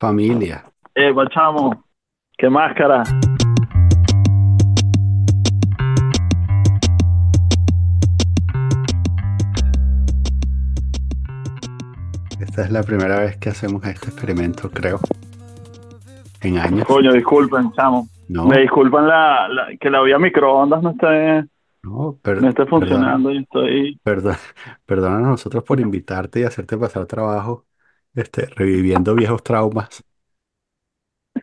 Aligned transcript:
Familia. 0.00 0.64
Eh, 0.94 1.12
chamo, 1.34 1.84
qué 2.36 2.48
máscara. 2.48 3.02
Esta 12.40 12.62
es 12.62 12.70
la 12.70 12.82
primera 12.82 13.18
vez 13.20 13.36
que 13.38 13.48
hacemos 13.48 13.84
este 13.84 14.08
experimento, 14.10 14.70
creo. 14.70 15.00
En 16.40 16.58
años. 16.58 16.86
Coño, 16.86 17.12
disculpen, 17.12 17.72
chamo. 17.72 18.06
No, 18.28 18.46
Me 18.46 18.60
disculpan 18.60 19.08
la, 19.08 19.48
la- 19.48 19.68
que 19.80 19.90
la 19.90 20.02
vía 20.02 20.18
microondas 20.18 20.82
no 20.82 20.90
esté, 20.90 21.48
no, 21.82 21.90
no 21.90 22.10
esté 22.12 22.20
perdona, 22.22 22.64
funcionando 22.66 23.32
y 23.32 23.38
estoy... 23.38 23.98
perdona, 24.02 24.38
perdona 24.86 25.16
a 25.16 25.30
nosotros 25.30 25.64
por 25.64 25.80
invitarte 25.80 26.40
y 26.40 26.44
hacerte 26.44 26.76
pasar 26.76 27.06
trabajo, 27.06 27.64
este, 28.18 28.46
reviviendo 28.56 29.14
viejos 29.14 29.42
traumas. 29.42 30.02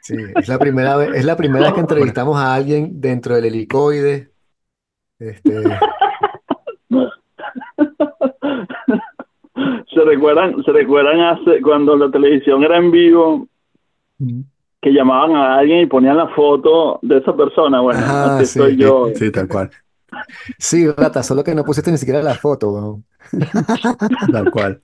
Sí, 0.01 0.15
es 0.35 0.47
la 0.47 0.59
primera 0.59 0.97
vez, 0.97 1.09
es 1.15 1.25
la 1.25 1.37
primera 1.37 1.65
vez 1.65 1.73
que 1.73 1.79
entrevistamos 1.79 2.37
a 2.37 2.53
alguien 2.53 2.99
dentro 2.99 3.35
del 3.35 3.45
helicoide. 3.45 4.31
Este, 5.17 5.63
¿Se 9.93 10.01
recuerdan, 10.03 10.61
se 10.63 10.71
recuerdan 10.73 11.21
hace, 11.21 11.61
cuando 11.61 11.95
la 11.95 12.11
televisión 12.11 12.63
era 12.63 12.77
en 12.77 12.91
vivo, 12.91 13.47
que 14.81 14.91
llamaban 14.91 15.33
a 15.35 15.57
alguien 15.57 15.79
y 15.79 15.85
ponían 15.85 16.17
la 16.17 16.27
foto 16.35 16.99
de 17.01 17.19
esa 17.19 17.35
persona? 17.35 17.79
Bueno, 17.79 18.01
ajá, 18.01 18.35
así 18.35 18.43
estoy 18.43 18.71
sí. 18.71 18.75
sí, 18.75 18.83
yo. 18.83 19.07
sí, 19.15 19.31
tal 19.31 19.47
cual, 19.47 19.71
Sí, 20.57 20.89
rata, 20.89 21.23
solo 21.23 21.43
que 21.43 21.55
no 21.55 21.63
pusiste 21.63 21.91
ni 21.91 21.97
siquiera 21.97 22.21
la 22.21 22.35
foto, 22.35 22.71
weón. 22.71 23.05
tal 24.31 24.51
cual. 24.51 24.81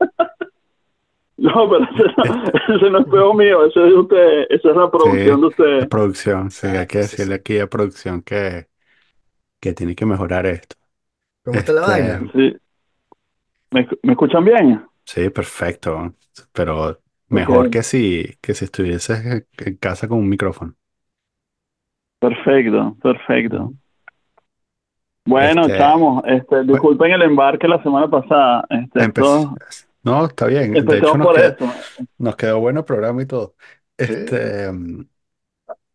No, 1.41 1.69
pero 1.69 1.85
ese 1.85 2.03
no, 2.17 2.75
ese 2.75 2.89
no 2.91 2.99
es 2.99 3.07
peor 3.07 3.35
mío, 3.35 3.65
ese 3.65 3.79
es 3.87 3.93
de 3.93 3.97
usted, 3.99 4.45
esa 4.49 4.69
es 4.69 4.75
la 4.75 4.91
producción 4.91 5.41
de 5.41 5.47
sí, 5.47 5.87
usted. 5.87 5.89
producción, 5.89 6.51
sí, 6.51 6.67
hay 6.67 6.87
que 6.87 6.99
decirle 6.99 7.35
aquí 7.35 7.59
a 7.59 7.67
producción 7.69 8.21
que, 8.23 8.69
que 9.59 9.73
tiene 9.73 9.95
que 9.95 10.05
mejorar 10.07 10.47
esto. 10.47 10.75
¿Cómo 11.43 11.59
está 11.59 11.73
la 11.73 11.81
vaina? 11.83 12.21
Este, 12.21 12.33
Sí. 12.33 12.57
¿Me, 13.71 13.81
escu- 13.85 13.99
me 14.03 14.13
escuchan 14.13 14.45
bien? 14.45 14.85
sí, 15.05 15.29
perfecto, 15.29 16.15
pero 16.51 17.01
mejor 17.27 17.69
Ok, 17.69 17.71
que 17.71 17.83
si, 17.83 18.37
que 18.41 18.53
si 18.53 18.65
estuvieses 18.65 19.25
en 19.25 19.47
en 19.57 19.77
casa 19.77 20.07
con 20.07 20.19
un 20.19 20.29
micrófono. 20.29 20.75
perfecto, 22.19 22.95
perfecto. 23.01 23.73
Bueno, 25.25 25.69
Este, 25.69 25.73
chamos, 25.77 26.23
este, 26.25 26.63
bu- 26.69 26.89
disculpen 26.89 27.11
el 27.11 27.21
embarque 27.23 27.67
la 27.67 27.81
semana 27.83 28.09
pasada. 28.09 28.65
Este, 28.69 29.03
empecé, 29.03 29.39
esto, 29.41 29.59
no, 30.03 30.25
está 30.25 30.47
bien. 30.47 30.85
De 30.85 30.99
hecho, 30.99 31.17
empecemos 31.17 31.17
nos 31.17 31.27
por 31.27 31.35
quedó, 31.35 31.57
eso. 31.57 31.73
nos 32.17 32.35
quedó 32.35 32.59
bueno 32.59 32.79
el 32.81 32.85
programa 32.85 33.21
y 33.23 33.25
todo. 33.27 33.55
Sí. 34.07 34.13
Este, 34.13 34.71
mm, 34.71 35.05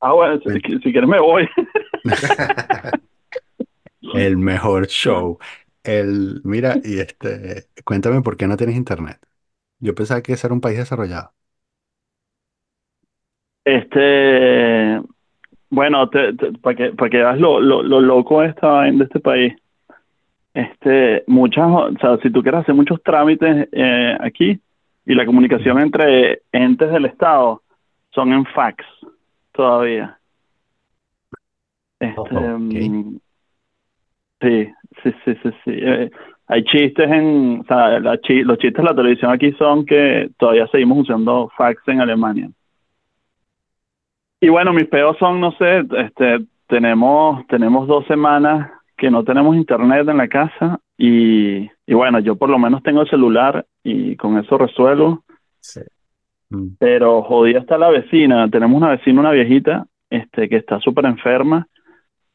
Ah, 0.01 0.13
bueno, 0.13 0.39
si, 0.41 0.61
quieres 0.93 1.09
me 1.09 1.21
voy. 1.21 1.49
el 4.13 4.37
mejor 4.37 4.87
show. 4.89 5.39
El, 5.83 6.41
mira, 6.45 6.81
y 6.85 6.99
este, 7.01 7.69
cuéntame 7.85 8.23
por 8.23 8.37
qué 8.37 8.47
no 8.47 8.57
tienes 8.57 8.77
internet. 8.77 9.21
Yo 9.81 9.95
pensaba 9.95 10.23
que 10.23 10.33
ese 10.35 10.47
era 10.47 10.55
un 10.55 10.61
país 10.61 10.79
desarrollado. 10.79 11.35
Este, 13.65 15.01
bueno, 15.71 16.09
te, 16.11 16.33
para 16.63 16.77
que, 16.77 16.91
para 16.93 17.11
que 17.11 17.17
veas 17.19 17.39
lo, 17.39 17.61
lo, 17.61 17.83
lo 17.83 18.01
loco 18.01 18.43
de 18.43 18.49
esta 18.49 18.69
vaina 18.69 18.99
de 18.99 19.05
este 19.05 19.21
país. 19.21 19.55
Este, 20.57 21.23
muchas, 21.27 21.67
o 21.69 21.93
sea, 22.01 22.17
si 22.23 22.31
tú 22.31 22.43
quieres 22.43 22.63
hacer 22.63 22.75
muchos 22.75 23.03
trámites 23.03 23.69
eh, 23.73 24.17
aquí 24.19 24.59
y 25.05 25.15
la 25.15 25.27
comunicación 25.27 25.79
entre 25.79 26.41
entes 26.51 26.91
del 26.91 27.05
Estado 27.05 27.61
son 28.15 28.33
en 28.33 28.47
fax 28.47 28.83
todavía. 29.53 30.19
Este, 32.01 32.35
mm, 32.35 33.19
sí, 34.41 34.73
sí, 35.03 35.15
sí, 35.27 35.35
sí, 35.43 35.51
sí. 35.63 35.71
Eh, 35.75 36.11
hay 36.47 36.65
chistes 36.65 37.11
en, 37.11 37.61
o 37.61 37.65
sea, 37.65 38.01
la 38.01 38.19
chi- 38.23 38.43
los 38.43 38.57
chistes 38.57 38.83
de 38.83 38.91
la 38.91 38.97
televisión 38.97 39.31
aquí 39.33 39.53
son 39.59 39.85
que 39.85 40.31
todavía 40.39 40.67
seguimos 40.69 41.01
usando 41.01 41.51
fax 41.55 41.87
en 41.89 42.01
Alemania. 42.01 42.49
Y 44.41 44.49
bueno, 44.49 44.73
mis 44.73 44.87
peos 44.87 45.19
son, 45.19 45.39
no 45.39 45.53
sé, 45.53 45.85
este, 45.99 46.47
tenemos, 46.67 47.47
tenemos 47.49 47.87
dos 47.87 48.07
semanas 48.07 48.71
que 48.97 49.11
no 49.11 49.25
tenemos 49.25 49.57
internet 49.57 50.09
en 50.09 50.17
la 50.17 50.29
casa 50.29 50.81
y, 50.97 51.69
y 51.87 51.95
bueno, 51.95 52.19
yo 52.21 52.37
por 52.37 52.49
lo 52.49 52.59
menos 52.59 52.83
tengo 52.83 53.03
el 53.03 53.11
celular 53.11 53.65
y 53.85 54.17
con 54.17 54.39
eso 54.39 54.57
resuelvo, 54.59 55.23
Sí. 55.61 55.81
Mm, 56.51 56.77
pero 56.79 57.23
jodida 57.23 57.59
está 57.59 57.77
la 57.77 57.91
vecina. 57.91 58.49
Tenemos 58.49 58.77
una 58.77 58.91
vecina, 58.91 59.21
una 59.21 59.33
viejita, 59.33 59.87
este, 60.11 60.49
que 60.49 60.57
está 60.57 60.79
súper 60.81 61.07
enferma 61.07 61.67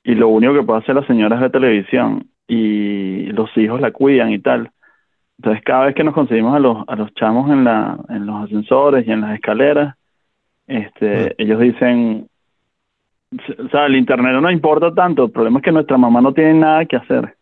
y 0.04 0.16
lo 0.16 0.28
único 0.28 0.54
que 0.54 0.64
puede 0.64 0.80
hacer 0.80 0.96
la 0.96 1.08
señora 1.08 1.36
es 1.36 1.42
ver 1.42 1.52
televisión 1.52 2.28
y 2.48 3.28
los 3.28 3.50
hijos 3.58 3.80
la 3.80 3.92
cuidan 3.92 4.32
y 4.32 4.40
tal. 4.40 4.70
Entonces 5.38 5.64
cada 5.64 5.86
vez 5.86 5.96
que 5.96 6.04
nos 6.04 6.14
conseguimos 6.14 6.54
a 6.56 6.60
los, 6.60 6.78
a 6.88 6.96
los 6.96 7.14
chamos 7.14 7.50
en 7.52 7.64
la, 7.64 7.98
en 8.10 8.26
los 8.26 8.44
ascensores 8.44 9.08
y 9.08 9.12
en 9.12 9.22
las 9.22 9.36
escaleras, 9.36 9.96
Mm. 10.68 10.78
este, 10.78 11.36
ellos 11.42 11.60
dicen, 11.60 12.28
o 13.66 13.70
sea, 13.70 13.86
el 13.88 13.96
internet 13.96 14.34
no 14.34 14.42
nos 14.42 14.52
importa 14.54 14.94
tanto, 14.94 15.26
el 15.26 15.32
problema 15.32 15.60
es 15.60 15.66
que 15.66 15.72
nuestra 15.72 15.98
mamá 15.98 16.22
no 16.22 16.34
tiene 16.34 16.54
nada 16.56 16.86
que 16.86 16.98
hacer. 16.98 17.36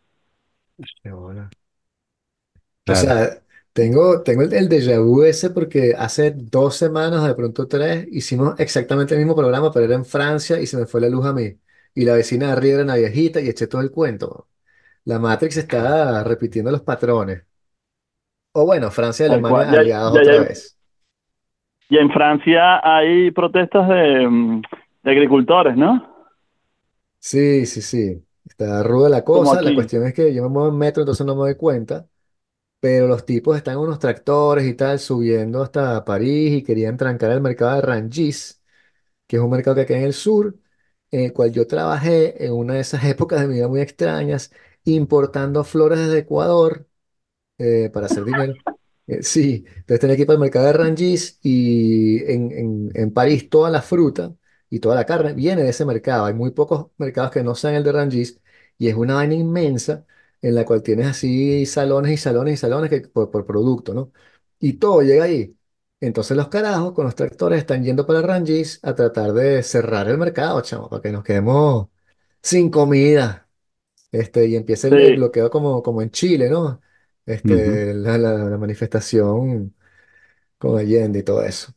O 2.88 2.96
sea, 2.96 3.42
tengo, 3.74 4.24
tengo 4.24 4.42
el, 4.44 4.54
el 4.54 4.68
déjà 4.70 5.00
vu 5.00 5.24
ese 5.24 5.52
porque 5.52 5.94
hace 5.98 6.32
dos 6.32 6.76
semanas, 6.76 7.26
de 7.28 7.36
pronto 7.36 7.68
tres, 7.68 8.08
hicimos 8.12 8.60
exactamente 8.60 9.14
el 9.14 9.20
mismo 9.20 9.36
programa, 9.36 9.72
pero 9.72 9.86
era 9.86 9.96
en 9.96 10.06
Francia 10.06 10.60
y 10.60 10.66
se 10.68 10.78
me 10.78 10.86
fue 10.88 11.02
la 11.02 11.10
luz 11.10 11.26
a 11.26 11.34
mí. 11.34 11.60
Y 11.94 12.06
la 12.06 12.14
vecina 12.16 12.48
de 12.48 12.52
arriba 12.54 12.76
era 12.76 12.84
una 12.84 12.96
viejita 12.96 13.42
y 13.42 13.50
eché 13.50 13.68
todo 13.68 13.82
el 13.82 13.92
cuento. 13.92 14.50
La 15.06 15.20
Matrix 15.20 15.58
está 15.58 16.24
repitiendo 16.26 16.72
los 16.72 16.82
patrones. 16.84 17.44
O 18.54 18.66
bueno, 18.66 18.92
Francia 18.92 19.24
y 19.26 19.28
Tal 19.28 19.44
cual. 19.46 19.68
Alemania 19.68 19.72
Ya, 19.72 19.80
aliados 19.80 20.14
ya, 20.14 20.22
otra 20.22 20.38
ya, 20.38 20.40
vez. 20.40 20.78
y 21.90 21.98
en 21.98 22.10
Francia 22.12 22.80
hay 22.84 23.32
protestas 23.32 23.88
de, 23.90 24.28
mm, 24.28 24.62
de 25.10 25.16
agricultores, 25.16 25.76
¿no? 25.78 26.08
Sí, 27.20 27.66
sí, 27.66 27.82
sí. 27.82 28.26
Está 28.46 28.84
ruda 28.84 29.10
la 29.10 29.24
Como 29.32 29.52
cosa. 29.52 29.62
La 29.62 29.74
aquí. 29.74 29.74
cuestión 29.74 30.06
es 30.06 30.14
que 30.14 30.34
yo 30.34 30.44
me 30.44 30.50
muevo 30.50 30.70
en 30.70 30.78
metro, 30.78 31.04
entonces 31.04 31.26
no 31.26 31.36
me 31.36 31.42
doy 31.42 31.56
cuenta. 31.56 32.08
Pero 32.80 33.08
los 33.08 33.26
tipos 33.26 33.58
están 33.58 33.76
en 33.76 33.82
unos 33.82 34.00
tractores 34.00 34.66
y 34.68 34.76
tal, 34.76 35.00
subiendo 35.00 35.64
hasta 35.64 36.06
París 36.06 36.54
y 36.54 36.64
querían 36.64 36.98
trancar 36.98 37.32
el 37.32 37.42
mercado 37.42 37.76
de 37.76 37.82
Rungis, 37.82 38.62
que 39.28 39.38
es 39.38 39.44
un 39.44 39.52
mercado 39.52 39.76
que 39.78 39.86
queda 39.88 40.00
en 40.00 40.06
el 40.06 40.14
sur, 40.14 40.58
en 41.12 41.22
el 41.26 41.34
cual 41.34 41.52
yo 41.54 41.68
trabajé 41.68 42.46
en 42.46 42.54
una 42.54 42.76
de 42.76 42.82
esas 42.82 43.04
épocas 43.06 43.42
de 43.42 43.48
mi 43.48 43.56
vida 43.56 43.68
muy 43.70 43.82
extrañas, 43.82 44.52
importando 44.86 45.64
flores 45.66 46.00
desde 46.00 46.20
Ecuador 46.20 46.88
eh, 47.58 47.90
para 47.94 48.08
hacer 48.08 48.26
dinero. 48.26 48.60
Eh, 49.08 49.24
sí, 49.24 49.66
entonces 49.68 50.00
tenía 50.02 50.16
que 50.16 50.22
ir 50.24 50.28
para 50.28 50.36
el 50.36 50.42
mercado 50.42 50.68
de 50.68 50.74
Rungis 50.74 51.40
y 51.44 52.24
en, 52.32 52.52
en, 52.52 52.92
en 52.96 53.14
París 53.14 53.50
toda 53.50 53.70
la 53.72 53.82
fruta 53.82 54.34
y 54.70 54.80
toda 54.80 54.96
la 54.96 55.06
carne 55.06 55.34
viene 55.34 55.64
de 55.64 55.70
ese 55.70 55.86
mercado. 55.86 56.26
Hay 56.26 56.34
muy 56.34 56.52
pocos 56.52 56.88
mercados 56.98 57.32
que 57.32 57.44
no 57.44 57.56
sean 57.56 57.76
el 57.76 57.84
de 57.84 57.92
Rungis 57.92 58.40
y 58.78 58.88
es 58.90 58.96
una 58.96 59.16
vaina 59.16 59.34
inmensa 59.36 60.06
en 60.42 60.56
la 60.56 60.66
cual 60.66 60.84
tienes 60.84 61.08
así 61.08 61.66
salones 61.66 62.12
y 62.14 62.18
salones 62.18 62.54
y 62.56 62.58
salones 62.58 62.90
que, 62.90 63.02
por, 63.02 63.30
por 63.32 63.46
producto, 63.46 63.94
¿no? 63.94 64.12
Y 64.60 64.74
todo 64.74 65.02
llega 65.02 65.26
ahí. 65.26 65.56
Entonces 66.02 66.38
los 66.38 66.48
carajos 66.48 66.94
con 66.94 67.06
los 67.06 67.16
tractores 67.16 67.60
están 67.60 67.84
yendo 67.84 68.06
para 68.06 68.22
Rungis 68.22 68.80
a 68.84 68.96
tratar 68.96 69.34
de 69.34 69.64
cerrar 69.64 70.08
el 70.08 70.18
mercado, 70.18 70.62
chamo, 70.62 70.90
para 70.90 71.02
que 71.02 71.12
nos 71.12 71.24
quedemos 71.24 71.88
sin 72.42 72.70
comida. 72.70 73.48
Este, 74.12 74.48
y 74.48 74.56
empieza 74.56 74.88
el, 74.88 75.14
bloqueo 75.14 75.50
como, 75.52 75.84
como 75.84 76.02
en 76.02 76.12
Chile, 76.12 76.50
¿no? 76.50 76.82
Este, 77.26 77.94
la, 77.94 78.18
la- 78.18 78.34
la 78.50 78.58
manifestación 78.58 79.76
con 80.58 80.78
Allende 80.80 81.20
y 81.20 81.24
todo 81.24 81.44
eso. 81.44 81.74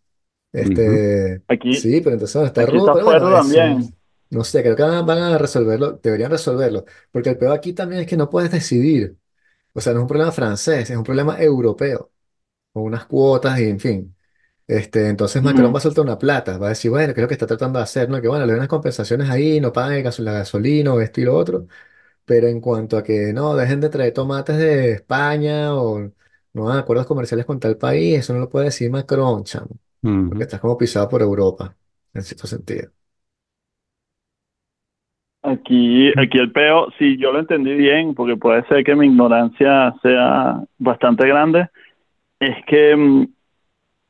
Este, 0.53 1.43
aquí, 1.49 1.71
sí, 1.71 2.01
pero 2.03 2.15
entonces 2.15 2.43
está 2.45 2.67
aquí 2.67 2.67
rudo, 2.67 2.89
está 2.89 2.93
pero 2.93 3.05
bueno, 3.07 3.31
eso, 3.31 3.37
también. 3.37 3.95
no 4.31 4.45
sé, 4.45 4.63
creo 4.63 4.77
que 4.77 4.83
van, 4.83 5.07
van 5.07 5.19
a 5.19 5.39
resolverlo, 5.39 5.93
deberían 6.03 6.31
resolverlo, 6.31 6.85
porque 7.11 7.31
el 7.31 7.39
peor 7.39 7.53
aquí 7.55 7.73
también 7.73 8.03
es 8.03 8.07
que 8.09 8.17
no 8.17 8.31
puedes 8.31 8.51
decidir. 8.53 9.19
O 9.75 9.81
sea, 9.81 9.93
no 9.95 10.01
es 10.01 10.03
un 10.03 10.09
problema 10.09 10.33
francés, 10.33 10.91
es 10.91 10.97
un 10.97 11.05
problema 11.05 11.41
europeo, 11.43 12.13
con 12.73 12.85
unas 12.85 13.07
cuotas 13.07 13.59
y 13.61 13.65
en 13.65 13.81
fin. 13.81 14.17
Este, 14.67 15.09
entonces 15.09 15.43
Macron 15.43 15.75
va 15.75 15.79
a 15.79 15.81
soltar 15.83 16.05
una 16.05 16.19
plata, 16.19 16.59
va 16.59 16.67
a 16.69 16.69
decir, 16.71 16.91
bueno, 16.91 17.15
¿qué 17.15 17.21
es 17.21 17.23
lo 17.23 17.29
que 17.29 17.35
está 17.35 17.47
tratando 17.47 17.79
de 17.79 17.85
hacer? 17.85 18.09
¿no? 18.11 18.21
Que 18.23 18.29
bueno, 18.29 18.47
le 18.47 18.53
doy 18.53 18.59
unas 18.59 18.69
compensaciones 18.69 19.31
ahí, 19.31 19.61
no 19.61 19.73
paguen 19.73 19.99
el 19.99 20.05
gaso- 20.05 20.23
la 20.23 20.33
gasolina 20.33 20.95
o 20.95 21.01
esto 21.01 21.21
y 21.21 21.25
lo 21.25 21.37
otro. 21.37 21.67
Pero 22.25 22.49
en 22.49 22.61
cuanto 22.61 22.97
a 22.99 23.03
que 23.05 23.33
no, 23.33 23.57
dejen 23.57 23.81
de 23.81 23.89
traer 23.91 24.13
tomates 24.15 24.57
de 24.59 24.93
España 24.93 25.75
o 25.75 26.13
no 26.55 26.69
hagan 26.69 26.81
acuerdos 26.81 27.07
comerciales 27.07 27.47
con 27.47 27.61
tal 27.61 27.77
país, 27.79 28.19
eso 28.21 28.33
no 28.35 28.41
lo 28.41 28.49
puede 28.51 28.67
decir 28.67 28.91
Macron, 28.91 29.45
chamo, 29.45 29.71
porque 30.29 30.45
Ujú. 30.45 30.45
estás 30.45 30.61
como 30.61 30.79
pisado 30.79 31.09
por 31.09 31.23
Europa, 31.23 31.77
en 32.15 32.23
cierto 32.23 32.47
sentido. 32.47 32.93
Aquí, 35.45 36.11
aquí 36.17 36.39
el 36.39 36.53
peo, 36.53 36.89
si 36.99 37.17
yo 37.19 37.33
lo 37.33 37.41
entendí 37.41 37.75
bien, 37.75 38.15
porque 38.15 38.37
puede 38.37 38.65
ser 38.69 38.85
que 38.85 38.95
mi 38.95 39.07
ignorancia 39.07 39.93
sea 40.01 40.61
bastante 40.79 41.27
grande, 41.27 41.67
es 42.41 42.57
que 42.67 42.97
mm, 42.97 43.27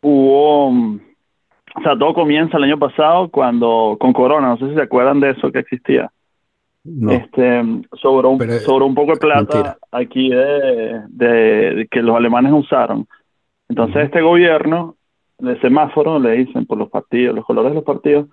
hubo, 0.02 0.72
mm, 0.72 1.00
o 1.76 1.82
sea, 1.82 1.98
todo 1.98 2.14
comienza 2.14 2.58
el 2.58 2.64
año 2.64 2.78
pasado 2.78 3.30
cuando, 3.30 3.96
con 4.00 4.12
Corona, 4.14 4.48
no 4.50 4.58
sé 4.58 4.68
si 4.70 4.74
se 4.76 4.82
acuerdan 4.82 5.20
de 5.20 5.30
eso 5.30 5.52
que 5.52 5.60
existía. 5.60 6.10
No, 6.84 7.32
Este, 7.34 7.62
sobró, 8.00 8.30
un- 8.30 8.46
pero 8.46 8.54
sobró 8.64 8.86
un 8.86 8.94
poco 8.94 9.12
de 9.12 9.18
plata 9.18 9.34
mentira. 9.34 9.78
aquí 9.90 10.30
de, 10.30 11.02
de- 11.08 11.74
de 11.76 11.88
que 11.90 12.02
los 12.02 12.16
alemanes 12.16 12.52
usaron. 12.52 13.06
Entonces 13.68 14.04
Ujú. 14.04 14.06
este 14.06 14.22
gobierno 14.22 14.96
de 15.42 15.58
semáforo, 15.60 16.18
le 16.18 16.32
dicen 16.32 16.66
por 16.66 16.78
los 16.78 16.88
partidos, 16.88 17.34
los 17.34 17.44
colores 17.44 17.72
de 17.72 17.76
los 17.76 17.84
partidos, 17.84 18.28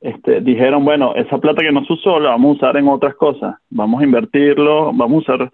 este, 0.00 0.40
dijeron, 0.40 0.84
bueno, 0.84 1.14
esa 1.14 1.38
plata 1.38 1.62
que 1.62 1.72
no 1.72 1.84
se 1.84 1.92
usó 1.92 2.18
la 2.18 2.30
vamos 2.30 2.52
a 2.52 2.56
usar 2.56 2.76
en 2.76 2.88
otras 2.88 3.14
cosas, 3.14 3.56
vamos 3.70 4.00
a 4.00 4.04
invertirlo, 4.04 4.92
vamos 4.92 5.28
a 5.28 5.32
usar 5.32 5.50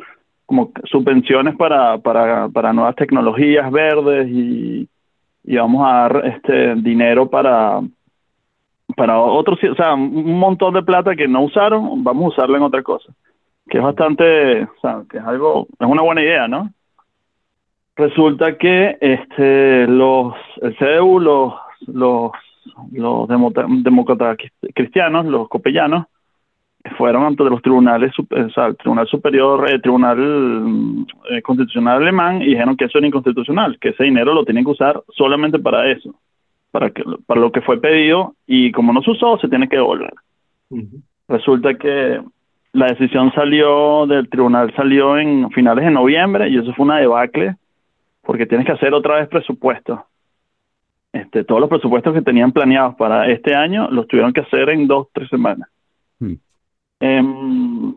como 0.46 0.72
subvenciones 0.84 1.56
para, 1.56 1.98
para, 1.98 2.48
para 2.48 2.72
nuevas 2.72 2.96
tecnologías 2.96 3.70
verdes 3.70 4.28
y, 4.28 4.88
y 5.44 5.56
vamos 5.56 5.86
a 5.86 5.92
dar 5.92 6.26
este 6.26 6.74
dinero 6.76 7.28
para, 7.28 7.80
para 8.96 9.18
otros, 9.20 9.58
o 9.70 9.74
sea, 9.74 9.94
un 9.94 10.38
montón 10.38 10.74
de 10.74 10.82
plata 10.82 11.16
que 11.16 11.28
no 11.28 11.42
usaron, 11.42 12.02
vamos 12.02 12.24
a 12.24 12.28
usarla 12.28 12.56
en 12.56 12.64
otra 12.64 12.82
cosa, 12.82 13.12
que 13.68 13.78
es 13.78 13.84
bastante, 13.84 14.62
o 14.62 14.80
sea, 14.80 15.02
que 15.08 15.18
es 15.18 15.24
algo, 15.24 15.66
es 15.78 15.86
una 15.86 16.02
buena 16.02 16.22
idea, 16.22 16.48
¿no? 16.48 16.70
Resulta 18.00 18.56
que 18.56 18.96
este 18.98 19.86
los 19.86 20.32
el 20.62 20.74
CDU, 20.76 21.20
los 21.20 21.52
los 21.86 23.28
demócratas 23.28 24.38
cristianos, 24.74 25.26
los 25.26 25.50
copellanos, 25.50 26.06
fueron 26.96 27.24
ante 27.24 27.44
los 27.44 27.60
tribunales, 27.60 28.12
o 28.18 28.50
sea, 28.54 28.68
el 28.68 28.76
Tribunal 28.78 29.06
Superior, 29.06 29.68
el 29.68 29.82
Tribunal 29.82 30.16
mm, 30.16 31.06
eh, 31.30 31.42
Constitucional 31.42 31.98
Alemán, 31.98 32.40
y 32.40 32.46
dijeron 32.46 32.74
que 32.74 32.86
eso 32.86 32.96
era 32.96 33.06
inconstitucional, 33.06 33.78
que 33.78 33.90
ese 33.90 34.04
dinero 34.04 34.32
lo 34.32 34.46
tienen 34.46 34.64
que 34.64 34.70
usar 34.70 35.02
solamente 35.14 35.58
para 35.58 35.90
eso, 35.90 36.14
para 36.70 36.88
que 36.90 37.04
para 37.26 37.40
lo 37.40 37.52
que 37.52 37.60
fue 37.60 37.82
pedido, 37.82 38.34
y 38.46 38.72
como 38.72 38.94
no 38.94 39.02
se 39.02 39.10
usó, 39.10 39.36
se 39.38 39.48
tiene 39.48 39.68
que 39.68 39.76
devolver. 39.76 40.14
Resulta 41.28 41.74
que 41.74 42.22
la 42.72 42.86
decisión 42.86 43.30
salió 43.34 44.06
del 44.06 44.30
tribunal, 44.30 44.72
salió 44.74 45.18
en 45.18 45.50
finales 45.50 45.84
de 45.84 45.90
noviembre, 45.90 46.48
y 46.48 46.56
eso 46.56 46.72
fue 46.72 46.86
una 46.86 46.96
debacle, 46.96 47.56
porque 48.30 48.46
tienes 48.46 48.64
que 48.64 48.70
hacer 48.70 48.94
otra 48.94 49.16
vez 49.16 49.28
presupuesto. 49.28 50.06
Este, 51.12 51.42
todos 51.42 51.60
los 51.60 51.68
presupuestos 51.68 52.14
que 52.14 52.22
tenían 52.22 52.52
planeados 52.52 52.94
para 52.94 53.28
este 53.28 53.56
año 53.56 53.90
los 53.90 54.06
tuvieron 54.06 54.32
que 54.32 54.42
hacer 54.42 54.70
en 54.70 54.86
dos, 54.86 55.08
tres 55.12 55.28
semanas. 55.28 55.68
Mm. 56.20 56.34
Em, 57.00 57.94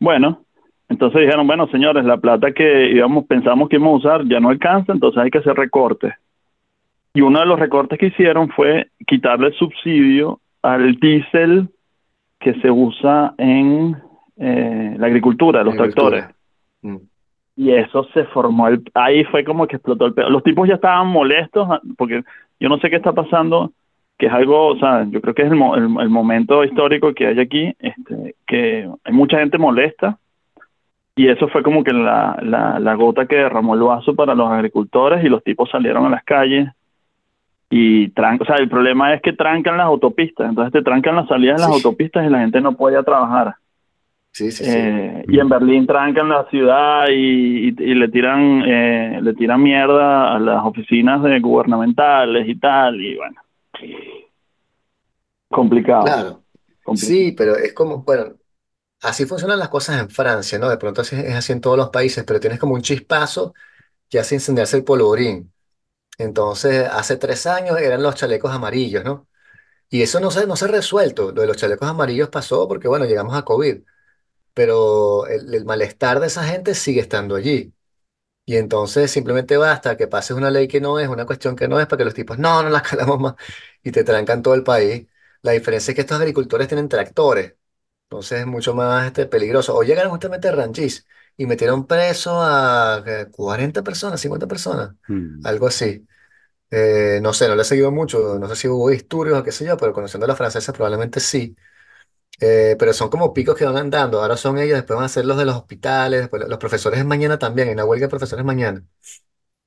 bueno, 0.00 0.40
entonces 0.88 1.20
dijeron, 1.20 1.46
bueno, 1.46 1.68
señores, 1.68 2.04
la 2.04 2.16
plata 2.16 2.50
que 2.50 2.90
íbamos, 2.90 3.24
pensamos 3.26 3.68
que 3.68 3.76
íbamos 3.76 4.04
a 4.04 4.08
usar 4.08 4.26
ya 4.26 4.40
no 4.40 4.48
alcanza, 4.48 4.92
entonces 4.92 5.22
hay 5.22 5.30
que 5.30 5.38
hacer 5.38 5.54
recortes. 5.54 6.12
Y 7.14 7.20
uno 7.20 7.38
de 7.38 7.46
los 7.46 7.60
recortes 7.60 8.00
que 8.00 8.06
hicieron 8.06 8.48
fue 8.48 8.88
quitarle 9.06 9.46
el 9.46 9.54
subsidio 9.54 10.40
al 10.60 10.96
diésel 10.96 11.68
que 12.40 12.54
se 12.54 12.68
usa 12.68 13.32
en 13.38 13.96
eh, 14.38 14.96
la 14.98 15.06
agricultura, 15.06 15.62
los 15.62 15.74
Agricultura. 15.74 16.16
tractores. 16.16 16.36
Mm. 16.82 16.96
Y 17.60 17.72
eso 17.72 18.04
se 18.14 18.22
formó, 18.26 18.68
el, 18.68 18.80
ahí 18.94 19.24
fue 19.24 19.42
como 19.42 19.66
que 19.66 19.74
explotó 19.74 20.06
el 20.06 20.14
pedo. 20.14 20.30
Los 20.30 20.44
tipos 20.44 20.68
ya 20.68 20.76
estaban 20.76 21.08
molestos 21.08 21.66
ah, 21.68 21.80
porque 21.96 22.22
yo 22.60 22.68
no 22.68 22.78
sé 22.78 22.88
qué 22.88 22.94
está 22.96 23.12
pasando, 23.12 23.72
que 24.16 24.26
es 24.26 24.32
algo, 24.32 24.68
o 24.68 24.76
sea, 24.78 25.04
yo 25.10 25.20
creo 25.20 25.34
que 25.34 25.42
es 25.42 25.50
el, 25.50 25.58
el, 25.60 26.00
el 26.00 26.08
momento 26.08 26.62
histórico 26.62 27.12
que 27.14 27.26
hay 27.26 27.40
aquí, 27.40 27.74
este, 27.80 28.36
que 28.46 28.88
hay 29.02 29.12
mucha 29.12 29.40
gente 29.40 29.58
molesta 29.58 30.18
y 31.16 31.26
eso 31.28 31.48
fue 31.48 31.64
como 31.64 31.82
que 31.82 31.92
la, 31.92 32.38
la, 32.42 32.78
la 32.78 32.94
gota 32.94 33.26
que 33.26 33.34
derramó 33.34 33.74
el 33.74 33.80
vaso 33.82 34.14
para 34.14 34.36
los 34.36 34.48
agricultores 34.48 35.24
y 35.24 35.28
los 35.28 35.42
tipos 35.42 35.68
salieron 35.68 36.06
a 36.06 36.10
las 36.10 36.22
calles 36.22 36.68
y 37.70 38.08
tran 38.10 38.38
o 38.40 38.44
sea, 38.44 38.54
el 38.56 38.68
problema 38.68 39.12
es 39.14 39.20
que 39.20 39.32
trancan 39.32 39.76
las 39.78 39.86
autopistas, 39.86 40.48
entonces 40.48 40.72
te 40.72 40.82
trancan 40.82 41.16
las 41.16 41.26
salidas 41.26 41.56
de 41.56 41.62
las 41.66 41.76
Sí. 41.76 41.84
autopistas 41.84 42.24
y 42.24 42.30
la 42.30 42.38
gente 42.38 42.60
no 42.60 42.76
puede 42.76 42.94
ir 42.94 43.00
a 43.00 43.02
trabajar. 43.02 43.56
Sí, 44.38 44.50
sí, 44.52 44.64
sí. 44.64 44.80
Eh, 44.80 45.24
y 45.28 45.38
en 45.38 45.48
Berlín 45.48 45.86
trancan 45.86 46.28
la 46.30 46.44
ciudad 46.50 47.06
y, 47.10 47.68
y- 47.68 47.76
y 47.78 47.94
le 47.94 48.08
tiran 48.08 48.62
eh, 48.66 49.20
le 49.22 49.34
tiran 49.34 49.62
mierda 49.62 50.34
a 50.34 50.38
las 50.40 50.64
oficinas 50.64 51.22
de 51.22 51.38
gubernamentales 51.40 52.48
y 52.48 52.56
tal 52.58 53.00
y 53.00 53.16
bueno 53.16 53.40
complicado, 55.50 56.14
Claro. 56.16 56.44
complicado. 56.84 57.18
Sí, 57.18 57.32
pero 57.32 57.56
es 57.56 57.72
como, 57.74 58.02
bueno, 58.02 58.36
así 59.02 59.26
funcionan 59.26 59.58
las 59.58 59.68
cosas 59.70 60.00
en 60.00 60.10
Francia, 60.10 60.58
¿no? 60.58 60.68
De 60.70 60.78
pronto 60.78 61.02
así- 61.02 61.16
es 61.16 61.34
así 61.34 61.52
en 61.52 61.60
todos 61.60 61.76
los 61.78 61.90
países, 61.90 62.24
pero 62.24 62.40
tienes 62.40 62.60
como 62.60 62.74
un 62.74 62.82
chispazo 62.82 63.54
que 64.10 64.20
hace 64.20 64.36
incendiarse 64.36 64.76
el 64.78 64.84
polvorín. 64.84 65.52
Entonces, 66.18 66.88
hace 66.90 67.16
tres 67.16 67.46
años 67.46 67.78
eran 67.80 68.02
los 68.02 68.14
chalecos 68.16 68.52
amarillos, 68.52 69.04
¿no? 69.04 69.28
Y 69.90 70.02
eso 70.02 70.20
no 70.20 70.30
se, 70.30 70.46
no 70.46 70.56
se 70.56 70.66
ha 70.66 70.68
resuelto. 70.68 71.32
Lo 71.32 71.42
de 71.42 71.48
los 71.48 71.56
chalecos 71.58 71.88
amarillos 71.88 72.28
pasó 72.30 72.68
porque, 72.68 72.88
bueno, 72.88 73.06
llegamos 73.06 73.36
a 73.36 73.44
COVID, 73.44 73.82
pero 74.58 75.26
el, 75.28 75.54
el 75.54 75.64
malestar 75.64 76.18
de 76.20 76.26
esa 76.26 76.42
gente 76.44 76.74
sigue 76.74 77.00
estando 77.00 77.36
allí. 77.36 77.72
Y 78.44 78.56
entonces 78.56 79.10
simplemente 79.10 79.56
basta 79.58 79.96
que 79.96 80.08
pases 80.08 80.36
una 80.36 80.50
ley 80.50 80.68
que 80.68 80.80
no 80.80 80.98
es, 80.98 81.08
una 81.08 81.26
cuestión 81.26 81.56
que 81.56 81.68
no 81.68 81.80
es, 81.80 81.86
para 81.86 81.98
que 81.98 82.04
los 82.06 82.14
tipos, 82.14 82.38
no, 82.38 82.62
no 82.62 82.70
la 82.70 82.82
calamos 82.84 83.20
más, 83.20 83.34
y 83.82 83.92
te 83.92 84.04
trancan 84.04 84.42
todo 84.42 84.54
el 84.54 84.64
país. 84.64 85.06
La 85.42 85.52
diferencia 85.52 85.92
es 85.92 85.94
que 85.96 86.02
estos 86.02 86.18
agricultores 86.20 86.68
tienen 86.68 86.88
tractores, 86.88 87.56
entonces 88.04 88.40
es 88.40 88.46
mucho 88.46 88.74
más 88.74 89.06
este, 89.06 89.26
peligroso. 89.26 89.76
O 89.76 89.82
llegaron 89.84 90.12
justamente 90.12 90.48
a 90.48 90.52
Ranchis 90.52 91.06
y 91.36 91.46
metieron 91.46 91.86
preso 91.86 92.40
a 92.42 93.02
eh, 93.06 93.28
40 93.30 93.82
personas, 93.84 94.20
50 94.20 94.46
personas, 94.48 94.94
Mm. 95.08 95.46
algo 95.46 95.66
así. 95.68 96.06
Eh, 96.70 97.20
no 97.22 97.32
sé, 97.32 97.48
no 97.48 97.54
le 97.56 97.62
he 97.62 97.64
seguido 97.64 97.90
mucho, 97.90 98.38
no 98.38 98.48
sé 98.48 98.56
si 98.56 98.68
hubo 98.68 98.90
disturbios 98.90 99.38
o 99.38 99.42
qué 99.44 99.52
sé 99.52 99.64
yo, 99.64 99.76
pero 99.78 99.92
conociendo 99.94 100.26
a 100.26 100.28
los 100.28 100.36
franceses 100.36 100.74
probablemente 100.74 101.20
sí. 101.20 101.56
Eh, 102.40 102.76
pero 102.78 102.92
son 102.92 103.10
como 103.10 103.32
picos 103.34 103.56
que 103.56 103.64
van 103.64 103.76
andando. 103.76 104.20
Ahora 104.22 104.36
son 104.36 104.58
ellos, 104.58 104.76
después 104.76 104.96
van 104.96 105.06
a 105.06 105.08
ser 105.08 105.24
los 105.26 105.36
de 105.38 105.44
los 105.44 105.56
hospitales, 105.56 106.20
después 106.22 106.48
los 106.48 106.58
profesores 106.58 107.04
mañana 107.04 107.38
también, 107.38 107.68
hay 107.68 107.74
una 107.74 107.84
huelga 107.84 108.06
de 108.06 108.10
profesores 108.10 108.44
mañana. 108.44 108.84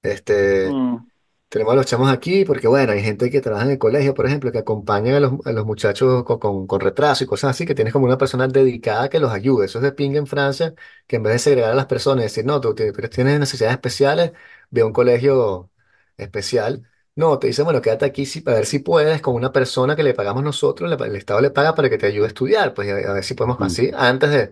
Este, 0.01 0.77
Mm, 0.77 1.11
tenemos 1.49 1.73
a 1.73 1.75
los 1.77 1.85
chamos 1.87 2.11
aquí 2.11 2.45
porque, 2.45 2.67
bueno, 2.67 2.93
hay 2.93 3.03
gente 3.03 3.29
que 3.31 3.41
trabaja 3.41 3.65
en 3.65 3.71
el 3.73 3.79
colegio, 3.79 4.13
por 4.15 4.27
ejemplo, 4.27 4.51
que 4.51 4.59
acompañan 4.59 5.15
a 5.15 5.21
los, 5.21 5.33
a 5.45 5.53
los 5.53 5.65
muchachos 5.65 6.23
con, 6.25 6.39
con- 6.39 6.67
con 6.67 6.81
retraso 6.81 7.23
y 7.25 7.27
cosas 7.27 7.51
así, 7.51 7.65
que 7.67 7.75
tienes 7.75 7.93
como 7.93 8.05
una 8.07 8.17
persona 8.19 8.47
dedicada 8.47 9.09
que 9.09 9.19
los 9.19 9.31
ayude. 9.33 9.65
Eso 9.67 9.79
es 9.79 9.83
de 9.83 9.93
pinga 9.93 10.19
en 10.19 10.27
Francia, 10.27 10.75
que 11.07 11.17
en 11.17 11.23
vez 11.23 11.33
de 11.35 11.39
segregar 11.39 11.71
a 11.71 11.75
las 11.75 11.87
personas 11.87 12.23
y 12.23 12.25
decir, 12.27 12.45
no, 12.45 12.61
tú 12.61 12.75
tienes 12.75 13.39
necesidades 13.39 13.75
especiales, 13.75 14.33
ve 14.71 14.81
a 14.81 14.87
un 14.87 14.93
colegio 14.93 15.71
especial. 16.17 16.89
No, 17.15 17.37
te 17.39 17.47
dice, 17.47 17.63
bueno, 17.63 17.81
quédate 17.81 18.05
aquí 18.05 18.25
si, 18.25 18.39
a 18.47 18.51
ver 18.53 18.65
si 18.65 18.79
puedes 18.79 19.21
con 19.21 19.35
una 19.35 19.51
persona 19.51 19.95
que 19.95 20.03
le 20.03 20.13
pagamos 20.13 20.43
nosotros, 20.43 20.89
le- 20.89 21.05
el 21.07 21.15
Estado 21.17 21.41
le 21.41 21.51
paga 21.51 21.75
para 21.75 21.89
que 21.89 21.97
te 21.97 22.07
ayude 22.07 22.25
a 22.25 22.27
estudiar, 22.27 22.73
pues 22.73 22.87
y 22.87 22.91
a, 22.91 23.09
a 23.11 23.13
ver 23.13 23.23
si 23.23 23.33
podemos 23.33 23.57
Mm. 23.59 23.61
así, 23.61 23.91
antes 23.93 24.29
de, 24.31 24.47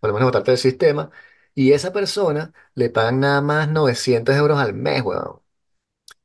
por 0.00 0.08
lo 0.10 0.14
menos, 0.14 0.26
botarte 0.28 0.50
del 0.50 0.58
sistema. 0.58 1.10
Y 1.54 1.72
esa 1.72 1.92
persona 1.92 2.52
le 2.74 2.90
pagan 2.90 3.20
nada 3.20 3.40
más 3.40 3.68
900 3.70 4.34
euros 4.36 4.58
al 4.58 4.74
mes, 4.74 5.02
weón. 5.02 5.40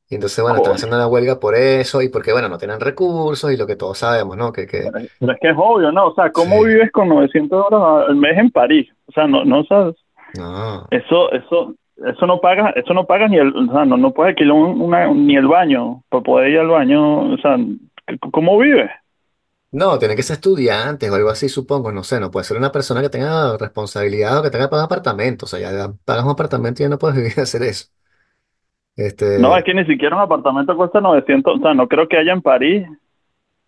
Y 0.08 0.16
entonces, 0.16 0.42
bueno, 0.42 0.58
están 0.58 0.74
haciendo 0.74 0.96
una 0.96 1.08
huelga 1.08 1.40
por 1.40 1.54
eso 1.56 2.02
y 2.02 2.08
porque, 2.10 2.32
bueno, 2.32 2.48
no 2.48 2.58
tienen 2.58 2.80
recursos 2.80 3.52
y 3.52 3.56
lo 3.56 3.66
que 3.66 3.76
todos 3.76 3.98
sabemos, 3.98 4.36
¿no? 4.36 4.52
Que, 4.52 4.66
que, 4.66 4.92
Pero, 4.92 5.08
pero 5.18 5.32
es 5.32 5.38
que 5.40 5.48
es 5.50 5.56
obvio, 5.58 5.90
¿no? 5.92 6.08
O 6.08 6.14
sea, 6.14 6.30
¿cómo 6.32 6.62
sí, 6.62 6.62
vives 6.62 6.92
con 6.92 7.08
900 7.08 7.64
euros 7.64 8.08
al 8.08 8.16
mes 8.16 8.36
en 8.38 8.50
París? 8.50 8.88
O 9.06 9.12
sea, 9.12 9.26
no, 9.26 9.44
no 9.44 9.64
sabes. 9.64 9.96
no, 10.32 10.86
Eso, 10.90 11.32
eso, 11.32 11.74
eso 11.98 12.26
no 12.26 12.40
pagas, 12.40 12.74
eso 12.76 12.94
no 12.94 13.06
pagas 13.06 13.30
ni 13.30 13.38
el, 13.38 13.54
o 13.56 13.72
sea, 13.72 13.84
no, 13.84 13.96
no 13.96 14.12
puedes 14.12 14.30
alquilar 14.30 14.52
un- 14.54 14.80
una, 14.80 15.06
ni 15.12 15.36
el 15.36 15.46
baño 15.48 16.02
para 16.08 16.22
poder 16.22 16.50
ir 16.50 16.58
al 16.60 16.68
baño. 16.68 17.32
O 17.34 17.38
sea, 17.38 17.56
¿cómo 18.32 18.58
vives? 18.58 18.90
no, 19.72 19.98
tienen 19.98 20.16
que 20.16 20.22
ser 20.22 20.34
estudiantes 20.36 21.10
o 21.10 21.14
algo 21.14 21.30
así, 21.30 21.48
supongo, 21.48 21.92
no 21.92 22.04
sé, 22.04 22.20
no 22.20 22.30
puede 22.30 22.44
ser 22.44 22.56
una 22.56 22.72
persona 22.72 23.02
que 23.02 23.10
tenga 23.10 23.56
responsabilidad 23.58 24.38
o 24.38 24.42
que 24.42 24.50
tenga 24.50 24.66
que 24.66 24.70
pagar 24.70 24.86
apartamentos, 24.86 25.52
o 25.52 25.56
sea, 25.58 25.72
ya 25.72 25.92
pagas 26.04 26.24
un 26.24 26.30
apartamento 26.30 26.82
y 26.82 26.84
ya 26.86 26.88
no 26.88 26.98
puedes 26.98 27.16
vivir 27.18 27.38
a 27.40 27.42
hacer 27.42 27.62
eso. 27.62 27.86
No, 29.34 29.56
es 29.56 29.64
Este, 29.64 29.64
que 29.64 29.74
ni 29.74 29.84
siquiera 29.84 30.16
un 30.16 30.22
apartamento 30.22 30.76
cuesta 30.76 31.00
900, 31.00 31.56
o 31.58 31.62
sea, 31.62 31.74
no 31.74 31.88
creo 31.88 32.08
que 32.08 32.16
haya 32.16 32.32
en 32.32 32.40
París 32.42 32.86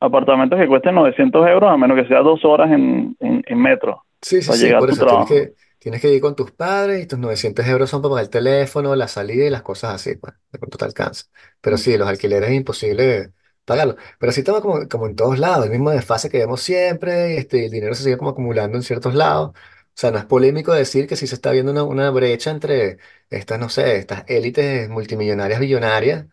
apartamentos 0.01 0.59
que 0.59 0.69
cuesten 0.69 0.95
900 0.97 1.47
euros 1.49 1.71
a 1.71 1.77
menos 1.79 1.97
que 1.99 2.09
sea 2.09 2.21
dos 2.23 2.45
horas 2.45 2.71
en, 2.73 3.17
en, 3.21 3.43
en 3.47 3.63
metro 3.63 4.05
sí, 4.23 4.43
sí, 4.43 4.53
para 4.53 4.57
sí, 4.57 4.73
llegar 4.73 4.83
a 4.85 4.85
por 4.85 4.91
tu 4.91 4.97
eso 4.97 5.07
tienes 5.07 5.27
trabajo. 5.27 5.29
que, 5.29 5.55
tienes 5.79 6.01
que 6.01 6.13
ir 6.13 6.21
con 6.21 6.35
tus 6.37 6.53
padres 6.53 7.03
y 7.03 7.07
tus 7.07 7.19
900 7.19 7.67
euros 7.67 7.91
son 7.91 8.03
para 8.03 8.11
pagar 8.13 8.25
el 8.25 8.31
teléfono, 8.31 8.95
la 8.97 9.09
salida 9.09 9.45
y 9.47 9.51
las 9.51 9.63
cosas 9.63 9.95
así, 9.95 10.17
pues, 10.17 10.35
de 10.53 10.59
pronto 10.59 10.79
te 10.79 10.85
alcanza. 10.85 11.25
Pero 11.61 11.77
sí, 11.79 11.97
los 11.97 12.09
alquileres 12.09 12.51
es 12.51 12.57
imposible 12.57 13.33
pagarlo. 13.65 13.97
Pero 14.19 14.33
sí 14.33 14.41
estamos 14.41 14.61
como, 14.63 14.89
como 14.89 15.07
en 15.07 15.17
todos 15.17 15.39
lados, 15.39 15.65
el 15.67 15.71
mismo 15.73 15.91
desfase 15.91 16.31
que 16.31 16.39
vemos 16.39 16.61
siempre, 16.63 17.35
y 17.35 17.37
este, 17.39 17.67
el 17.67 17.71
dinero 17.71 17.95
se 17.95 18.03
sigue 18.05 18.17
como 18.19 18.31
acumulando 18.31 18.77
en 18.77 18.83
ciertos 18.83 19.15
lados. 19.15 19.51
O 19.51 20.01
sea, 20.01 20.11
no 20.13 20.19
es 20.19 20.25
polémico 20.25 20.73
decir 20.73 21.07
que 21.09 21.17
sí 21.17 21.27
se 21.27 21.35
está 21.35 21.51
viendo 21.51 21.73
una, 21.73 21.83
una 21.83 22.11
brecha 22.11 22.51
entre 22.51 22.99
estas, 23.31 23.59
no 23.59 23.69
sé, 23.69 23.97
estas 23.97 24.25
élites 24.29 24.89
multimillonarias, 24.89 25.59
billonarias 25.61 26.27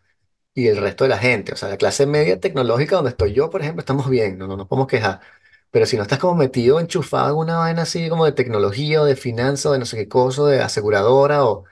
y 0.54 0.68
el 0.68 0.78
resto 0.78 1.04
de 1.06 1.10
la 1.10 1.18
gente. 1.18 1.54
O 1.54 1.56
sea, 1.56 1.70
la 1.70 1.78
clase 1.78 2.06
media 2.06 2.40
tecnológica 2.40 2.96
donde 2.98 3.12
estoy 3.12 3.34
yo, 3.34 3.50
por 3.50 3.62
ejemplo, 3.62 3.82
estamos 3.82 4.10
bien, 4.10 4.38
no, 4.38 4.48
no 4.48 4.58
nos 4.58 4.68
podemos 4.68 4.88
quejar. 4.88 5.22
Pero 5.75 5.86
si 5.86 5.98
no 5.98 6.03
estás 6.03 6.20
como 6.20 6.36
metido, 6.36 6.79
enchufado 6.79 7.32
en 7.32 7.36
una 7.38 7.58
vaina 7.58 7.82
así 7.84 8.08
como 8.10 8.24
de 8.25 8.32
tecnología 8.32 9.01
o 9.01 9.05
de 9.05 9.17
finanzas 9.17 9.65
o 9.67 9.74
de 9.74 9.79
no 9.79 9.86
sé 9.86 9.98
qué 9.98 10.08
cosa, 10.08 10.46
de 10.46 10.62
aseguradora 10.62 11.44
o 11.46 11.65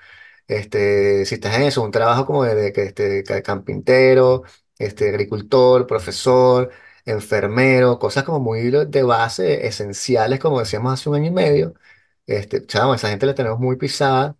este, 0.48 1.25
si 1.25 1.36
estás 1.36 1.55
en 1.55 1.63
eso, 1.63 1.81
un 1.83 1.91
trabajo 1.91 2.25
como 2.25 2.43
de, 2.45 2.55
de 2.55 2.83
este, 2.86 3.24
ca- 3.24 3.41
carpintero 3.43 4.43
este, 4.79 5.10
agricultor, 5.10 5.88
profesor, 5.88 6.72
enfermero, 7.05 8.00
cosas 8.00 8.24
como 8.24 8.39
muy 8.39 8.62
de 8.72 9.03
base, 9.03 9.67
esenciales, 9.67 10.39
como 10.39 10.60
decíamos 10.60 10.93
hace 10.93 11.10
un 11.10 11.15
año 11.15 11.27
y 11.27 11.31
medio. 11.31 11.74
Este, 12.27 12.65
chamo, 12.65 12.95
esa 12.95 13.10
gente 13.10 13.25
la 13.25 13.36
tenemos 13.36 13.60
muy 13.60 13.75
pisada 13.77 14.38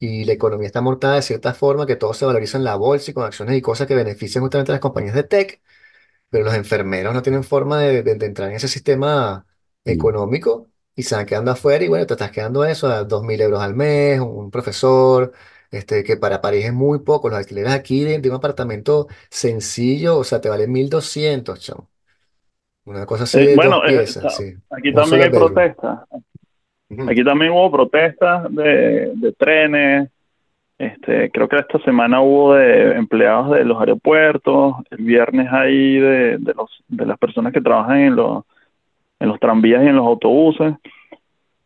y 0.00 0.24
la 0.26 0.32
economía 0.34 0.66
está 0.68 0.80
mortada 0.82 1.16
de 1.16 1.22
cierta 1.22 1.54
forma 1.54 1.86
que 1.86 1.96
todo 1.96 2.14
se 2.14 2.26
valoriza 2.26 2.58
en 2.58 2.64
la 2.64 2.76
bolsa 2.76 3.10
y 3.12 3.14
con 3.14 3.24
acciones 3.24 3.56
y 3.58 3.62
cosas 3.62 3.88
que 3.88 3.96
benefician 3.96 4.42
justamente 4.44 4.72
a 4.72 4.74
las 4.76 4.82
compañías 4.82 5.16
de 5.16 5.24
tech, 5.24 5.62
pero 6.34 6.44
los 6.46 6.54
enfermeros 6.54 7.14
no 7.14 7.22
tienen 7.22 7.44
forma 7.44 7.80
de, 7.80 8.02
de- 8.02 8.16
de 8.16 8.26
entrar 8.26 8.50
en 8.50 8.56
ese 8.56 8.68
sistema 8.68 9.46
Mm. 9.88 10.08
económico 10.08 10.68
y 10.96 11.02
se 11.04 11.14
van 11.16 11.26
quedando 11.26 11.50
afuera 11.52 11.84
y 11.84 11.88
bueno, 11.88 12.06
te 12.06 12.14
estás 12.14 12.30
quedando 12.32 12.64
eso 12.64 12.88
a 12.88 13.04
dos 13.04 13.22
mil 13.22 13.40
euros 13.40 13.60
al 13.62 13.74
mes, 13.76 14.20
un, 14.20 14.28
un 14.28 14.50
profesor, 14.50 15.32
este, 15.70 16.02
que 16.04 16.16
para 16.16 16.40
París 16.40 16.66
es 16.66 16.72
muy 16.72 17.00
poco, 17.00 17.28
los 17.28 17.38
alquileres 17.38 17.72
aquí 17.72 18.04
de, 18.04 18.18
de 18.20 18.30
un 18.30 18.36
apartamento 18.36 19.06
sencillo, 19.30 20.18
o 20.18 20.24
sea, 20.24 20.40
te 20.40 20.48
valen 20.48 20.72
1.200 20.72 21.60
chamo. 21.60 21.90
Una 22.84 23.06
cosa 23.06 23.24
así 23.24 23.40
Eh, 23.40 23.46
de 23.46 23.58
dos 23.58 23.78
bueno, 23.78 23.84
eh, 23.86 24.06
piezas, 24.06 24.34
sí, 24.34 24.54
aquí 24.70 24.92
un 24.92 25.02
también 25.02 25.04
solo 25.04 25.24
hay 25.24 25.30
bedroom. 25.30 25.68
protestas. 25.70 26.00
Ujú. 26.90 27.06
Aquí 27.06 27.24
también 27.24 27.52
hubo 27.52 27.70
protestas 27.70 28.44
de, 28.54 29.12
de 29.16 29.32
trenes. 29.32 30.10
Este, 30.78 31.30
creo 31.30 31.48
que 31.48 31.56
esta 31.56 31.78
semana 31.80 32.20
hubo 32.20 32.54
de 32.54 32.96
empleados 32.96 33.52
de 33.52 33.64
los 33.64 33.78
aeropuertos. 33.80 34.74
El 34.90 35.04
viernes 35.04 35.48
hay 35.52 35.98
de, 35.98 36.38
de 36.38 36.54
los 36.54 36.70
de 36.88 37.06
las 37.06 37.18
personas 37.18 37.52
que 37.52 37.60
trabajan 37.60 37.98
en 37.98 38.16
los 38.16 38.44
en 39.20 39.28
los 39.28 39.38
tranvías 39.38 39.82
y 39.84 39.86
en 39.86 39.96
los 39.96 40.06
autobuses. 40.06 40.74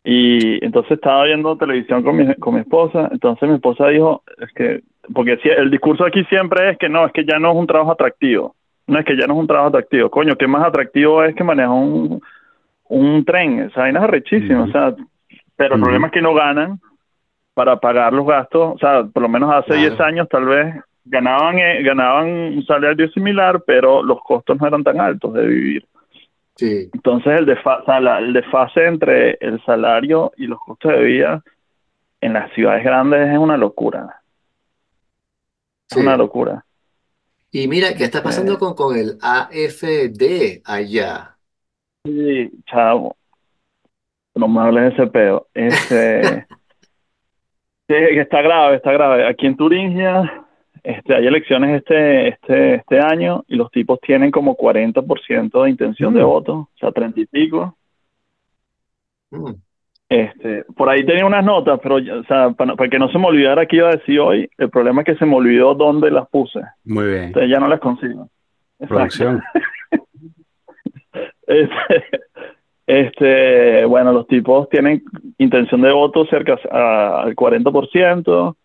Y 0.05 0.65
entonces 0.65 0.93
estaba 0.93 1.25
viendo 1.25 1.57
televisión 1.57 2.03
con 2.03 2.17
mi, 2.17 2.35
con 2.37 2.55
mi 2.55 2.61
esposa. 2.61 3.09
Entonces 3.11 3.49
mi 3.49 3.57
esposa 3.57 3.89
dijo, 3.89 4.23
es 4.39 4.53
que, 4.53 4.81
porque 5.13 5.37
si- 5.39 5.49
el 5.49 5.71
discurso 5.71 6.05
aquí 6.05 6.25
siempre 6.25 6.71
es 6.71 6.79
que 6.79 6.89
no, 6.89 7.05
es 7.07 7.13
que 7.13 7.25
ya 7.25 7.39
no 7.39 7.51
es 7.51 7.57
un 7.57 7.67
trabajo 7.67 7.93
atractivo. 7.93 8.55
No 8.87 8.99
es 8.99 9.05
que 9.05 9.17
ya 9.17 9.27
no 9.27 9.35
es 9.35 9.41
un 9.41 9.47
trabajo 9.47 9.69
atractivo. 9.69 10.09
Coño, 10.11 10.37
¿qué 10.37 10.47
más 10.47 10.65
atractivo 10.67 11.23
es 11.25 11.35
que 11.35 11.45
manejar 11.45 11.71
un, 11.73 12.23
un 12.89 13.25
tren? 13.25 13.61
Esa 13.61 13.81
vaina 13.81 13.99
es 13.99 14.05
arrechísima. 14.05 14.61
Ujú. 14.61 14.69
O 14.69 14.73
sea, 14.73 14.95
pero 15.57 15.75
el 15.75 15.81
problema 15.83 16.07
es 16.07 16.13
que 16.13 16.23
no 16.23 16.33
ganan 16.33 16.79
para 17.59 17.77
pagar 17.81 18.13
los 18.13 18.25
gastos. 18.25 18.77
O 18.77 18.79
sea, 18.79 19.03
por 19.05 19.21
lo 19.25 19.29
menos 19.29 19.53
hace 19.53 19.75
Claro. 19.75 19.89
10 19.89 20.01
años 20.01 20.29
tal 20.29 20.45
vez 20.47 20.77
ganaban, 21.05 21.59
eh, 21.59 21.83
ganaban 21.83 22.29
un 22.29 22.65
salario 22.67 23.09
similar, 23.11 23.65
pero 23.67 24.01
los 24.01 24.21
costos 24.23 24.61
no 24.61 24.67
eran 24.69 24.85
tan 24.85 25.01
altos 25.01 25.33
de 25.35 25.45
vivir. 25.45 25.85
Sí, 26.57 26.91
Entonces 26.93 27.33
el, 27.39 27.47
desfa- 27.47 27.81
o 27.83 27.85
sea, 27.87 28.01
la- 28.01 28.19
el 28.19 28.33
desfase 28.33 28.85
entre 28.87 29.39
el 29.41 29.63
salario 29.65 30.33
y 30.37 30.47
los 30.47 30.59
costos 30.61 30.93
de 30.93 31.03
vida 31.03 31.43
en 32.21 32.35
las 32.35 32.53
ciudades 32.55 32.85
grandes 32.85 33.31
es 33.31 33.39
una 33.39 33.57
locura. 33.57 34.23
Es 35.91 35.97
sí. 35.97 36.01
una 36.01 36.17
locura. 36.17 36.65
Y 37.51 37.69
mira, 37.69 37.95
¿qué 37.95 38.05
está 38.05 38.23
pasando 38.23 38.55
Eh, 38.55 38.59
con, 38.59 38.75
con 38.75 38.97
el 38.97 39.19
AFD 39.21 40.63
allá? 40.65 41.39
sí, 42.05 42.51
chavo, 42.67 43.17
no 44.35 44.49
me 44.49 44.61
hables 44.61 44.97
de 44.97 45.03
ese 45.05 45.11
peo. 45.11 45.49
Este, 45.55 46.47
sí, 47.89 47.95
que 47.95 48.21
está 48.21 48.43
grave, 48.43 48.77
está 48.77 48.93
grave. 48.93 49.27
Aquí 49.27 49.47
en 49.47 49.57
Turingia 49.57 50.45
este, 50.85 51.15
hay 51.15 51.27
elecciones 51.27 51.79
este, 51.79 52.29
este, 52.29 52.75
este 52.77 53.01
año 53.01 53.45
y 53.49 53.57
los 53.57 53.71
tipos 53.71 54.01
tienen 54.01 54.31
como 54.31 54.57
40% 54.57 55.63
de 55.65 55.71
intención 55.71 56.15
de 56.15 56.23
Mm. 56.23 56.27
voto, 56.27 56.53
o 56.55 56.69
sea, 56.79 56.93
30 56.93 57.21
y 57.21 57.27
pico. 57.27 57.77
Mm, 59.31 59.53
Este, 60.11 60.65
por 60.75 60.89
ahí 60.89 61.05
tenía 61.05 61.27
unas 61.27 61.45
notas, 61.45 61.79
pero 61.83 61.97
o 61.97 62.25
sea, 62.25 62.51
para, 62.53 62.75
para 62.77 62.89
que 62.89 62.99
no 62.99 63.11
se 63.11 63.19
me 63.19 63.27
olvidara 63.27 63.67
qué 63.67 63.77
iba 63.77 63.89
a 63.89 63.97
decir 63.97 64.19
hoy, 64.21 64.49
el 64.57 64.71
problema 64.71 65.03
es 65.03 65.07
que 65.07 65.17
se 65.17 65.27
me 65.27 65.35
olvidó 65.37 65.75
dónde 65.75 66.11
las 66.11 66.27
puse. 66.31 66.61
Muy 66.85 67.07
bien. 67.09 67.25
Entonces 67.25 67.51
ya 67.51 67.59
no 67.61 67.69
las 67.69 67.81
consigo. 67.81 68.29
Exacto. 68.79 68.95
Producción. 68.95 69.43
Este, 71.49 72.05
este, 72.89 73.85
bueno, 73.85 74.15
los 74.15 74.27
tipos 74.27 74.67
tienen 74.71 75.03
intención 75.37 75.83
de 75.83 75.93
voto 75.93 76.25
cerca 76.25 76.59
a- 76.73 77.21
al 77.21 77.35
40%, 77.35 78.57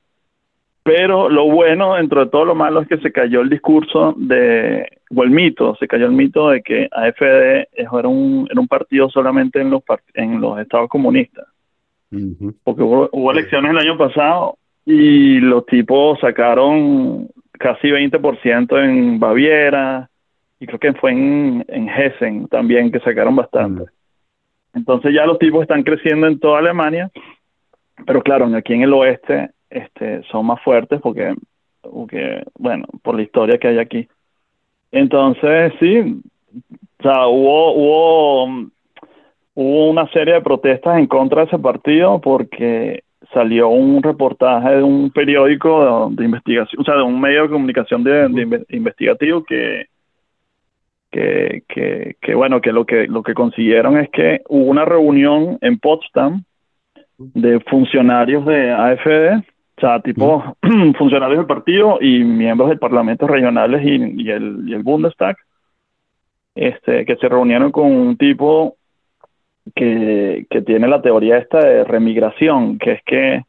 pero 0.81 1.27
lo 1.29 1.49
bueno, 1.51 1.95
dentro 1.95 2.23
de 2.23 2.31
todo 2.31 2.45
lo 2.45 2.55
malo, 2.55 2.81
es 2.81 2.87
que 2.87 2.99
se 2.99 3.11
cayó 3.11 3.41
el 3.41 3.49
discurso 3.49 4.13
de, 4.17 4.87
o 5.13 5.23
el 5.23 5.29
mito, 5.29 5.75
se 5.75 5.89
cayó 5.89 6.05
el 6.05 6.13
mito 6.13 6.49
de 6.51 6.61
que 6.61 6.87
AFD 6.89 7.67
era 7.73 8.07
un, 8.07 8.47
era 8.49 8.61
un 8.61 8.67
partido 8.69 9.09
solamente 9.09 9.59
en 9.59 9.69
los, 9.69 9.83
en 10.13 10.39
los 10.39 10.57
estados 10.57 10.87
comunistas. 10.87 11.45
Porque 12.63 12.81
hubo, 12.81 13.09
hubo 13.11 13.31
elecciones 13.31 13.71
el 13.71 13.77
año 13.77 13.97
pasado 13.97 14.57
y 14.85 15.39
los 15.39 15.65
tipos 15.65 16.17
sacaron 16.21 17.27
casi 17.59 17.89
20% 17.89 18.77
en 18.81 19.19
Baviera 19.19 20.09
y 20.61 20.65
creo 20.65 20.79
que 20.79 20.93
fue 20.93 21.11
en, 21.11 21.65
en 21.67 21.89
Hessen 21.89 22.47
también 22.47 22.89
que 22.89 22.99
sacaron 23.01 23.35
bastante. 23.35 23.83
Entonces 24.73 25.13
ya 25.13 25.25
los 25.25 25.39
tipos 25.39 25.61
están 25.61 25.83
creciendo 25.83 26.27
en 26.27 26.39
toda 26.39 26.59
Alemania, 26.59 27.11
pero 28.05 28.21
claro, 28.21 28.45
aquí 28.55 28.73
en 28.73 28.81
el 28.81 28.93
oeste 28.93 29.51
este, 29.69 30.23
son 30.31 30.45
más 30.45 30.61
fuertes 30.61 30.99
porque, 31.01 31.35
porque, 31.81 32.43
bueno, 32.57 32.85
por 33.01 33.15
la 33.15 33.21
historia 33.21 33.57
que 33.57 33.67
hay 33.67 33.79
aquí. 33.79 34.07
Entonces, 34.91 35.73
sí, 35.79 36.21
o 36.99 37.03
sea, 37.03 37.27
hubo, 37.27 37.73
hubo, 37.73 38.69
hubo 39.55 39.89
una 39.89 40.07
serie 40.09 40.35
de 40.35 40.41
protestas 40.41 40.97
en 40.97 41.07
contra 41.07 41.41
de 41.41 41.47
ese 41.47 41.59
partido 41.59 42.19
porque 42.19 43.03
salió 43.33 43.69
un 43.69 44.03
reportaje 44.03 44.77
de 44.77 44.83
un 44.83 45.09
periódico 45.11 46.09
de, 46.09 46.15
de 46.17 46.25
investigación, 46.25 46.81
o 46.81 46.83
sea, 46.85 46.95
de 46.95 47.03
un 47.03 47.19
medio 47.19 47.43
de 47.43 47.49
comunicación 47.49 48.03
de, 48.03 48.65
investigativo 48.69 49.43
que, 49.43 49.87
que, 51.13 51.63
que, 51.70 52.17
que, 52.20 52.34
bueno, 52.34 52.60
que 52.60 52.72
lo 52.72 52.86
que 52.86 53.08
lo 53.08 53.22
que 53.22 53.36
consiguieron 53.36 53.98
es 53.98 54.10
que 54.10 54.41
hubo 54.50 54.65
una 54.65 54.84
reunión 54.84 55.60
en 55.62 55.77
Potsdam 55.77 56.43
de 57.17 57.60
funcionarios 57.60 58.43
de 58.46 58.72
AFD, 58.72 59.46
o 59.77 59.82
sea, 59.82 60.00
tipo 60.01 60.55
funcionarios 60.98 61.38
del 61.38 61.46
partido 61.46 62.00
y 62.01 62.24
miembros 62.24 62.72
de 62.72 62.77
parlamentos 62.77 63.29
regionales 63.29 63.84
y, 63.86 64.24
y 64.24 64.32
el, 64.32 64.63
y 64.67 64.74
el 64.74 64.82
Bundestag, 64.82 65.38
este, 66.55 67.05
que 67.05 67.15
se 67.17 67.29
reunieron 67.29 67.72
con 67.72 67.91
un 67.91 68.17
tipo 68.17 68.75
que, 69.75 70.48
que 70.50 70.62
tiene 70.63 70.88
la 70.88 71.01
teoría 71.03 71.38
esta 71.38 71.60
de 71.60 71.84
remigración, 71.84 72.79
que 72.79 72.93
es 72.93 73.03
que 73.05 73.43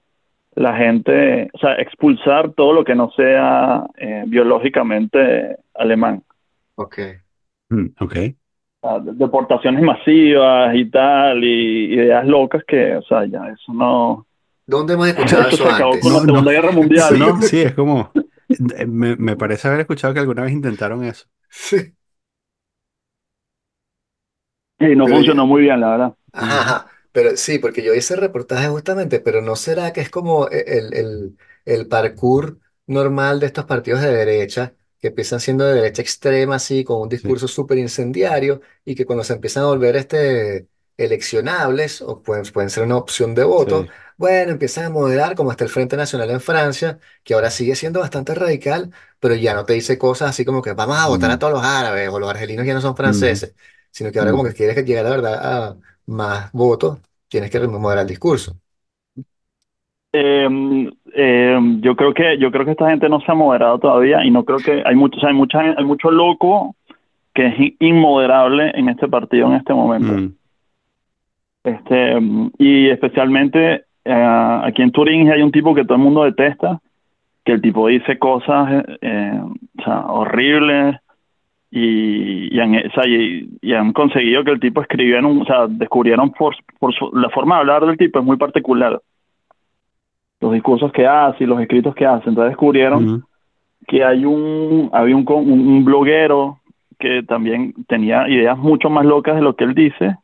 la 0.54 0.76
gente, 0.76 1.48
o 1.54 1.58
sea, 1.58 1.76
expulsar 1.76 2.52
todo 2.52 2.74
lo 2.74 2.84
que 2.84 2.94
no 2.94 3.10
sea 3.12 3.86
eh, 3.96 4.24
biológicamente 4.26 5.56
alemán. 5.74 6.22
ok. 6.76 6.98
Mm, 7.74 7.94
Ok. 8.00 8.16
O 8.80 8.88
sea, 8.88 8.98
de- 9.00 9.12
deportaciones 9.14 9.82
masivas 9.82 10.74
y 10.74 10.90
tal, 10.90 11.42
y 11.42 11.94
ideas 11.94 12.26
locas 12.26 12.62
que, 12.66 12.96
o 12.96 13.02
sea, 13.02 13.24
ya 13.26 13.48
eso 13.48 13.72
no... 13.72 14.26
¿Dónde 14.66 14.94
hemos 14.94 15.08
escuchado 15.08 15.42
Eso 15.42 15.56
eso 15.56 15.64
se 15.64 15.70
acabó 15.74 16.00
con 16.00 16.12
la 16.12 16.18
No, 16.20 16.24
Segunda 16.24 16.50
no. 16.50 16.50
Guerra 16.52 16.72
Mundial, 16.72 17.14
Sí, 17.14 17.18
¿no? 17.18 17.40
sí, 17.42 17.62
es 17.62 17.74
como. 17.74 18.12
eh, 18.76 18.86
Me, 18.86 19.16
me 19.16 19.36
parece 19.36 19.68
haber 19.68 19.80
escuchado 19.80 20.14
que 20.14 20.20
alguna 20.20 20.42
vez 20.42 20.52
intentaron 20.52 21.04
eso. 21.04 21.26
Sí. 21.50 21.94
Y 24.78 24.94
no 24.96 25.04
Pero 25.04 25.16
funcionó 25.16 25.46
muy 25.46 25.62
bien, 25.62 25.80
la 25.80 25.90
verdad. 25.90 26.14
Ajá, 26.32 26.60
ajá. 26.60 26.86
Pero 27.12 27.36
sí, 27.36 27.58
porque 27.58 27.82
yo 27.84 27.94
hice 27.94 28.14
el 28.14 28.20
reportaje 28.20 28.68
justamente, 28.68 29.20
pero 29.20 29.40
¿no 29.40 29.56
será 29.56 29.92
que 29.92 30.00
es 30.00 30.10
como 30.10 30.48
e- 30.48 30.64
el, 30.66 30.94
el, 30.94 31.38
el 31.64 31.88
parkour 31.88 32.58
normal 32.86 33.40
de 33.40 33.46
estos 33.46 33.66
partidos 33.66 34.02
de 34.02 34.12
derecha, 34.12 34.74
que 35.04 35.08
empiezan 35.08 35.38
siendo 35.40 35.64
de 35.66 35.74
derecha 35.74 36.00
extrema, 36.02 36.54
así, 36.56 36.82
con 36.84 37.00
un 37.02 37.08
Sí, 37.22 37.28
discurso 37.28 37.46
súper 37.48 37.76
incendiario, 37.78 38.60
y 38.84 38.94
que 38.94 39.04
cuando 39.04 39.22
se 39.24 39.34
empiezan 39.34 39.64
a 39.64 39.66
volver 39.66 39.96
este, 39.96 40.66
eleccionables, 40.96 42.00
o 42.02 42.22
pueden, 42.22 42.44
pueden 42.52 42.70
ser 42.70 42.84
una 42.84 42.96
opción 42.96 43.34
de 43.34 43.44
voto, 43.44 43.86
sí. 43.86 43.92
bueno, 44.16 44.52
empiezan 44.52 44.86
a 44.86 44.90
moderar, 44.90 45.34
como 45.34 45.50
está 45.50 45.64
el 45.64 45.70
Frente 45.70 45.96
Nacional 45.96 46.30
en 46.30 46.40
Francia, 46.40 46.98
que 47.22 47.34
ahora 47.34 47.50
sigue 47.50 47.76
siendo 47.76 48.00
bastante 48.00 48.34
radical, 48.34 48.90
pero 49.20 49.34
ya 49.34 49.54
no 49.54 49.64
te 49.66 49.74
dice 49.74 49.98
cosas 49.98 50.30
así 50.30 50.44
como 50.44 50.62
que 50.62 50.72
vamos 50.72 50.96
a 50.98 51.08
votar 51.08 51.30
a 51.30 51.38
Mm, 51.38 51.40
todos 51.40 51.52
los 51.52 51.62
árabes, 51.64 52.08
o 52.08 52.18
los 52.18 52.30
argelinos 52.30 52.64
ya 52.66 52.74
no 52.74 52.80
son 52.80 52.96
ujú, 53.04 53.36
franceses, 53.36 53.54
sino 53.90 54.10
que 54.12 54.18
ahora 54.18 54.30
como 54.32 54.44
que 54.44 54.54
quieres 54.54 54.76
llegue 54.76 55.02
la 55.02 55.10
verdad 55.10 55.34
a 55.70 55.78
más 56.06 56.50
votos, 56.52 56.98
tienes 57.28 57.50
que 57.50 57.60
moderar 57.60 58.02
el 58.02 58.08
discurso. 58.08 58.58
Eh, 60.16 60.88
eh, 61.12 61.58
yo 61.80 61.96
creo 61.96 62.14
que 62.14 62.38
yo 62.38 62.52
creo 62.52 62.64
que 62.64 62.70
esta 62.70 62.88
gente 62.88 63.08
no 63.08 63.18
se 63.20 63.32
ha 63.32 63.34
moderado 63.34 63.80
todavía 63.80 64.24
y 64.24 64.30
no 64.30 64.44
creo 64.44 64.58
que 64.58 64.80
hay 64.86 64.94
muchos 64.94 65.24
hay 65.24 65.34
mucha 65.34 65.58
hay 65.60 65.84
mucho 65.84 66.08
loco 66.12 66.76
que 67.34 67.46
es 67.46 67.58
in- 67.58 67.76
inmoderable 67.80 68.70
en 68.76 68.88
este 68.90 69.08
partido 69.08 69.48
en 69.48 69.54
este 69.54 69.74
momento. 69.74 70.12
Mm, 70.12 70.32
Este 71.64 72.20
mm, 72.20 72.50
y 72.58 72.88
especialmente 72.90 73.84
eh, 74.04 74.58
aquí 74.64 74.82
en 74.82 74.92
Turín 74.92 75.30
hay 75.32 75.42
un 75.42 75.50
tipo 75.50 75.74
que 75.74 75.84
todo 75.84 75.96
el 75.96 76.04
mundo 76.04 76.22
detesta, 76.24 76.80
que 77.44 77.52
el 77.52 77.60
tipo 77.60 77.88
dice 77.88 78.16
cosas 78.18 78.84
eh, 79.00 79.40
o 79.78 79.82
sea, 79.82 80.00
horribles 80.06 80.96
y, 81.70 82.54
y 82.54 82.60
han, 82.60 82.76
o 82.76 82.90
sea, 82.94 83.04
y, 83.08 83.48
y 83.62 83.72
han 83.72 83.92
conseguido 83.92 84.44
que 84.44 84.52
el 84.52 84.60
tipo 84.60 84.80
escribiera, 84.80 85.26
o 85.26 85.44
sea, 85.44 85.66
descubrieron 85.68 86.30
por, 86.30 86.54
por 86.78 86.94
su- 86.94 87.10
la 87.16 87.30
forma 87.30 87.56
de 87.56 87.60
hablar 87.62 87.84
del 87.86 87.96
tipo 87.96 88.20
es 88.20 88.24
muy 88.24 88.36
particular. 88.36 89.00
Los 90.44 90.52
discursos 90.52 90.92
que 90.92 91.06
hace 91.06 91.44
y 91.44 91.46
los 91.46 91.58
escritos 91.58 91.94
que 91.94 92.04
hace. 92.04 92.28
Entonces 92.28 92.50
descubrieron 92.50 93.24
que 93.86 94.04
hay 94.04 94.26
un, 94.26 94.90
había 94.92 95.16
un, 95.16 95.24
un, 95.26 95.68
un 95.68 95.84
bloguero 95.86 96.58
que 96.98 97.22
también 97.22 97.72
tenía 97.88 98.28
ideas 98.28 98.58
mucho 98.58 98.90
más 98.90 99.06
locas 99.06 99.36
de 99.36 99.40
lo 99.40 99.56
que 99.56 99.64
él 99.64 99.74
dice, 99.74 100.18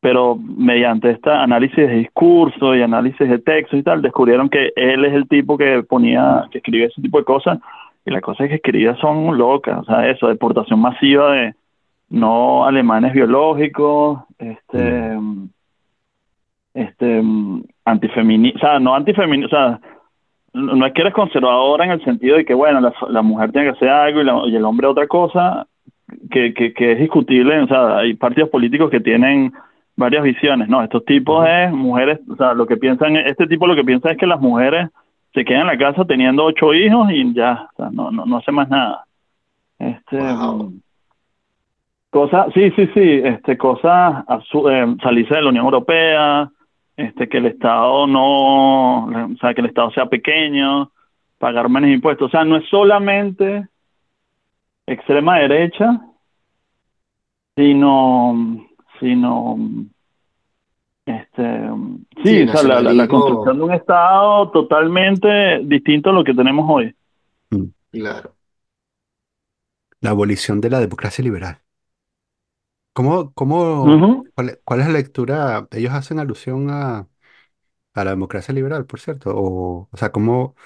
pero 0.00 0.36
mediante 0.36 1.10
este 1.10 1.28
análisis 1.28 1.76
de 1.76 1.96
discurso 1.96 2.76
y 2.76 2.82
análisis 2.82 3.28
de 3.28 3.40
texto 3.40 3.76
y 3.76 3.82
tal, 3.82 4.00
descubrieron 4.00 4.48
que 4.48 4.72
él 4.76 5.04
es 5.04 5.12
el 5.12 5.26
tipo 5.26 5.58
que 5.58 5.82
ponía, 5.82 6.46
que 6.52 6.58
escribe 6.58 6.86
ese 6.86 7.02
tipo 7.02 7.18
de 7.18 7.24
cosas, 7.24 7.58
y 8.06 8.10
las 8.12 8.22
cosas 8.22 8.48
que 8.48 8.54
escribía 8.54 8.94
son 8.96 9.36
locas, 9.36 9.80
o 9.80 9.84
sea, 9.84 10.08
eso, 10.08 10.28
deportación 10.28 10.80
masiva 10.80 11.32
de 11.32 11.54
no 12.10 12.64
alemanes 12.64 13.12
biológicos, 13.12 14.20
este, 14.38 15.18
este, 16.74 17.22
antifeminista, 17.84 18.58
o 18.58 18.60
sea, 18.60 18.78
no 18.78 18.94
antifeminista, 18.94 19.46
o 19.46 19.50
sea, 19.50 19.80
no 20.52 20.86
es 20.86 20.92
que 20.92 21.02
eres 21.02 21.14
conservadora 21.14 21.84
en 21.84 21.92
el 21.92 22.04
sentido 22.04 22.36
de 22.36 22.44
que, 22.44 22.54
bueno, 22.54 22.80
la, 22.80 22.92
la 23.08 23.22
mujer 23.22 23.52
tiene 23.52 23.68
que 23.68 23.76
hacer 23.76 23.88
algo 23.88 24.20
y, 24.20 24.24
la, 24.24 24.42
y 24.46 24.56
el 24.56 24.64
hombre 24.64 24.86
otra 24.86 25.06
cosa, 25.06 25.66
que, 26.30 26.52
que, 26.54 26.72
que 26.72 26.92
es 26.92 26.98
discutible, 26.98 27.60
o 27.60 27.66
sea, 27.68 27.98
hay 27.98 28.14
partidos 28.14 28.50
políticos 28.50 28.90
que 28.90 29.00
tienen 29.00 29.52
varias 29.96 30.22
visiones, 30.22 30.68
no, 30.68 30.82
estos 30.82 31.04
tipos 31.04 31.46
es 31.48 31.72
mujeres, 31.72 32.20
o 32.28 32.36
sea, 32.36 32.54
lo 32.54 32.66
que 32.66 32.76
piensan, 32.76 33.16
este 33.16 33.46
tipo 33.46 33.66
lo 33.66 33.76
que 33.76 33.84
piensa 33.84 34.10
es 34.10 34.16
que 34.18 34.26
las 34.26 34.40
mujeres 34.40 34.88
se 35.34 35.44
quedan 35.44 35.62
en 35.62 35.66
la 35.68 35.78
casa 35.78 36.04
teniendo 36.04 36.44
ocho 36.44 36.74
hijos 36.74 37.10
y 37.12 37.32
ya, 37.34 37.68
o 37.72 37.76
sea, 37.76 37.90
no, 37.92 38.10
no, 38.10 38.24
no 38.26 38.36
hace 38.38 38.50
más 38.50 38.68
nada. 38.68 39.04
Este, 39.78 40.18
Wow. 40.18 40.72
cosas, 42.10 42.46
sí, 42.54 42.70
sí, 42.72 42.88
sí, 42.92 43.20
este, 43.24 43.56
cosas, 43.56 44.24
eh, 44.28 44.96
salirse 45.02 45.34
de 45.34 45.42
la 45.42 45.48
Unión 45.50 45.64
Europea, 45.64 46.50
este, 47.00 47.28
que 47.28 47.38
el 47.38 47.46
Estado 47.46 48.06
no, 48.06 49.06
o 49.06 49.36
sea, 49.40 49.54
que 49.54 49.62
el 49.62 49.68
Estado 49.68 49.90
sea 49.92 50.06
pequeño, 50.06 50.90
pagar 51.38 51.68
menos 51.68 51.90
impuestos, 51.90 52.28
o 52.28 52.30
sea, 52.30 52.44
no 52.44 52.56
es 52.56 52.68
solamente 52.68 53.66
extrema 54.86 55.38
derecha, 55.38 56.00
sino, 57.56 58.66
sino, 58.98 59.56
este, 61.06 61.70
Sí, 62.22 62.38
sí, 62.38 62.42
o 62.42 62.48
sea, 62.48 62.80
la, 62.80 62.92
la, 62.92 63.08
construcción 63.08 63.56
de 63.56 63.64
un 63.64 63.72
Estado 63.72 64.50
totalmente 64.50 65.60
distinto 65.64 66.10
a 66.10 66.12
lo 66.12 66.22
que 66.22 66.34
tenemos 66.34 66.66
hoy. 66.68 66.94
Mm. 67.50 67.64
Claro. 67.92 68.34
La 70.00 70.10
abolición 70.10 70.60
de 70.60 70.70
la 70.70 70.80
democracia 70.80 71.24
liberal. 71.24 71.58
¿Cómo, 72.92 73.32
cómo, 73.34 73.92
Ujú. 73.92 74.30
cuál, 74.34 74.60
cuál 74.64 74.80
es 74.80 74.86
la 74.86 74.92
lectura? 74.94 75.68
Ellos 75.72 75.92
hacen 75.92 76.18
alusión 76.18 76.70
a, 76.70 77.08
a 77.94 78.04
la 78.04 78.10
democracia 78.12 78.54
liberal, 78.54 78.86
por 78.86 79.00
cierto. 79.00 79.32
O, 79.36 79.88
o 79.92 79.98
sea, 79.98 80.12
¿cómo, 80.12 80.56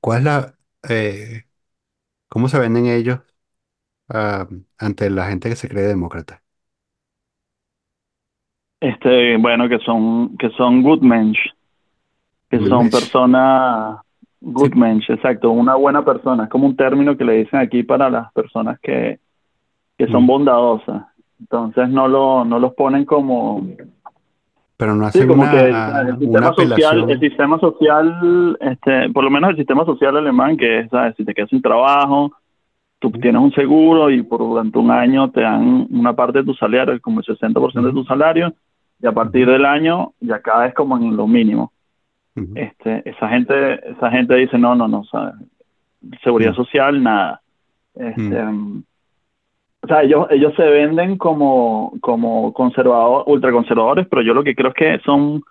cuál 0.00 0.18
es 0.20 0.24
la, 0.24 0.58
eh, 0.88 1.44
cómo 2.28 2.48
se 2.50 2.58
venden 2.58 2.86
ellos 2.86 3.20
ah, 4.08 4.48
ante 4.78 5.10
la 5.10 5.28
gente 5.28 5.48
que 5.50 5.56
se 5.56 5.68
cree 5.70 5.84
demócrata? 5.86 6.44
Este, 8.80 9.36
bueno, 9.38 9.68
que 9.68 9.78
son, 9.78 10.36
que 10.36 10.50
son 10.50 10.82
good 10.82 11.00
mensch, 11.02 11.38
que 12.50 12.60
Good 12.60 12.68
son 12.68 12.90
personas 12.90 14.00
good 14.40 14.72
Sí. 14.72 14.74
mensch, 14.74 15.08
exacto, 15.10 15.50
una 15.50 15.76
buena 15.76 16.04
persona, 16.04 16.44
es 16.44 16.50
como 16.50 16.66
un 16.66 16.76
término 16.76 17.16
que 17.16 17.24
le 17.24 17.34
dicen 17.34 17.60
aquí 17.60 17.82
para 17.84 18.10
las 18.10 18.32
personas 18.32 18.78
que, 18.80 19.20
que 20.06 20.10
son 20.12 20.24
Mm. 20.24 20.26
bondadosas. 20.26 21.02
Entonces 21.40 21.88
no 21.88 22.08
lo, 22.08 22.44
no 22.44 22.58
los 22.58 22.74
ponen 22.74 23.04
como, 23.04 23.64
Pero 24.76 24.94
no 24.94 25.04
sí, 25.10 25.18
hacen 25.18 25.28
como 25.28 25.48
que 25.50 25.58
el, 25.60 26.18
sistema 26.18 26.52
social, 26.54 26.96
el 26.96 27.02
apelación. 27.04 27.20
sistema 27.20 27.58
social, 27.60 28.58
este, 28.60 29.10
por 29.10 29.24
lo 29.24 29.30
menos 29.30 29.50
el 29.50 29.56
sistema 29.56 29.84
social 29.84 30.16
alemán, 30.16 30.56
que 30.56 30.80
es, 30.80 30.90
¿sabes? 30.90 31.14
si 31.16 31.24
te 31.24 31.34
quedas 31.34 31.50
sin 31.50 31.62
trabajo, 31.62 32.32
tú 32.98 33.10
tienes 33.12 33.40
un 33.42 33.52
seguro 33.52 34.10
y 34.10 34.22
por 34.22 34.38
durante 34.40 34.78
un 34.78 34.90
año 34.90 35.30
te 35.30 35.40
dan 35.42 35.86
una 35.90 36.14
parte 36.14 36.38
de 36.38 36.44
tu 36.44 36.54
salario, 36.54 37.00
como 37.00 37.20
el 37.20 37.26
60% 37.26 37.82
de 37.88 37.92
tu 37.92 38.04
salario, 38.04 38.52
y 39.00 39.06
a 39.06 39.12
partir 39.12 39.48
del 39.48 39.64
año 39.64 40.12
ya 40.20 40.40
caes 40.40 40.74
como 40.74 40.96
en 40.96 41.16
lo 41.16 41.26
mínimo. 41.26 41.72
Este, 42.54 43.08
esa 43.08 43.28
gente, 43.28 43.90
esa 43.90 44.10
gente 44.10 44.34
dice 44.36 44.56
no, 44.58 44.74
no, 44.74 44.88
no, 44.88 45.04
¿sabes? 45.04 45.34
seguridad 46.24 46.52
Mm. 46.52 46.56
social, 46.56 47.02
nada. 47.02 47.40
Este, 47.94 48.20
Mm. 48.42 48.84
O 49.82 49.86
sea, 49.88 50.02
ellos, 50.02 50.26
ellos 50.30 50.52
se 50.56 50.62
venden 50.64 51.18
como, 51.18 51.92
como 52.00 52.52
conservadores, 52.52 53.24
ultraconservadores, 53.28 54.06
pero 54.08 54.22
yo 54.22 54.34
lo 54.34 54.44
que 54.44 54.54
creo 54.54 54.68
es 54.70 54.74
que 54.74 54.98
son, 55.04 55.42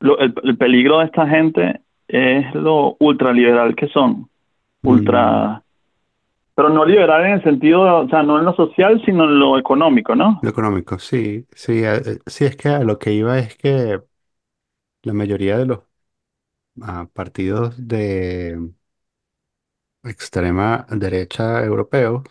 lo- 0.00 0.18
el, 0.20 0.34
el 0.44 0.58
peligro 0.58 1.00
de 1.00 1.06
esta 1.06 1.28
gente 1.28 1.80
es 2.08 2.54
lo 2.54 2.96
ultraliberal 3.00 3.76
que 3.76 3.88
son, 3.88 4.28
Mm. 4.82 5.50
ultra, 5.50 5.62
pero 6.54 6.70
no 6.70 6.84
liberal 6.84 7.26
en 7.26 7.32
el 7.34 7.42
sentido, 7.44 7.82
o 8.00 8.08
sea, 8.08 8.22
no 8.24 8.38
en 8.38 8.46
lo 8.46 8.54
social, 8.54 9.02
sino 9.06 9.24
en 9.24 9.38
lo 9.40 9.58
económico, 9.58 10.14
¿no? 10.16 10.40
Lo 10.40 10.50
económico, 10.50 10.98
sí, 10.98 11.46
sí, 11.54 11.82
eh, 11.84 12.20
sí, 12.26 12.44
es 12.44 12.56
que 12.56 12.68
a 12.68 12.80
lo 12.84 12.98
que 12.98 13.12
iba 13.12 13.38
es 13.38 13.56
que 13.56 14.00
la 15.02 15.12
mayoría 15.14 15.56
de 15.58 15.66
los 15.66 15.80
ah, 16.82 17.08
partidos 17.12 17.74
de 17.88 18.58
extrema 20.04 20.86
derecha 20.90 21.62
europeos 21.64 22.22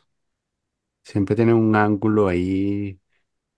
siempre 1.06 1.38
tienen 1.38 1.56
un 1.58 1.76
ángulo 1.78 2.30
ahí 2.30 3.02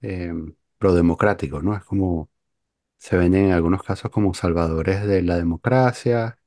eh, 0.02 0.34
prodemocrático, 0.80 1.62
¿no? 1.64 1.76
Es 1.78 1.84
como 1.86 2.32
se 2.98 3.18
ven 3.18 3.36
en 3.36 3.52
algunos 3.54 3.84
casos 3.84 4.12
como 4.12 4.34
salvadores 4.36 5.06
de 5.08 5.22
la 5.24 5.38
democracia, 5.38 6.40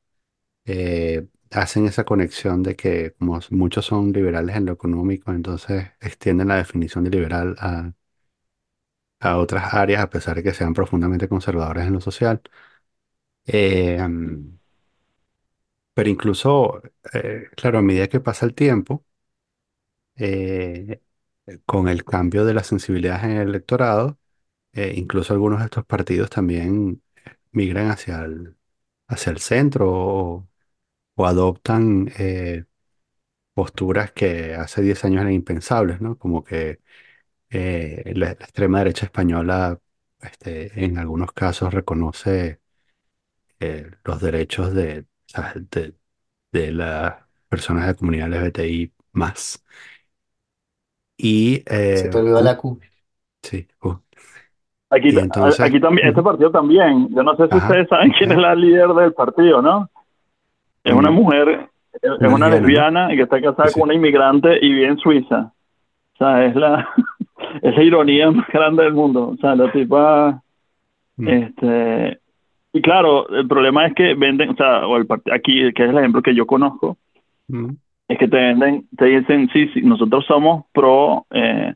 eh, 0.66 1.28
hacen 1.52 1.86
esa 1.86 2.04
conexión 2.04 2.62
de 2.62 2.76
que 2.76 3.14
como 3.18 3.40
muchos 3.50 3.86
son 3.86 4.12
liberales 4.12 4.56
en 4.56 4.66
lo 4.66 4.72
económico, 4.74 5.32
entonces 5.32 5.88
extienden 6.00 6.48
la 6.48 6.56
definición 6.56 7.04
de 7.04 7.10
liberal 7.10 7.56
a, 7.60 7.92
a 9.20 9.38
otras 9.38 9.72
áreas 9.74 10.02
a 10.02 10.10
pesar 10.10 10.36
de 10.36 10.42
que 10.42 10.52
sean 10.54 10.74
profundamente 10.74 11.28
conservadores 11.28 11.86
en 11.86 11.92
lo 11.94 12.00
social. 12.00 12.42
Eh, 13.46 13.98
pero 15.94 16.08
incluso, 16.10 16.80
eh, 17.12 17.48
claro, 17.56 17.78
a 17.78 17.82
medida 17.82 18.08
que 18.08 18.20
pasa 18.20 18.46
el 18.46 18.54
tiempo, 18.54 19.04
eh, 20.20 21.00
con 21.66 21.88
el 21.88 22.04
cambio 22.04 22.44
de 22.44 22.54
la 22.54 22.64
sensibilidad 22.64 23.24
en 23.24 23.32
el 23.32 23.48
electorado, 23.48 24.18
eh, 24.72 24.94
incluso 24.96 25.34
algunos 25.34 25.60
de 25.60 25.66
estos 25.66 25.86
partidos 25.86 26.30
también 26.30 27.02
migran 27.52 27.90
hacia 27.90 28.24
el, 28.24 28.56
hacia 29.08 29.32
el 29.32 29.40
centro 29.40 29.90
o, 29.92 30.48
adoptan 31.26 32.10
eh, 32.18 32.64
posturas 33.54 34.12
que 34.12 34.54
hace 34.54 34.82
10 34.82 35.04
años 35.04 35.22
eran 35.22 35.32
impensables, 35.34 36.00
¿no? 36.00 36.18
Como 36.18 36.44
que 36.44 36.80
la, 37.50 38.32
extrema 38.32 38.78
derecha 38.80 39.06
española 39.06 39.80
este, 40.22 40.84
en 40.84 40.98
algunos 40.98 41.32
casos 41.32 41.74
reconoce 41.74 42.60
los 44.04 44.20
derechos 44.20 44.74
de, 44.74 45.06
de 46.52 46.72
las 46.72 47.16
personas 47.48 47.82
de 47.84 47.92
la 47.92 47.94
comunidad 47.96 48.32
LGBTI 48.32 48.92
más. 49.12 49.64
Y 51.22 51.62
Se 51.92 52.08
eh, 52.08 52.10
te 52.10 52.18
olvidó 52.18 52.40
ju- 52.40 52.42
la 52.42 52.56
Q. 52.56 52.80
sí, 53.42 53.68
ju- 53.80 54.02
Aquí, 54.90 55.08
y 55.08 55.18
entonces, 55.18 55.60
aquí 55.60 55.80
también, 55.80 56.08
este 56.08 56.20
ujú, 56.20 56.22
partido 56.22 56.50
también, 56.50 57.08
yo 57.14 57.22
no 57.22 57.36
sé 57.36 57.48
si 57.48 57.56
ajá, 57.56 57.58
ustedes 57.58 57.88
saben 57.88 58.12
quién 58.18 58.32
es 58.32 58.38
la 58.38 58.54
líder 58.54 58.88
del 58.88 59.12
partido, 59.12 59.62
¿no? 59.62 59.88
Es 60.84 60.94
una 60.94 61.10
mm, 61.10 61.12
mujer, 61.12 61.68
es 62.02 62.28
una 62.28 62.30
una 62.32 62.50
lesbiana, 62.50 62.70
¿no? 62.70 62.88
lesbiana 62.88 63.08
que 63.10 63.22
está 63.22 63.40
Sí, 63.62 63.68
casada 63.68 63.72
con 63.72 63.82
sí. 63.82 63.84
una 63.84 63.94
inmigrante 63.94 64.58
y 64.62 64.70
vive 64.72 64.88
en 64.88 64.98
Suiza. 64.98 65.52
O 66.14 66.18
sea, 66.18 66.46
es 66.46 66.56
la, 66.56 66.88
es 67.62 67.76
la 67.76 67.84
ironía 67.84 68.30
más 68.30 68.48
grande 68.48 68.84
del 68.84 68.94
mundo. 68.94 69.28
O 69.30 69.36
sea, 69.38 69.56
la 69.56 69.72
tipa, 69.72 70.42
Mm, 71.18 71.36
este, 71.36 72.20
y 72.72 72.82
claro, 72.82 73.28
el 73.30 73.48
problema 73.48 73.86
es 73.86 73.94
que 73.94 74.14
venden, 74.14 74.50
o 74.50 74.56
sea, 74.56 74.86
o 74.86 74.96
el 74.98 75.06
aquí, 75.32 75.72
que 75.74 75.84
es 75.84 75.90
el 75.90 75.98
ejemplo 75.98 76.22
que 76.22 76.34
yo 76.34 76.46
conozco, 76.46 76.98
mm, 77.48 77.76
es 78.10 78.18
que 78.18 78.26
te 78.26 78.36
venden, 78.36 78.88
te 78.96 79.04
dicen, 79.04 79.48
sí, 79.52 79.68
sí, 79.68 79.82
nosotros 79.82 80.26
somos 80.26 80.64
pro, 80.72 81.26
eh, 81.30 81.74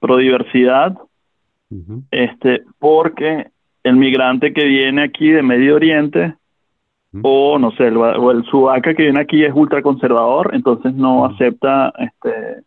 pro 0.00 0.16
diversidad, 0.16 0.98
este, 2.10 2.64
porque 2.80 3.46
el 3.84 3.94
migrante 3.94 4.52
que 4.52 4.64
viene 4.64 5.04
aquí 5.04 5.30
de 5.30 5.42
Medio 5.42 5.76
Oriente, 5.76 6.34
o 7.22 7.56
no 7.60 7.70
sé, 7.72 7.86
el, 7.86 7.96
o 7.98 8.30
el 8.32 8.44
sudaca 8.46 8.94
que 8.94 9.04
viene 9.04 9.20
aquí 9.20 9.44
es 9.44 9.52
ultraconservador, 9.54 10.50
entonces 10.56 10.92
no 10.92 11.24
acepta 11.24 11.92
este, 11.98 12.62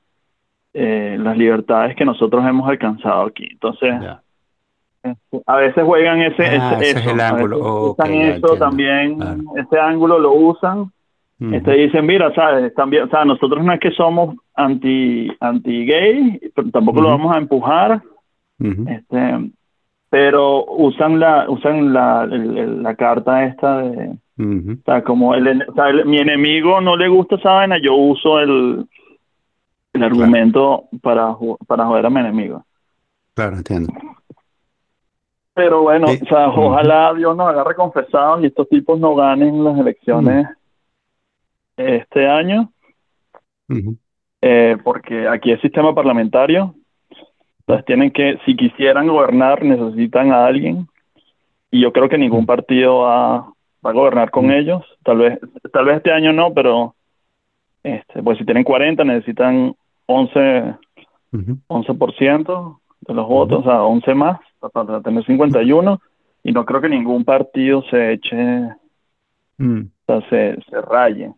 eh, 0.73 1.17
las 1.19 1.37
libertades 1.37 1.97
que 1.97 2.05
nosotros 2.05 2.45
hemos 2.47 2.69
alcanzado 2.69 3.23
aquí. 3.23 3.49
Entonces, 3.51 3.95
este, 5.03 5.41
a 5.45 5.57
veces 5.57 5.83
juegan 5.83 6.21
ese, 6.21 6.45
Ah, 6.45 6.77
ese 6.79 6.91
ese 6.91 6.99
es 6.99 7.07
el 7.07 7.19
eso, 7.19 7.21
a 7.21 7.27
ángulo. 7.27 7.57
Oh, 7.57 7.89
ok, 7.89 7.99
usan 7.99 8.13
ya 8.13 8.27
eso 8.29 8.55
también, 8.55 9.17
Claro. 9.17 9.41
ese 9.57 9.77
ángulo 9.77 10.19
lo 10.19 10.31
usan. 10.31 10.89
Este 11.39 11.71
dicen, 11.73 12.05
mira, 12.05 12.33
sabes, 12.33 12.73
también, 12.73 13.03
o 13.03 13.07
sea, 13.09 13.25
nosotros 13.25 13.63
no 13.65 13.73
es 13.73 13.79
que 13.79 13.91
somos 13.91 14.35
anti 14.55 15.29
anti 15.41 15.85
gay, 15.85 16.39
pero 16.55 16.69
tampoco 16.71 17.01
lo 17.01 17.09
vamos 17.09 17.35
a 17.35 17.39
empujar, 17.39 18.01
este, 18.59 19.51
pero 20.09 20.63
usan 20.65 21.19
la 21.19 21.49
usan 21.49 21.91
la, 21.91 22.23
el- 22.23 22.81
la 22.83 22.95
carta 22.95 23.43
esta 23.45 23.79
de 23.79 24.09
O 24.09 24.83
sea, 24.85 25.03
como 25.03 25.35
el, 25.35 25.63
o 25.67 25.73
sea, 25.73 25.89
el- 25.89 26.05
mi 26.05 26.17
enemigo 26.17 26.79
no 26.81 26.95
le 26.95 27.07
gusta 27.09 27.35
esa 27.35 27.51
vaina, 27.51 27.77
yo 27.81 27.93
uso 27.95 28.39
el, 28.39 28.85
el 29.93 30.01
Claro, 30.01 30.05
argumento 30.15 30.83
para, 31.01 31.35
para 31.67 31.85
joder 31.85 32.05
a 32.05 32.09
mi 32.09 32.19
enemigo. 32.21 32.63
claro, 33.35 33.57
entiendo. 33.57 33.91
Pero 35.55 35.83
bueno, 35.83 36.07
Eh, 36.09 36.19
o 36.21 36.25
sea, 36.25 36.49
ojalá 36.49 37.13
Dios 37.13 37.35
nos 37.35 37.47
agarre 37.49 37.75
confesados 37.75 38.41
y 38.41 38.47
estos 38.47 38.67
tipos 38.69 38.99
no 38.99 39.13
ganen 39.15 39.63
las 39.63 39.77
elecciones 39.77 40.47
este 41.77 42.27
año, 42.27 42.71
eh, 44.41 44.77
porque 44.83 45.27
aquí 45.27 45.51
es 45.51 45.61
sistema 45.61 45.95
parlamentario, 45.95 46.75
entonces 47.59 47.85
tienen 47.85 48.11
que, 48.11 48.39
si 48.45 48.55
quisieran 48.55 49.07
gobernar, 49.07 49.63
necesitan 49.63 50.31
a 50.31 50.45
alguien, 50.45 50.87
y 51.71 51.81
yo 51.81 51.91
creo 51.91 52.09
que 52.09 52.17
ningún 52.17 52.45
partido 52.45 52.99
va, 52.99 53.37
va 53.85 53.89
a 53.89 53.93
gobernar 53.93 54.31
con 54.31 54.51
ellos, 54.51 54.83
tal 55.03 55.17
vez, 55.17 55.39
tal 55.71 55.85
vez 55.85 55.97
este 55.97 56.11
año 56.11 56.33
no, 56.33 56.53
pero 56.53 56.95
este, 57.83 58.21
pues 58.21 58.37
si 58.37 58.45
tienen 58.45 58.63
40 58.63 59.03
necesitan 59.03 59.75
11, 60.05 60.75
ujú, 61.31 61.57
11% 61.67 62.79
de 63.01 63.13
los 63.13 63.27
votos, 63.27 63.61
o 63.61 63.63
sea, 63.63 63.83
11 63.83 64.13
más 64.13 64.39
para 64.71 65.01
tener 65.01 65.25
51, 65.25 66.01
y 66.43 66.51
no 66.51 66.65
creo 66.65 66.81
que 66.81 66.89
ningún 66.89 67.23
partido 67.23 67.83
se 67.89 68.13
eche 68.13 68.35
mm, 69.57 69.81
o 69.81 70.05
sea, 70.05 70.29
se, 70.29 70.61
se 70.69 70.81
raye. 70.81 71.33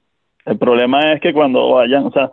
El 0.46 0.58
problema 0.58 1.14
es 1.14 1.22
que 1.22 1.34
cuando 1.34 1.72
vayan, 1.72 2.06
o 2.06 2.12
sea, 2.12 2.30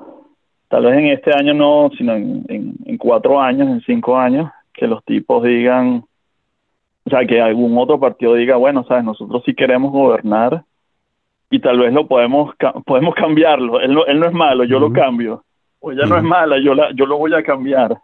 tal 0.68 0.84
vez 0.84 0.98
en 0.98 1.06
este 1.06 1.32
año 1.34 1.54
no, 1.54 1.90
sino 1.96 2.14
en, 2.14 2.44
en, 2.48 2.74
en 2.84 2.98
cuatro 2.98 3.40
años, 3.40 3.68
en 3.68 3.80
cinco 3.82 4.16
años, 4.16 4.50
que 4.72 4.86
los 4.86 5.04
tipos 5.04 5.42
digan, 5.42 6.04
o 7.04 7.10
sea, 7.10 7.26
que 7.26 7.40
algún 7.40 7.76
otro 7.78 7.98
partido 7.98 8.34
diga, 8.34 8.56
bueno, 8.56 8.84
sabes, 8.84 9.04
nosotros 9.04 9.42
sí 9.44 9.54
queremos 9.54 9.92
gobernar 9.92 10.64
y 11.50 11.60
tal 11.60 11.78
vez 11.78 11.92
lo 11.92 12.06
podemos 12.06 12.54
podemos 12.86 13.14
cambiarlo. 13.14 13.80
Él 13.80 13.92
no, 13.92 14.06
él 14.06 14.18
no 14.18 14.26
es 14.26 14.32
malo, 14.32 14.64
yo 14.64 14.78
lo 14.78 14.92
cambio. 14.92 15.44
O 15.80 15.92
ella 15.92 16.06
no 16.06 16.16
es 16.16 16.22
mala, 16.22 16.58
yo 16.58 16.74
la, 16.74 16.92
yo 16.94 17.06
lo 17.06 17.18
voy 17.18 17.34
a 17.34 17.42
cambiar. 17.42 17.98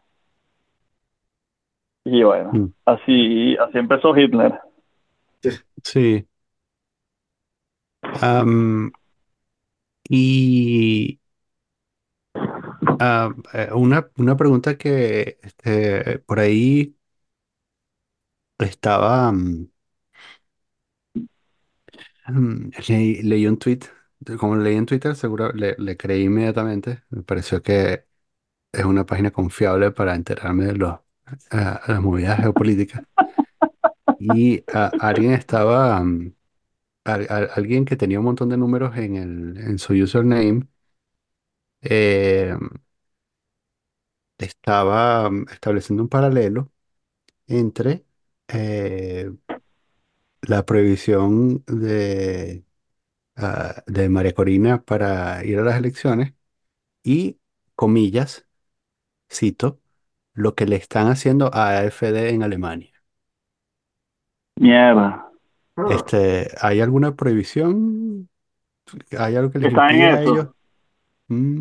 Y 2.04 2.22
bueno, 2.22 2.50
mm. 2.52 2.66
así, 2.84 3.56
así 3.56 3.78
empezó 3.78 4.16
Hitler. 4.16 4.58
Sí. 5.82 6.26
Am, 8.20 8.90
y 10.08 11.20
ah, 12.98 13.34
eh, 13.52 13.68
una, 13.74 14.10
una 14.16 14.36
pregunta 14.36 14.76
que 14.78 15.38
este, 15.42 16.18
por 16.20 16.38
ahí 16.40 16.96
estaba, 18.58 19.32
mm, 19.32 19.68
mm, 22.28 22.70
leí, 22.88 23.46
un 23.46 23.58
tweet, 23.58 23.80
como 24.38 24.56
leí 24.56 24.76
en 24.76 24.86
Twitter, 24.86 25.14
seguro 25.16 25.52
le, 25.52 25.74
le 25.78 25.96
creí 25.96 26.24
inmediatamente. 26.24 27.02
Me 27.10 27.22
pareció 27.22 27.62
que 27.62 28.04
es 28.72 28.84
una 28.84 29.06
página 29.06 29.32
confiable 29.32 29.92
para 29.92 30.16
enterarme 30.16 30.66
de 30.66 30.74
los, 30.76 31.00
ah, 31.52 31.82
las 31.88 32.02
movidas 32.02 32.40
geopolíticas. 32.40 33.04
Y 34.18 34.64
ah, 34.72 34.94
alguien 34.98 35.32
estaba, 35.32 36.00
mm, 36.02 36.34
al- 37.04 37.26
al- 37.30 37.50
alguien 37.54 37.84
que 37.84 37.96
tenía 37.96 38.18
un 38.20 38.26
montón 38.26 38.48
de 38.50 38.56
números 38.56 38.96
en 38.96 39.16
el, 39.16 39.58
en 39.58 39.78
su 39.78 39.94
username, 39.94 40.66
eh, 41.80 42.54
estaba 44.38 45.30
mm, 45.30 45.46
estableciendo 45.50 46.02
un 46.02 46.08
paralelo 46.08 46.72
entre 47.48 48.06
eh, 48.48 49.30
la 50.42 50.64
prohibición 50.64 51.64
de, 51.66 52.64
ah, 53.36 53.82
de 53.86 54.10
María 54.10 54.34
Corina 54.34 54.84
para 54.84 55.44
ir 55.44 55.58
a 55.60 55.64
las 55.64 55.78
elecciones 55.78 56.34
y, 57.04 57.40
comillas, 57.74 58.48
cito, 59.32 59.80
lo 60.34 60.54
que 60.56 60.66
le 60.66 60.76
están 60.76 61.08
haciendo 61.08 61.50
a 61.54 61.78
AfD 61.80 62.30
en 62.30 62.42
Alemania. 62.44 62.92
Mierda. 64.60 65.27
Este, 65.86 66.48
¿hay 66.60 66.80
alguna 66.80 67.14
prohibición? 67.14 68.28
¿Hay 69.18 69.36
algo 69.36 69.50
que 69.52 69.58
les 69.58 69.68
Está 69.68 69.90
en 69.90 70.00
impida 70.00 70.14
a 70.14 70.22
ellos? 70.22 70.48
eso. 70.48 70.54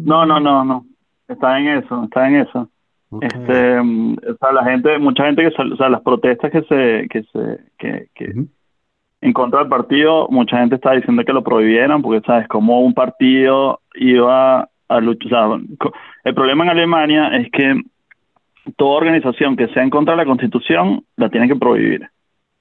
No, 0.03 0.25
no, 0.25 0.39
Mm, 0.39 0.43
no, 0.43 0.63
no. 0.63 0.85
Está 1.27 1.59
en 1.59 1.67
eso, 1.67 2.03
está 2.05 2.27
en 2.27 2.35
eso. 2.37 2.69
ok. 3.09 3.23
Este, 3.23 3.81
mm, 3.81 4.13
o 4.13 4.37
sea, 4.39 4.51
la 4.53 4.63
gente, 4.63 4.97
mucha 4.99 5.25
gente 5.25 5.43
que, 5.43 5.51
sal- 5.51 5.73
o 5.73 5.77
sea, 5.77 5.89
las 5.89 6.01
protestas 6.01 6.51
que 6.51 6.61
se, 6.63 7.07
que 7.09 7.23
se, 7.23 7.59
que, 7.77 8.07
que 8.15 8.25
Ujú, 8.31 8.49
en 9.21 9.33
contra 9.33 9.59
del 9.61 9.69
partido, 9.69 10.27
mucha 10.29 10.59
gente 10.59 10.75
está 10.75 10.93
diciendo 10.93 11.23
que 11.25 11.33
lo 11.33 11.43
prohibieran 11.43 12.01
porque, 12.01 12.25
sabes, 12.25 12.47
como 12.47 12.81
un 12.81 12.93
partido 12.93 13.81
iba 13.95 14.69
a 14.89 14.99
luchar, 15.01 15.33
o 15.49 15.57
sea, 15.59 15.65
co- 15.79 15.93
el 16.23 16.35
problema 16.35 16.63
en 16.65 16.69
Alemania 16.71 17.29
es 17.37 17.49
que 17.51 17.81
toda 18.77 18.97
organización 18.97 19.55
que 19.57 19.67
sea 19.69 19.83
en 19.83 19.89
contra 19.89 20.13
de 20.13 20.17
la 20.17 20.25
Constitución 20.25 21.03
la 21.15 21.29
tienen 21.29 21.49
que 21.49 21.55
prohibir. 21.55 22.07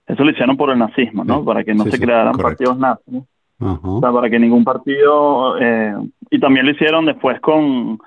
Eso 0.07 0.23
lo 0.25 0.31
hicieron 0.31 0.57
por 0.57 0.71
el 0.71 0.79
nazismo, 0.79 1.25
¿no? 1.25 1.41
Sí, 1.41 1.45
Para 1.47 1.65
que 1.65 1.75
no 1.75 1.85
sí, 1.85 1.91
se 1.91 1.97
sí, 1.97 2.03
crearan 2.03 2.33
correcto. 2.35 2.43
partidos 2.65 2.79
nazis. 2.79 3.23
O 3.59 4.01
sea, 4.01 4.13
para 4.13 4.29
que 4.29 4.39
ningún 4.39 4.65
partido, 4.65 5.59
eh, 5.59 5.95
y 6.31 6.39
también 6.39 6.67
lo 6.67 6.73
hicieron 6.73 7.07
después 7.07 7.41
con, 7.41 7.99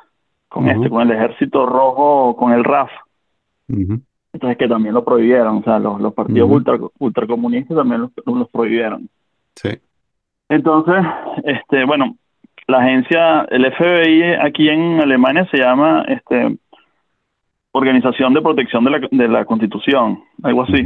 con 0.47 0.69
este, 0.69 0.89
con 0.89 1.01
el 1.01 1.11
Ejército 1.11 1.65
Rojo, 1.65 2.35
con 2.37 2.53
el 2.53 2.63
RAF, 2.63 2.91
entonces 4.31 4.57
que 4.57 4.67
también 4.67 4.93
lo 4.93 5.03
prohibieron, 5.03 5.57
o 5.57 5.63
sea, 5.63 5.79
los, 5.79 5.99
los 5.99 6.13
partidos 6.13 6.49
ultra, 6.51 6.77
ultracomunistas 6.99 7.75
también 7.75 8.01
los, 8.01 8.11
los 8.25 8.47
prohibieron. 8.49 9.09
sí, 9.55 9.69
Entonces, 10.49 11.03
este, 11.43 11.83
bueno, 11.85 12.15
la 12.67 12.79
agencia, 12.79 13.41
el 13.49 13.65
FBI 13.73 14.33
aquí 14.41 14.69
en 14.69 15.01
Alemania 15.01 15.47
se 15.49 15.57
llama 15.57 16.03
este, 16.07 16.57
Organización 17.71 18.35
de 18.35 18.41
Protección 18.43 18.83
de 18.83 18.91
la, 18.91 18.99
de 19.09 19.27
la 19.27 19.45
Constitución, 19.45 20.19
algo 20.43 20.61
así. 20.63 20.83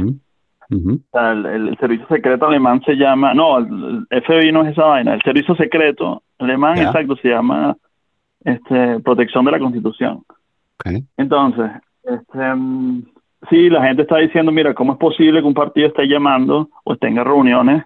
O 0.70 0.98
sea, 1.12 1.32
el, 1.32 1.46
el 1.46 1.78
servicio 1.78 2.06
secreto 2.08 2.46
alemán 2.46 2.82
se 2.84 2.94
llama, 2.94 3.34
no, 3.34 3.58
el, 3.58 4.06
FBI 4.10 4.52
no 4.52 4.62
es 4.62 4.72
esa 4.72 4.84
vaina, 4.84 5.14
el 5.14 5.22
servicio 5.22 5.54
secreto 5.56 6.22
alemán, 6.38 6.78
exacto, 6.78 7.16
se 7.16 7.28
llama 7.28 7.76
este, 8.44 9.00
Protección 9.00 9.44
de 9.44 9.50
la 9.52 9.58
Constitución. 9.58 10.22
Entonces, 11.16 11.70
este, 12.02 12.54
mm, 12.54 13.02
sí, 13.50 13.70
la 13.70 13.84
gente 13.84 14.02
está 14.02 14.18
diciendo, 14.18 14.52
mira, 14.52 14.74
¿cómo 14.74 14.92
es 14.92 14.98
posible 14.98 15.40
que 15.40 15.46
un 15.46 15.54
partido 15.54 15.88
esté 15.88 16.06
llamando 16.06 16.68
o 16.84 16.96
tenga 16.96 17.24
reuniones 17.24 17.84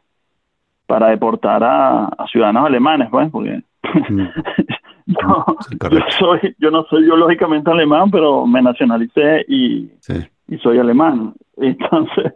para 0.87 1.09
deportar 1.09 1.63
a, 1.63 2.07
a 2.07 2.27
ciudadanos 2.27 2.67
alemanes, 2.67 3.09
pues? 3.11 3.31
Porque 3.31 3.63
mm, 4.09 4.21
yo, 5.07 5.45
sí, 5.61 5.73
yo 5.73 5.79
correcto, 5.79 6.11
soy, 6.19 6.57
yo 6.59 6.71
no 6.71 6.85
soy 6.85 7.05
biológicamente 7.05 7.71
alemán, 7.71 8.11
pero 8.11 8.47
me 8.47 8.63
nacionalicé 8.63 9.45
y, 9.49 9.91
sí, 10.01 10.15
y 10.49 10.59
soy 10.59 10.79
alemán. 10.79 11.35
Entonces, 11.57 12.33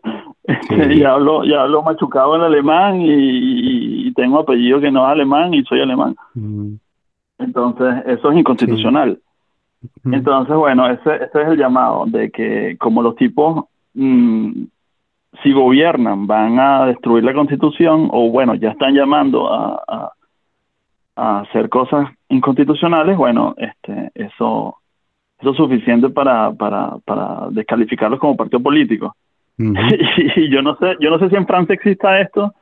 sí, 0.46 0.98
ya 1.00 1.12
hablo, 1.12 1.82
machucado 1.82 2.36
el 2.36 2.42
alemán 2.42 3.00
y, 3.00 3.10
y- 3.10 4.08
y 4.08 4.12
tengo 4.14 4.40
apellido 4.40 4.80
que 4.80 4.90
no 4.90 5.04
es 5.06 5.12
alemán 5.12 5.54
y 5.54 5.62
soy 5.64 5.80
alemán. 5.80 6.14
mm, 6.34 6.74
Entonces, 7.38 7.94
eso 8.06 8.28
es 8.28 8.34
sí, 8.34 8.40
inconstitucional. 8.40 9.18
mm, 10.04 10.14
Entonces, 10.14 10.54
bueno, 10.56 10.86
ese, 10.88 11.14
ese 11.16 11.42
es 11.42 11.48
el 11.48 11.56
llamado 11.58 12.04
de 12.06 12.30
que 12.30 12.76
como 12.78 13.02
los 13.02 13.16
tipos, 13.16 13.64
mm, 13.94 14.64
si 15.42 15.52
gobiernan, 15.52 16.26
van 16.26 16.58
a 16.58 16.86
destruir 16.86 17.24
la 17.24 17.32
constitución 17.34 18.08
o 18.12 18.30
bueno, 18.30 18.54
ya 18.54 18.70
están 18.70 18.94
llamando 18.94 19.52
a, 19.52 19.82
a, 19.88 20.12
a 21.16 21.40
hacer 21.40 21.68
cosas 21.68 22.08
inconstitucionales, 22.28 23.16
bueno, 23.16 23.54
este, 23.56 24.10
eso, 24.14 24.76
eso 25.38 25.50
es 25.50 25.56
suficiente 25.56 26.10
para, 26.10 26.52
para, 26.52 26.96
para 27.04 27.48
descalificarlos 27.50 28.20
como 28.20 28.36
partido 28.36 28.60
político. 28.62 29.14
y 30.36 30.50
yo 30.50 30.62
no 30.62 30.76
sé, 30.76 30.96
yo 31.00 31.10
no 31.10 31.18
sé 31.18 31.28
si 31.28 31.36
en 31.36 31.46
Francia 31.46 31.74
exista 31.74 32.20
esto 32.20 32.54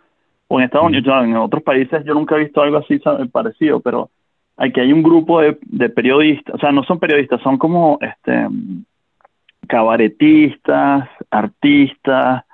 o 0.48 0.58
en 0.58 0.64
Estados 0.64 0.88
Unidos, 0.88 1.24
en 1.24 1.36
otros 1.36 1.62
países 1.62 2.04
yo 2.04 2.14
nunca 2.14 2.36
he 2.36 2.40
visto 2.40 2.60
algo 2.60 2.78
así 2.78 3.00
parecido, 3.30 3.80
pero 3.80 4.10
aquí 4.56 4.80
hay 4.80 4.92
un 4.92 5.02
grupo 5.02 5.40
de, 5.40 5.58
de 5.62 5.88
periodistas, 5.88 6.54
o 6.54 6.58
sea, 6.58 6.72
no 6.72 6.82
son 6.84 6.98
periodistas, 6.98 7.40
son 7.42 7.56
como 7.56 7.98
este 8.00 8.46
cabaretistas, 9.68 11.08
artistas, 11.30 12.44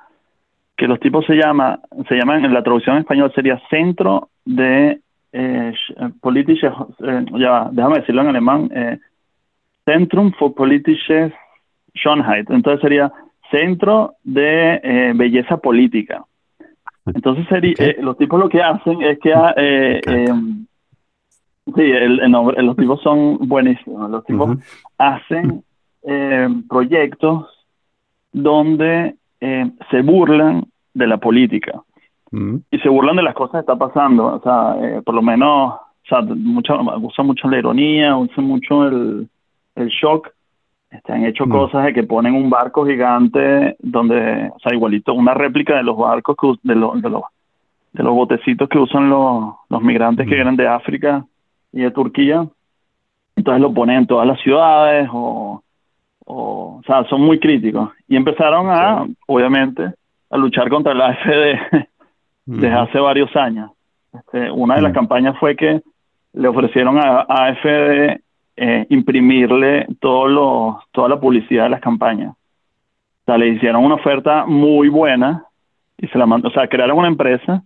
que 0.77 0.87
los 0.87 1.01
tipos 1.01 1.25
se 1.25 1.35
llama, 1.35 1.81
se 2.07 2.15
llaman 2.17 2.45
en 2.45 2.53
la 2.53 2.63
traducción 2.63 2.97
en 2.97 3.03
español 3.03 3.33
sería 3.35 3.61
Centro 3.71 4.29
de 4.45 5.01
eh, 5.33 5.73
sch- 5.73 6.21
politische, 6.21 6.67
eh, 6.67 7.25
ya 7.39 7.69
déjame 7.73 8.01
decirlo 8.01 8.21
en 8.23 8.29
alemán, 8.29 8.71
eh, 8.75 8.99
Zentrum 9.87 10.33
für 10.33 10.55
politische 10.55 11.33
Schönheit, 11.95 12.51
entonces 12.51 12.83
sería 12.83 13.11
Centro 13.51 14.15
de 14.25 14.81
eh, 14.83 15.13
Belleza 15.15 15.57
Política. 15.59 16.25
Entonces 17.07 17.47
sería, 17.49 17.75
eh, 17.79 17.97
los 18.01 18.19
tipos 18.19 18.39
lo 18.41 18.49
que 18.49 18.61
hacen 18.61 19.01
es 19.03 19.19
que 19.21 19.31
eh, 19.31 20.01
encanta, 20.05 20.33
em, 20.33 20.67
Sí, 21.75 21.83
el, 21.83 22.21
el 22.21 22.31
nombre, 22.31 22.63
los 22.63 22.77
tipos 22.77 23.03
son 23.03 23.39
buenísimos. 23.49 24.09
Los 24.09 24.25
tipos 24.25 24.57
hacen 24.99 25.65
eh, 26.05 26.49
proyectos 26.69 27.47
donde 28.33 29.17
eh, 29.41 29.71
se 29.91 30.03
burlan 30.03 30.67
de 30.95 31.07
la 31.09 31.17
política. 31.17 31.83
Mm, 32.31 32.57
y 32.71 32.79
se 32.79 32.89
burlan 32.89 33.17
de 33.17 33.23
las 33.25 33.35
cosas 33.35 33.53
que 33.53 33.73
está 33.73 33.77
pasando. 33.77 34.27
O 34.27 34.41
sea, 34.41 34.77
eh, 34.81 35.03
por 35.03 35.17
lo 35.17 35.23
menos, 35.23 35.75
o 35.75 36.09
sea, 36.09 36.23
mucha, 36.23 36.77
usan 36.77 37.27
mucho 37.27 37.49
la 37.49 37.59
ironía, 37.59 38.17
usan 38.17 38.45
mucho 38.45 38.87
el, 38.87 39.29
el 39.75 39.89
shock. 39.89 40.31
Este, 40.91 41.13
han 41.13 41.25
hecho 41.25 41.47
mm, 41.47 41.51
cosas 41.51 41.85
de 41.85 41.93
que 41.93 42.05
ponen 42.05 42.35
un 42.35 42.49
barco 42.49 42.87
gigante 42.87 43.77
donde, 43.81 44.51
o 44.55 44.59
sea, 44.61 44.75
igualito, 44.75 45.15
una 45.15 45.35
réplica 45.35 45.77
de 45.77 45.83
los 45.83 45.97
barcos, 45.97 46.37
que, 46.37 46.69
de, 46.69 46.75
los 46.75 47.01
de, 47.03 47.11
los, 47.11 47.23
de 47.93 48.03
los 48.03 48.15
botecitos 48.15 48.69
que 48.69 48.79
usan 48.79 49.11
los, 49.11 49.55
los 49.69 49.83
migrantes 49.83 50.27
que 50.27 50.35
mm, 50.35 50.37
vienen 50.37 50.57
de 50.57 50.69
África 50.69 51.25
y 51.73 51.83
de 51.83 51.91
Turquía. 51.91 52.47
Entonces 53.35 53.61
lo 53.61 53.75
ponen 53.75 53.99
en 53.99 54.07
todas 54.07 54.27
las 54.27 54.41
ciudades 54.41 55.09
o, 55.13 55.63
o, 56.25 56.79
o 56.79 56.83
sea, 56.87 57.05
son 57.05 57.21
muy 57.23 57.39
críticos. 57.39 57.91
Y 58.09 58.17
empezaron 58.17 58.69
a, 58.71 59.07
obviamente, 59.27 59.93
a 60.31 60.37
luchar 60.37 60.69
contra 60.69 60.95
la 60.95 61.07
AfD 61.11 61.87
desde 62.47 62.73
hace 62.73 62.99
varios 62.99 63.35
años. 63.37 63.73
Este, 64.15 64.51
una 64.51 64.77
de 64.77 64.83
las 64.83 64.93
mm, 64.93 64.95
campañas 64.95 65.37
fue 65.39 65.57
que 65.57 65.83
le 66.33 66.49
ofrecieron 66.49 66.99
a, 66.99 67.27
a 67.29 67.47
AfD 67.49 68.21
eh, 68.57 68.87
imprimirle 68.91 69.87
todos 70.01 70.31
los, 70.31 70.77
toda 70.93 71.09
la 71.09 71.21
publicidad 71.21 71.65
de 71.65 71.71
las 71.71 71.81
campañas. 71.81 72.33
O 72.35 73.25
sea, 73.27 73.39
le 73.39 73.49
hicieron 73.49 73.85
una 73.85 73.97
oferta 73.97 74.47
muy 74.47 74.89
buena 74.89 75.45
y 75.99 76.07
se 76.09 76.19
la 76.19 76.27
mandó, 76.27 76.49
o 76.49 76.51
sea, 76.53 76.69
crearon 76.69 76.99
una 76.99 77.09
empresa 77.09 77.63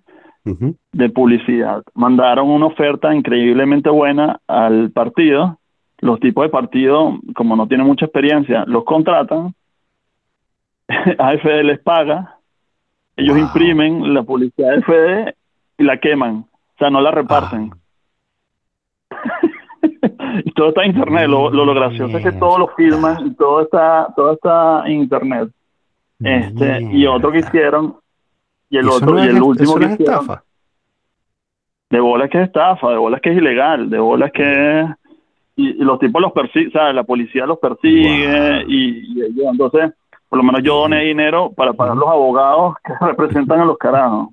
de 0.92 1.10
publicidad. 1.10 1.82
Mandaron 1.94 2.48
una 2.48 2.66
oferta 2.66 3.14
increíblemente 3.14 3.90
buena 3.90 4.40
al 4.48 4.90
partido. 4.90 5.58
Los 5.98 6.18
tipos 6.18 6.44
de 6.44 6.48
partido, 6.48 7.18
como 7.34 7.54
no 7.56 7.68
tienen 7.68 7.86
mucha 7.86 8.06
experiencia, 8.06 8.64
los 8.66 8.84
contratan. 8.84 9.54
AFD 11.18 11.62
les 11.64 11.78
paga. 11.80 12.36
Ellos 13.16 13.36
Wow. 13.36 13.44
imprimen 13.46 14.14
la 14.14 14.22
publicidad 14.22 14.70
de 14.70 14.76
AFD 14.76 15.34
y 15.78 15.84
la 15.84 15.98
queman. 15.98 16.36
O 16.46 16.78
sea, 16.78 16.90
no 16.90 17.00
la 17.00 17.10
Ah, 17.10 17.12
reparten. 17.12 17.70
Y 20.44 20.52
todo 20.54 20.68
está 20.68 20.82
en 20.84 20.90
internet. 20.90 21.28
Lo, 21.28 21.50
lo, 21.50 21.64
lo 21.64 21.74
gracioso 21.74 22.16
es 22.18 22.24
que 22.24 22.32
todo 22.32 22.58
lo 22.58 22.68
filman 22.68 23.26
y 23.26 23.34
todo 23.34 23.62
está, 23.62 24.08
todo 24.16 24.32
está 24.32 24.82
en 24.86 24.92
internet. 25.02 25.48
Este, 26.22 26.82
y 26.92 27.06
otro 27.06 27.32
que 27.32 27.38
hicieron, 27.38 27.96
y 28.68 28.76
el 28.76 28.84
¿Y 28.84 28.88
eso 28.88 28.96
otro, 28.96 29.14
no 29.14 29.24
y 29.24 29.28
el 29.28 29.42
último 29.42 29.74
que 29.74 29.86
no 29.86 29.92
hicieron, 29.94 30.14
estafa? 30.14 30.44
de 31.90 32.00
bolas 32.00 32.30
que 32.30 32.38
es 32.38 32.44
estafa, 32.46 32.90
de 32.90 32.96
bolas 32.98 33.20
que 33.20 33.30
es 33.30 33.36
ilegal, 33.38 33.88
de 33.90 33.98
bolas 33.98 34.30
que 34.32 34.86
y, 35.56 35.68
y 35.70 35.84
los 35.84 35.98
tipos 35.98 36.20
los 36.22 36.32
persiguen, 36.32 36.68
o 36.68 36.72
sea, 36.72 36.92
la 36.92 37.04
policía 37.04 37.46
los 37.46 37.58
persigue 37.58 38.60
Wow. 38.62 38.68
y, 38.68 39.14
y 39.14 39.22
ellos, 39.22 39.46
entonces, 39.50 39.92
por 40.28 40.38
lo 40.38 40.42
menos 40.44 40.62
yo 40.62 40.76
doné 40.76 41.04
dinero 41.04 41.52
para 41.52 41.72
pagar 41.72 41.96
los 41.96 42.08
abogados 42.08 42.76
que 42.84 42.92
representan 43.06 43.60
a 43.60 43.64
los 43.64 43.78
carajos. 43.78 44.28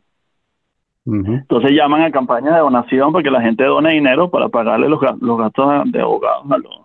Entonces 1.08 1.72
llaman 1.72 2.02
a 2.02 2.12
campañas 2.12 2.54
de 2.54 2.60
donación 2.60 3.12
para 3.14 3.24
que 3.24 3.32
la 3.32 3.42
gente 3.42 3.64
done 3.64 3.92
dinero 3.94 4.30
para 4.30 4.50
pagarle 4.50 4.90
los, 4.90 5.00
los 5.22 5.38
gastos 5.38 5.92
de 5.92 6.02
abogados 6.02 6.46
a 6.52 6.58
los, 6.58 6.76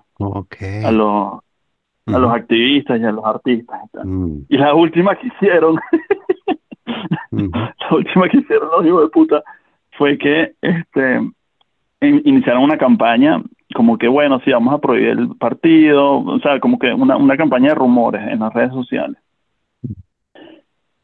a 0.85 0.91
los, 0.93 1.33
a 2.07 2.19
los 2.19 2.31
Ujú, 2.31 2.37
activistas 2.37 3.01
y 3.01 3.05
a 3.05 3.11
los 3.13 3.25
artistas. 3.25 3.81
y 3.85 3.89
tal. 3.97 4.07
mm, 4.07 4.47
Y 4.49 4.57
la 4.59 4.75
última 4.75 5.17
que 5.17 5.27
hicieron, 5.27 5.79
la 7.33 7.75
última 7.91 8.29
que 8.29 8.39
hicieron 8.39 8.69
los 8.71 8.87
hijos 8.87 9.03
de 9.03 9.09
puta 9.09 9.43
fue 9.99 10.17
que 10.19 10.53
este 10.61 11.17
in- 12.01 12.23
iniciaron 12.25 12.63
una 12.63 12.79
campaña 12.79 13.43
como 13.75 13.97
que 13.99 14.07
bueno, 14.07 14.39
sí, 14.45 14.53
vamos 14.53 14.75
a 14.75 14.79
prohibir 14.79 15.09
el 15.11 15.37
partido, 15.37 16.19
o 16.21 16.39
sea, 16.41 16.61
como 16.61 16.79
que 16.79 16.93
una, 16.93 17.17
una 17.17 17.37
campaña 17.37 17.71
de 17.71 17.75
rumores 17.75 18.23
en 18.29 18.41
las 18.41 18.53
redes 18.53 18.73
sociales. 18.73 19.17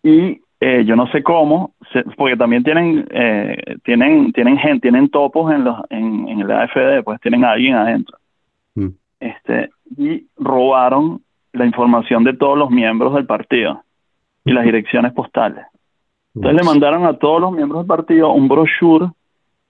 Y 0.03 0.41
eh, 0.61 0.85
yo 0.85 0.97
no 0.97 1.07
sé 1.13 1.23
cómo, 1.23 1.73
se- 1.93 2.03
porque 2.17 2.37
también 2.37 2.65
tienen 2.65 3.07
eh, 3.11 3.77
tienen 3.85 4.33
tienen 4.33 4.59
gente, 4.59 4.81
tienen 4.81 5.09
topos 5.09 5.53
en 5.53 5.65
los 5.65 5.77
en, 5.91 6.29
en 6.29 6.41
el 6.41 6.51
AFD, 6.51 7.03
pues 7.05 7.21
tienen 7.21 7.45
a 7.45 7.53
alguien 7.53 7.75
adentro. 7.75 8.19
mm, 8.75 8.89
Este, 9.21 9.71
y 9.97 10.27
robaron 10.37 11.21
la 11.53 11.65
información 11.65 12.25
de 12.25 12.35
todos 12.35 12.59
los 12.59 12.71
miembros 12.71 13.15
del 13.15 13.27
partido 13.27 13.83
y 14.45 14.53
las 14.53 14.65
direcciones 14.65 15.13
postales. 15.13 15.65
Entonces 16.35 16.61
le 16.61 16.67
mandaron 16.71 17.05
a 17.07 17.15
todos 17.15 17.41
los 17.41 17.53
miembros 17.53 17.81
del 17.83 17.89
partido 17.89 18.33
un 18.33 18.49
brochure 18.49 19.07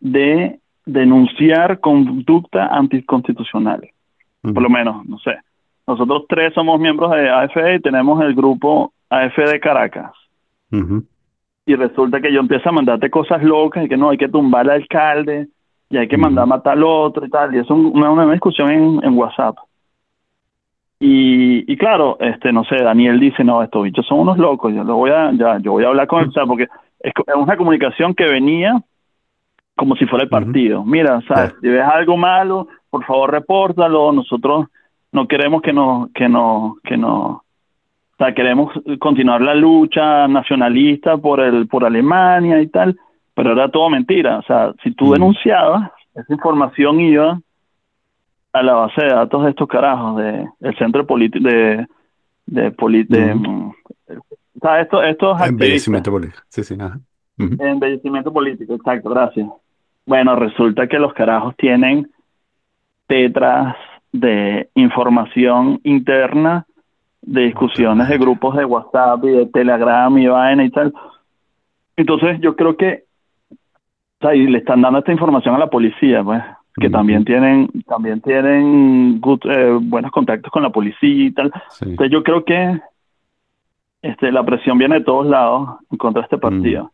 de 0.01 0.59
denunciar 0.85 1.81
conducta 1.81 2.67
anticonstitucional. 2.67 3.89
Por 4.43 4.63
lo 4.63 4.69
menos, 4.71 5.05
no 5.07 5.19
sé. 5.19 5.37
Nosotros 5.87 6.25
tres 6.29 6.53
somos 6.55 6.79
miembros 6.81 7.11
de 7.13 7.29
AFD 7.31 7.75
y 7.77 7.81
tenemos 7.81 8.23
el 8.23 8.35
grupo 8.35 8.93
AFD 9.11 9.59
Caracas. 9.61 10.13
Y 10.71 11.75
resulta 11.75 12.21
que 12.21 12.33
yo 12.33 12.41
empiezo 12.41 12.69
a 12.69 12.73
mandarte 12.73 13.11
cosas 13.11 13.43
locas 13.43 13.85
y 13.85 13.89
que 13.89 13.97
no, 13.97 14.11
hay 14.11 14.19
que 14.19 14.29
tumbar 14.29 14.63
al 14.63 14.83
alcalde 14.83 15.49
y 15.91 15.97
hay 15.97 16.09
que 16.09 16.17
mandar 16.17 16.45
a 16.45 16.47
matar 16.47 16.75
al 16.75 16.85
otro 16.85 17.25
y 17.27 17.31
tal. 17.31 17.55
Y 17.55 17.59
es 17.59 17.71
una, 17.71 18.11
una 18.11 18.31
discusión 18.33 18.71
en, 18.71 19.05
en 19.05 19.17
WhatsApp. 19.17 19.57
Y, 21.01 21.71
y 21.73 21.77
claro, 21.77 22.17
este, 22.21 22.53
no 22.53 22.65
sé, 22.65 22.77
Daniel 22.83 23.21
dice, 23.21 23.45
no, 23.45 23.63
estos 23.63 23.85
bichos 23.85 24.05
son 24.07 24.21
unos 24.21 24.37
locos, 24.37 24.75
yo 24.75 24.83
lo 24.83 24.97
voy 24.97 25.11
a, 25.11 25.31
ya, 25.33 25.59
yo 25.59 25.73
voy 25.73 25.85
a 25.85 25.89
hablar 25.89 26.09
con 26.09 26.23
él, 26.23 26.29
o 26.29 26.33
sea, 26.33 26.45
porque 26.45 26.67
es, 26.99 27.13
una 27.37 27.57
comunicación 27.57 28.15
que 28.15 28.25
venía 28.25 28.83
como 29.77 29.95
si 29.95 30.07
fuera 30.07 30.25
el 30.25 30.29
partido. 30.29 30.85
Mira, 30.85 31.21
¿sabes? 31.29 31.53
claro, 31.53 31.55
Si 31.61 31.69
ves 31.69 31.85
algo 31.85 32.17
malo, 32.17 32.67
por 32.91 33.05
favor 33.05 33.31
repórtalo, 33.31 34.11
nosotros 34.11 34.67
no 35.13 35.29
queremos 35.29 35.63
que 35.63 35.73
nos, 35.73 36.11
que 36.11 36.29
nos, 36.29 36.81
que 36.81 36.97
nos, 36.97 37.43
o 38.19 38.25
sea, 38.25 38.35
queremos 38.35 38.73
continuar 38.99 39.41
la 39.41 39.55
lucha 39.55 40.27
nacionalista 40.27 41.17
por 41.19 41.39
el, 41.39 41.69
por 41.69 41.85
Alemania 41.85 42.61
y 42.61 42.67
tal, 42.67 42.99
pero 43.33 43.53
era 43.53 43.71
todo 43.71 43.89
mentira, 43.89 44.39
o 44.39 44.43
sea, 44.43 44.73
si 44.83 44.91
tú 44.91 45.07
mm, 45.07 45.13
denunciabas, 45.13 45.93
esa 46.17 46.33
información 46.33 46.99
iba 47.01 47.41
a 48.53 48.63
la 48.63 48.73
base 48.75 49.03
de 49.03 49.09
datos 49.15 49.45
de 49.45 49.51
estos 49.51 49.69
carajos, 49.69 50.17
de 50.17 50.49
el 50.61 50.77
centro 50.79 51.07
político, 51.07 51.47
de, 51.49 51.87
de, 52.47 52.73
poli- 52.73 53.05
de, 53.05 53.35
ujú. 53.35 53.51
mm, 53.51 53.69
o 54.09 54.61
sea, 54.61 54.81
estos, 54.81 55.05
estos 55.05 55.41
Embellecimiento 55.47 56.11
político. 56.11 56.43
Sí, 56.49 56.65
sí, 56.65 56.75
ajá. 56.81 56.99
Ujú, 57.39 57.57
embellecimiento 57.61 58.33
político, 58.33 58.75
exacto, 58.75 59.11
gracias. 59.11 59.49
Bueno, 60.07 60.35
resulta 60.35 60.89
que 60.89 60.99
los 60.99 61.13
carajos 61.13 61.55
tienen 61.57 62.11
tetras 63.07 63.77
de 64.11 64.69
información 64.75 65.81
interna, 65.85 66.67
de 67.31 67.43
discusiones 67.43 68.09
de 68.09 68.19
grupos 68.19 68.57
de 68.57 68.65
WhatsApp 68.65 69.23
y 69.25 69.29
de 69.29 69.47
Telegram 69.47 70.17
y 70.17 70.27
vaina 70.27 70.65
y 70.65 70.71
tal. 70.71 70.93
Entonces 71.97 72.41
yo 72.41 72.57
creo 72.57 72.77
que, 72.77 73.05
o 73.51 73.57
sea, 74.21 74.35
y 74.35 74.47
le 74.47 74.59
están 74.59 74.81
dando 74.81 75.01
esta 75.01 75.13
información 75.13 75.55
a 75.55 75.59
la 75.59 75.67
policía, 75.69 76.23
pues, 76.25 76.43
que 76.75 76.89
también 76.91 77.25
tienen, 77.25 77.69
también 77.87 78.21
tienen 78.21 79.21
good- 79.21 79.45
eh, 79.51 79.79
buenos 79.83 80.11
contactos 80.13 80.51
con 80.51 80.63
la 80.63 80.71
policía 80.71 81.27
y 81.27 81.33
tal. 81.33 81.53
Sí. 81.71 81.85
Entonces 81.91 82.13
yo 82.13 82.23
creo 82.23 82.45
que 82.45 82.81
este, 84.03 84.31
la 84.33 84.45
presión 84.45 84.79
viene 84.79 84.97
de 85.01 85.05
todos 85.05 85.27
lados 85.27 85.71
en 85.91 85.99
contra 85.99 86.23
de 86.23 86.25
este 86.27 86.39
partido. 86.39 86.91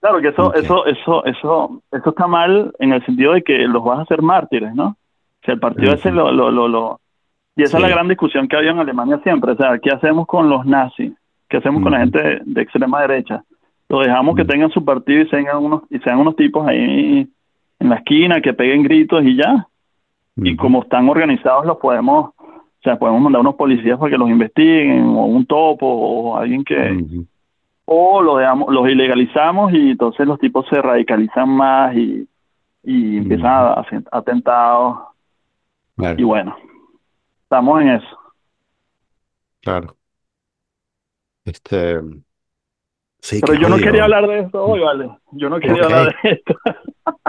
Claro 0.00 0.20
que 0.20 0.28
eso, 0.28 0.54
eso, 0.54 0.86
eso, 0.86 1.24
eso, 1.24 1.82
eso 1.90 2.10
está 2.10 2.26
mal 2.28 2.72
en 2.78 2.92
el 2.92 3.04
sentido 3.04 3.32
de 3.32 3.42
que 3.42 3.58
los 3.66 3.82
vas 3.82 3.98
a 3.98 4.02
hacer 4.02 4.22
mártires, 4.22 4.72
¿no? 4.74 4.96
Sea, 5.44 5.54
el 5.54 5.60
partido 5.60 5.92
ese 5.94 6.10
lo, 6.12 6.30
lo, 6.30 6.50
lo, 6.50 6.68
lo- 6.68 7.00
y 7.56 7.62
esa 7.62 7.78
es 7.78 7.82
la 7.82 7.88
gran 7.88 8.08
discusión 8.08 8.46
que 8.46 8.56
había 8.56 8.70
en 8.70 8.78
Alemania 8.78 9.18
siempre. 9.22 9.52
O 9.52 9.56
sea, 9.56 9.78
¿qué 9.78 9.90
hacemos 9.90 10.26
con 10.26 10.48
los 10.48 10.66
nazis? 10.66 11.12
¿Qué 11.48 11.56
hacemos 11.56 11.82
con 11.82 11.92
la 11.92 12.00
gente 12.00 12.22
de, 12.22 12.40
de 12.44 12.62
extrema 12.62 13.00
derecha? 13.00 13.42
¿Lo 13.88 14.00
dejamos 14.00 14.36
que 14.36 14.44
tengan 14.44 14.70
su 14.70 14.84
partido 14.84 15.22
y 15.22 15.28
sean 15.28 15.56
unos, 15.56 15.82
y 15.90 15.98
sean 16.00 16.18
unos 16.18 16.36
tipos 16.36 16.66
ahí 16.66 17.26
en 17.78 17.88
la 17.88 17.96
esquina 17.96 18.40
que 18.40 18.52
peguen 18.52 18.82
gritos 18.82 19.24
y 19.24 19.36
ya? 19.36 19.66
Y 20.36 20.54
como 20.56 20.82
están 20.82 21.08
organizados, 21.08 21.64
los 21.64 21.78
podemos, 21.78 22.30
o 22.38 22.82
sea, 22.82 22.98
podemos 22.98 23.22
mandar 23.22 23.40
unos 23.40 23.54
policías 23.54 23.98
para 23.98 24.10
que 24.10 24.18
los 24.18 24.28
investiguen, 24.28 25.04
o 25.04 25.24
un 25.24 25.46
topo, 25.46 25.86
o 25.86 26.36
alguien 26.36 26.62
que, 26.62 27.24
o 27.86 28.20
lo 28.20 28.36
dejamos, 28.36 28.72
los 28.72 28.86
ilegalizamos 28.86 29.72
y 29.72 29.92
entonces 29.92 30.26
los 30.26 30.38
tipos 30.38 30.66
se 30.68 30.82
radicalizan 30.82 31.48
más 31.48 31.96
y, 31.96 32.28
y 32.82 33.16
empiezan 33.16 33.46
a 33.46 33.72
hacer 33.74 34.02
atentados. 34.12 34.98
Y 36.18 36.24
bueno, 36.24 36.54
estamos 37.46 37.80
en 37.82 37.88
eso. 37.90 38.18
claro. 39.60 39.96
Este, 41.44 42.00
sí, 43.20 43.40
Pero 43.40 43.54
yo 43.54 43.68
no 43.68 43.76
quería 43.78 44.04
hablar 44.04 44.26
de 44.26 44.40
esto 44.40 44.62
hoy, 44.64 44.80
vale. 44.80 45.10
Yo 45.32 45.48
no 45.48 45.60
quería 45.60 45.84
hablar 45.84 46.14
de 46.22 46.30
esto. 46.30 46.54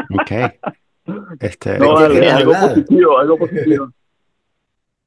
ok. 0.10 0.30
¿De 0.30 1.48
Este, 1.48 1.80
No, 1.80 1.94
vale, 1.94 2.30
algo 2.32 2.54
hablar? 2.54 2.70
positivo, 2.70 3.18
algo 3.20 3.38
positivo. 3.38 3.90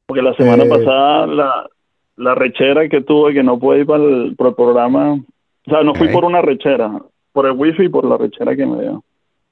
Porque 0.07 0.23
la 0.23 0.35
semana 0.35 0.65
Eh, 0.65 0.69
pasada 0.69 1.27
la, 1.27 1.69
la 2.17 2.35
rechera 2.35 2.89
que 2.89 3.03
tuve 3.03 3.33
que 3.35 3.43
no 3.43 3.59
pude 3.59 3.81
ir 3.81 3.87
para 3.87 4.03
el, 4.03 4.35
para 4.37 4.51
el 4.51 4.57
programa, 4.57 5.13
o 5.15 5.25
sea, 5.71 5.83
no 5.83 5.95
fui 5.95 6.09
por 6.09 6.25
una 6.25 6.43
rechera, 6.43 6.91
por 7.33 7.47
el 7.47 7.53
wifi 7.53 7.85
y 7.85 7.89
por 7.89 8.05
la 8.05 8.17
rechera 8.17 8.57
que 8.57 8.67
me 8.67 8.81
dio. 8.83 9.05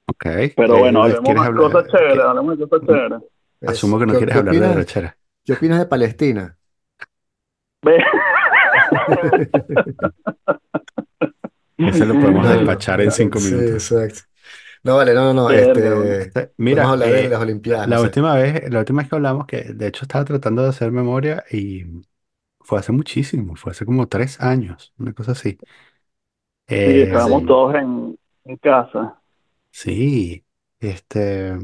ok. 0.07 0.27
Pero 0.55 0.55
¿Qué 0.57 0.79
bueno, 0.79 1.03
hablemos 1.03 1.25
de 1.47 1.55
cosas 1.55 1.88
chéveres, 1.92 2.14
¿Qué- 2.16 2.23
hablemos 2.23 2.59
de 2.59 2.68
cosas 2.68 2.87
chéveres. 2.87 3.23
Asumo 3.66 3.99
que 3.99 4.07
no 4.07 4.12
¿qué, 4.12 4.18
quieres 4.18 4.35
hablar 4.37 4.55
de 4.55 4.61
opinas, 4.61 4.77
rechera. 4.77 5.17
Qué 5.48 5.54
opinas 5.54 5.78
de 5.80 5.87
Palestina? 5.87 6.58
Ese 11.84 12.06
lo 12.06 12.18
podemos 12.18 12.48
No, 12.48 12.62
no, 12.62 12.82
despachar 12.82 13.00
en 13.00 13.11
cinco 13.11 13.40
sí, 13.40 13.54
minutos. 13.54 13.94
exacto. 13.94 14.20
No, 14.84 14.96
vale, 14.96 15.14
no, 15.14 15.26
no, 15.26 15.34
no, 15.34 15.50
este, 15.52 15.82
podemos 16.68 16.90
mira, 16.90 16.92
hablar 16.92 17.11
de 17.11 17.28
las 17.30 17.40
eh, 17.40 17.40
la, 17.40 17.42
Olimpiadas, 17.42 17.88
no 17.88 17.96
la 17.96 18.00
sé. 18.00 18.08
última 18.08 18.34
vez, 18.34 18.70
la 18.72 18.80
última 18.80 19.02
vez 19.02 19.11
que 19.11 19.16
hablamos, 19.16 19.46
que 19.46 19.62
de 19.74 19.87
hecho 19.88 20.04
estaba 20.04 20.24
tratando 20.24 20.62
de 20.62 20.70
hacer 20.70 20.92
memoria 20.92 21.44
y 21.50 21.84
fue 22.61 22.80
hace 22.80 22.92
muchísimo, 22.92 23.56
fue 23.56 23.72
hace 23.72 23.87
como 23.87 24.08
tres 24.08 24.40
años, 24.40 24.94
una 24.98 25.14
cosa 25.14 25.32
así. 25.32 25.61
Sí, 26.84 26.90
Eh, 26.90 27.02
estábamos 27.02 27.44
Sí, 27.44 27.46
todos 27.46 27.74
en, 27.76 28.18
en 28.44 28.56
casa. 28.56 29.20
sí, 29.70 30.44
este, 30.80 31.56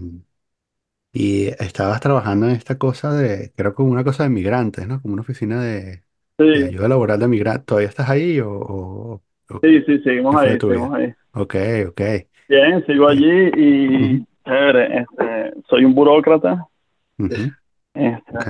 y 1.14 1.48
estabas 1.64 2.00
trabajando 2.02 2.46
en 2.48 2.52
esta 2.56 2.78
cosa 2.78 3.14
de, 3.14 3.52
creo 3.56 3.74
como 3.74 3.92
una 3.92 4.04
cosa 4.04 4.24
de 4.24 4.30
migrantes, 4.30 4.88
¿no? 4.88 5.02
Como 5.02 5.14
una 5.14 5.22
oficina 5.22 5.62
de, 5.62 6.04
de 6.52 6.64
Sí, 6.64 6.68
ayuda 6.68 6.88
laboral 6.88 7.20
de 7.20 7.28
migrantes. 7.28 7.66
¿Todavía 7.66 7.90
estás 7.90 8.10
ahí 8.10 8.40
o, 8.40 8.50
o- 8.52 9.24
o 9.50 9.62
sí, 9.62 9.82
sí, 9.86 9.98
qué 10.28 10.38
seguimos 10.38 10.38
fue 10.38 10.52
de 10.52 10.56
ahí, 10.56 10.58
tu 10.58 10.70
vida? 10.70 10.80
seguimos 10.80 10.94
ahí. 10.94 11.12
Ok, 11.32 11.56
ok. 11.90 12.00
Bien, 12.48 12.84
sigo 12.86 13.08
Eh, 13.08 13.08
allí 13.08 13.50
y 13.56 14.24
chévere, 14.44 15.00
este, 15.02 15.52
soy 15.68 15.84
un 15.84 15.94
burócrata. 15.94 16.66
ujú, 17.18 17.54
Este, 17.94 18.32
ok. 18.32 18.48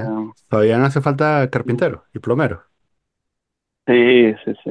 Todavía 0.49 0.79
no 0.79 0.87
hace 0.87 1.01
falta 1.03 1.49
carpintero 1.51 2.07
y 2.15 2.19
plomero. 2.21 2.65
sí, 3.87 4.35
sí, 4.45 4.53
sí, 4.65 4.71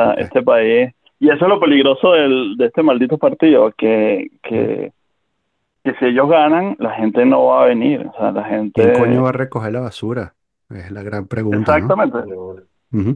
Ok. 0.00 0.18
este 0.18 0.42
país. 0.42 0.90
Y 1.18 1.26
eso 1.30 1.44
es 1.44 1.48
lo 1.48 1.60
peligroso 1.60 2.12
del, 2.12 2.56
de 2.56 2.66
este 2.66 2.82
maldito 2.82 3.18
partido, 3.18 3.72
que, 3.76 4.28
que, 4.42 4.92
que 5.84 5.94
si 5.94 6.06
ellos 6.06 6.28
ganan, 6.28 6.76
la 6.78 6.92
gente 6.92 7.24
no 7.24 7.46
va 7.46 7.64
a 7.64 7.66
venir. 7.66 8.06
O 8.06 8.16
sea, 8.16 8.32
la 8.32 8.44
¿Quién 8.72 8.92
coño 8.92 9.22
va 9.22 9.30
a 9.30 9.32
recoger 9.32 9.72
la 9.72 9.80
basura? 9.80 10.34
Es 10.70 10.90
la 10.90 11.02
gran 11.02 11.26
pregunta, 11.26 11.78
¿no? 11.78 11.84
Exactamente, 11.84 12.18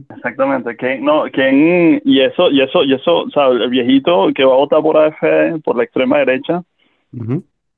exactamente. 0.09 0.75
¿Quién, 0.75 1.03
no, 1.03 1.23
quién, 1.31 2.01
y 2.03 2.21
eso, 2.21 2.49
y 2.51 2.61
eso, 2.61 2.83
y 2.83 2.93
eso, 2.93 3.23
o 3.23 3.29
sea, 3.29 3.47
el 3.47 3.69
viejito 3.69 4.29
que 4.35 4.43
va 4.43 4.53
a 4.53 4.57
votar 4.57 4.81
por 4.81 4.97
AFD, 4.97 5.61
por 5.63 5.77
la 5.77 5.83
extrema 5.83 6.19
derecha, 6.19 6.63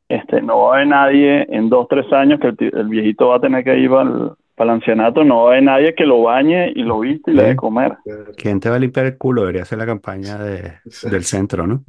este, 0.10 0.42
no 0.42 0.62
va 0.62 0.72
a 0.72 0.76
haber 0.78 0.88
nadie 0.88 1.46
en 1.50 1.70
dos, 1.70 1.88
tres 1.88 2.12
años 2.12 2.40
que 2.40 2.48
el, 2.48 2.88
viejito 2.88 3.30
va 3.30 3.38
a 3.38 3.42
tener 3.42 3.64
que 3.64 3.78
ir 3.78 3.90
para 3.90 4.10
el, 4.10 4.32
para 4.56 4.72
el 4.72 4.76
ancianato, 4.78 5.24
no 5.24 5.44
va 5.44 5.44
a 5.44 5.52
haber 5.54 5.64
nadie 5.64 5.96
que 5.96 6.06
lo 6.06 6.24
bañe 6.24 6.74
y 6.76 6.82
lo 6.82 7.00
viste 7.00 7.32
y 7.32 7.36
le 7.36 7.42
dé 7.42 7.48
¿Quién, 7.50 7.58
comer. 7.58 7.98
quién 8.36 8.60
te 8.60 8.70
va 8.70 8.78
a 8.78 8.80
limpiar 8.80 9.06
el 9.06 9.18
culo? 9.18 9.42
Debería 9.42 9.66
ser 9.66 9.78
la 9.78 9.86
campaña 9.86 10.38
de, 10.38 10.74
del 11.10 11.24
centro, 11.24 11.68
¿no? 11.68 11.84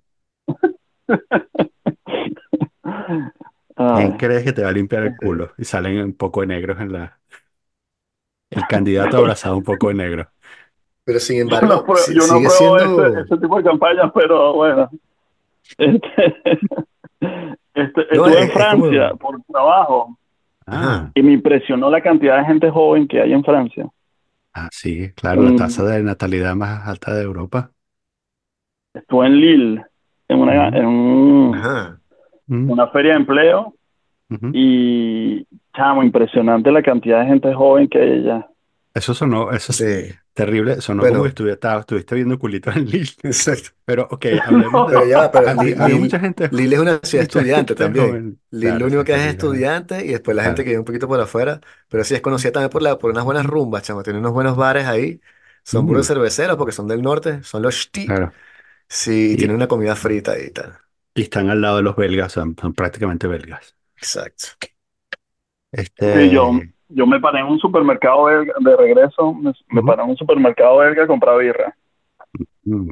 ¿Quién 3.93 4.13
Ay. 4.13 4.17
crees 4.17 4.43
que 4.45 4.53
te 4.53 4.63
va 4.63 4.71
a 4.71 4.73
limpiar 4.73 5.03
el 5.05 5.15
culo? 5.17 5.53
Y 5.59 5.65
salen 5.65 5.99
un 6.03 6.15
poco 6.17 6.41
de 6.41 6.47
negros 6.49 6.81
en 6.81 6.93
la... 6.93 7.21
El 8.51 8.65
candidato 8.69 9.17
abrazado 9.17 9.57
un 9.57 9.65
poco 9.65 9.89
de 9.89 9.95
negro. 9.95 10.31
pero 11.05 11.21
sin 11.21 11.39
Yo 11.43 11.67
no 11.67 11.77
embargo, 11.77 11.87
si- 11.95 12.15
yo 12.15 12.27
no 12.27 12.41
sigue 12.41 12.49
ese, 12.81 13.03
siendo, 13.03 13.21
ese 13.21 13.37
tipo 13.39 13.57
de 13.57 13.65
campañas, 13.65 14.11
pero 14.15 14.55
bueno. 14.55 14.91
Este, 15.79 16.09
este, 17.75 18.15
no, 18.15 18.27
estuve 18.27 18.39
es, 18.39 18.39
en 18.43 18.51
es 18.55 18.67
Francia 18.69 18.71
como, 18.71 19.21
por 19.21 19.43
trabajo 19.45 20.17
Ah, 20.67 21.13
y 21.15 21.23
me 21.23 21.33
impresionó 21.33 21.91
la 21.91 22.03
cantidad 22.03 22.39
de 22.39 22.45
gente 22.47 22.71
joven 22.71 23.09
que 23.09 23.21
hay 23.21 23.33
en 23.33 23.45
Francia. 23.45 23.89
ah, 24.53 24.69
sí, 24.73 25.13
claro, 25.15 25.43
la 25.43 25.55
tasa 25.55 25.83
En- 25.83 25.85
de 25.85 26.03
natalidad 26.05 26.55
más 26.55 26.87
alta 26.87 27.13
de 27.15 27.23
Europa. 27.25 27.73
estuve 28.95 29.27
en 29.27 29.41
Lille, 29.41 29.85
en 30.29 30.39
una, 30.39 30.69
en 30.69 30.87
un- 30.87 31.63
ajá, 31.63 32.00
una 32.67 32.89
feria 32.89 33.13
de 33.13 33.19
empleo 33.21 33.75
y, 34.53 35.47
chamo, 35.77 36.03
impresionante 36.05 36.73
la 36.73 36.83
cantidad 36.83 37.21
de 37.23 37.27
gente 37.29 37.55
joven 37.55 37.89
que 37.89 37.99
hay 38.01 38.13
allá. 38.21 38.49
Eso 38.95 39.15
sonó, 39.15 39.53
eso 39.53 39.73
es 39.73 39.79
sí, 39.79 39.85
terrible, 40.35 40.81
sonó 40.81 41.07
como 41.07 41.23
que 41.23 41.29
bueno, 41.29 41.35
estuvi- 41.35 41.53
estaba- 41.53 41.81
estuviste 41.81 42.15
viendo 42.17 42.39
culitos 42.39 42.75
en 42.77 42.87
Lille. 42.91 43.13
exacto. 43.23 43.71
Pero, 43.85 44.09
ok, 44.11 44.27
hablemos 44.45 44.87
Pero 44.87 45.05
de... 45.07 45.07
ya 45.09 45.31
pero 45.31 45.49
Había, 45.49 45.55
Li- 45.55 45.75
había 45.79 45.97
Lille, 45.97 45.99
mucha 45.99 46.19
gente, 46.21 46.51
Lille 46.51 46.75
es 46.77 46.81
una 46.83 47.01
ciudad 47.05 47.23
estudiante 47.25 47.75
también. 47.75 47.97
joven. 47.97 48.41
Lille 48.51 48.79
lo 48.79 48.87
único 48.87 49.05
que 49.05 49.15
es 49.15 49.21
es 49.21 49.27
estudiante 49.31 50.05
y 50.05 50.09
después 50.09 50.37
la 50.37 50.45
gente 50.45 50.65
que 50.65 50.71
vive 50.71 50.81
un 50.81 50.85
poquito 50.85 51.07
por 51.09 51.21
afuera, 51.21 51.61
pero 51.89 52.03
sí 52.05 52.15
es 52.17 52.21
conocida 52.21 52.53
también 52.53 52.71
por, 52.71 52.83
la, 52.83 52.99
por 52.99 53.11
unas 53.13 53.25
buenas 53.25 53.47
rumbas, 53.47 53.85
chamo. 53.85 54.03
Tiene 54.03 54.19
unos 54.19 54.33
buenos 54.33 54.57
bares 54.57 54.87
ahí. 54.87 55.21
Son 55.65 55.87
puros 55.87 56.07
Mm, 56.07 56.09
cerveceros 56.09 56.57
porque 56.57 56.73
son 56.73 56.89
del 56.89 57.03
norte, 57.03 57.43
son 57.45 57.63
los 57.63 57.75
Ch'ti. 57.77 58.19
claro. 58.19 58.35
Sí, 58.89 59.33
y 59.35 59.37
Y, 59.37 59.39
tienen 59.39 59.57
una 59.57 59.69
comida 59.69 59.97
frita 59.97 60.39
y 60.41 60.51
tal. 60.53 60.80
Y 61.15 61.23
están 61.23 61.51
al 61.51 61.61
lado 61.61 61.77
de 61.79 61.83
los 61.83 61.97
belgas, 61.97 62.33
son, 62.33 62.57
son 62.61 62.75
prácticamente 62.75 63.27
belgas. 63.29 63.77
Exacto. 63.97 64.49
Sí, 66.13 66.31
yo, 66.31 66.51
Este, 66.53 66.75
yo 66.89 67.07
me 67.07 67.21
paré 67.21 67.41
en 67.41 67.47
un 67.47 67.59
supermercado 67.59 68.25
belga, 68.25 68.55
de 68.61 68.77
regreso, 68.77 69.33
me, 69.35 69.83
paré 69.83 70.03
en 70.03 70.11
un 70.11 70.17
supermercado 70.17 70.79
belga 70.79 71.05
a 71.05 71.07
comprar 71.07 71.39
birra. 71.39 71.75
mm. 72.67 72.91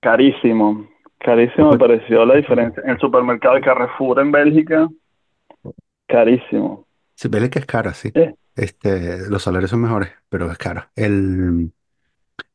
Carísimo, 0.00 0.88
carísimo 1.20 1.70
me 1.70 1.78
¿Cómo- 1.78 1.78
pareció 1.78 2.24
la 2.26 2.34
diferencia. 2.36 2.82
En 2.84 2.90
el 2.90 2.98
supermercado 2.98 3.54
de 3.54 3.60
Carrefour 3.60 4.18
en 4.20 4.32
Bélgica, 4.32 4.88
carísimo. 6.08 6.86
Sí, 7.16 7.28
Bélgica 7.28 7.58
es 7.60 7.66
cara, 7.66 7.94
sí. 7.94 8.14
Eh, 8.14 8.34
Este, 8.54 9.28
los 9.28 9.42
salarios 9.42 9.70
son 9.70 9.82
mejores, 9.82 10.10
pero 10.28 10.50
es 10.50 10.58
caro. 10.58 10.90
El, 10.94 11.72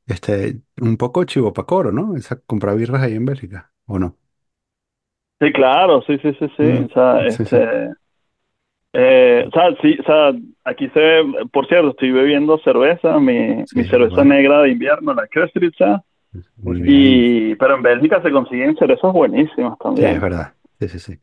este, 0.07 0.61
un 0.81 0.97
poco 0.97 1.23
chivo 1.25 1.53
pa' 1.53 1.65
coro, 1.65 1.91
¿no? 1.91 2.15
Esa, 2.17 2.37
comprar 2.41 2.77
birras 2.77 3.03
ahí 3.03 3.15
en 3.15 3.25
Bélgica, 3.25 3.73
¿o 3.87 3.99
no? 3.99 4.17
Sí, 5.43 5.51
claro, 5.53 6.01
sí, 6.03 6.17
sí, 6.19 6.33
sí, 6.39 6.47
sí. 6.57 6.63
Mm, 6.63 6.85
O 6.85 6.89
sea, 6.93 7.25
sí, 7.27 7.45
sí. 7.45 7.57
este, 7.57 7.93
eh, 8.93 9.45
o 9.47 9.51
sea, 9.51 9.75
sí, 9.81 9.97
o 9.99 10.03
sea, 10.03 10.31
aquí 10.63 10.87
se, 10.89 11.21
por 11.51 11.67
cierto, 11.67 11.89
estoy 11.91 12.11
bebiendo 12.11 12.57
cerveza, 12.59 13.19
mi, 13.19 13.65
Sí, 13.65 13.75
mi 13.75 13.85
cerveza 13.85 14.23
bueno, 14.23 14.23
negra 14.23 14.61
de 14.61 14.71
invierno, 14.71 15.13
la 15.13 15.27
bien. 16.81 17.27
y, 17.51 17.55
pero 17.55 17.75
en 17.75 17.83
Bélgica 17.83 18.21
se 18.23 18.31
consiguen 18.31 18.75
cervezas 18.77 19.13
buenísimas 19.13 19.77
Sí, 19.93 20.05
es 20.05 20.19
también. 20.19 20.21
verdad. 20.21 20.55
Sí, 20.79 20.89
sí, 20.89 20.99
sí. 20.99 21.21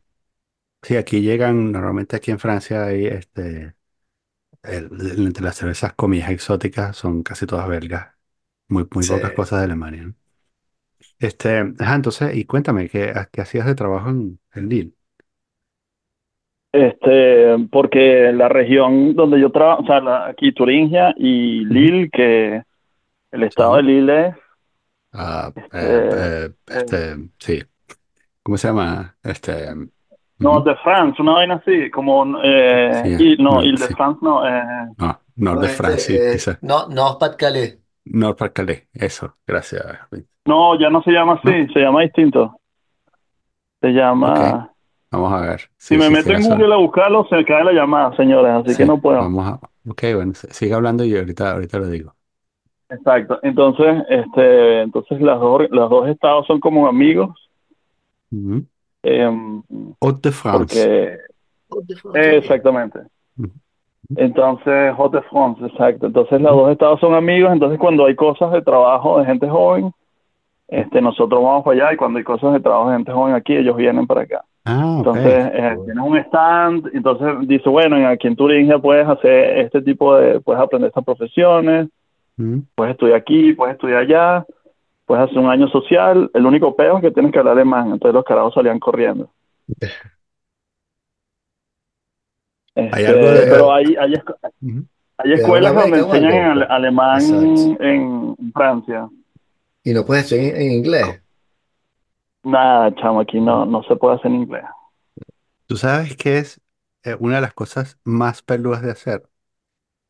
Sí, 0.83 0.97
aquí 0.97 1.21
llegan, 1.21 1.71
normalmente 1.71 2.15
aquí 2.17 2.31
en 2.31 2.39
Francia 2.39 2.85
hay 2.85 3.07
este, 3.07 3.75
el- 4.63 4.89
el- 5.01 5.27
entre 5.27 5.43
las 5.45 5.57
cervezas 5.57 5.93
comidas 5.95 6.31
exóticas 6.31 6.97
son 6.97 7.23
casi 7.23 7.45
todas 7.47 7.67
belgas. 7.69 8.15
Muy, 8.69 8.87
muy 8.93 9.05
Sí. 9.07 9.07
pocas 9.07 9.33
cosas 9.33 9.59
de 9.61 9.65
Alemania, 9.65 10.03
¿no? 10.03 10.15
Este, 11.21 11.59
ajá, 11.79 11.95
entonces, 11.95 12.35
y 12.35 12.45
cuéntame, 12.45 12.89
¿qué, 12.89 13.13
qué 13.31 13.41
hacías 13.41 13.65
de 13.67 13.75
trabajo 13.75 14.09
en, 14.09 14.39
en 14.53 14.69
Lille? 14.69 14.93
Este, 16.73 17.57
porque 17.69 18.31
la 18.33 18.47
región 18.47 19.13
donde 19.13 19.41
yo 19.41 19.51
trabajo, 19.51 19.83
o 19.83 19.85
sea, 19.85 19.99
la- 19.99 20.27
aquí 20.27 20.53
Turingia 20.53 21.13
y 21.17 21.65
Ujú, 21.69 21.91
Lille, 21.91 22.09
que 22.09 22.63
el 23.31 23.43
estado 23.43 23.77
de 23.77 23.83
Sí. 23.83 23.85
Lille 23.85 24.27
es, 24.29 24.35
Ah, 25.13 25.53
eh, 25.71 26.07
este, 26.07 26.35
eh, 26.47 26.53
eh, 26.71 26.95
este, 26.97 27.29
sí. 27.39 27.61
¿Cómo 28.43 28.57
se 28.57 28.67
llama? 28.69 29.17
Este, 29.23 29.69
no, 30.39 30.59
ujú, 30.59 30.61
de 30.61 30.75
France, 30.77 31.21
una 31.21 31.33
vaina 31.33 31.55
así, 31.55 31.89
como, 31.91 32.25
eh, 32.43 33.03
Sí, 33.03 33.09
y, 33.17 33.37
no, 33.37 33.61
no, 33.61 33.63
Ile 33.63 33.77
de 33.79 33.89
sí. 33.89 33.95
France, 33.95 34.19
no, 34.23 34.45
eh, 34.47 34.87
No, 34.97 35.21
Nord 35.35 35.59
No, 35.59 35.61
de 35.61 35.69
France, 35.69 36.05
sí, 36.05 36.19
este, 36.19 36.33
eh, 36.35 36.39
quizás. 36.39 36.59
no, 36.61 36.87
no, 36.89 37.17
Pat 37.19 37.37
Calais. 37.37 37.79
Nord 38.05 38.37
pas 38.37 38.51
Calais, 38.51 38.87
eso, 38.93 39.37
gracias. 39.47 39.83
No, 40.45 40.79
ya 40.79 40.89
no 40.89 41.01
se 41.03 41.11
llama 41.11 41.39
¿No? 41.43 41.51
así, 41.51 41.67
se 41.73 41.79
llama 41.79 42.01
distinto, 42.01 42.55
se 43.81 43.89
llama, 43.89 44.71
vamos 45.11 45.33
a 45.33 45.41
ver 45.41 45.59
si 45.77 45.95
si, 45.95 45.97
me 45.97 46.09
meto 46.09 46.31
en 46.31 46.43
Google 46.43 46.73
a 46.73 46.77
buscarlo, 46.77 47.25
se 47.29 47.35
me 47.35 47.45
cae 47.45 47.63
la 47.63 47.73
llamada, 47.73 48.15
señores, 48.15 48.51
así 48.51 48.77
que 48.77 48.85
no 48.85 48.99
puedo. 48.99 49.17
vamos 49.17 49.47
a... 49.47 49.59
Ok, 49.89 50.03
bueno, 50.15 50.33
sigue 50.33 50.73
hablando 50.73 51.03
y 51.03 51.15
ahorita, 51.15 51.53
ahorita 51.53 51.79
lo 51.79 51.87
digo. 51.87 52.13
Exacto, 52.89 53.39
entonces, 53.41 54.03
este, 54.09 54.81
entonces 54.81 55.21
las 55.21 55.39
dos, 55.39 55.63
los 55.69 55.89
dos 55.89 56.09
estados 56.09 56.45
son 56.45 56.59
como 56.59 56.87
amigos, 56.87 57.29
Ujú. 58.31 58.63
em, 59.03 59.63
Hauts-de-France. 60.01 61.17
porque, 61.69 62.19
eh. 62.19 62.37
exactamente. 62.37 62.99
Entonces, 64.15 64.93
Hot 64.95 65.13
de 65.13 65.21
France, 65.23 65.65
exacto. 65.65 66.07
Entonces, 66.07 66.41
los 66.41 66.51
dos 66.51 66.71
estados 66.71 66.99
son 66.99 67.13
amigos. 67.13 67.51
Entonces, 67.53 67.79
cuando 67.79 68.05
hay 68.05 68.15
cosas 68.15 68.51
de 68.51 68.61
trabajo 68.61 69.19
de 69.19 69.25
gente 69.25 69.47
joven, 69.47 69.91
este, 70.71 71.01
nosotros 71.01 71.43
vamos 71.43 71.63
para 71.63 71.75
allá. 71.85 71.93
Y 71.93 71.97
cuando 71.97 72.17
hay 72.17 72.23
cosas 72.23 72.53
de 72.53 72.59
trabajo 72.61 72.89
de 72.89 72.95
gente 72.95 73.11
joven 73.11 73.35
aquí, 73.35 73.55
ellos 73.55 73.75
vienen 73.77 74.07
para 74.07 74.21
acá. 74.21 74.43
Ah. 74.65 74.95
Entonces, 74.97 75.51
eh, 75.53 75.75
tienes 75.85 76.03
un 76.03 76.17
stand. 76.17 76.89
Entonces, 76.93 77.27
dice, 77.47 77.69
bueno, 77.69 77.97
en- 77.97 78.05
aquí 78.05 78.27
en 78.27 78.35
Turingia 78.35 78.79
puedes 78.79 79.07
hacer 79.07 79.59
este 79.59 79.81
tipo 79.83 80.15
de, 80.15 80.39
puedes 80.39 80.61
aprender 80.61 80.87
estas 80.87 81.03
profesiones, 81.05 81.87
Ujú. 82.39 82.63
puedes 82.75 82.93
estudiar 82.93 83.17
aquí, 83.17 83.53
puedes 83.53 83.75
estudiar 83.75 83.99
allá, 84.03 84.45
puedes 85.05 85.25
hacer 85.25 85.37
un 85.39 85.49
año 85.49 85.67
social. 85.67 86.29
El 86.33 86.45
único 86.45 86.75
peo 86.75 86.97
es 86.97 87.01
que 87.03 87.11
tienes 87.11 87.31
que 87.31 87.39
hablar 87.39 87.53
alemán. 87.53 87.91
Entonces, 87.91 88.13
los 88.15 88.23
carajos 88.23 88.53
salían 88.53 88.79
corriendo. 88.79 89.29
Hay 92.75 93.03
Este, 93.03 93.07
algo 93.07 93.27
de... 93.31 93.47
pero 93.51 93.73
hay, 93.73 93.85
hay, 93.99 94.13
escu- 94.13 94.35
Ujú. 94.61 94.85
hay 95.17 95.23
¿Te 95.23 95.29
dan 95.29 95.39
escuelas 95.39 95.75
donde 95.75 95.99
enseñan 95.99 96.33
en 96.57 96.63
alemán 96.71 97.19
Exacto. 97.21 97.83
en 97.83 98.35
Francia. 98.53 99.09
Y 99.83 99.93
no 99.93 100.05
puedes 100.05 100.23
estudiar 100.25 100.55
en, 100.55 100.61
en 100.61 100.71
inglés. 100.73 101.21
Nada, 102.43 102.93
chamo, 102.95 103.21
aquí 103.21 103.39
no, 103.41 103.65
no 103.65 103.81
se 103.83 103.95
puede 103.95 104.15
hacer 104.15 104.27
en 104.31 104.41
inglés. 104.43 104.63
¿Tú 105.65 105.77
sabes 105.77 106.15
qué 106.17 106.37
es 106.39 106.61
eh, 107.03 107.15
una 107.19 107.35
de 107.35 107.41
las 107.41 107.53
cosas 107.53 107.99
más 108.03 108.41
peludas 108.41 108.81
de 108.81 108.91
hacer? 108.91 109.29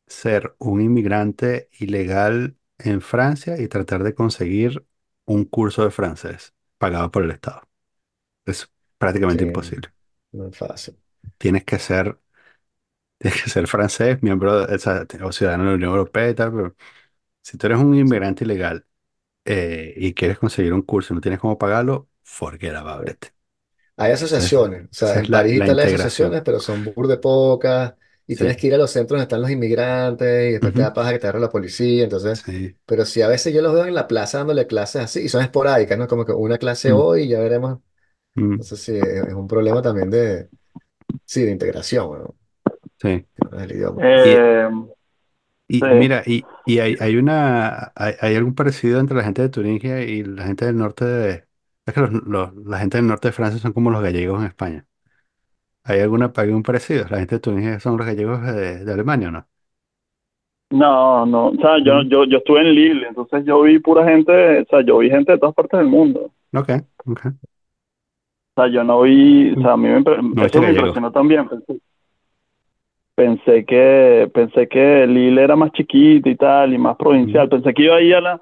Ser 0.08 0.54
un 0.58 0.80
inmigrante 0.82 1.70
ilegal 1.80 2.56
en 2.78 3.00
Francia 3.02 3.60
y 3.60 3.68
tratar 3.68 4.04
de 4.04 4.14
conseguir 4.14 4.86
un 5.26 5.44
curso 5.46 5.84
de 5.84 5.90
francés 5.92 6.54
pagado 6.78 7.10
por 7.12 7.24
el 7.24 7.32
Estado. 7.32 7.62
Es 8.46 8.70
Sí, 9.28 9.38
prácticamente 9.38 9.44
imposible. 9.44 9.92
no 10.32 10.46
es 10.48 10.56
fácil. 10.58 10.96
Tienes 11.38 11.64
que 11.64 11.78
ser, 11.78 12.18
tienes 13.18 13.42
que 13.44 13.50
ser 13.50 13.66
francés, 13.68 14.22
miembro 14.22 14.66
de- 14.66 14.74
o, 14.76 14.78
sea, 14.78 15.06
o 15.24 15.32
ciudadano 15.32 15.64
de 15.64 15.70
la 15.72 15.76
Unión 15.76 15.90
Europea 15.92 16.30
y 16.30 16.34
tal, 16.34 16.52
pero 16.52 16.76
si 17.42 17.58
tú 17.58 17.66
eres 17.68 17.78
un 17.80 17.94
inmigrante 17.96 18.44
ilegal 18.44 18.86
eh, 19.44 19.94
y 19.96 20.14
quieres 20.14 20.38
conseguir 20.38 20.72
un 20.74 20.82
curso 20.82 21.12
y 21.14 21.16
no 21.16 21.20
tienes 21.20 21.40
cómo 21.40 21.58
pagarlo, 21.58 22.08
forget 22.22 22.74
about 22.74 23.08
it. 23.08 23.26
Hay 23.96 24.12
asociaciones, 24.12 24.84
o 24.90 24.94
sea, 24.94 25.18
en 25.20 25.28
la, 25.28 25.30
París 25.30 25.54
la 25.54 25.66
están 25.66 25.76
las 25.76 25.86
integración. 25.86 25.92
asociaciones, 25.92 26.42
pero 26.44 26.60
son 26.60 26.82
bur 26.82 27.06
de 27.06 27.18
pocas, 27.18 27.94
y 28.26 28.36
tienes 28.36 28.56
Sí, 28.56 28.56
que 28.56 28.66
ir 28.68 28.74
a 28.74 28.78
los 28.78 28.90
centros 28.90 29.10
donde 29.18 29.24
están 29.24 29.42
los 29.42 29.50
inmigrantes, 29.50 30.48
y 30.50 30.52
después 30.52 30.72
te 30.74 30.80
ujú, 30.80 30.82
da 30.82 30.92
paja 30.94 31.12
que 31.12 31.18
te 31.18 31.26
agarre 31.26 31.40
la 31.40 31.50
policía, 31.50 32.04
entonces, 32.04 32.40
sí, 32.44 32.76
pero 32.86 33.04
sí, 33.04 33.20
a 33.22 33.28
veces 33.28 33.52
yo 33.54 33.60
los 33.62 33.74
veo 33.74 33.84
en 33.86 33.94
la 33.94 34.08
plaza 34.08 34.38
dándole 34.38 34.66
clases 34.66 35.02
así, 35.02 35.20
y 35.20 35.28
son 35.28 35.42
esporádicas, 35.42 35.98
¿no? 35.98 36.08
Como 36.08 36.24
que 36.24 36.32
una 36.32 36.58
clase 36.58 36.90
mm, 36.90 36.92
hoy 36.92 37.24
y 37.24 37.28
ya 37.28 37.40
veremos. 37.40 37.78
mm, 38.36 38.58
Entonces, 38.58 38.80
sí, 38.82 38.92
es 38.96 39.34
un 39.34 39.48
problema 39.48 39.82
también 39.82 40.10
de, 40.10 40.50
sí, 41.26 41.42
de 41.44 41.52
integración, 41.52 42.18
¿no? 42.24 42.36
sí. 43.00 43.26
Que 43.36 43.42
no 43.50 43.58
es 43.58 43.64
el 43.64 43.72
idioma. 43.76 44.08
Eh, 44.08 44.16
y 44.22 44.44
sí. 45.80 45.86
mira, 45.88 46.22
y, 46.26 46.48
y 46.64 46.78
hay, 46.80 46.96
hay 47.00 47.16
una, 47.16 47.92
hay, 47.94 48.14
hay 48.20 48.36
algún 48.36 48.54
parecido 48.54 49.00
entre 49.00 49.16
la 49.16 49.24
gente 49.24 49.42
de 49.42 49.48
Turingia 49.48 50.02
y 50.02 50.22
la 50.24 50.44
gente 50.44 50.66
del 50.66 50.76
norte 50.76 51.04
de, 51.04 51.46
es 51.86 51.94
que 51.94 52.00
los, 52.00 52.12
los- 52.12 52.54
la 52.66 52.78
gente 52.78 52.98
del 52.98 53.06
norte 53.06 53.28
de 53.28 53.32
Francia 53.32 53.60
son 53.60 53.72
como 53.72 53.90
los 53.90 54.02
gallegos 54.02 54.40
en 54.40 54.46
España. 54.48 54.86
¿Hay 55.84 56.00
alguna, 56.00 56.32
algún 56.36 56.62
parecido? 56.64 57.06
La 57.10 57.18
gente 57.18 57.36
de 57.36 57.40
Turingia 57.40 57.80
son 57.80 57.96
los 57.98 58.06
gallegos 58.06 58.42
de, 58.44 58.84
de 58.84 58.92
Alemania, 58.92 59.28
¿o 59.28 59.30
no? 59.32 59.48
No, 60.70 61.24
no, 61.26 61.48
o 61.48 61.54
sea, 61.56 61.78
yo, 61.84 62.02
Mm, 62.02 62.08
yo, 62.08 62.24
yo 62.24 62.38
estuve 62.38 62.62
en 62.62 62.74
Lille, 62.74 63.06
entonces 63.08 63.44
yo 63.44 63.60
vi 63.62 63.78
pura 63.78 64.04
gente, 64.08 64.60
o 64.62 64.64
sea, 64.66 64.80
yo 64.84 64.98
vi 64.98 65.10
gente 65.10 65.32
de 65.32 65.38
todas 65.38 65.54
partes 65.54 65.78
del 65.78 65.88
mundo. 65.88 66.32
Ok, 66.52 66.70
ok. 67.06 67.26
O 68.56 68.62
sea, 68.62 68.68
yo 68.72 68.84
no 68.84 69.02
vi, 69.02 69.52
o 69.52 69.60
sea, 69.62 69.72
a 69.72 69.76
mí 69.76 69.88
me, 69.88 69.98
impre- 70.00 70.20
No 70.32 70.44
viste 70.44 70.60
eso 70.60 70.62
me 70.62 70.70
gallegos. 70.70 70.70
impresionó 70.70 71.10
también. 71.12 71.48
Pensé, 71.48 71.78
pensé 73.22 73.64
que, 73.64 74.30
pensé 74.34 74.68
que 74.68 75.06
Lille 75.06 75.42
era 75.42 75.56
más 75.56 75.72
chiquita 75.72 76.28
y 76.30 76.36
tal, 76.36 76.74
y 76.74 76.78
más 76.78 76.96
provincial. 76.96 77.48
Pensé 77.48 77.72
que 77.74 77.82
iba 77.84 77.96
ahí 77.96 78.12
a 78.12 78.20
la, 78.20 78.40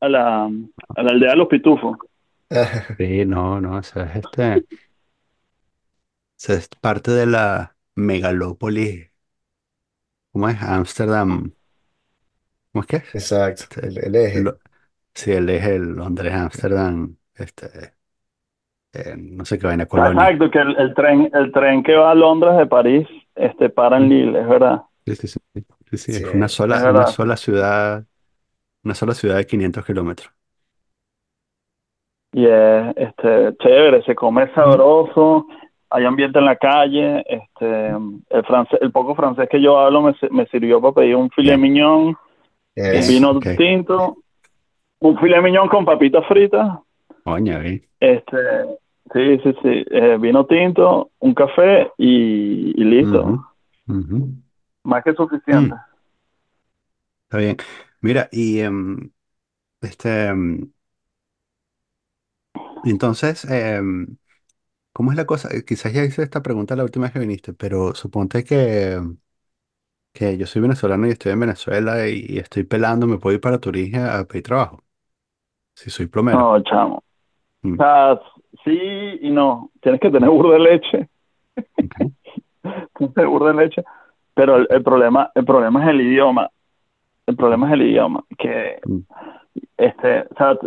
a 0.00 0.08
la, 0.08 0.44
a 0.96 1.02
la 1.04 1.10
aldea 1.12 1.30
de 1.32 1.36
los 1.36 1.48
pitufos. 1.48 1.98
Sí, 2.98 3.24
no, 3.26 3.60
no, 3.60 3.78
esa 3.78 4.04
es 4.04 4.16
este, 4.16 4.64
es 6.48 6.68
parte 6.80 7.10
de 7.12 7.26
la 7.26 7.76
megalópolis, 7.94 9.10
¿cómo 10.32 10.48
es? 10.48 10.62
Ámsterdam, 10.62 11.54
¿cómo 12.72 12.82
es 12.82 12.86
que 12.86 12.96
es? 12.96 13.04
Exacto, 13.12 13.64
Este, 13.64 13.86
el, 13.88 13.98
el 13.98 14.14
eje, 14.16 14.40
lo- 14.42 14.58
sí, 15.14 15.32
el 15.32 15.48
eje 15.50 15.76
el 15.76 15.94
Londres, 15.94 16.34
Ámsterdam, 16.34 17.16
este, 17.34 17.94
eh, 18.92 19.14
no 19.16 19.44
sé 19.44 19.58
qué 19.58 19.66
vaina, 19.66 19.86
O 19.90 19.96
sea, 20.00 20.06
Colonia. 20.08 20.08
Exacto, 20.08 20.50
que 20.50 20.58
el, 20.60 20.76
el 20.78 20.94
tren, 20.94 21.30
el 21.32 21.52
tren 21.52 21.82
que 21.82 21.94
va 21.96 22.10
a 22.12 22.14
Londres 22.14 22.56
de 22.56 22.66
París, 22.66 23.06
este, 23.38 23.70
para 23.70 23.96
en 23.98 24.08
Mm, 24.08 24.10
Lille, 24.10 24.40
es 24.40 24.48
verdad, 24.48 24.82
Sí, 25.06 25.16
sí, 25.16 25.28
sí, 25.28 25.38
sí, 25.54 25.98
sí, 25.98 26.12
sí, 26.14 26.24
es 26.24 26.34
una 26.34 26.48
es 26.48 26.48
sola, 26.48 26.84
una 26.88 27.06
verdad. 27.06 27.06
sola 27.06 27.36
ciudad, 27.36 28.06
una 28.84 28.94
sola 28.96 29.14
ciudad 29.14 29.36
de 29.38 29.46
500 29.46 29.84
kilómetros. 29.86 30.32
Y 32.32 32.46
es, 32.46 32.96
este, 32.96 33.56
chévere, 33.58 34.02
se 34.02 34.14
come 34.14 34.52
sabroso, 34.54 35.46
hay 35.90 36.04
ambiente 36.04 36.38
en 36.38 36.44
la 36.44 36.56
calle, 36.56 37.24
este, 37.26 37.88
el 37.88 38.44
francés, 38.46 38.78
el 38.82 38.92
poco 38.92 39.14
francés 39.14 39.48
que 39.50 39.60
yo 39.62 39.78
hablo 39.78 40.02
me, 40.02 40.14
si- 40.14 40.28
me 40.30 40.46
sirvió 40.46 40.80
para 40.80 40.94
pedir 40.94 41.16
un 41.16 41.30
filet 41.30 41.56
mignon, 41.58 42.14
un 42.90 43.06
vino 43.06 43.42
ok. 43.42 43.46
tinto, 43.56 44.18
un 45.00 45.18
filet 45.18 45.42
mignon 45.42 45.68
con 45.68 45.84
papitas 45.86 46.26
fritas, 46.28 46.80
Coño, 47.24 47.60
bien. 47.60 47.88
este, 48.00 48.36
sí, 49.12 49.38
sí, 49.42 49.52
sí, 49.62 49.84
eh, 49.90 50.16
vino 50.18 50.46
tinto, 50.46 51.10
un 51.20 51.34
café 51.34 51.90
y, 51.98 52.80
y 52.80 52.84
listo, 52.84 53.36
más 54.84 55.04
que 55.04 55.14
suficiente. 55.14 55.74
Mm, 55.74 55.80
está 57.24 57.38
bien. 57.38 57.56
Mira, 58.00 58.28
y 58.32 58.60
em, 58.60 59.12
este, 59.82 60.26
em, 60.28 60.72
entonces, 62.84 63.44
em, 63.44 64.16
¿cómo 64.92 65.12
es 65.12 65.18
la 65.18 65.26
cosa? 65.26 65.50
Eh, 65.54 65.64
Quizás 65.64 65.92
ya 65.94 66.04
hice 66.04 66.22
esta 66.24 66.42
pregunta 66.42 66.76
la 66.76 66.84
última 66.84 67.06
vez 67.06 67.12
que 67.14 67.20
viniste, 67.20 67.54
pero 67.54 67.94
suponte 67.96 68.44
que, 68.44 69.00
que 70.12 70.36
yo 70.38 70.46
soy 70.46 70.62
venezolano 70.62 71.06
y 71.06 71.10
estoy 71.10 71.32
en 71.32 71.40
Venezuela 71.40 72.08
y, 72.08 72.26
y 72.28 72.38
estoy 72.38 72.64
pelando, 72.64 73.06
me 73.06 73.18
puedo 73.18 73.34
ir 73.34 73.40
para 73.40 73.58
Turingia 73.60 74.18
a 74.18 74.26
pedir 74.26 74.44
trabajo, 74.44 74.84
si 75.74 75.90
soy 75.90 76.06
plomero. 76.08 76.50
No, 76.50 76.62
chamo. 76.62 76.96
O 76.98 77.02
Mm, 77.62 77.82
sea, 77.82 78.20
sí 78.70 79.18
y 79.22 79.30
no, 79.30 79.70
tienes 79.80 80.00
que 80.00 80.10
tener 80.10 80.28
burro 80.28 80.52
de 80.52 80.58
leche, 80.58 81.08
ok. 81.56 81.94
tienes 82.62 82.88
que 82.98 83.08
tener 83.08 83.28
burro 83.28 83.46
de 83.46 83.64
leche, 83.64 83.82
pero 84.34 84.56
el, 84.56 84.66
el 84.70 84.82
problema, 84.82 85.30
el 85.34 85.44
problema 85.44 85.82
es 85.84 85.90
el 85.90 86.00
idioma, 86.00 86.50
el 87.26 87.36
problema 87.36 87.66
es 87.68 87.72
el 87.74 87.82
idioma, 87.82 88.24
que 88.38 88.78
Mm, 88.84 89.00
este, 89.76 90.20
o 90.20 90.34
sea, 90.36 90.58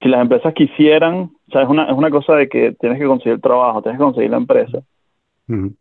si 0.00 0.08
las 0.08 0.20
empresas 0.20 0.52
quisieran, 0.54 1.30
o 1.48 1.52
sea, 1.52 1.62
es 1.62 1.68
una, 1.68 1.84
es 1.84 1.96
una 1.96 2.10
cosa 2.10 2.34
de 2.34 2.48
que 2.48 2.72
tienes 2.80 2.98
que 2.98 3.06
conseguir 3.06 3.40
trabajo, 3.40 3.82
tienes 3.82 3.98
que 3.98 4.04
conseguir 4.04 4.30
la 4.30 4.36
empresa. 4.38 4.78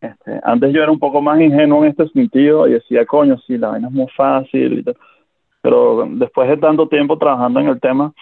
Este, 0.02 0.42
antes 0.44 0.74
yo 0.74 0.84
era 0.84 0.92
un 0.92 1.00
poco 1.00 1.22
más 1.22 1.40
ingenuo 1.40 1.84
en 1.84 1.92
este 1.92 2.08
sentido 2.10 2.68
y 2.68 2.74
decía, 2.74 3.06
coño, 3.06 3.38
sí, 3.48 3.58
la 3.58 3.70
vaina 3.70 3.88
es 3.88 3.94
muy 3.94 4.08
fácil 4.18 4.80
y 4.80 4.84
tal. 4.84 4.98
Pero 5.62 6.06
después 6.10 6.50
de 6.50 6.58
tanto 6.58 6.90
tiempo 6.90 7.18
trabajando 7.18 7.62
en 7.62 7.68
el 7.68 7.80
tema, 7.80 8.14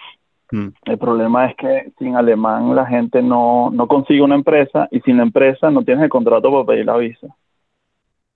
el 0.50 0.98
problema 0.98 1.46
es 1.46 1.56
que 1.56 1.92
sin 1.98 2.16
alemán 2.16 2.74
la 2.74 2.86
gente 2.86 3.22
no, 3.22 3.70
no 3.70 3.86
consigue 3.86 4.22
una 4.22 4.34
empresa 4.34 4.88
y 4.90 5.00
sin 5.00 5.18
la 5.18 5.22
empresa 5.22 5.70
no 5.70 5.82
tienes 5.84 6.04
el 6.04 6.10
contrato 6.10 6.50
para 6.50 6.64
pedir 6.64 6.86
la 6.86 6.96
visa. 6.96 7.28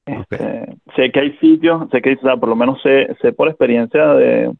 Este, 0.07 0.77
sé 0.95 1.11
que 1.11 1.21
hay 1.21 1.37
sitios, 1.39 1.89
sé 1.91 2.03
que, 2.03 2.13
o 2.13 2.21
sea, 2.21 2.37
por 2.37 2.49
lo 2.49 2.57
menos 2.57 2.81
sé, 2.83 3.17
sé 3.23 3.33
por 3.33 3.49
experiencia 3.49 4.09
de, 4.15 4.53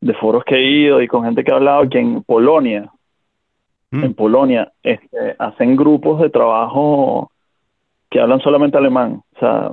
de 0.00 0.14
foros 0.14 0.44
que 0.44 0.56
he 0.56 0.62
ido 0.62 1.02
y 1.02 1.08
con 1.08 1.24
gente 1.24 1.44
que 1.44 1.50
he 1.50 1.54
hablado 1.54 1.88
que 1.88 1.98
en 1.98 2.22
Polonia, 2.22 2.90
en 3.90 4.10
Mm, 4.10 4.14
Polonia, 4.14 4.72
este, 4.82 5.34
hacen 5.38 5.76
grupos 5.76 6.20
de 6.20 6.30
trabajo 6.30 7.30
que 8.10 8.20
hablan 8.20 8.40
solamente 8.40 8.76
alemán. 8.76 9.22
O 9.34 9.38
sea, 9.38 9.72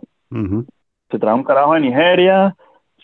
se 1.09 1.19
trae 1.19 1.33
un 1.33 1.43
carajo 1.43 1.73
de 1.73 1.81
Nigeria, 1.81 2.55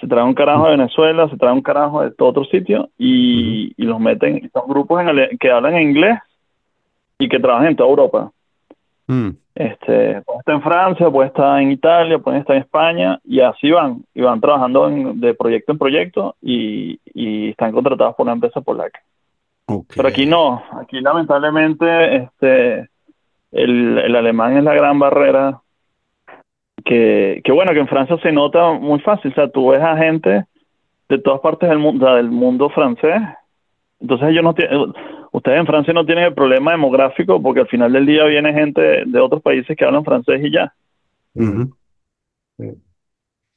se 0.01 0.07
trae 0.07 0.23
un 0.23 0.33
carajo 0.33 0.65
de 0.65 0.71
Venezuela, 0.71 1.29
se 1.29 1.37
trae 1.37 1.53
un 1.53 1.61
carajo 1.61 2.01
de 2.01 2.11
todo 2.11 2.29
otro 2.29 2.43
sitio 2.45 2.89
y, 2.97 3.71
y 3.77 3.85
los 3.85 3.99
meten, 3.99 4.49
son 4.51 4.67
grupos 4.67 5.01
en 5.01 5.37
que 5.37 5.51
hablan 5.51 5.79
inglés 5.79 6.19
y 7.19 7.29
que 7.29 7.39
trabajan 7.39 7.67
en 7.67 7.75
toda 7.75 7.89
Europa. 7.89 8.31
mm, 9.07 9.29
Este, 9.53 10.21
puede 10.23 10.39
estar 10.39 10.55
en 10.55 10.61
Francia, 10.61 11.09
puede 11.09 11.27
estar 11.27 11.61
en 11.61 11.71
Italia, 11.71 12.17
puede 12.19 12.39
estar 12.39 12.55
en 12.55 12.63
España 12.63 13.19
y 13.23 13.39
así 13.41 13.69
van, 13.69 14.03
y 14.15 14.21
van 14.21 14.41
trabajando 14.41 14.87
en- 14.89 15.19
de 15.21 15.33
proyecto 15.35 15.71
en 15.73 15.77
proyecto 15.77 16.35
y, 16.41 16.99
y 17.13 17.49
están 17.49 17.71
contratados 17.71 18.15
por 18.15 18.25
una 18.25 18.33
empresa 18.33 18.59
polaca. 18.61 18.99
Pero 19.95 20.07
aquí 20.07 20.25
no, 20.25 20.63
aquí 20.81 20.99
lamentablemente 20.99 22.15
este, 22.15 22.89
el, 23.51 23.97
el 23.99 24.15
alemán 24.15 24.57
es 24.57 24.63
la 24.63 24.73
gran 24.73 24.97
barrera 24.99 25.59
que, 26.85 27.41
que 27.43 27.51
bueno, 27.51 27.73
que 27.73 27.79
en 27.79 27.87
Francia 27.87 28.17
se 28.21 28.31
nota 28.31 28.73
muy 28.73 28.99
fácil, 29.01 29.31
o 29.31 29.35
sea, 29.35 29.49
tú 29.49 29.69
ves 29.69 29.81
a 29.81 29.97
gente 29.97 30.45
de 31.09 31.19
todas 31.19 31.41
partes 31.41 31.69
del 31.69 31.79
mundo, 31.79 32.13
del 32.15 32.31
mundo 32.31 32.69
francés, 32.69 33.21
entonces 33.99 34.29
ellos 34.29 34.43
no 34.43 34.53
tienen, 34.55 34.93
ustedes 35.31 35.59
en 35.59 35.67
Francia 35.67 35.93
no 35.93 36.05
tienen 36.05 36.25
el 36.25 36.33
problema 36.33 36.71
demográfico 36.71 37.41
porque 37.41 37.61
al 37.61 37.67
final 37.67 37.93
del 37.93 38.05
día 38.05 38.25
viene 38.25 38.53
gente 38.53 39.05
de 39.05 39.19
otros 39.19 39.41
países 39.41 39.77
que 39.77 39.85
hablan 39.85 40.05
francés 40.05 40.41
y 40.43 40.51
ya. 40.51 40.73
Mm, 41.35 41.43
Ujú. 41.43 41.77
sí. 42.57 42.65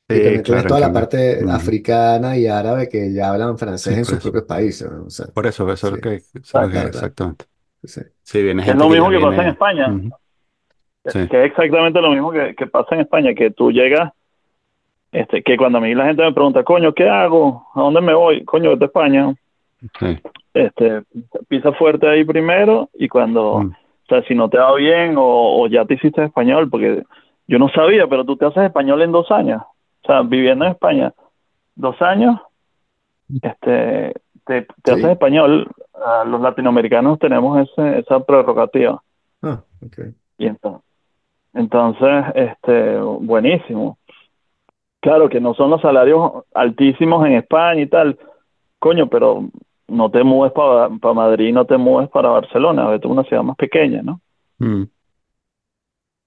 Y 0.08 0.20
también 0.20 0.42
tú 0.42 0.52
ves 0.52 0.62
claro, 0.62 0.68
en 0.68 0.68
toda 0.68 0.80
la 0.80 0.92
parte 0.92 1.40
africana 1.50 2.36
y 2.36 2.46
árabe 2.46 2.88
que 2.88 3.12
ya 3.12 3.30
hablan 3.30 3.56
francés 3.58 3.94
Sí, 3.94 3.98
en 3.98 4.04
sus 4.04 4.18
eso. 4.18 4.22
propios 4.30 4.44
países, 4.44 4.90
¿no? 4.90 5.04
O 5.06 5.10
sea, 5.10 5.26
Por 5.28 5.46
eso, 5.46 5.64
eso 5.72 5.86
es 5.88 5.92
sí, 5.92 5.96
lo 5.96 6.00
que, 6.02 6.14
eso 6.16 6.38
es 6.42 6.54
lo 6.54 6.68
que, 6.68 6.72
claro, 6.72 6.90
claro. 6.90 7.06
exactamente. 7.06 7.46
Sí. 7.84 8.00
Sí, 8.22 8.42
viene 8.42 8.62
Que 8.62 8.70
es 8.70 8.76
gente 8.76 8.84
lo 8.84 8.88
que 8.88 8.94
mismo 9.00 9.10
que 9.10 9.20
pasa 9.20 9.42
en. 9.42 9.48
España, 9.48 9.88
ujú, 9.88 10.12
Sí. 11.06 11.28
que 11.28 11.44
es 11.44 11.50
exactamente 11.50 12.00
lo 12.00 12.10
mismo 12.10 12.30
que, 12.32 12.54
que 12.54 12.66
pasa 12.66 12.94
en 12.94 13.02
España, 13.02 13.34
que 13.34 13.50
tú 13.50 13.70
llegas, 13.70 14.12
este, 15.12 15.42
que 15.42 15.56
cuando 15.56 15.78
a 15.78 15.80
mí 15.80 15.94
la 15.94 16.06
gente 16.06 16.22
me 16.24 16.32
pregunta, 16.32 16.64
coño, 16.64 16.92
¿qué 16.94 17.08
hago? 17.08 17.66
¿A 17.74 17.80
dónde 17.80 18.00
me 18.00 18.14
voy? 18.14 18.44
Coño, 18.44 18.70
vete 18.70 18.84
a 18.84 18.86
España. 18.86 19.34
Sí. 20.00 20.18
este, 20.54 21.02
pisa 21.48 21.72
fuerte 21.72 22.08
ahí 22.08 22.24
primero 22.24 22.88
y 22.94 23.06
cuando, 23.08 23.58
mm, 23.58 23.66
o 23.68 24.06
sea, 24.08 24.22
si 24.22 24.34
no 24.34 24.48
te 24.48 24.56
va 24.56 24.74
bien 24.76 25.16
o, 25.18 25.60
o 25.62 25.66
ya 25.68 25.84
te 25.84 25.94
hiciste 25.94 26.24
español, 26.24 26.70
porque 26.70 27.02
yo 27.46 27.58
no 27.58 27.68
sabía, 27.68 28.06
pero 28.06 28.24
tú 28.24 28.36
te 28.36 28.46
haces 28.46 28.62
español 28.64 29.02
en 29.02 29.12
dos 29.12 29.30
años, 29.30 29.60
o 30.02 30.06
sea, 30.06 30.22
viviendo 30.22 30.64
en 30.64 30.70
España, 30.72 31.12
dos 31.74 32.00
años, 32.00 32.40
este, 33.42 34.14
te, 34.46 34.66
te 34.82 34.92
haces 34.92 35.04
español, 35.04 35.68
los 36.26 36.40
latinoamericanos 36.40 37.18
tenemos 37.18 37.68
ese, 37.68 37.98
esa 38.00 38.20
prerrogativa 38.20 39.02
Ah, 39.42 39.60
ok. 39.84 39.98
y 40.38 40.46
entonces, 40.46 40.82
entonces, 41.54 42.24
este, 42.34 42.98
buenísimo. 43.00 43.98
Claro 45.00 45.28
que 45.28 45.40
no 45.40 45.54
son 45.54 45.70
los 45.70 45.82
salarios 45.82 46.44
altísimos 46.54 47.26
en 47.26 47.34
España 47.34 47.80
y 47.82 47.86
tal, 47.88 48.18
coño, 48.78 49.08
pero 49.08 49.48
no 49.88 50.10
te 50.10 50.24
mudes 50.24 50.52
para 50.52 50.88
Madrid, 51.14 51.52
no 51.54 51.66
te 51.66 51.76
mudes 51.78 52.08
para 52.10 52.30
Barcelona, 52.30 52.88
vete 52.88 53.08
a 53.08 53.10
una 53.10 53.24
ciudad 53.24 53.42
más 53.42 53.56
pequeña, 53.56 54.02
¿no? 54.02 54.20
Mm, 54.60 54.84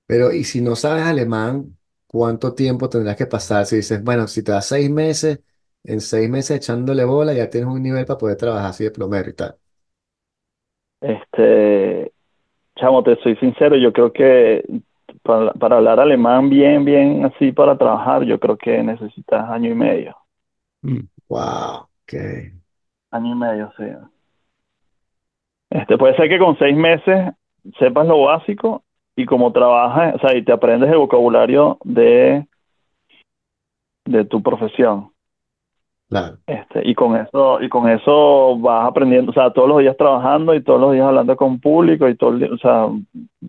Pero, 0.06 0.32
y 0.32 0.44
si 0.44 0.62
no 0.62 0.76
sabes 0.76 1.04
alemán, 1.04 1.78
¿cuánto 2.08 2.54
tiempo 2.54 2.90
tendrás 2.90 3.18
que 3.18 3.26
pasar? 3.26 3.66
Si 3.66 3.78
dices, 3.78 4.04
bueno, 4.04 4.28
si 4.28 4.44
te 4.44 4.52
das 4.54 4.68
seis 4.68 4.90
meses, 4.90 5.40
en 5.84 6.02
seis 6.02 6.30
meses 6.30 6.58
echándole 6.58 7.04
bola, 7.06 7.34
ya 7.34 7.50
tienes 7.50 7.70
un 7.70 7.82
nivel 7.84 8.06
para 8.06 8.18
poder 8.18 8.38
trabajar 8.38 8.70
así 8.70 8.84
de 8.86 8.92
plomero 8.92 9.30
y 9.30 9.34
tal. 9.34 9.58
Este, 11.02 12.12
chamo, 12.78 13.04
te 13.04 13.18
soy 13.24 13.36
sincero, 13.38 13.78
yo 13.78 13.94
creo 13.94 14.14
que 14.14 14.64
para, 15.28 15.54
para 15.54 15.78
hablar 15.78 16.00
alemán 16.00 16.50
bien, 16.50 16.86
bien 16.86 17.26
así 17.26 17.52
para 17.52 17.78
trabajar, 17.78 18.24
yo 18.24 18.40
creo 18.40 18.58
que 18.58 18.82
necesitas 18.82 19.50
año 19.52 19.70
y 19.70 19.76
medio. 19.76 20.16
mm, 20.84 21.08
Wow, 21.30 21.90
ok. 22.04 22.14
Año 23.12 23.34
y 23.34 23.36
medio, 23.36 23.72
sí. 23.78 23.84
Este, 25.70 25.98
puede 25.98 26.16
ser 26.16 26.30
que 26.30 26.40
con 26.40 26.58
seis 26.58 26.76
meses 26.76 27.34
sepas 27.80 28.08
lo 28.08 28.24
básico 28.24 28.84
y 29.16 29.26
como 29.26 29.52
trabajas, 29.52 30.16
o 30.16 30.20
sea, 30.20 30.36
y 30.38 30.44
te 30.44 30.54
aprendes 30.54 30.90
el 30.92 30.98
vocabulario 30.98 31.78
de, 31.84 32.48
de 34.06 34.26
tu 34.26 34.42
profesión. 34.42 35.12
Claro, 36.10 36.40
Este, 36.48 36.88
y 36.90 36.96
con 36.96 37.18
eso, 37.18 37.62
y 37.62 37.68
con 37.68 37.90
eso 37.90 38.58
vas 38.60 38.88
aprendiendo, 38.90 39.32
o 39.32 39.34
sea, 39.34 39.52
todos 39.52 39.68
los 39.68 39.80
días 39.80 39.98
trabajando 39.98 40.56
y 40.56 40.64
todos 40.64 40.80
los 40.80 40.94
días 40.94 41.06
hablando 41.06 41.36
con 41.36 41.60
público 41.60 42.08
y 42.08 42.16
todo 42.16 42.30
el 42.32 42.40
día, 42.40 42.50
o 42.54 42.58
sea, 42.58 42.88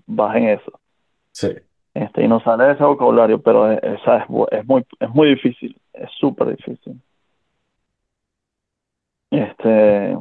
vas 0.07 0.37
en 0.37 0.49
eso. 0.49 0.73
sí. 1.33 1.49
Este, 1.99 2.23
y 2.25 2.29
no 2.29 2.39
sale 2.41 2.65
de 2.65 2.73
ese 2.75 2.85
vocabulario, 2.85 3.43
pero 3.43 3.73
es, 3.73 3.83
es, 3.83 3.99
es 4.07 4.59
es 4.61 4.67
muy, 4.67 4.87
es 5.01 5.11
muy 5.11 5.29
difícil, 5.31 5.77
es 5.93 6.09
súper 6.21 6.57
difícil. 6.57 7.01
Este, 9.31 10.17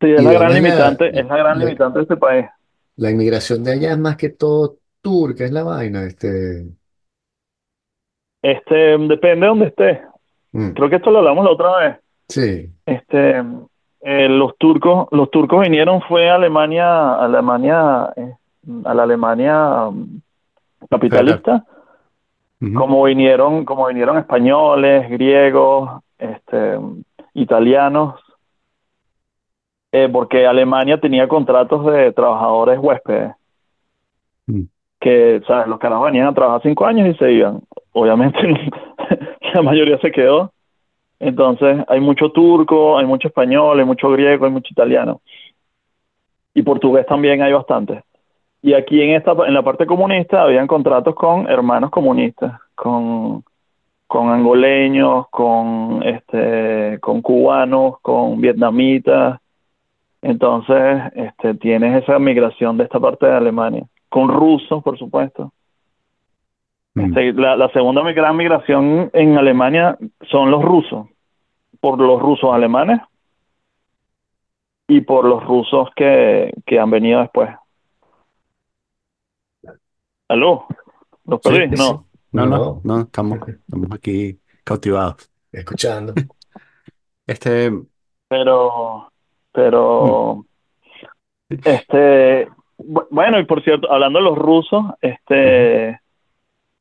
sí, 0.00 0.10
es 0.12 0.22
¿Y 0.22 0.24
la 0.24 0.32
gran 0.32 0.54
la, 0.54 0.54
limitante, 0.54 1.08
es 1.18 1.26
la 1.26 1.36
gran 1.36 1.58
la, 1.58 1.64
limitante 1.64 1.98
de 1.98 2.02
este 2.04 2.16
país. 2.16 2.46
la 2.96 3.10
inmigración 3.10 3.64
de 3.64 3.72
allá 3.72 3.92
es 3.92 3.98
más 3.98 4.16
que 4.16 4.30
todo 4.30 4.78
turca, 5.02 5.44
es 5.44 5.52
la 5.52 5.62
vaina, 5.64 6.04
este. 6.04 6.66
Este, 8.42 8.74
depende 8.98 9.40
de 9.40 9.46
donde 9.46 9.66
estés. 9.66 9.98
mm, 10.52 10.70
Creo 10.72 10.88
que 10.90 10.96
esto 10.96 11.10
lo 11.10 11.18
hablamos 11.18 11.44
la 11.44 11.50
otra 11.50 11.76
vez. 11.78 11.96
sí, 12.28 12.72
Este, 12.86 13.42
eh, 14.02 14.28
los 14.28 14.56
turcos, 14.58 15.08
los 15.12 15.30
turcos 15.30 15.60
vinieron 15.62 16.00
fue 16.02 16.30
a 16.30 16.36
Alemania, 16.36 17.14
Alemania, 17.16 18.12
eh, 18.16 18.34
a 18.84 18.94
la 18.94 19.02
Alemania 19.02 19.88
um, 19.88 20.20
Federal. 20.98 21.42
capitalista, 21.42 21.64
Ujú, 22.60 22.74
como 22.74 23.04
vinieron, 23.04 23.64
como 23.64 23.86
vinieron 23.86 24.18
españoles, 24.18 25.08
griegos, 25.08 26.02
este, 26.18 26.78
italianos, 27.34 28.20
eh, 29.92 30.08
porque 30.12 30.46
Alemania 30.46 31.00
tenía 31.00 31.26
contratos 31.26 31.86
de 31.86 32.12
trabajadores 32.12 32.78
huéspedes, 32.78 33.32
mm, 34.46 34.62
que, 35.00 35.42
¿sabes? 35.46 35.68
Los 35.68 35.78
carajos 35.78 36.06
venían 36.06 36.28
a 36.28 36.34
trabajar 36.34 36.62
cinco 36.62 36.86
años 36.86 37.08
y 37.08 37.18
se 37.18 37.32
iban. 37.32 37.62
Obviamente, 37.92 38.38
la 39.54 39.62
mayoría 39.62 39.98
se 39.98 40.12
quedó. 40.12 40.52
Entonces, 41.18 41.84
hay 41.88 42.00
mucho 42.00 42.30
turco, 42.30 42.98
hay 42.98 43.06
mucho 43.06 43.28
español, 43.28 43.78
hay 43.78 43.84
mucho 43.84 44.10
griego, 44.10 44.44
hay 44.44 44.50
mucho 44.50 44.68
italiano. 44.70 45.20
Y 46.54 46.62
portugués 46.62 47.06
también 47.06 47.42
hay 47.42 47.52
bastante. 47.52 48.02
Y 48.62 48.74
aquí 48.74 49.00
en 49.00 49.10
esta, 49.10 49.32
en 49.46 49.54
la 49.54 49.62
parte 49.62 49.86
comunista 49.86 50.42
habían 50.42 50.66
contratos 50.66 51.14
con 51.14 51.48
hermanos 51.48 51.90
comunistas, 51.90 52.60
con, 52.74 53.42
con 54.06 54.28
angoleños, 54.28 55.28
con 55.30 56.02
este, 56.04 56.98
con 57.00 57.22
cubanos, 57.22 58.00
con 58.02 58.40
vietnamitas. 58.40 59.40
Entonces, 60.20 61.02
este, 61.14 61.54
tienes 61.54 62.02
esa 62.02 62.18
migración 62.18 62.76
de 62.76 62.84
esta 62.84 63.00
parte 63.00 63.26
de 63.26 63.32
Alemania, 63.32 63.84
con 64.10 64.28
rusos, 64.28 64.82
por 64.82 64.98
supuesto. 64.98 65.52
mm. 66.94 67.04
Este, 67.06 67.32
la, 67.32 67.56
la 67.56 67.70
segunda 67.70 68.02
gran 68.12 68.36
migración 68.36 69.10
en 69.14 69.38
Alemania 69.38 69.96
son 70.30 70.50
los 70.50 70.62
rusos, 70.62 71.06
por 71.80 71.98
los 71.98 72.20
rusos 72.20 72.52
alemanes 72.52 73.00
y 74.86 75.00
por 75.00 75.24
los 75.24 75.42
rusos 75.44 75.88
que, 75.96 76.52
que 76.66 76.78
han 76.78 76.90
venido 76.90 77.20
después. 77.20 77.48
¿Aló? 80.30 80.66
¿Los 81.24 81.40
perdí? 81.40 81.70
sí, 81.70 81.76
sí. 81.76 81.82
No. 81.82 82.06
no, 82.32 82.46
no, 82.46 82.56
No, 82.56 82.80
no, 82.84 83.00
estamos, 83.02 83.38
estamos 83.48 83.92
aquí 83.92 84.38
cautivados. 84.64 85.30
escuchando. 85.52 86.14
Este, 87.26 87.70
Pero, 88.28 89.06
mm, 89.06 89.08
pero, 89.52 90.44
este, 91.48 92.48
bu- 92.78 93.06
bueno, 93.10 93.38
y 93.38 93.44
por 93.44 93.62
cierto, 93.62 93.90
hablando 93.90 94.18
de 94.18 94.24
los 94.24 94.36
rusos, 94.38 94.84
este, 95.00 95.90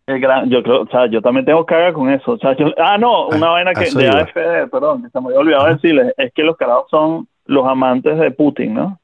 el 0.08 0.20
gran, 0.20 0.50
yo 0.50 0.64
creo, 0.64 0.82
o 0.84 0.88
sea, 0.88 1.06
yo 1.08 1.22
también 1.22 1.46
tengo 1.46 1.66
caga 1.68 1.94
con 1.94 2.10
eso. 2.10 2.32
O 2.32 2.38
sea, 2.40 2.56
yo, 2.58 2.68
ah, 2.78 2.98
no, 2.98 3.26
a, 3.32 3.36
una 3.36 3.50
vaina 3.50 3.74
que 3.76 3.82
de 3.92 4.06
iba. 4.06 4.22
AFD, 4.22 4.72
perdón, 4.72 5.04
que 5.04 5.10
se 5.10 5.20
me 5.22 5.28
había 5.28 5.40
olvidado 5.40 5.68
decirles, 5.68 6.14
es 6.18 6.34
que 6.34 6.44
los 6.44 6.58
carajos 6.58 6.88
son 6.90 7.28
los 7.46 7.68
amantes 7.68 8.18
de 8.18 8.32
Putin, 8.32 8.74
¿no? 8.74 8.99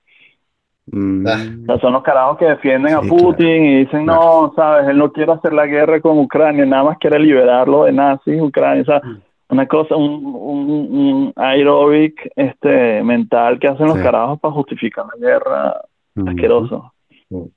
Ah, 1.23 1.43
O 1.63 1.65
Mm, 1.65 1.73
sea, 1.73 1.79
son 1.79 1.93
los 1.93 2.03
carajos 2.03 2.37
que 2.37 2.45
defienden 2.45 2.93
a 2.93 3.05
claro, 3.07 3.07
Putin 3.07 3.65
y 3.65 3.79
dicen, 3.85 4.05
claro. 4.05 4.21
no, 4.25 4.53
sabes, 4.55 4.87
él 4.89 4.97
no 4.97 5.11
quiere 5.11 5.31
hacer 5.31 5.53
la 5.53 5.65
guerra 5.65 5.99
con 6.01 6.19
Ucrania, 6.19 6.65
nada 6.65 6.83
más 6.83 6.97
quiere 6.99 7.19
liberarlo 7.19 7.85
de 7.85 7.93
nazis, 7.93 8.39
Ucrania, 8.41 8.83
o 8.83 8.85
sea, 8.85 9.03
Mm, 9.03 9.21
una 9.49 9.67
cosa, 9.67 9.95
un, 9.95 10.25
un, 10.25 10.97
un 10.97 11.33
aeróbic 11.35 12.31
este, 12.35 13.01
mental 13.03 13.59
que 13.59 13.67
hacen 13.67 13.87
los 13.87 13.97
Sí. 13.97 13.99
carajos 13.99 14.39
para 14.39 14.53
justificar 14.53 15.05
la 15.07 15.27
guerra, 15.27 15.81
ujú. 16.15 16.25
asqueroso. 16.25 16.93
mm. 17.31 17.49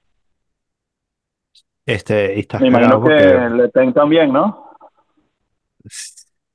Este, 1.87 2.39
y 2.39 2.47
Me 2.59 2.69
imagino 2.69 3.01
que 3.01 3.11
porque 3.13 3.49
Le 3.51 3.69
Pen 3.71 3.95
también, 3.95 4.33
¿no? 4.33 4.69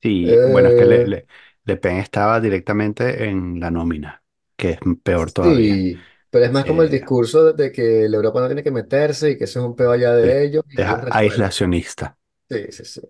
sí, 0.01 0.41
bueno, 0.43 0.69
es 0.69 0.75
que 0.75 0.85
Le, 0.85 1.05
Eh, 1.05 1.07
Le, 1.07 1.27
Le 1.65 1.77
Pen 1.77 1.97
estaba 1.97 2.39
directamente 2.39 3.25
en 3.29 3.59
la 3.59 3.71
nómina, 3.71 4.23
que 4.55 4.71
es 4.71 4.79
peor 5.03 5.31
todavía. 5.31 5.85
sí, 5.85 6.05
pero 6.33 6.45
es 6.45 6.53
más 6.53 6.65
como 6.65 6.83
el 6.83 6.91
Eh, 6.91 6.91
discurso 6.91 7.53
de, 7.53 7.71
que 7.73 8.09
la 8.09 8.17
Europa 8.17 8.41
no 8.41 8.47
tiene 8.47 8.63
que 8.63 8.71
meterse 8.71 9.31
y 9.31 9.39
que 9.39 9.45
eso 9.45 9.61
es 9.61 9.67
un 9.67 9.77
peo 9.77 9.91
allá 9.93 10.13
sí, 10.21 10.27
de 10.27 10.45
ellos 10.45 10.63
y 10.71 10.75
es 10.75 10.83
que 10.83 10.91
ellos 10.93 11.01
a- 11.01 11.05
resuelven. 11.05 11.53
aislacionista. 11.59 12.17
Sí, 12.49 12.71
sí, 12.71 12.85
sí. 12.85 13.01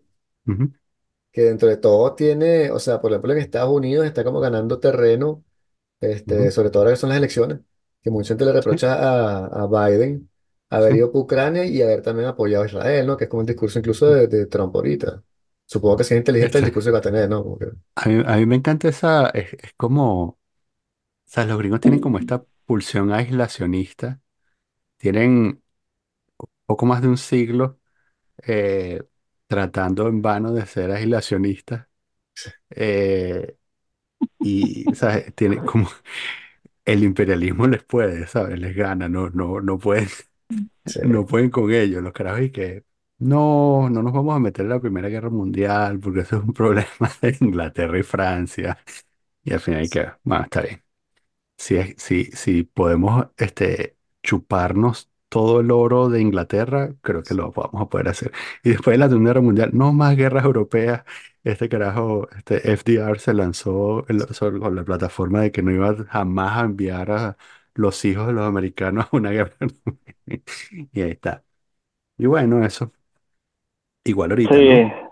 Ujú, 0.47 0.73
Que 1.31 1.41
dentro 1.43 1.67
de 1.67 1.77
todo 1.77 2.13
tiene, 2.15 2.69
o 2.71 2.77
sea, 2.79 3.01
por 3.01 3.11
ejemplo, 3.11 3.33
en 3.33 3.39
Estados 3.39 3.71
Unidos 3.71 4.05
está 4.05 4.23
como 4.23 4.39
ganando 4.39 4.79
terreno, 4.79 5.43
este, 6.01 6.49
ujú, 6.49 6.51
sobre 6.51 6.69
todo 6.71 6.83
ahora 6.83 6.93
que 6.93 6.97
son 6.99 7.09
las 7.09 7.17
elecciones, 7.19 7.59
que 8.03 8.11
mucha 8.11 8.29
gente 8.29 8.45
le 8.45 8.53
Sí, 8.59 8.71
reprocha 8.73 8.95
a, 8.95 9.47
a 9.47 9.67
Biden 9.67 10.29
haber 10.69 10.93
sí, 10.93 10.95
ido 10.95 11.07
a 11.13 11.17
Ucrania 11.19 11.65
y 11.65 11.81
haber 11.81 12.01
también 12.03 12.27
apoyado 12.29 12.63
a 12.63 12.67
Israel, 12.67 13.07
¿no? 13.07 13.17
Que 13.17 13.25
es 13.25 13.29
como 13.31 13.41
el 13.41 13.47
discurso 13.47 13.79
incluso 13.79 14.07
de, 14.07 14.27
de 14.27 14.47
Trump 14.47 14.75
ahorita. 14.75 15.23
Supongo 15.65 15.97
que 15.97 16.03
si 16.05 16.13
es 16.15 16.19
inteligente 16.19 16.57
el 16.59 16.65
discurso 16.65 16.89
que 16.89 16.93
va 16.93 16.99
a 16.99 17.01
tener, 17.01 17.29
¿no? 17.29 17.43
Como 17.43 17.59
que- 17.59 17.67
a 17.95 18.09
mí, 18.09 18.23
a 18.25 18.35
mí 18.37 18.45
me 18.45 18.55
encanta 18.55 18.89
esa, 18.89 19.29
es, 19.29 19.53
es 19.53 19.73
como, 19.77 20.23
o 20.23 20.39
sea, 21.25 21.45
los 21.45 21.57
gringos 21.59 21.81
tienen 21.81 21.99
como 22.01 22.19
esta 22.19 22.45
pulsión 22.73 23.11
aislacionista, 23.13 24.21
tienen 24.97 25.63
poco 26.65 26.85
más 26.85 27.01
de 27.01 27.07
un 27.07 27.17
siglo 27.17 27.79
eh, 28.47 29.01
tratando 29.47 30.07
en 30.07 30.21
vano 30.21 30.53
de 30.53 30.65
ser 30.65 30.91
aislacionistas. 30.91 31.87
eh, 32.71 33.57
y, 34.39 34.85
¿sabes? 34.95 35.33
Tiene 35.35 35.63
como 35.65 35.89
el 36.85 37.03
imperialismo 37.03 37.67
les 37.67 37.83
puede, 37.83 38.27
¿sabes? 38.27 38.59
Les 38.59 38.75
gana, 38.75 39.09
no, 39.09 39.29
no, 39.31 39.61
no 39.61 39.79
pueden, 39.79 40.09
sí, 40.85 40.99
no 41.05 41.25
pueden 41.25 41.49
con 41.51 41.71
ellos. 41.73 42.03
Los 42.03 42.13
carajos 42.13 42.41
y 42.43 42.51
que 42.51 42.85
no, 43.19 43.89
no 43.89 44.03
nos 44.03 44.13
vamos 44.13 44.35
a 44.35 44.39
meter 44.39 44.65
en 44.65 44.69
la 44.71 44.81
Primera 44.81 45.09
Guerra 45.09 45.29
Mundial 45.31 45.99
porque 46.01 46.21
eso 46.21 46.37
es 46.37 46.43
un 46.43 46.53
problema 46.53 46.87
de 47.21 47.37
Inglaterra 47.41 47.99
y 47.99 48.03
Francia. 48.03 48.79
Y 49.43 49.53
al 49.53 49.61
final 49.61 49.81
hay 49.81 49.89
que, 49.89 50.07
bueno, 50.25 50.45
está 50.45 50.61
bien. 50.63 50.82
Si, 51.57 51.75
es- 51.77 51.95
si, 51.97 52.25
si 52.25 52.63
podemos 52.63 53.27
este, 53.37 53.97
chuparnos 54.23 55.11
todo 55.29 55.61
el 55.61 55.71
oro 55.71 56.09
de 56.09 56.21
Inglaterra, 56.21 56.93
creo 57.01 57.23
que 57.23 57.33
lo 57.33 57.51
vamos 57.51 57.81
a 57.81 57.89
poder 57.89 58.09
hacer. 58.09 58.31
Y 58.63 58.71
después 58.71 58.93
de 58.95 58.97
la 58.99 59.07
Segunda 59.09 59.29
Guerra 59.31 59.41
Mundial, 59.41 59.69
no 59.73 59.93
más 59.93 60.15
guerras 60.17 60.45
europeas. 60.45 61.03
Este 61.43 61.67
carajo, 61.69 62.29
este 62.37 62.71
FDR 62.71 63.19
se 63.19 63.33
lanzó 63.33 64.05
sobre- 64.31 64.59
con 64.59 64.75
la 64.75 64.83
plataforma 64.85 65.41
de 65.41 65.51
que 65.51 65.61
no 65.63 65.71
iba 65.71 65.95
jamás 66.09 66.57
a 66.57 66.65
enviar 66.65 67.11
a 67.11 67.37
los 67.75 68.03
hijos 68.05 68.27
de 68.27 68.33
los 68.33 68.45
americanos 68.47 69.05
a 69.11 69.15
una 69.17 69.31
guerra. 69.31 69.55
Y 70.93 71.01
ahí 71.01 71.11
está. 71.11 71.43
Y 72.17 72.27
bueno, 72.27 72.65
eso. 72.65 72.93
Igual 74.05 74.31
ahorita, 74.31 74.61
¿no? 74.61 74.81
Sí, 74.81 75.03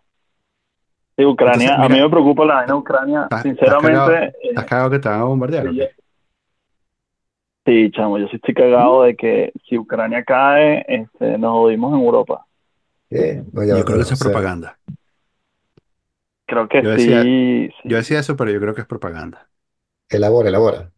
sí, 1.17 1.25
Entonces, 1.43 1.73
Ucrania, 1.73 1.75
a 1.81 1.89
mí 1.89 1.97
mira, 1.97 2.01
me 2.01 2.09
preocupa 2.09 2.45
la 2.45 2.55
vaina 2.55 2.73
de 2.73 2.79
Ucrania, 2.79 3.29
¿estás 3.29 3.47
estás 3.59 3.77
cagado, 3.77 4.11
sinceramente, 4.11 4.33
estás 4.49 4.65
eh, 4.65 4.65
cagado 4.65 4.91
que 4.91 4.99
te 4.99 5.09
van 5.09 5.21
a 5.21 5.23
bombardear 5.25 5.67
o 5.67 5.75
sí, 5.75 5.75
qué? 5.75 5.91
Sí, 7.65 7.91
chamo, 7.91 8.17
yo 8.17 8.27
sí 8.27 8.37
estoy 8.37 8.53
cagado 8.53 9.03
de 9.03 9.15
que 9.15 9.51
si 9.67 9.77
Ucrania 9.77 10.23
cae, 10.23 10.85
este, 10.87 11.37
nos 11.37 11.51
jodimos 11.51 11.93
en 11.93 12.03
Europa. 12.05 12.45
ya 13.09 13.43
Yo 13.53 13.85
creo 13.85 13.97
que 13.97 14.01
eso 14.01 14.13
es 14.13 14.19
propaganda. 14.19 14.77
Creo 16.45 16.67
que 16.67 16.83
Yo 16.83 16.89
decía, 16.89 17.23
sí, 17.23 17.69
Yo 17.85 17.97
decía 17.97 18.19
eso, 18.19 18.35
pero 18.35 18.51
yo 18.51 18.59
creo 18.59 18.75
que 18.75 18.81
es 18.81 18.87
propaganda. 18.87 19.47
Elabora, 20.09 20.49
elabora. 20.49 20.91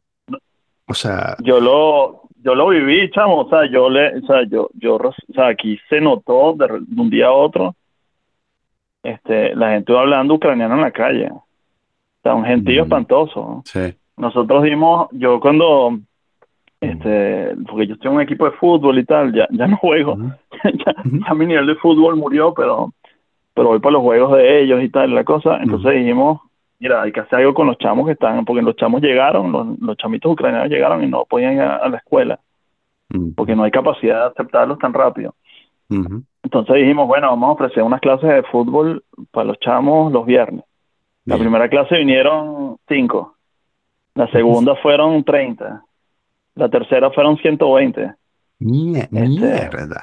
O 0.88 0.94
sea, 0.94 1.38
Yo 1.44 1.60
lo, 1.60 2.24
yo 2.44 2.56
lo 2.56 2.70
viví, 2.70 3.10
chamo, 3.12 3.42
o 3.42 3.50
sea, 3.50 3.70
yo 3.70 3.90
le, 3.90 4.18
o 4.18 4.26
sea, 4.26 4.44
yo, 4.44 4.70
yo, 4.74 4.96
o 4.96 5.14
sea, 5.34 5.48
aquí 5.48 5.80
se 5.90 6.02
notó 6.02 6.54
de, 6.54 6.68
de 6.68 7.02
un 7.02 7.10
día 7.10 7.28
a 7.28 7.32
otro, 7.32 7.76
este, 9.04 9.56
la 9.56 9.72
gente 9.72 9.92
iba 9.92 10.02
hablando 10.02 10.34
ucraniano 10.34 10.76
en 10.76 10.82
la 10.82 10.92
calle, 10.92 11.30
o 11.32 11.46
sea, 12.22 12.34
un 12.34 12.46
gentío 12.46 12.82
mm, 12.82 12.86
espantoso. 12.86 13.62
sí. 13.66 13.94
Nosotros 14.16 14.64
dimos, 14.64 15.08
yo 15.12 15.40
cuando, 15.40 15.98
este, 16.84 17.56
porque 17.68 17.88
yo 17.88 17.94
estoy 17.96 18.10
en 18.10 18.16
un 18.16 18.22
equipo 18.22 18.46
de 18.46 18.52
fútbol 18.52 19.00
y 19.00 19.06
tal, 19.06 19.34
ya, 19.34 19.48
ya 19.52 19.68
no 19.68 19.78
juego, 19.78 20.18
ya, 20.64 21.34
mi 21.34 21.46
nivel 21.46 21.68
de 21.68 21.76
fútbol 21.76 22.16
murió, 22.16 22.54
pero, 22.54 22.94
pero 23.54 23.70
voy 23.70 23.80
para 23.80 23.94
los 23.94 24.02
juegos 24.02 24.38
de 24.38 24.62
ellos 24.62 24.84
y 24.84 24.90
tal, 24.90 25.14
la 25.14 25.24
cosa, 25.24 25.58
entonces 25.62 25.94
dijimos, 25.94 26.42
mira, 26.80 27.02
hay 27.02 27.12
que 27.12 27.22
hacer 27.22 27.40
algo 27.40 27.54
con 27.54 27.68
los 27.68 27.78
chamos 27.78 28.06
que 28.06 28.14
están, 28.14 28.44
porque 28.46 28.62
los 28.62 28.76
chamos 28.76 29.02
llegaron, 29.02 29.52
los, 29.52 29.80
los 29.80 29.98
chamitos 29.98 30.32
ucranianos 30.32 30.70
llegaron 30.70 31.04
y 31.04 31.08
no 31.08 31.26
podían 31.26 31.54
ir 31.54 31.62
a, 31.62 31.78
a 31.78 31.90
la 31.90 31.98
escuela, 31.98 32.40
porque 33.36 33.56
no 33.56 33.64
hay 33.64 33.72
capacidad 33.72 34.22
de 34.22 34.28
aceptarlos 34.28 34.80
tan 34.80 34.94
rápido. 34.94 35.36
Entonces 36.42 36.76
dijimos, 36.76 37.08
bueno, 37.08 37.28
vamos 37.30 37.50
a 37.50 37.54
ofrecer 37.54 37.84
unas 37.84 38.02
clases 38.02 38.28
de 38.28 38.44
fútbol 38.44 39.04
para 39.32 39.46
los 39.46 39.60
chamos 39.60 40.12
los 40.12 40.26
viernes. 40.26 40.64
La 41.26 41.38
primera 41.38 41.70
clase 41.70 41.98
vinieron 41.98 42.78
cinco, 42.88 43.36
la 44.16 44.28
segunda 44.32 44.76
fueron 44.76 45.24
30, 45.24 45.84
la 46.56 46.70
tercera 46.70 47.12
fueron 47.12 47.38
120. 47.38 48.16
Mie- 48.60 49.10
Este, 49.14 49.46
Mierda. 49.52 50.02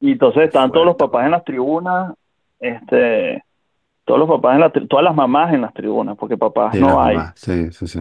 y 0.00 0.12
entonces 0.12 0.44
estaban 0.44 0.72
todos 0.72 0.86
los 0.86 0.96
papás 0.96 1.24
en 1.26 1.32
las 1.32 1.44
tribunas, 1.44 2.14
este, 2.58 3.42
todos 4.04 4.20
los 4.20 4.28
papás 4.28 4.54
en 4.56 4.60
la, 4.60 4.70
todas 4.88 5.04
las 5.04 5.14
mamás 5.14 5.54
en 5.54 5.62
las 5.62 5.74
tribunas, 5.74 6.16
porque 6.18 6.38
papás 6.38 6.76
Sí, 6.76 6.78
no 6.78 7.02
hay. 7.02 7.24
mamás. 7.24 7.38
Sí, 7.40 7.70
sí, 7.72 7.86
sí. 7.88 8.00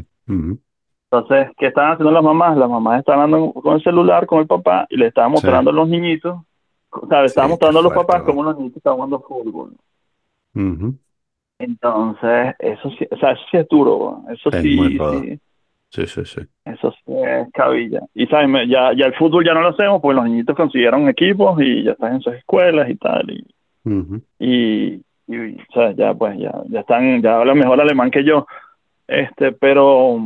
Entonces, 1.11 1.49
¿qué 1.57 1.67
estaban 1.67 1.93
haciendo 1.93 2.11
las 2.11 2.23
mamás? 2.23 2.55
Las 2.57 2.69
mamás 2.69 2.99
estaban 2.99 3.21
andando 3.25 3.53
con 3.53 3.75
el 3.75 3.83
celular 3.83 4.25
con 4.27 4.39
el 4.39 4.47
papá 4.47 4.85
y 4.89 4.97
le 4.97 5.07
Sí, 5.31 5.31
mostrando 5.31 5.71
a 5.71 5.73
los 5.73 5.87
niñitos, 5.89 6.37
o 6.91 7.07
sea, 7.07 7.21
le 7.21 7.27
sí, 7.27 7.41
qué 7.41 7.47
mostrando 7.49 7.79
a 7.79 7.83
los 7.83 7.93
papás 7.93 8.23
cómo 8.23 8.43
los 8.43 8.55
niñitos 8.57 8.77
estaban 8.77 8.97
jugando 8.97 9.21
fútbol. 9.21 9.75
Entonces, 11.57 12.55
eso 12.59 12.89
sí, 12.97 13.05
o 13.11 13.17
sea, 13.17 13.31
eso 13.33 13.41
sí 13.51 13.57
es 13.57 13.67
duro, 13.67 14.23
eso 14.31 14.51
Es 14.51 14.61
sí. 14.61 15.39
Sí, 15.89 16.05
Sí, 16.05 16.25
sí, 16.25 16.41
eso 16.65 16.91
sí 16.91 17.13
es 17.13 17.51
cabilla. 17.53 18.01
Y 18.13 18.27
sabes, 18.27 18.69
ya, 18.69 18.93
ya 18.93 19.05
el 19.05 19.15
fútbol 19.15 19.45
ya 19.45 19.53
no 19.53 19.61
lo 19.61 19.69
hacemos 19.69 20.01
porque 20.01 20.15
los 20.15 20.25
niñitos 20.25 20.55
consiguieron 20.55 21.09
equipos 21.09 21.59
y 21.61 21.83
ya 21.83 21.91
están 21.91 22.15
en 22.15 22.21
sus 22.21 22.33
escuelas 22.33 22.89
y 22.89 22.95
tal, 22.95 23.29
y, 23.31 23.45
Ujú. 23.85 24.21
y, 24.39 25.01
y, 25.27 25.55
o 25.55 25.73
sea, 25.73 25.91
ya 25.91 26.13
pues, 26.13 26.37
ya, 26.37 26.53
ya 26.69 26.81
están, 26.81 27.21
ya 27.21 27.37
hablan 27.39 27.57
mejor 27.57 27.81
alemán 27.81 28.11
que 28.11 28.23
yo, 28.23 28.45
este, 29.07 29.51
pero, 29.51 30.19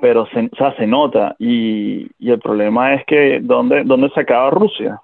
pero 0.00 0.26
se, 0.26 0.48
o 0.50 0.56
sea, 0.56 0.74
se 0.76 0.86
nota, 0.86 1.36
y, 1.38 2.10
y 2.18 2.30
el 2.30 2.40
problema 2.40 2.94
es 2.94 3.04
que, 3.04 3.40
¿dónde, 3.42 3.84
dónde 3.84 4.08
se 4.10 4.20
acaba 4.20 4.50
Rusia? 4.50 5.00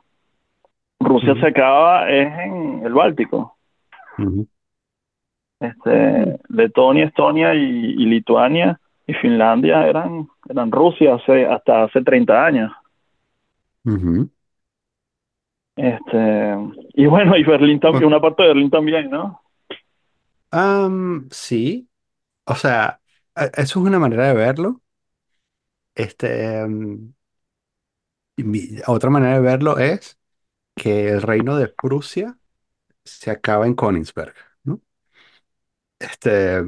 Rusia 0.99 1.35
se 1.41 1.47
acaba 1.49 2.09
es 2.09 2.27
en 2.27 2.83
el 2.85 2.93
Báltico. 2.95 3.57
Este, 5.61 6.39
Letonia, 6.49 7.05
Estonia 7.05 7.55
y, 7.55 7.61
y 7.61 8.07
Lituania 8.07 8.81
y 9.07 9.14
Finlandia 9.14 9.86
eran, 9.86 10.28
eran 10.48 10.70
Rusia 10.72 11.14
hace, 11.16 11.46
hasta 11.46 11.84
hace 11.84 12.02
30 12.02 12.44
años. 12.46 12.72
Este, 15.76 16.54
y 16.94 17.07
bueno, 17.07 17.36
y 17.36 17.42
Berlín 17.44 17.80
también, 17.80 18.07
Bueno, 18.07 18.09
una 18.09 18.20
parte 18.20 18.42
de 18.42 18.48
Berlín 18.48 18.70
también, 18.70 19.11
¿no? 19.11 19.40
am, 20.50 21.28
sí. 21.30 21.88
O 22.46 22.54
sea, 22.57 23.00
eso 23.36 23.52
es 23.59 23.76
una 23.76 23.98
manera 23.98 24.28
de 24.28 24.34
verlo. 24.34 24.82
Este, 25.94 26.64
mi- 28.36 28.78
otra 28.86 29.11
manera 29.11 29.34
de 29.34 29.40
verlo 29.40 29.78
es 29.78 30.18
que 30.76 31.09
el 31.11 31.22
reino 31.22 31.57
de 31.59 31.68
Prusia 31.68 32.38
se 33.04 33.30
acaba 33.32 33.66
en 33.66 33.74
Königsberg, 33.76 34.34
¿no? 34.64 34.82
Este, 35.98 36.62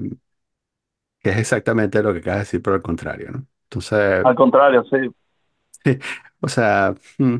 que 1.28 1.34
es 1.34 1.38
exactamente 1.38 2.02
lo 2.02 2.12
que 2.12 2.20
acabas 2.20 2.38
de 2.40 2.44
decir, 2.44 2.62
pero 2.62 2.76
al 2.76 2.82
contrario, 2.82 3.30
¿no? 3.32 3.46
Entonces, 3.64 4.28
Al 4.28 4.34
contrario, 4.36 4.84
sí. 4.84 5.10
o 6.40 6.48
sea, 6.48 6.94
mm, 7.18 7.38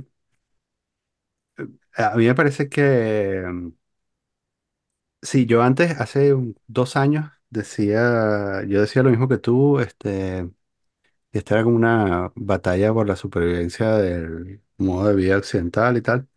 a 1.97 2.17
mí 2.17 2.27
me 2.27 2.35
parece 2.35 2.69
que 2.69 3.43
mm, 3.47 3.69
sí, 5.23 5.47
yo 5.47 5.63
antes, 5.63 5.99
hace 6.01 6.35
un- 6.35 6.57
dos 6.67 6.97
años, 6.97 7.31
decía, 7.51 8.65
yo 8.67 8.81
decía 8.81 9.03
lo 9.03 9.11
mismo 9.11 9.29
que 9.29 9.39
tú, 9.39 9.79
este, 9.81 10.51
esta 11.33 11.57
era 11.57 11.65
como 11.65 11.77
una 11.77 12.33
batalla 12.37 12.93
por 12.95 13.09
la 13.09 13.17
supervivencia 13.17 13.93
del 13.99 14.63
modo 14.79 15.09
de 15.11 15.17
vida 15.17 15.39
occidental 15.39 15.97
y 15.97 16.03
tal. 16.03 16.29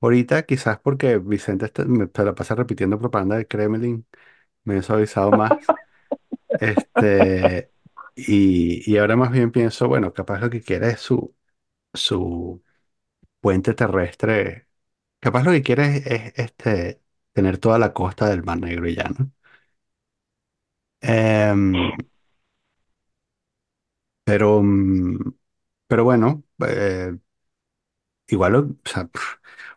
Ahorita 0.00 0.44
quizás 0.44 0.78
porque 0.80 1.18
Vicente 1.18 1.66
está- 1.66 1.84
me, 1.84 2.08
se 2.14 2.24
la 2.24 2.34
pasa 2.34 2.54
repitiendo 2.54 2.98
propaganda 2.98 3.36
del 3.36 3.46
Kremlin, 3.48 4.06
me 4.64 4.78
he 4.78 4.82
suavizado 4.82 5.32
más. 5.34 5.74
Este, 6.58 7.72
y, 8.14 8.90
y 8.92 8.98
ahora 8.98 9.16
más 9.16 9.30
bien 9.32 9.50
pienso, 9.52 9.88
bueno, 9.88 10.12
capaz 10.12 10.40
lo 10.40 10.50
que 10.50 10.62
quiere 10.62 10.90
es 10.90 11.00
su, 11.00 11.34
su 11.94 12.62
puente 13.40 13.74
terrestre. 13.74 14.68
Capaz 15.20 15.44
lo 15.44 15.52
que 15.52 15.62
quiere 15.62 15.98
es, 15.98 16.06
es, 16.06 16.34
este, 16.38 17.02
tener 17.32 17.58
toda 17.58 17.78
la 17.80 17.92
costa 17.94 18.28
del 18.28 18.44
Mar 18.44 18.60
Negro 18.60 18.88
y 18.88 18.96
ya, 18.96 19.04
¿no? 19.18 19.32
Em, 21.02 21.90
pero, 24.24 24.62
mm, 24.62 25.18
pero 25.86 26.04
bueno, 26.04 26.44
eh, 26.66 27.16
igual, 28.28 28.54
o 28.56 28.76
sea, 28.84 29.08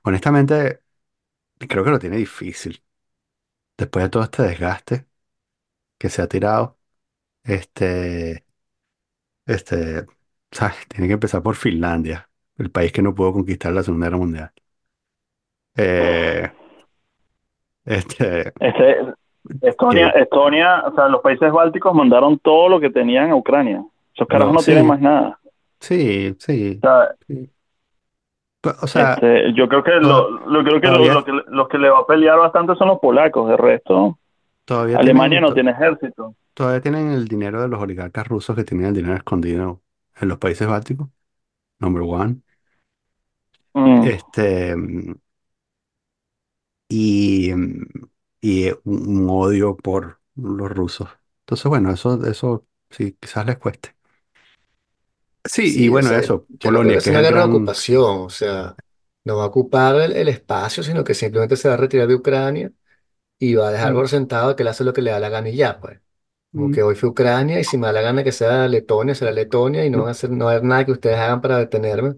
honestamente, 0.04 0.82
creo 1.60 1.84
que 1.84 1.91
lo 1.91 1.99
tiene 1.99 2.18
difícil. 2.18 2.84
Después 3.78 4.06
de 4.06 4.10
todo 4.10 4.24
este 4.24 4.43
desgaste 4.43 5.08
que 5.99 6.10
se 6.10 6.22
ha 6.22 6.28
tirado, 6.28 6.80
este, 7.43 8.45
este, 9.45 10.06
¿sabes? 10.51 10.76
Tiene 10.88 11.08
que 11.08 11.14
empezar 11.14 11.41
por 11.43 11.56
Finlandia, 11.56 12.30
el 12.58 12.72
país 12.72 12.91
que 12.91 13.01
no 13.01 13.16
pudo 13.16 13.34
conquistar 13.34 13.74
la 13.74 13.84
Segunda 13.84 14.08
Guerra 14.08 14.18
Mundial. 14.18 14.54
Eh, 15.76 16.49
este, 17.86 18.54
Este, 18.60 19.14
Estonia, 19.62 20.10
que 20.12 20.16
Estonia, 20.16 20.84
o 20.88 20.95
sea, 20.95 21.08
los 21.10 21.22
países 21.22 21.51
bálticos 21.51 21.93
mandaron 21.93 22.39
todo 22.39 22.70
lo 22.70 22.80
que 22.80 22.89
tenían 22.89 23.32
a 23.32 23.36
Ucrania. 23.36 23.84
Esos 24.16 24.28
carajos 24.28 24.54
no, 24.54 24.56
no 24.56 24.64
tienen 24.64 24.86
sí, 24.86 24.88
más 24.88 24.99
nada. 25.01 25.39
sí, 25.80 26.36
O 26.76 26.80
sí, 26.80 26.88
sea, 26.88 27.16
sí. 27.28 27.54
O 28.64 28.88
sea, 28.88 29.14
este, 29.14 29.53
yo 29.53 29.68
creo 29.68 29.84
que 29.84 29.91
lo, 29.91 30.30
lo 30.47 30.64
creo 30.64 30.80
que 30.80 30.88
lo, 30.88 31.24
que 31.26 31.32
los 31.47 31.68
que 31.68 31.78
le 31.78 31.89
va 31.89 31.99
a 31.99 32.05
pelear 32.07 32.39
bastante 32.39 32.76
son 32.76 32.88
los 32.88 32.99
polacos. 32.99 33.49
De 33.49 33.57
resto, 33.57 34.18
todavía 34.66 34.97
Alemania 34.99 35.39
tienen, 35.39 35.49
no 35.49 35.53
tiene 35.53 35.72
ejército. 35.72 36.36
todavía 36.53 36.82
tienen 36.82 37.11
el 37.11 37.28
dinero 37.28 37.61
de 37.61 37.68
los 37.68 37.82
oligarcas 37.82 38.28
rusos 38.28 38.55
que 38.55 38.64
tienen 38.64 38.88
el 38.88 38.93
dinero 38.93 39.16
escondido 39.16 39.82
en 40.20 40.30
los 40.30 40.38
países 40.38 40.68
bálticos, 40.68 41.09
number 41.80 42.03
one. 42.03 42.41
Mm. 43.76 44.03
Este, 44.03 44.76
y, 46.89 47.51
y 48.41 48.70
un 48.84 49.28
odio 49.30 49.76
por 49.76 50.20
los 50.36 50.70
rusos. 50.72 51.09
Entonces, 51.41 51.66
bueno, 51.66 51.91
eso, 51.91 52.24
eso 52.26 52.66
sí, 52.89 53.18
quizás 53.20 53.45
les 53.45 53.57
cueste. 53.57 53.95
Sí, 55.46 55.86
y 55.86 55.88
Sí, 55.88 55.96
o 55.96 56.02
bueno, 56.02 56.02
sea, 56.02 56.18
eso, 56.18 56.48
yo 56.48 56.62
Polonia, 56.62 57.02
que 57.02 57.10
es 57.10 57.10
una 57.10 57.20
el 57.20 57.22
guerra 57.22 57.41
de 57.41 57.46
gran... 57.46 57.48
ocupación, 57.48 58.22
o 58.22 58.30
sea, 58.30 58.80
no 59.26 59.38
va 59.38 59.44
a 59.44 59.48
ocupar 59.48 59.96
el, 60.02 60.14
el 60.14 60.28
espacio, 60.30 60.84
sino 60.84 61.04
que 61.04 61.14
simplemente 61.14 61.58
se 61.58 61.68
va 61.68 61.74
a 61.76 61.78
retirar 61.78 62.08
de 62.08 62.16
Ucrania 62.16 62.72
y 63.39 63.56
va 63.56 63.70
a 63.70 63.72
dejar 63.72 63.94
Mm, 63.94 63.96
por 63.96 64.10
sentado 64.10 64.56
que 64.56 64.64
él 64.64 64.70
hace 64.70 64.84
lo 64.86 64.94
que 64.94 65.02
le 65.02 65.12
da 65.12 65.20
la 65.20 65.30
gana 65.30 65.50
y 65.50 65.58
ya, 65.58 65.80
pues. 65.80 66.02
Como 66.56 66.70
mm, 66.70 66.74
que 66.74 66.84
hoy 66.84 66.96
fue 66.96 67.10
Ucrania 67.10 67.60
y 67.60 67.66
si 67.66 67.78
me 67.78 67.88
da 67.88 67.94
la 67.94 68.02
gana 68.02 68.24
que 68.24 68.32
sea 68.34 68.68
Letonia, 68.68 69.16
será 69.16 69.32
Letonia 69.32 69.86
y 69.86 69.89
no 69.91 70.00
van 70.00 70.10
a 70.10 70.12
mm. 70.12 70.14
hacer, 70.14 70.32
no 70.32 70.46
va 70.46 70.52
a 70.52 70.56
haber 70.56 70.66
nada 70.68 70.86
que 70.86 70.91
ustedes 70.94 71.18
hagan 71.20 71.41
para 71.41 71.58
detenerme, 71.60 72.16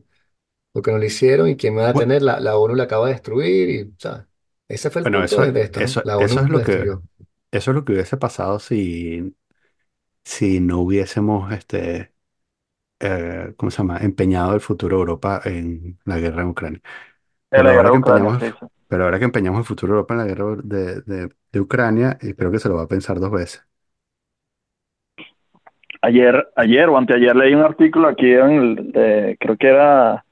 porque 0.73 0.91
no 0.91 0.97
lo 0.99 1.05
hicieron 1.05 1.49
y 1.49 1.57
quién 1.57 1.75
me 1.75 1.81
va 1.81 1.87
a 1.89 1.93
Bu- 1.93 1.93
detener, 1.93 2.21
la, 2.23 2.39
la 2.41 2.57
ONU 2.57 2.75
la 2.75 2.83
acaba 2.85 3.07
de 3.07 3.13
destruir 3.13 3.69
y, 3.71 3.95
¿sabes? 3.99 4.25
Ese 4.69 4.89
fue 4.91 5.01
el 5.03 5.09
Bueno, 5.09 5.23
punto 5.27 5.39
eso, 5.39 5.43
de, 5.43 5.51
de 5.53 5.63
esto, 5.63 5.81
¿no? 5.81 5.99
eso, 5.99 6.03
La 6.03 6.17
eso 6.17 6.39
ONU 6.39 6.41
es 6.41 6.49
lo 6.49 6.57
lo 6.57 6.59
que, 6.61 6.61
destruyó. 6.61 7.03
eso 7.51 7.71
es 7.71 7.75
lo 7.75 7.85
que 7.85 7.93
hubiese 7.93 8.17
pasado 8.17 8.59
si, 8.59 9.35
si 10.25 10.61
no 10.61 10.81
hubiésemos, 10.81 11.53
este, 11.53 12.14
eh, 12.99 13.53
¿cómo 13.57 13.71
se 13.71 13.77
llama? 13.79 13.99
Empeñado 13.99 14.53
el 14.55 14.61
futuro 14.61 14.97
de 14.97 15.01
Europa 15.01 15.41
en 15.45 15.99
la 16.05 16.17
guerra 16.19 16.41
en 16.43 16.49
Ucrania. 16.49 16.81
En 17.51 17.63
Pero 17.63 17.65
la 17.65 17.71
guerra 17.73 17.81
ahora 17.81 17.89
de 17.89 17.91
que 17.91 17.97
Ucrania, 17.97 17.97
empeñamos, 17.97 18.37
sí, 18.37 18.45
el- 18.45 18.55
sí. 18.59 18.67
pero 18.87 19.05
ahora 19.05 19.19
que 19.19 19.25
empeñamos 19.25 19.59
el 19.59 19.65
futuro 19.65 19.93
de 19.93 19.97
Europa 19.99 20.13
en 20.15 20.19
la 20.21 20.25
guerra 20.27 20.45
de, 20.63 21.01
de, 21.03 21.29
de 21.51 21.59
Ucrania, 21.61 22.17
y 22.21 22.33
creo 22.35 22.51
que 22.51 22.59
se 22.59 22.69
lo 22.69 22.75
va 22.77 22.83
a 22.83 22.87
pensar 22.89 23.19
dos 23.19 23.31
veces. 23.31 23.65
Ayer, 26.01 26.35
ayer 26.55 26.87
o 26.89 26.97
anteayer 26.97 27.35
leí 27.35 27.53
un 27.53 27.61
artículo 27.63 28.07
aquí 28.07 28.31
en 28.31 28.51
el, 28.51 28.91
de- 28.91 29.37
creo 29.39 29.57
que 29.57 29.67
era 29.67 30.23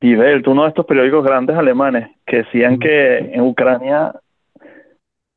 Die 0.00 0.16
Welt, 0.16 0.46
uno 0.48 0.62
de 0.62 0.68
estos 0.70 0.86
periódicos 0.86 1.24
grandes 1.24 1.56
alemanes, 1.56 2.10
que 2.26 2.38
decían 2.38 2.78
que 2.78 3.18
en 3.18 3.40
Ucrania 3.42 4.12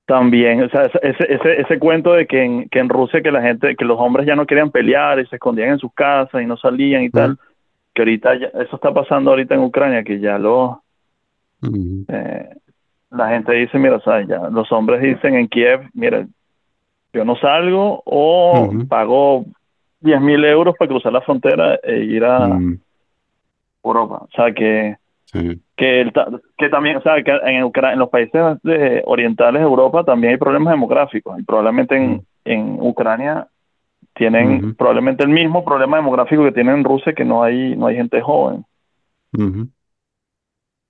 También, 0.06 0.64
o 0.64 0.70
sea, 0.70 0.84
ese, 0.84 1.34
ese, 1.34 1.62
ese, 1.62 1.80
cuento 1.80 2.12
de 2.12 2.28
que 2.28 2.44
en, 2.44 2.70
que 2.70 2.80
en 2.80 2.90
Rusia 2.90 3.22
que 3.22 3.32
la 3.32 3.42
gente, 3.42 3.76
que 3.76 3.86
los 3.86 3.98
hombres 4.00 4.28
ya 4.28 4.36
no 4.36 4.46
querían 4.46 4.70
pelear 4.70 5.20
y 5.20 5.26
se 5.28 5.38
escondían 5.38 5.70
en 5.70 5.80
sus 5.80 5.94
casas 5.94 6.42
y 6.42 6.46
no 6.46 6.58
salían 6.58 7.04
y 7.04 7.10
tal, 7.10 7.38
que 7.94 8.02
ahorita 8.02 8.36
ya- 8.36 8.48
eso 8.48 8.76
está 8.76 8.94
pasando 8.94 9.32
ahorita 9.32 9.56
en 9.56 9.62
Ucrania, 9.62 10.04
que 10.04 10.20
ya 10.20 10.38
los, 10.38 10.72
Ujú, 11.62 12.06
eh, 12.10 12.50
la 13.12 13.30
gente 13.30 13.54
dice, 13.54 13.78
mira, 13.80 13.96
o 13.96 14.02
sea, 14.02 14.26
ya 14.26 14.50
los 14.50 14.70
hombres 14.74 15.02
dicen 15.02 15.36
en 15.36 15.48
Kiev, 15.48 15.90
mira, 15.94 16.28
yo 17.14 17.24
no 17.24 17.36
salgo 17.38 18.02
o 18.06 18.72
pago 18.90 19.46
diez 20.02 20.20
mil 20.20 20.44
euros 20.44 20.76
para 20.78 20.90
cruzar 20.90 21.14
la 21.14 21.22
frontera 21.22 21.80
e 21.82 22.00
ir 22.00 22.26
a 22.26 22.60
Europa. 23.84 24.24
O 24.24 24.30
sea, 24.36 24.52
que, 24.54 24.98
sí, 25.34 25.60
que, 25.76 26.02
el 26.02 26.14
ta- 26.14 26.28
que 26.58 26.70
también, 26.70 26.98
o 26.98 27.02
sea, 27.02 27.22
que 27.24 27.32
en, 27.32 27.64
Ucra- 27.64 27.94
en 27.94 28.00
los 28.00 28.10
países 28.10 28.42
de- 28.64 29.02
orientales 29.06 29.62
de 29.62 29.68
Europa 29.68 30.04
también 30.04 30.32
hay 30.32 30.38
problemas 30.38 30.72
demográficos 30.74 31.40
y 31.40 31.44
probablemente 31.44 31.96
en, 31.98 32.12
Mm. 32.14 32.22
en 32.46 32.78
Ucrania 32.80 33.48
tienen 34.16 34.76
probablemente 34.76 35.24
el 35.24 35.30
mismo 35.30 35.66
problema 35.66 35.98
demográfico 35.98 36.44
que 36.44 36.52
tienen 36.52 36.76
en 36.78 36.84
Rusia, 36.84 37.14
que 37.14 37.26
no 37.26 37.42
hay, 37.44 37.76
no 37.76 37.88
hay 37.88 37.96
gente 37.96 38.22
joven. 38.22 38.64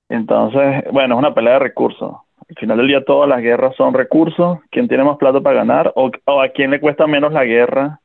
Entonces, 0.10 0.84
bueno, 0.92 1.16
es 1.16 1.20
una 1.20 1.34
pelea 1.34 1.54
de 1.54 1.60
recursos. 1.60 2.16
Al 2.50 2.56
final 2.58 2.78
del 2.78 2.88
día 2.88 3.04
todas 3.06 3.30
las 3.30 3.42
guerras 3.42 3.76
son 3.78 3.94
recursos, 3.94 4.60
quién 4.70 4.88
tiene 4.88 5.04
más 5.06 5.18
plata 5.18 5.40
para 5.40 5.56
ganar 5.56 5.92
o, 5.96 6.12
o 6.26 6.42
a 6.42 6.50
quién 6.50 6.72
le 6.72 6.80
cuesta 6.82 7.08
menos 7.08 7.32
la 7.32 7.46
guerra 7.46 8.00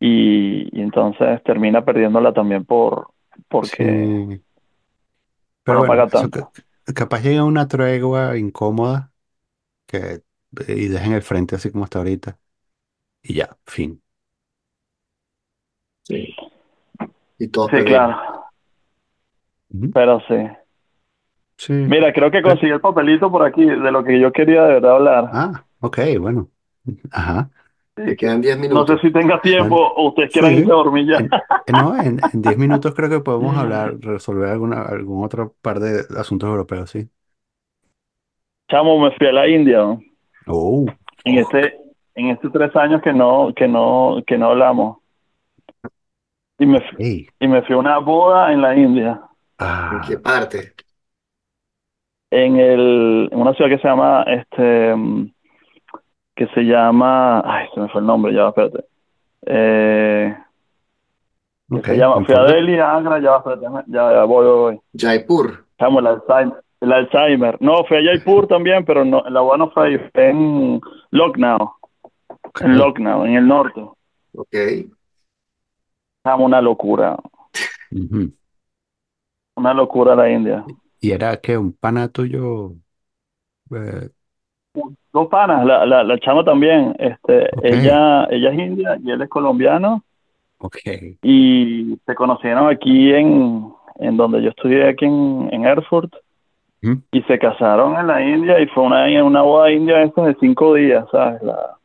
y, 0.00 0.68
y 0.76 0.80
entonces 0.80 1.42
termina 1.42 1.84
perdiéndola 1.84 2.32
también 2.32 2.64
por 2.64 3.08
porque 3.48 4.26
sí. 4.30 4.40
Por 5.70 5.76
Pero 5.76 5.80
no 5.80 5.86
bueno, 5.86 5.86
pagar 5.86 6.10
eso 6.12 6.30
tanto. 6.30 6.30
ca- 6.30 6.50
capaz 6.94 7.22
llega 7.22 7.44
una 7.44 7.68
tregua 7.68 8.36
incómoda 8.38 9.12
que 9.86 10.24
y 10.68 10.88
dejen 10.88 11.12
el 11.14 11.22
frente 11.22 11.56
así 11.56 11.70
como 11.72 11.84
está 11.84 11.98
ahorita 12.00 12.38
y 13.22 13.34
ya, 13.36 13.58
fin. 13.66 14.02
Sí. 16.02 16.34
Y 17.38 17.48
todos 17.48 17.70
Sí, 17.70 17.84
claro, 17.84 18.16
Ujú, 19.70 19.92
pero 19.92 20.20
sí. 20.28 20.34
Sí. 21.56 21.74
Mira, 21.84 22.10
creo 22.14 22.30
que 22.30 22.40
Eh, 22.42 22.42
conseguí 22.42 22.72
el 22.72 22.80
papelito 22.80 23.30
por 23.30 23.42
aquí 23.44 23.64
de 23.66 23.90
lo 23.92 24.02
que 24.02 24.18
yo 24.18 24.32
quería 24.32 24.62
de 24.64 24.74
verdad 24.74 24.92
hablar. 24.96 25.30
Ah, 25.32 25.66
ok, 25.80 25.98
bueno. 26.20 26.50
Ajá. 27.10 27.50
Te 28.02 28.16
quedan 28.16 28.40
10 28.40 28.58
No 28.72 28.84
sé 28.86 28.96
minutos. 28.96 29.00
si 29.02 29.12
tenga 29.12 29.40
tiempo 29.40 29.76
Bueno, 29.76 29.90
o 29.96 30.08
ustedes 30.08 30.30
quieran 30.32 30.54
irse 30.56 30.70
sí. 30.70 30.72
a 30.72 30.74
dormir 30.74 31.06
ya. 31.08 31.22
En, 31.66 31.76
no, 31.76 31.96
en, 32.00 32.20
en 32.32 32.42
10 32.42 32.56
minutos 32.58 32.94
creo 32.94 33.10
que 33.10 33.20
podemos 33.20 33.56
hablar, 33.56 33.98
resolver 34.00 34.48
alguna, 34.50 34.82
algún 34.82 35.24
otro 35.24 35.56
par 35.62 35.80
de 35.80 36.04
asuntos 36.18 36.48
europeos, 36.48 36.90
sí. 36.90 37.10
Chamo, 38.70 38.98
me 38.98 39.10
fui 39.18 39.26
a 39.26 39.32
la 39.32 39.46
India, 39.48 39.78
¿no? 39.78 40.00
Oh, 40.46 40.94
En 41.24 41.38
este, 41.38 41.78
en 42.14 42.26
estos 42.30 42.52
tres 42.52 42.74
años 42.76 43.00
que 43.02 43.12
no, 43.12 43.52
que 43.54 43.66
no, 43.68 44.22
que 44.26 44.36
no 44.38 44.50
hablamos. 44.50 44.98
Y 46.60 46.66
me, 46.66 46.80
fu- 46.80 46.96
Hey. 46.98 47.26
y 47.40 47.48
me 47.48 47.62
fui 47.62 47.74
a 47.74 47.78
una 47.78 47.98
boda 47.98 48.52
en 48.52 48.62
la 48.62 48.76
India, 48.76 49.20
¿En 49.90 50.00
qué 50.00 50.16
Ah, 50.16 50.18
parte? 50.18 50.74
en 52.30 52.56
el, 52.56 53.28
en 53.32 53.38
una 53.40 53.54
ciudad 53.54 53.70
que 53.70 53.78
se 53.78 53.88
llama, 53.88 54.22
este, 54.26 54.94
que 56.40 56.46
se 56.54 56.62
llama, 56.62 57.42
ay, 57.44 57.68
se 57.74 57.80
me 57.80 57.88
fue 57.90 58.00
el 58.00 58.06
nombre, 58.06 58.32
ya, 58.32 58.48
espérate. 58.48 58.86
Eh, 59.44 60.34
que 61.74 61.80
ok, 61.80 61.86
se 61.86 61.96
llama, 61.98 62.24
fui 62.24 62.34
a. 62.34 62.44
Delhi, 62.44 62.78
Agra, 62.78 63.20
ya, 63.20 63.32
va, 63.32 63.36
espérate, 63.36 63.66
ya, 63.88 64.12
ya, 64.12 64.24
voy, 64.24 64.46
voy, 64.46 64.58
voy. 64.58 64.80
Jaipur. 64.96 65.66
Chamo, 65.78 66.00
el 66.00 66.06
Alzheimer, 66.06 66.62
el 66.80 66.92
Alzheimer. 66.92 67.58
No, 67.60 67.84
fui 67.84 67.98
a 67.98 68.02
Jaipur 68.02 68.46
también, 68.48 68.86
pero 68.86 69.04
no, 69.04 69.22
la 69.28 69.42
no 69.58 69.70
fue 69.70 69.88
ahí, 69.88 69.98
fue 70.14 70.30
en 70.30 70.80
Lucknow, 71.10 71.74
Ok. 72.28 72.62
en 72.62 72.78
Lucknow, 72.78 73.26
en 73.26 73.34
el 73.34 73.46
norte. 73.46 73.86
Ok. 74.32 74.56
Chamo, 76.24 76.46
una 76.46 76.62
locura, 76.62 77.18
una 79.56 79.74
locura 79.74 80.14
la 80.14 80.30
India. 80.30 80.64
¿Y 81.02 81.10
era 81.10 81.36
que 81.38 81.58
un 81.58 81.74
pana 81.74 82.08
tuyo? 82.08 82.72
eh, 83.72 84.08
Dos 85.12 85.28
panas, 85.28 85.64
la, 85.66 85.84
la, 85.86 86.04
la 86.04 86.18
chama 86.18 86.44
también, 86.44 86.94
este, 86.98 87.48
ella, 87.62 88.26
ella 88.30 88.50
es 88.52 88.58
india 88.58 88.98
y 89.02 89.10
él 89.10 89.20
es 89.22 89.28
colombiano 89.28 90.04
ok. 90.58 90.76
y 91.22 91.98
se 92.06 92.14
conocieron 92.14 92.68
aquí 92.68 93.12
en, 93.12 93.72
en 93.96 94.16
donde 94.16 94.40
yo 94.42 94.50
estudié 94.50 94.88
aquí 94.88 95.06
en, 95.06 95.48
en 95.50 95.64
Erfurt 95.64 96.14
y 97.12 97.22
se 97.22 97.38
casaron 97.38 97.96
en 97.98 98.06
la 98.06 98.22
India 98.22 98.60
y 98.60 98.66
fue 98.68 98.84
una, 98.84 99.04
una 99.22 99.42
boda 99.42 99.70
india 99.70 99.98
de 99.98 100.36
cinco 100.40 100.74
días, 100.74 101.04
¿sabes? 101.10 101.42
La, 101.42 101.76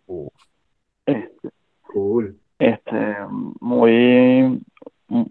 este, 1.05 1.49
Cool. 1.82 2.36
este, 2.59 3.15
muy, 3.59 4.61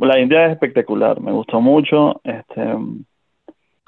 la 0.01 0.19
India 0.19 0.47
es 0.47 0.53
espectacular, 0.53 1.21
me 1.21 1.33
gustó 1.33 1.61
mucho, 1.61 2.21
este, 2.25 2.63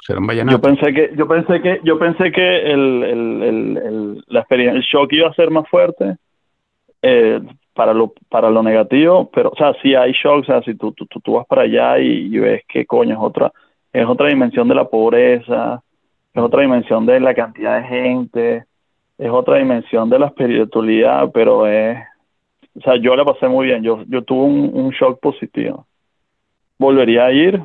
¿Pusieron 0.07 0.51
Yo 0.51 0.61
pensé 0.61 0.93
que, 0.93 1.11
yo 1.17 1.27
pensé 1.27 1.61
que, 1.61 1.81
yo 1.83 1.99
pensé 1.99 2.31
que 2.31 2.73
el, 2.73 3.03
el, 3.03 3.43
el, 3.77 4.25
la 4.29 4.41
experiencia, 4.41 4.79
el 4.79 4.85
shock 4.85 5.13
iba 5.13 5.29
a 5.29 5.35
ser 5.35 5.51
más 5.51 5.69
fuerte 5.69 6.17
eh, 7.03 7.41
para 7.75 7.93
lo, 7.93 8.13
para 8.29 8.49
lo 8.49 8.63
negativo, 8.63 9.29
pero, 9.35 9.51
o 9.51 9.57
sea, 9.57 9.75
sí 9.83 9.97
hay 9.97 10.13
shock, 10.13 10.43
o 10.43 10.45
sea, 10.45 10.63
si 10.63 10.75
tú, 10.77 10.93
tú, 10.93 11.07
tú, 11.07 11.33
vas 11.33 11.47
para 11.47 11.63
allá 11.63 11.99
y, 11.99 12.35
y 12.35 12.39
ves 12.39 12.63
que 12.69 12.87
coño 12.87 13.15
es 13.15 13.21
otra, 13.21 13.53
es 13.93 14.07
otra 14.07 14.29
dimensión 14.29 14.69
de 14.69 14.77
la 14.77 14.85
pobreza, 14.85 15.83
es 16.33 16.43
otra 16.43 16.63
dimensión 16.63 17.05
de 17.05 17.19
la 17.19 17.35
cantidad 17.35 17.81
de 17.81 17.89
gente, 17.89 18.65
es 19.19 19.31
otra 19.31 19.57
dimensión 19.57 20.09
de 20.09 20.21
la 20.21 20.27
espiritualidad, 20.27 21.31
pero 21.35 21.67
es, 21.67 21.99
o 22.77 22.81
sea, 22.81 22.95
yo 22.97 23.17
la 23.17 23.25
pasé 23.25 23.49
muy 23.49 23.67
bien, 23.67 23.83
yo, 23.83 24.05
yo 24.07 24.23
tuve 24.23 24.45
un, 24.45 24.71
un 24.73 24.91
shock 24.91 25.19
positivo. 25.19 25.85
Volvería 26.79 27.25
a 27.25 27.33
ir, 27.33 27.61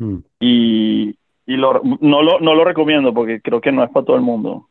Mm, 0.00 0.24
y, 0.40 1.10
y 1.46 1.56
lo, 1.56 1.80
no, 2.00 2.22
lo, 2.22 2.40
no 2.40 2.54
lo 2.54 2.64
recomiendo 2.64 3.12
porque 3.14 3.40
creo 3.40 3.60
que 3.60 3.72
no 3.72 3.84
es 3.84 3.90
para 3.90 4.06
todo 4.06 4.16
el 4.16 4.22
mundo. 4.22 4.68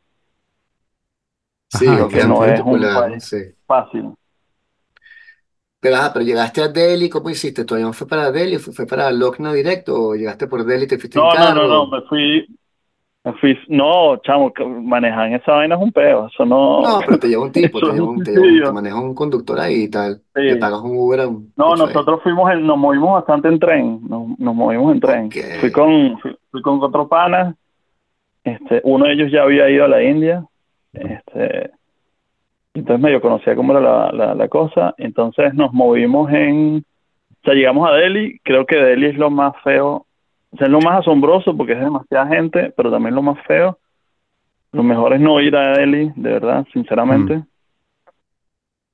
Sí, 1.68 1.84
Ajá, 1.86 2.08
que 2.08 2.24
no 2.24 2.44
es 2.46 2.60
un 2.60 2.90
país 2.92 3.24
sí. 3.24 3.36
fácil. 3.66 4.14
Pero, 5.80 5.96
ah, 5.96 6.10
pero 6.12 6.24
llegaste 6.24 6.62
a 6.62 6.68
Delhi, 6.68 7.08
¿cómo 7.10 7.30
hiciste? 7.30 7.64
¿Tu 7.64 7.74
avión 7.74 7.94
fue 7.94 8.06
para 8.08 8.32
Delhi? 8.32 8.58
¿Fue, 8.58 8.72
fue 8.72 8.86
para 8.86 9.10
Lucknow 9.12 9.52
directo? 9.52 9.94
¿O 10.08 10.14
llegaste 10.16 10.46
por 10.48 10.64
Delhi 10.64 10.84
y 10.84 10.88
te 10.88 10.98
fuiste 10.98 11.18
en 11.20 11.28
No, 11.28 11.34
no, 11.38 11.54
no, 11.54 11.66
no, 11.68 11.86
carro? 11.86 11.88
me 11.88 12.00
fui, 12.02 12.46
no, 13.68 14.18
chamo, 14.18 14.52
en 14.58 15.34
esa 15.34 15.52
vaina 15.52 15.76
es 15.76 15.80
un 15.80 15.92
peo, 15.92 16.26
eso 16.26 16.44
no, 16.44 16.82
No, 16.82 16.98
pero 17.06 17.18
te 17.18 17.28
lleva 17.28 17.42
un 17.44 17.52
tipo, 17.52 17.80
te 17.80 17.86
lleva 17.92 18.06
un 18.06 18.22
te 18.22 18.32
lleva 18.32 18.42
un- 18.46 18.62
te 18.64 18.72
maneja 18.72 19.00
un 19.00 19.14
conductor 19.14 19.58
ahí 19.58 19.84
y 19.84 19.88
tal. 19.90 20.20
Sí. 20.34 20.56
pagas 20.60 20.80
un 20.82 20.96
Uber 20.98 21.20
a 21.20 21.28
un- 21.28 21.50
No, 21.56 21.74
nosotros 21.74 22.20
fuimos, 22.22 22.52
en- 22.52 22.66
nos 22.66 22.76
movimos 22.76 23.12
bastante 23.14 23.48
en 23.48 23.58
tren, 23.58 24.00
nos, 24.08 24.38
nos 24.38 24.54
movimos 24.54 24.92
en 24.94 25.00
tren. 25.00 25.30
Fui 25.60 25.72
con, 25.72 26.18
fui, 26.18 26.36
fui 26.50 26.60
con 26.60 26.82
otro 26.82 27.08
pana, 27.08 27.54
este, 28.44 28.82
uno 28.84 29.06
de 29.06 29.12
ellos 29.14 29.32
ya 29.32 29.42
había 29.42 29.70
ido 29.70 29.86
a 29.86 29.88
la 29.88 30.02
India, 30.02 30.44
este, 30.92 31.70
entonces 32.74 33.02
medio 33.02 33.20
conocía 33.22 33.56
cómo 33.56 33.72
era 33.72 33.80
la, 33.80 34.12
la, 34.12 34.34
la 34.34 34.48
cosa, 34.48 34.94
entonces 34.98 35.54
nos 35.54 35.72
movimos 35.72 36.30
en, 36.30 36.84
o 37.30 37.44
sea, 37.44 37.54
llegamos 37.54 37.88
a 37.88 37.92
Delhi, 37.94 38.38
creo 38.42 38.66
que 38.66 38.76
Delhi 38.76 39.06
es 39.06 39.16
lo 39.16 39.30
más 39.30 39.54
feo, 39.64 40.03
o 40.54 40.58
sea, 40.58 40.66
es 40.68 40.72
lo 40.72 40.80
más 40.80 41.00
asombroso 41.00 41.56
porque 41.56 41.74
es 41.74 41.80
demasiada 41.80 42.28
gente, 42.28 42.72
pero 42.76 42.90
también 42.92 43.14
lo 43.16 43.22
más 43.22 43.38
feo. 43.46 43.78
Lo 44.72 44.82
mejor 44.84 45.14
es 45.14 45.20
no 45.20 45.40
ir 45.40 45.56
a 45.56 45.78
Delhi, 45.78 46.12
de 46.16 46.32
verdad, 46.32 46.66
sinceramente. 46.72 47.44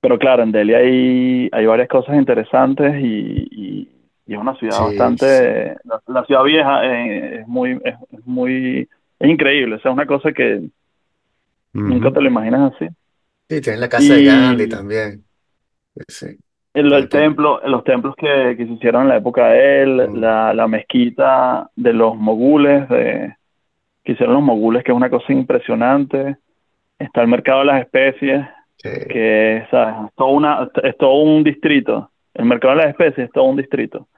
Pero 0.00 0.18
claro, 0.18 0.42
en 0.42 0.52
Delhi 0.52 0.74
hay, 0.74 1.48
hay 1.52 1.66
varias 1.66 1.88
cosas 1.88 2.16
interesantes 2.16 2.94
y, 3.02 3.48
y- 3.50 3.88
y 4.26 4.34
es 4.34 4.38
una 4.40 4.54
ciudad 4.56 4.78
Sí, 4.78 4.84
bastante, 4.84 5.74
la, 5.84 6.00
la 6.06 6.24
ciudad 6.24 6.44
vieja 6.44 6.84
eh, 6.86 7.40
es 7.40 7.48
muy, 7.48 7.72
es, 7.84 7.96
es 8.12 8.26
muy, 8.26 8.88
es 9.18 9.28
increíble, 9.30 9.74
o 9.76 9.80
sea, 9.80 9.90
es 9.90 9.94
una 9.94 10.06
cosa 10.06 10.32
que 10.32 10.70
nunca 11.84 12.10
te 12.12 12.20
lo 12.20 12.28
imaginas 12.28 12.72
así. 12.74 12.86
Sí, 13.48 13.60
tienes 13.60 13.80
la 13.80 13.88
casa 13.88 14.14
de 14.14 14.22
Gandhi 14.22 14.68
también. 14.68 15.26
Sí, 16.08 16.26
el, 16.74 16.92
el 16.92 17.08
templo, 17.08 17.60
los 17.66 17.82
templos 17.84 18.14
que, 18.16 18.54
que 18.56 18.66
se 18.66 18.72
hicieron 18.72 19.02
en 19.02 19.08
la 19.08 19.16
época 19.16 19.48
de 19.48 19.82
él, 19.82 20.08
Mm. 20.08 20.14
la, 20.16 20.54
la 20.54 20.68
mezquita 20.68 21.68
de 21.76 21.92
los 21.92 22.16
mogules, 22.16 22.88
de, 22.88 23.34
que 24.04 24.12
hicieron 24.12 24.34
los 24.36 24.42
mogules, 24.44 24.84
que 24.84 24.92
es 24.92 24.96
una 24.96 25.10
cosa 25.10 25.32
impresionante. 25.32 26.36
Está 26.98 27.22
el 27.22 27.28
mercado 27.28 27.60
de 27.60 27.64
las 27.66 27.80
especies, 27.82 28.44
Sí. 28.76 28.88
que 29.10 29.62
¿sabes? 29.70 29.94
Es, 30.06 30.14
todo 30.16 30.28
una, 30.28 30.68
es 30.84 30.96
todo 30.96 31.14
un 31.22 31.44
distrito. 31.44 32.10
El 32.32 32.46
mercado 32.46 32.74
de 32.76 32.82
las 32.82 32.90
especies 32.90 33.26
es 33.26 33.32
todo 33.32 33.44
un 33.44 33.56
distrito. 33.56 34.08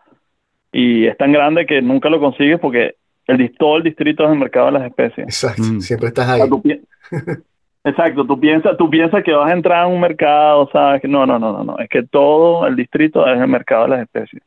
Y 0.70 1.06
es 1.06 1.16
tan 1.16 1.32
grande 1.32 1.66
que 1.66 1.82
nunca 1.82 2.08
lo 2.08 2.20
consigues 2.20 2.60
porque 2.60 2.94
el, 3.26 3.56
todo 3.58 3.78
el 3.78 3.82
distrito 3.82 4.24
es 4.24 4.30
el 4.30 4.38
mercado 4.38 4.66
de 4.66 4.72
las 4.72 4.84
especies. 4.86 5.26
Exacto, 5.26 5.62
Mm. 5.64 5.80
siempre 5.80 6.08
estás 6.08 6.28
O 6.28 6.34
sea, 6.34 6.44
ahí. 6.44 6.50
tú 6.50 6.62
Exacto, 7.84 8.24
tú 8.24 8.38
piensas, 8.38 8.76
tú 8.76 8.88
piensas 8.88 9.24
que 9.24 9.32
vas 9.32 9.50
a 9.50 9.54
entrar 9.54 9.82
a 9.82 9.86
un 9.86 10.00
mercado, 10.00 10.68
¿sabes? 10.72 11.02
No, 11.04 11.26
no, 11.26 11.38
no, 11.38 11.52
no, 11.52 11.64
no. 11.64 11.78
Es 11.78 11.88
que 11.88 12.04
todo 12.04 12.66
el 12.66 12.76
distrito 12.76 13.26
es 13.26 13.40
el 13.40 13.48
mercado 13.48 13.84
de 13.84 13.90
las 13.90 14.02
especies. 14.02 14.42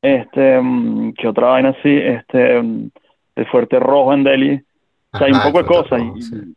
Este, 0.00 0.60
mm, 0.60 1.12
¿qué 1.12 1.28
otra 1.28 1.48
vaina 1.48 1.70
así? 1.70 1.90
Este, 1.94 2.62
mm, 2.62 2.90
el 3.36 3.46
Fuerte 3.46 3.78
Rojo 3.78 4.14
en 4.14 4.24
Delhi 4.24 4.64
O 5.12 5.18
sea, 5.18 5.26
hay 5.26 5.32
un 5.32 5.42
poco 5.42 5.58
de 5.58 5.66
cosas. 5.66 6.00
Y, 6.00 6.54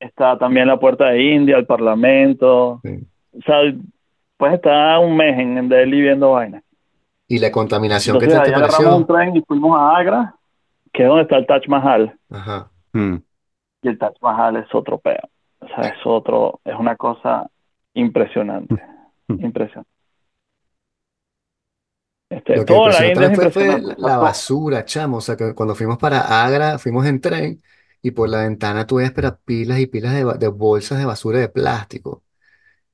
está 0.00 0.36
también 0.38 0.66
la 0.66 0.80
puerta 0.80 1.10
de 1.10 1.22
India, 1.22 1.56
el 1.56 1.66
Parlamento. 1.66 2.80
sí. 2.82 3.06
O 3.32 3.42
sea, 3.42 3.60
pues 4.36 4.54
está 4.54 4.98
un 4.98 5.16
mes 5.16 5.38
en, 5.38 5.58
en 5.58 5.68
Delhi 5.68 6.00
viendo 6.00 6.32
vainas. 6.32 6.64
¿Y 7.28 7.38
la 7.38 7.52
contaminación 7.52 8.16
Entonces 8.16 8.36
tal 8.36 8.46
ahí 8.46 8.52
te 8.52 8.56
agarramos 8.56 8.98
un 8.98 9.06
pareció? 9.06 9.32
tren 9.32 9.36
y 9.36 9.42
fuimos 9.42 9.78
a 9.78 9.96
Agra, 9.96 10.34
que 10.92 11.02
es 11.02 11.08
donde 11.08 11.22
está 11.22 11.36
el 11.36 11.46
Taj 11.46 11.68
Mahal. 11.68 12.16
Ajá. 12.28 12.70
Mm. 12.92 13.16
Y 13.82 13.88
el 13.88 13.98
Taj 13.98 14.12
Mahal 14.20 14.56
es 14.56 14.74
otro 14.74 14.98
peo. 14.98 15.20
O 15.60 15.66
sea, 15.66 15.90
es 15.90 15.98
otro, 16.04 16.60
es 16.64 16.74
una 16.74 16.96
cosa 16.96 17.50
impresionante. 17.94 18.74
Mm. 19.28 19.44
Impresionante. 19.44 19.90
Este, 22.30 22.56
Lo 22.56 22.64
que 22.64 22.74
toda 22.74 23.00
la 23.00 23.06
India 23.06 23.34
fue, 23.34 23.50
fue 23.50 23.80
la, 23.98 24.18
basura, 24.18 24.84
chamo. 24.84 25.16
O 25.18 25.20
sea, 25.20 25.36
que 25.36 25.54
cuando 25.54 25.74
fuimos 25.74 25.98
para 25.98 26.44
Agra, 26.44 26.78
fuimos 26.78 27.06
en 27.06 27.20
tren 27.20 27.62
y 28.02 28.12
por 28.12 28.28
la 28.28 28.42
ventana 28.42 28.86
tú 28.86 28.96
ves 28.96 29.10
pero 29.12 29.36
pilas 29.44 29.80
y 29.80 29.86
pilas 29.86 30.38
de 30.38 30.48
bolsas 30.48 30.98
de 30.98 31.04
basura 31.04 31.38
de 31.40 31.48
plástico. 31.48 32.22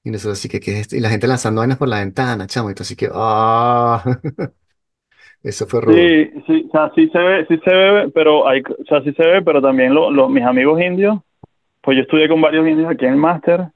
Y 0.07 0.11
nosotros 0.11 0.39
así 0.39 0.49
que, 0.49 0.61
¿qué 0.61 0.75
es 0.75 0.81
esto? 0.83 0.95
Y 0.95 1.01
la 1.01 1.11
gente 1.11 1.27
lanzando 1.27 1.61
vainas 1.61 1.79
por 1.79 1.89
la 1.89 1.99
ventana, 1.99 2.47
chamo. 2.47 2.71
Y 2.71 2.75
tú 2.75 2.85
así 2.85 2.95
que, 2.95 3.11
¡ah! 3.13 4.05
Eso 5.43 5.67
fue 5.67 5.81
rudo. 5.81 5.97
Sí, 5.97 6.31
sí, 6.47 6.67
o 6.69 6.71
sea, 6.73 6.91
sí 6.95 7.09
se 7.09 7.19
ve, 7.19 7.47
sí 7.47 7.59
se 7.65 7.71
ve, 7.75 8.11
pero 8.15 8.49
hay, 8.49 8.61
o 8.63 8.85
sea, 8.89 9.03
sí 9.03 9.13
se 9.13 9.27
ve, 9.27 9.43
pero 9.43 9.63
también 9.63 9.95
lo- 9.95 10.11
lo- 10.11 10.29
mis 10.29 10.45
amigos 10.45 10.81
indios, 10.81 11.19
pues 11.83 11.97
yo 11.97 12.03
estudié 12.03 12.29
con 12.29 12.41
varios 12.41 12.67
indios 12.69 12.91
aquí 12.91 13.05
en 13.07 13.13
el 13.13 13.19
máster 13.19 13.69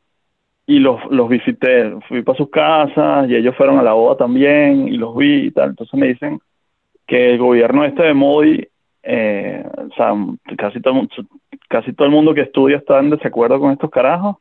y 0.66 0.78
los, 0.78 1.00
los 1.10 1.28
visité, 1.28 1.92
fui 2.08 2.22
para 2.22 2.38
sus 2.38 2.50
casas 2.50 3.28
y 3.28 3.36
ellos 3.36 3.56
fueron 3.56 3.78
a 3.78 3.82
la 3.82 3.92
boda 3.94 4.16
también 4.16 4.88
y 4.88 4.96
los 4.96 5.16
vi 5.16 5.46
y 5.46 5.50
tal. 5.52 5.70
Entonces 5.70 5.98
me 5.98 6.08
dicen 6.08 6.40
que 7.06 7.32
el 7.32 7.38
gobierno 7.38 7.84
este 7.84 8.04
de 8.04 8.14
Modi, 8.14 8.66
eh, 9.02 9.64
o 9.76 9.94
sea, 9.94 10.14
casi 10.58 10.80
todo, 10.80 11.02
casi 11.68 11.92
todo 11.94 12.06
el 12.06 12.12
mundo 12.14 12.34
que 12.34 12.42
estudia 12.42 12.78
está 12.78 13.00
en 13.00 13.10
desacuerdo 13.10 13.60
con 13.60 13.72
estos 13.72 13.90
carajos, 13.90 14.36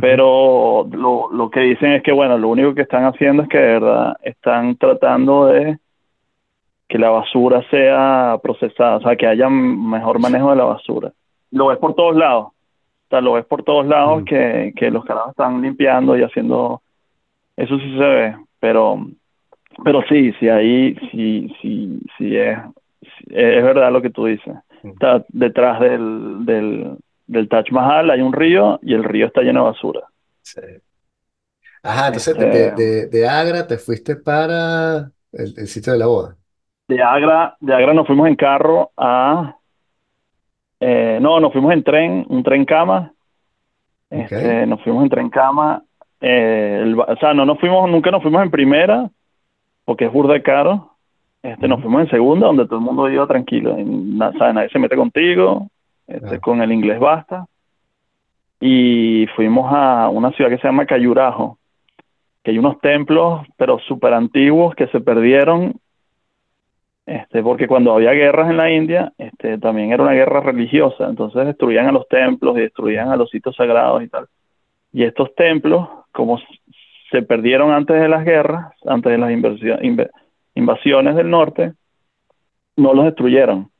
pero 0.00 0.86
lo, 0.92 1.30
lo 1.32 1.50
que 1.50 1.60
dicen 1.60 1.92
es 1.92 2.02
que, 2.02 2.12
bueno, 2.12 2.36
lo 2.38 2.48
único 2.48 2.74
que 2.74 2.82
están 2.82 3.04
haciendo 3.04 3.42
es 3.42 3.48
que 3.48 3.58
de 3.58 3.72
verdad 3.80 4.16
están 4.22 4.76
tratando 4.76 5.46
de 5.46 5.78
que 6.88 6.98
la 6.98 7.10
basura 7.10 7.62
sea 7.70 8.38
procesada, 8.42 8.96
o 8.96 9.00
sea, 9.02 9.16
que 9.16 9.26
haya 9.26 9.48
mejor 9.50 10.18
manejo 10.20 10.50
de 10.50 10.56
la 10.56 10.64
basura. 10.64 11.12
Lo 11.50 11.68
ves 11.68 11.78
por 11.78 11.94
todos 11.94 12.16
lados, 12.16 12.46
o 12.48 12.54
sea, 13.10 13.20
lo 13.20 13.34
ves 13.34 13.44
por 13.46 13.62
todos 13.62 13.86
lados 13.86 14.22
Mm. 14.22 14.24
que, 14.24 14.72
que 14.76 14.90
los 14.90 15.04
carajos 15.04 15.30
están 15.30 15.60
limpiando 15.62 16.16
y 16.16 16.22
haciendo, 16.22 16.82
eso 17.56 17.78
sí 17.78 17.90
se 17.98 18.04
ve, 18.04 18.36
pero, 18.60 19.06
pero 19.84 20.02
sí, 20.08 20.32
sí, 20.40 20.48
ahí 20.48 20.94
sí, 21.12 21.54
sí, 21.62 22.00
sí 22.18 22.36
es, 22.36 22.58
sí, 23.02 23.24
es 23.30 23.62
verdad 23.64 23.92
lo 23.92 24.02
que 24.02 24.10
tú 24.10 24.26
dices. 24.26 24.54
Mm. 24.82 24.88
Está 24.90 25.24
detrás 25.28 25.80
del, 25.80 26.44
del, 26.46 26.96
del 27.26 27.48
Taj 27.48 27.70
Mahal 27.72 28.10
hay 28.10 28.22
un 28.22 28.32
río 28.32 28.78
y 28.82 28.94
el 28.94 29.04
río 29.04 29.26
está 29.26 29.42
lleno 29.42 29.60
de 29.64 29.70
basura. 29.72 30.00
Sí. 30.42 30.60
Ajá, 31.82 32.08
entonces 32.08 32.36
de, 32.38 32.44
Este, 32.46 32.58
de, 32.58 32.70
de- 32.72 33.06
de 33.08 33.28
Agra 33.28 33.66
te 33.66 33.78
fuiste 33.78 34.16
para 34.16 35.10
el, 35.32 35.54
el 35.58 35.68
sitio 35.68 35.92
de 35.92 35.98
la 35.98 36.06
boda. 36.06 36.37
De 36.88 37.02
Agra, 37.02 37.54
de 37.60 37.74
Agra 37.74 37.92
nos 37.92 38.06
fuimos 38.06 38.26
en 38.28 38.34
carro 38.34 38.90
a, 38.96 39.56
eh, 40.80 41.18
no, 41.20 41.38
nos 41.38 41.52
fuimos 41.52 41.72
en 41.72 41.84
tren, 41.84 42.26
un 42.28 42.42
tren 42.42 42.64
cama, 42.64 43.12
este, 44.08 44.66
nos 44.66 44.82
fuimos 44.82 45.02
en 45.02 45.10
tren 45.10 45.28
cama, 45.28 45.82
eh, 46.20 46.80
el 46.82 46.98
o 46.98 47.16
sea, 47.20 47.34
no 47.34 47.44
nos 47.44 47.60
fuimos, 47.60 47.90
nunca 47.90 48.10
nos 48.10 48.22
fuimos 48.22 48.42
en 48.42 48.50
primera, 48.50 49.10
porque 49.84 50.06
es 50.06 50.12
burda 50.12 50.32
de 50.32 50.42
caro, 50.42 50.92
este, 51.42 51.68
nos 51.68 51.82
fuimos 51.82 52.02
en 52.02 52.10
segunda, 52.10 52.46
donde 52.46 52.64
todo 52.64 52.78
el 52.78 52.84
mundo 52.84 53.08
iba 53.10 53.26
tranquilo, 53.26 53.74
o 53.74 54.38
sea, 54.38 54.52
nadie 54.54 54.70
se 54.70 54.78
mete 54.78 54.96
contigo, 54.96 55.68
este, 56.06 56.40
con 56.40 56.62
el 56.62 56.72
inglés 56.72 56.98
basta, 56.98 57.44
y 58.60 59.26
fuimos 59.36 59.70
a 59.70 60.08
una 60.08 60.32
ciudad 60.32 60.50
que 60.50 60.56
se 60.56 60.66
llama 60.66 60.86
Cayurajo, 60.86 61.58
que 62.42 62.52
hay 62.52 62.58
unos 62.58 62.80
templos, 62.80 63.46
pero 63.58 63.78
súper 63.80 64.14
antiguos, 64.14 64.74
que 64.74 64.86
se 64.86 65.00
perdieron 65.00 65.78
este, 67.08 67.42
porque 67.42 67.66
cuando 67.66 67.94
había 67.94 68.12
guerras 68.12 68.50
en 68.50 68.58
la 68.58 68.70
India, 68.70 69.12
este, 69.16 69.56
también 69.56 69.92
era 69.92 70.02
una 70.02 70.12
guerra 70.12 70.40
religiosa, 70.40 71.08
entonces 71.08 71.46
destruían 71.46 71.86
a 71.86 71.92
los 71.92 72.06
templos 72.08 72.56
y 72.58 72.60
destruían 72.60 73.08
a 73.08 73.16
los 73.16 73.30
sitios 73.30 73.56
sagrados 73.56 74.02
y 74.02 74.08
tal. 74.08 74.26
Y 74.92 75.04
estos 75.04 75.34
templos, 75.34 75.88
como 76.12 76.38
se 77.10 77.22
perdieron 77.22 77.72
antes 77.72 77.98
de 77.98 78.08
las 78.08 78.24
guerras, 78.24 78.74
antes 78.86 79.10
de 79.10 79.18
las 79.18 79.30
invasiones 80.54 81.16
del 81.16 81.30
norte, 81.30 81.72
no 82.76 82.92
los 82.92 83.06
destruyeron. 83.06 83.70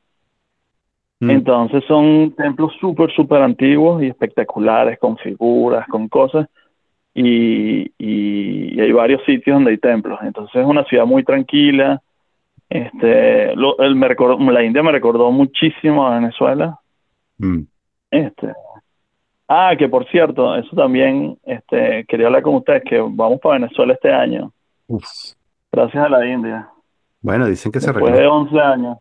Mm. 1.19 1.29
Entonces 1.29 1.83
son 1.87 2.33
templos 2.35 2.73
súper, 2.79 3.11
súper 3.11 3.43
antiguos 3.43 4.01
y 4.01 4.07
espectaculares, 4.07 4.97
con 4.97 5.17
figuras, 5.17 5.87
con 5.87 6.07
cosas, 6.07 6.47
y, 7.13 7.91
y- 7.99 8.75
y 8.75 8.79
hay 8.79 8.91
varios 8.91 9.23
sitios 9.25 9.55
donde 9.55 9.71
hay 9.71 9.77
templos. 9.77 10.19
Entonces 10.23 10.55
es 10.61 10.65
una 10.65 10.83
ciudad 10.85 11.05
muy 11.05 11.23
tranquila. 11.23 12.01
Este, 12.69 13.55
lo- 13.55 13.77
el, 13.79 13.95
me 13.95 14.07
recordó- 14.07 14.37
la 14.51 14.63
India 14.63 14.83
me 14.83 14.91
recordó 14.91 15.31
muchísimo 15.31 16.07
a 16.07 16.15
Venezuela. 16.15 16.79
Mm. 17.39 17.61
Este, 18.11 18.53
ah, 19.47 19.73
que 19.77 19.87
por 19.89 20.07
cierto, 20.09 20.55
eso 20.55 20.75
también, 20.75 21.37
este, 21.43 22.05
quería 22.07 22.27
hablar 22.27 22.43
con 22.43 22.55
ustedes, 22.55 22.83
que 22.83 22.99
vamos 22.99 23.39
para 23.39 23.59
Venezuela 23.59 23.93
este 23.93 24.11
año, 24.11 24.51
Uf. 24.87 25.03
gracias 25.71 26.05
a 26.05 26.09
la 26.09 26.25
India, 26.27 26.69
Bueno, 27.21 27.45
dicen 27.47 27.71
que 27.71 27.79
se 27.79 27.87
después 27.87 28.11
de 28.13 28.19
arregló. 28.19 28.35
11 28.35 28.59
años. 28.59 28.97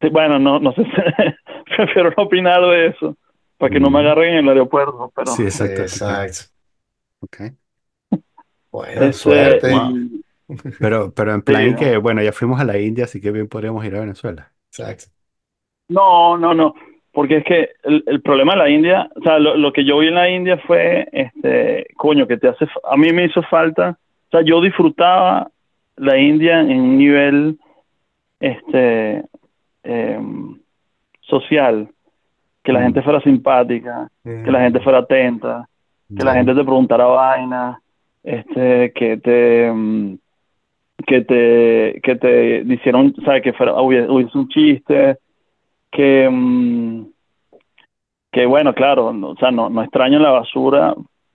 Sí, 0.00 0.08
bueno, 0.10 0.38
no, 0.38 0.58
no 0.58 0.72
sé, 0.72 0.82
prefiero 1.76 2.12
no 2.16 2.24
opinar 2.24 2.60
de 2.62 2.86
eso, 2.88 3.16
para 3.56 3.70
que 3.70 3.78
no 3.80 3.88
me 3.90 3.98
Mm. 4.00 4.06
agarren 4.06 4.34
en 4.34 4.44
el 4.44 4.48
aeropuerto, 4.48 5.12
pero... 5.14 5.26
Sí, 5.32 5.44
exacto. 5.44 5.82
Exacto. 5.82 6.50
ok. 7.20 7.36
Bueno, 8.72 9.02
Este, 9.02 9.12
suerte. 9.12 9.72
Pero, 10.78 11.12
pero 11.14 11.34
en 11.34 11.42
plan 11.42 11.74
que, 11.76 11.96
bueno, 11.96 12.22
ya 12.22 12.32
fuimos 12.32 12.60
a 12.60 12.64
la 12.64 12.78
India, 12.78 13.04
así 13.04 13.20
que 13.20 13.30
bien 13.30 13.48
podríamos 13.48 13.84
ir 13.84 13.94
a 13.96 14.00
Venezuela. 14.00 14.50
Exacto. 14.68 15.04
No, 15.88 16.36
no, 16.38 16.54
no, 16.54 16.74
porque 17.12 17.38
es 17.38 17.44
que 17.44 17.70
el, 17.84 18.02
el 18.06 18.22
problema 18.22 18.52
de 18.52 18.58
la 18.58 18.70
India, 18.70 19.10
o 19.14 19.22
sea, 19.22 19.38
lo, 19.38 19.56
lo 19.56 19.72
que 19.72 19.84
yo 19.84 19.98
vi 19.98 20.08
en 20.08 20.14
la 20.14 20.30
India 20.30 20.58
fue, 20.66 21.06
este, 21.12 21.86
coño, 21.96 22.26
que 22.26 22.38
te 22.38 22.48
hace, 22.48 22.66
a 22.84 22.96
mí 22.96 23.12
me 23.12 23.26
hizo 23.26 23.42
falta, 23.42 23.98
o 24.28 24.30
sea, 24.30 24.42
yo 24.42 24.60
disfrutaba 24.62 25.50
la 25.96 26.16
India 26.18 26.60
en 26.60 26.80
un 26.80 26.96
nivel, 26.96 27.58
este, 28.40 29.22
em, 29.82 30.58
social, 31.20 31.88
que 32.62 32.72
la 32.72 32.80
Mm. 32.80 32.82
gente 32.84 33.02
fuera 33.02 33.20
simpática, 33.20 34.08
que 34.24 34.50
la 34.50 34.60
gente 34.60 34.80
fuera 34.80 34.98
atenta, 34.98 35.68
que 36.16 36.24
la 36.24 36.34
gente 36.34 36.54
te 36.54 36.62
preguntara 36.62 37.04
vainas, 37.06 37.78
este, 38.22 38.92
que 38.94 39.16
te, 39.18 39.70
mm, 39.72 40.18
que 41.06 41.22
te, 41.22 42.00
que 42.02 42.16
te 42.16 42.62
hicieron, 42.72 43.14
¿sabes? 43.24 43.42
Que 43.42 43.52
fuera, 43.52 43.80
hubiese, 43.80 44.10
hubiese 44.10 44.36
un 44.38 44.48
chiste, 44.48 45.18
que, 45.90 46.28
mm, 46.30 47.06
que 48.32 48.46
bueno, 48.46 48.74
claro, 48.74 49.12
no, 49.12 49.30
o 49.30 49.36
sea, 49.36 49.50
no, 49.50 49.68
no 49.68 49.82
extraño 49.82 50.18
la 50.18 50.30
basura 50.30 50.94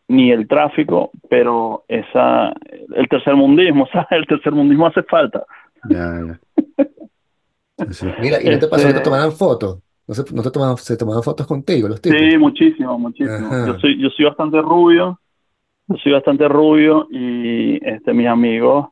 ni 0.09 0.31
el 0.31 0.47
tráfico, 0.47 1.11
pero 1.29 1.83
esa, 1.87 2.53
el 2.95 3.07
tercermundismo, 3.09 3.87
¿sabes? 3.91 4.07
El 4.11 4.25
tercermundismo 4.25 4.87
hace 4.87 5.03
falta. 5.03 5.45
Ya, 5.89 6.11
ya. 6.25 6.39
Sí. 7.91 8.07
Mira, 8.19 8.41
¿y 8.41 8.49
no 8.49 8.57
te 8.57 8.67
pasó 8.67 8.87
que 8.87 8.93
te 8.93 8.97
Este, 8.97 9.03
tomaran 9.03 9.31
fotos? 9.31 9.77
¿No 10.07 10.15
se, 10.15 10.33
no 10.33 10.41
te 10.41 10.49
tomaban, 10.49 10.77
se 10.77 10.97
tomaban 10.97 11.21
fotos 11.21 11.45
contigo 11.45 11.87
los 11.87 12.01
tipos? 12.01 12.17
Sí, 12.17 12.35
muchísimo, 12.35 12.97
muchísimo. 12.97 13.49
Yo 13.67 13.77
soy, 13.77 14.01
yo 14.01 14.09
soy 14.09 14.25
bastante 14.25 14.59
rubio, 14.61 15.19
yo 15.87 15.97
soy 15.97 16.13
bastante 16.13 16.47
rubio 16.47 17.07
y 17.11 17.77
este 17.87 18.13
mis 18.13 18.25
amigos, 18.25 18.87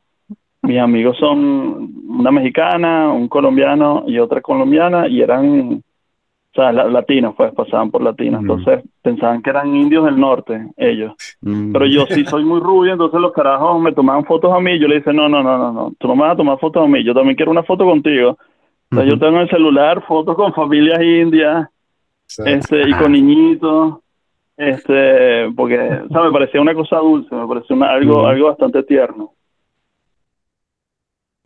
mis 0.66 0.78
amigos 0.80 1.16
son 1.18 1.90
una 2.08 2.30
mexicana, 2.30 3.10
un 3.12 3.28
colombiano 3.28 4.04
y 4.06 4.18
otra 4.18 4.40
colombiana 4.40 5.06
y 5.08 5.20
eran, 5.20 5.72
o 5.74 6.54
sea, 6.54 6.72
la- 6.72 6.84
latinos, 6.88 7.34
pues 7.36 7.52
pasaban 7.54 7.90
por 7.90 8.02
latinos, 8.02 8.42
Ujú. 8.42 8.52
entonces 8.54 8.84
pensaban 9.02 9.42
que 9.42 9.50
eran 9.50 9.74
indios 9.76 10.04
del 10.04 10.18
norte, 10.18 10.68
ellos. 10.76 11.14
Mm. 11.42 11.72
Pero 11.72 11.86
yo 11.86 12.06
sí 12.06 12.24
soy 12.24 12.44
muy 12.44 12.60
rubio, 12.60 12.92
entonces 12.92 13.20
los 13.20 13.32
carajos 13.32 13.80
me 13.80 13.92
tomaban 13.92 14.24
fotos 14.24 14.52
a 14.52 14.60
mí 14.60 14.72
y 14.72 14.78
yo 14.78 14.88
le 14.88 14.96
dije, 14.96 15.12
no, 15.12 15.28
no, 15.28 15.42
no, 15.42 15.56
no, 15.58 15.72
no, 15.72 15.92
tú 15.98 16.08
no 16.08 16.16
me 16.16 16.22
vas 16.22 16.32
a 16.32 16.36
tomar 16.36 16.58
fotos 16.58 16.82
a 16.84 16.88
mí, 16.88 17.02
yo 17.04 17.14
también 17.14 17.36
quiero 17.36 17.50
una 17.52 17.62
foto 17.62 17.84
contigo. 17.84 18.36
O 18.92 18.94
sea, 18.96 19.04
yo 19.04 19.18
tengo 19.18 19.36
en 19.36 19.42
el 19.42 19.50
celular 19.50 20.02
fotos 20.06 20.36
con 20.36 20.52
familias 20.54 21.00
indias 21.02 21.68
este, 22.44 22.88
y 22.88 22.92
con 22.94 23.12
niñitos, 23.12 23.96
este, 24.56 25.50
porque, 25.54 25.78
o 25.78 26.08
sea, 26.08 26.22
me 26.22 26.32
parecía 26.32 26.60
una 26.60 26.74
cosa 26.74 26.96
dulce, 26.98 27.34
me 27.34 27.46
parecía 27.46 27.76
una- 27.76 27.90
algo, 27.90 28.18
Ujú. 28.18 28.26
algo 28.26 28.46
bastante 28.48 28.82
tierno. 28.84 29.30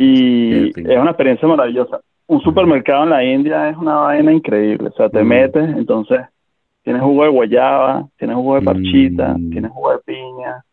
Y 0.03 0.69
es 0.71 0.99
una 0.99 1.11
experiencia 1.11 1.47
maravillosa. 1.49 2.01
Un 2.27 2.41
supermercado 2.41 3.05
en 3.05 3.11
la 3.11 3.25
India 3.25 3.69
es 3.69 3.77
una 3.77 3.97
vaina 3.97 4.33
increíble, 4.33 4.89
o 4.89 4.93
sea, 4.93 5.09
te 5.11 5.23
Mm. 5.23 5.27
metes, 5.29 5.77
entonces 5.77 6.21
tienes 6.83 7.03
jugo 7.03 7.25
de 7.25 7.29
guayaba, 7.31 8.09
tienes 8.17 8.37
jugo 8.37 8.55
de 8.55 8.63
parchita, 8.63 9.35
Mm. 9.37 9.51
tienes 9.51 9.71
jugo 9.73 9.93
de 9.93 9.99
piña, 9.99 10.65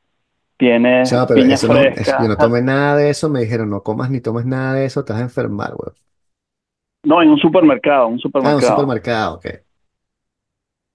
tienes 0.58 1.12
pero 1.12 1.26
piña 1.42 1.56
eso 1.56 1.68
no, 1.68 1.74
fresca. 1.74 2.18
yo 2.22 2.28
no 2.30 2.38
tomé 2.38 2.62
nada 2.62 2.96
de 2.98 3.10
eso, 3.10 3.30
me 3.30 3.42
dijeron, 3.42 3.70
no 3.70 3.82
comas 3.82 4.10
ni 4.10 4.22
tomes 4.22 4.46
nada 4.46 4.74
de 4.74 4.86
eso, 4.86 5.04
te 5.04 5.14
vas 5.14 5.22
a 5.22 5.26
enfermar, 5.26 5.74
güey. 5.76 5.92
No, 7.04 7.22
en 7.22 7.30
un 7.30 7.38
supermercado, 7.40 8.08
un 8.08 8.14
Ah, 8.14 8.16
un 8.16 8.20
supermercado. 8.20 8.76
supermercado, 8.76 9.36
ok. 9.36 9.46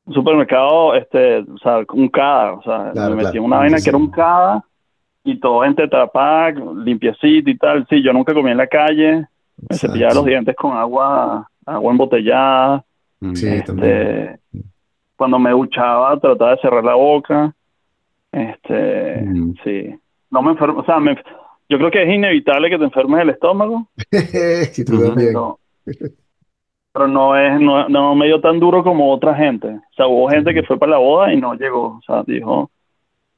Un 0.04 0.14
supermercado, 0.14 0.94
este, 0.96 1.38
o 1.38 1.58
sea, 1.58 1.78
un 1.92 2.08
CADA, 2.08 2.52
o 2.54 2.62
sea, 2.62 2.90
Claro, 2.92 3.10
me 3.10 3.16
metí 3.16 3.22
claro. 3.30 3.38
en 3.38 3.44
una 3.44 3.56
vaina 3.58 3.76
que 3.80 3.88
era 3.88 3.98
un. 3.98 4.10
CADA 4.10 4.64
y 5.24 5.38
todo 5.38 5.64
en 5.64 5.74
Tetra 5.74 6.06
Pak, 6.06 6.58
limpiecito 6.76 7.48
y 7.50 7.56
tal. 7.56 7.86
Sí, 7.88 8.02
yo 8.02 8.12
nunca 8.12 8.34
comí 8.34 8.50
en 8.50 8.56
la 8.56 8.66
calle, 8.66 9.26
me 9.68 9.76
cepillaba 9.76 10.14
los 10.14 10.24
dientes 10.24 10.56
con 10.56 10.72
agua, 10.76 11.48
agua 11.66 11.92
embotellada. 11.92 12.84
Mm. 13.20 13.34
Sí, 13.34 13.62
también. 13.64 13.90
Este, 13.92 14.40
cuando 15.16 15.38
me 15.38 15.50
duchaba 15.50 16.18
trataba 16.18 16.52
de 16.52 16.60
cerrar 16.60 16.84
la 16.84 16.94
boca. 16.94 17.54
Este, 18.32 19.20
Mm. 19.22 19.54
sí. 19.62 19.94
No 20.30 20.42
me 20.42 20.52
enfermo, 20.52 20.80
o 20.80 20.84
sea, 20.84 20.98
me- 20.98 21.16
yo 21.68 21.78
creo 21.78 21.90
que 21.90 22.02
es 22.02 22.08
inevitable 22.08 22.70
que 22.70 22.78
te 22.78 22.84
enfermes 22.84 23.20
el 23.20 23.30
estómago, 23.30 23.86
Si 24.72 24.84
tú 24.84 24.94
Ujú. 24.94 25.06
también. 25.08 25.32
pero, 25.32 25.58
pero 26.92 27.08
no 27.08 27.36
es, 27.36 27.60
no, 27.60 27.88
no 27.88 28.14
me 28.14 28.26
dio 28.26 28.40
tan 28.40 28.58
duro 28.58 28.82
como 28.82 29.12
otra 29.12 29.34
gente. 29.34 29.68
O 29.68 29.94
sea, 29.96 30.06
hubo 30.06 30.28
gente 30.28 30.52
que 30.54 30.62
fue 30.62 30.78
para 30.78 30.92
la 30.92 30.98
boda 30.98 31.32
y 31.32 31.40
no 31.40 31.54
llegó. 31.54 31.98
O 31.98 32.00
sea, 32.06 32.22
dijo, 32.26 32.70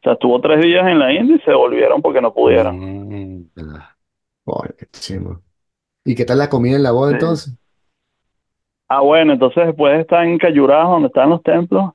sea, 0.05 0.13
estuvo 0.15 0.41
tres 0.41 0.63
días 0.63 0.87
en 0.87 0.99
la 0.99 1.13
India 1.13 1.37
y 1.37 1.41
se 1.41 1.53
volvieron 1.53 2.01
porque 2.03 2.21
no 2.21 2.33
pudieron. 2.33 2.79
Mm. 2.79 3.51
Ah, 4.47 4.69
qué 4.79 4.87
chimbo. 4.93 5.41
¿Y 6.05 6.15
qué 6.15 6.25
tal 6.25 6.39
la 6.39 6.49
comida 6.51 6.77
en 6.77 6.83
la 6.83 6.93
boda 6.93 7.11
Sí. 7.11 7.15
entonces? 7.15 7.59
Ah, 8.89 9.01
bueno, 9.01 9.33
entonces 9.33 9.67
después 9.67 9.95
de 9.95 10.01
estar 10.03 10.25
en 10.27 10.39
Cayurajo, 10.39 10.93
donde 10.93 11.07
están 11.09 11.31
los 11.31 11.43
templos, 11.43 11.93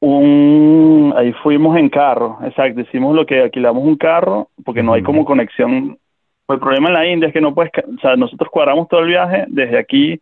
un, 0.00 1.12
ahí 1.16 1.32
fuimos 1.42 1.76
en 1.76 1.88
carro, 1.88 2.38
exacto, 2.44 2.80
hicimos 2.80 3.14
lo 3.16 3.26
que 3.26 3.42
alquilamos 3.42 3.82
un 3.84 3.96
carro, 3.96 4.48
porque 4.64 4.82
no 4.82 4.92
hay 4.92 5.02
como 5.02 5.24
conexión. 5.24 5.98
El 6.48 6.58
problema 6.60 6.88
en 6.88 6.94
la 6.94 7.06
India 7.06 7.26
es 7.28 7.34
que 7.34 7.40
no 7.40 7.52
puedes, 7.54 7.72
o 7.76 8.00
sea, 8.00 8.16
nosotros 8.16 8.48
cuadramos 8.50 8.88
todo 8.88 9.00
el 9.00 9.08
viaje 9.08 9.44
desde 9.48 9.76
aquí, 9.78 10.20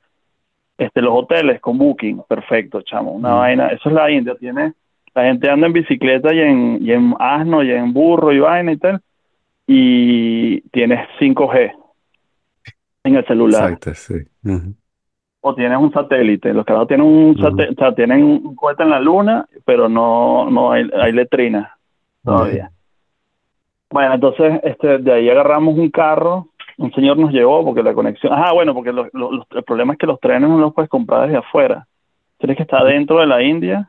este, 0.79 1.03
los 1.03 1.13
hoteles 1.15 1.61
con 1.61 1.77
Booking, 1.79 2.23
perfecto, 2.29 2.81
chamo, 2.83 3.13
una 3.13 3.35
Mm. 3.35 3.39
vaina, 3.39 3.67
eso 3.69 3.89
es 3.91 3.95
la 3.95 4.11
India, 4.11 4.35
tiene, 4.35 4.73
la 5.17 5.23
gente 5.25 5.49
anda 5.51 5.67
en 5.67 5.73
bicicleta 5.73 6.33
y 6.33 6.41
en, 6.41 6.79
y 6.81 6.93
en 6.93 7.15
asno 7.19 7.63
y 7.63 7.71
en 7.73 7.93
burro 7.93 8.33
y 8.33 8.39
vaina 8.39 8.73
y 8.73 8.77
tal, 8.77 9.01
y 9.67 10.61
tienes 10.71 11.09
5G 11.19 11.73
en 13.05 13.17
el 13.17 13.27
celular 13.27 13.73
Exacto, 13.73 13.95
sí. 13.95 14.15
O 15.41 15.55
tienes 15.55 15.79
un 15.79 15.93
satélite. 15.93 16.53
Los 16.53 16.65
carajos 16.67 16.89
tienen 16.89 17.07
un 17.07 17.37
satélite, 17.39 17.73
o 17.73 17.77
sea, 17.79 17.95
tienen 17.95 18.23
un 18.25 18.55
cohete 18.57 18.83
en 18.83 18.91
la 18.91 19.01
luna, 19.01 19.47
pero 19.65 19.89
no, 19.89 20.51
no 20.51 20.73
hay, 20.73 20.89
hay 21.01 21.13
letrinas 21.13 21.71
todavía. 22.25 22.71
Bueno, 23.91 24.15
entonces 24.15 24.61
este, 24.65 24.99
de 24.99 25.13
ahí 25.13 25.31
agarramos 25.31 25.79
un 25.79 25.91
carro, 25.91 26.49
un 26.79 26.93
señor 26.93 27.17
nos 27.17 27.31
llevó 27.33 27.65
porque 27.65 27.83
la 27.83 27.95
conexión, 27.95 28.33
ah, 28.35 28.53
bueno, 28.53 28.75
porque 28.75 28.93
los- 28.93 29.09
los- 29.15 29.47
el 29.53 29.63
problema 29.63 29.93
es 29.95 29.99
que 29.99 30.07
los 30.07 30.19
trenes 30.21 30.49
no 30.51 30.59
los 30.59 30.75
puedes 30.75 30.91
comprar 30.91 31.23
desde 31.27 31.39
afuera. 31.39 31.87
Tienes 32.39 32.57
que 32.57 32.65
estar 32.65 32.85
dentro 32.85 33.21
de 33.21 33.27
la 33.27 33.43
India 33.43 33.89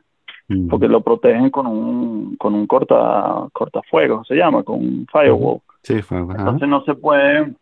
Porque 0.70 0.88
lo 0.88 1.02
protegen 1.02 1.50
con 1.50 1.66
un, 1.66 2.36
con 2.36 2.54
un 2.54 2.66
corta, 2.66 3.46
cortafuegos, 3.52 4.26
se 4.26 4.34
llama, 4.34 4.62
con 4.62 4.76
un 4.76 5.06
firewall. 5.12 5.60
Sí, 5.82 6.00
fue. 6.00 6.18
Entonces 6.18 6.66
no 6.66 6.82
se 6.84 6.94
puede, 6.94 7.52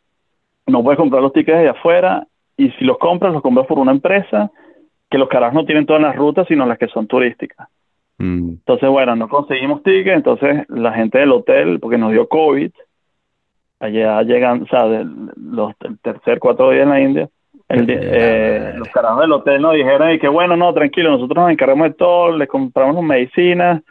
no 0.68 0.82
puedes 0.84 0.96
comprar 0.96 1.20
los 1.20 1.32
tickets 1.32 1.58
de 1.58 1.68
afuera 1.70 2.26
y 2.56 2.70
si 2.70 2.84
los 2.84 2.96
compras, 2.98 3.32
los 3.32 3.42
compras 3.42 3.66
por 3.66 3.80
una 3.80 3.90
empresa 3.90 4.52
que 5.10 5.18
los 5.18 5.28
carajos 5.28 5.54
no 5.54 5.64
tienen 5.64 5.84
todas 5.84 6.00
las 6.02 6.14
rutas, 6.14 6.46
sino 6.46 6.64
las 6.64 6.78
que 6.78 6.86
son 6.88 7.06
turísticas. 7.08 7.68
Mm. 8.18 8.50
Entonces, 8.50 8.88
bueno, 8.88 9.16
no 9.16 9.28
conseguimos 9.28 9.82
tickets, 9.82 10.16
entonces 10.16 10.64
la 10.68 10.92
gente 10.92 11.18
del 11.18 11.32
hotel, 11.32 11.80
porque 11.80 11.98
nos 11.98 12.12
dio 12.12 12.28
COVID, 12.28 12.70
allá 13.80 14.22
llegan, 14.22 14.62
o 14.62 14.66
sea, 14.66 14.86
del- 14.86 15.32
los, 15.36 15.74
el 15.80 15.98
tercer, 15.98 16.38
cuatro 16.38 16.70
días 16.70 16.84
en 16.84 16.88
la 16.90 17.00
India, 17.00 17.28
el 17.68 17.90
eh, 17.90 18.58
madre. 18.60 18.78
los 18.78 18.88
carajos 18.88 19.20
del 19.20 19.32
hotel 19.32 19.62
nos 19.62 19.74
dijeron 19.74 20.12
y 20.12 20.18
que 20.18 20.28
bueno, 20.28 20.56
no, 20.56 20.72
tranquilo, 20.72 21.10
nosotros 21.10 21.36
nos 21.44 21.50
encargamos 21.52 21.88
de 21.88 21.94
todo, 21.94 22.36
les 22.36 22.48
compramos 22.48 23.02
medicinas, 23.04 23.82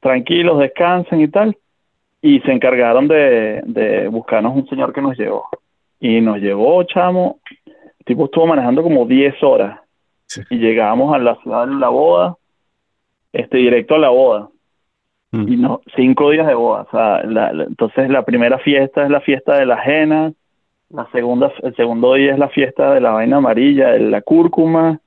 tranquilos, 0.00 0.58
descansen 0.58 1.20
y 1.22 1.28
tal, 1.28 1.56
y 2.20 2.40
se 2.40 2.52
encargaron 2.52 3.08
de, 3.08 3.62
de 3.64 4.08
buscarnos 4.08 4.54
un 4.54 4.66
señor 4.68 4.92
que 4.92 5.00
nos 5.02 5.16
llevó. 5.16 5.44
Y 6.00 6.20
nos 6.20 6.38
llevó, 6.38 6.82
chamo, 6.84 7.38
el 7.66 8.04
tipo 8.04 8.26
estuvo 8.26 8.46
manejando 8.46 8.82
como 8.82 9.06
10 9.06 9.42
horas 9.42 9.80
Sí. 10.26 10.40
y 10.50 10.56
llegamos 10.58 11.14
a 11.14 11.18
la 11.18 11.36
ciudad 11.36 11.66
de 11.66 11.74
la 11.74 11.88
boda, 11.90 12.36
este, 13.32 13.58
directo 13.58 13.94
a 13.94 13.98
la 13.98 14.08
boda 14.08 14.48
Mm. 15.32 15.52
y 15.52 15.56
no, 15.56 15.80
cinco 15.96 16.30
días 16.30 16.46
de 16.46 16.54
boda. 16.54 16.82
O 16.82 16.90
sea, 16.90 17.24
la- 17.24 17.52
la- 17.52 17.64
entonces 17.64 18.08
la 18.08 18.24
primera 18.24 18.58
fiesta 18.58 19.02
es 19.04 19.10
la 19.10 19.20
fiesta 19.20 19.56
de 19.58 19.66
la 19.66 19.74
ajena, 19.74 20.32
la 20.94 21.10
segunda, 21.10 21.52
el 21.62 21.74
segundo 21.74 22.14
día 22.14 22.32
es 22.32 22.38
la 22.38 22.48
fiesta 22.48 22.94
de 22.94 23.00
la 23.00 23.10
vaina 23.10 23.38
amarilla, 23.38 23.90
de 23.90 24.00
la 24.00 24.22
cúrcuma, 24.22 25.00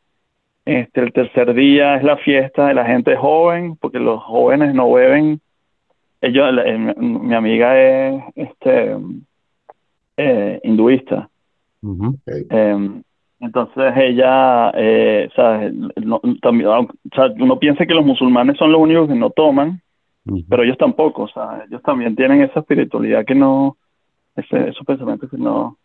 este, 0.65 0.99
el 1.01 1.13
tercer 1.13 1.53
día 1.53 1.95
es 1.95 2.03
la 2.03 2.17
fiesta 2.17 2.67
de 2.67 2.73
la 2.73 2.85
gente 2.85 3.15
joven, 3.15 3.77
porque 3.77 3.99
los 3.99 4.21
jóvenes 4.21 4.75
no 4.75 4.91
beben. 4.91 5.39
Ellos, 6.19 6.45
eh, 6.65 6.77
mi, 6.97 7.19
mi 7.19 7.33
amiga 7.33 7.79
es 7.79 8.21
este 8.35 8.97
eh, 10.17 10.59
hinduista. 10.63 11.29
Eh, 12.49 13.01
entonces 13.39 13.93
ella, 13.95 14.71
eh, 14.75 15.29
¿sabes? 15.35 15.73
No- 15.73 16.19
también, 16.41 16.69
o 16.69 16.87
sea, 17.13 17.27
uno 17.39 17.59
piensa 17.59 17.85
que 17.85 17.93
los 17.93 18.05
musulmanes 18.05 18.57
son 18.57 18.73
los 18.73 18.81
únicos 18.81 19.07
que 19.07 19.15
no 19.15 19.29
toman, 19.29 19.79
pero 20.49 20.63
ellos 20.63 20.77
tampoco, 20.77 21.23
o 21.23 21.27
sea, 21.29 21.63
ellos 21.65 21.81
también 21.83 22.13
tienen 22.17 22.41
esa 22.41 22.59
espiritualidad 22.59 23.23
que 23.25 23.35
no, 23.35 23.77
ese, 24.37 24.69
esos 24.69 24.85
pensamientos 24.85 25.29
que 25.29 25.37
no. 25.37 25.77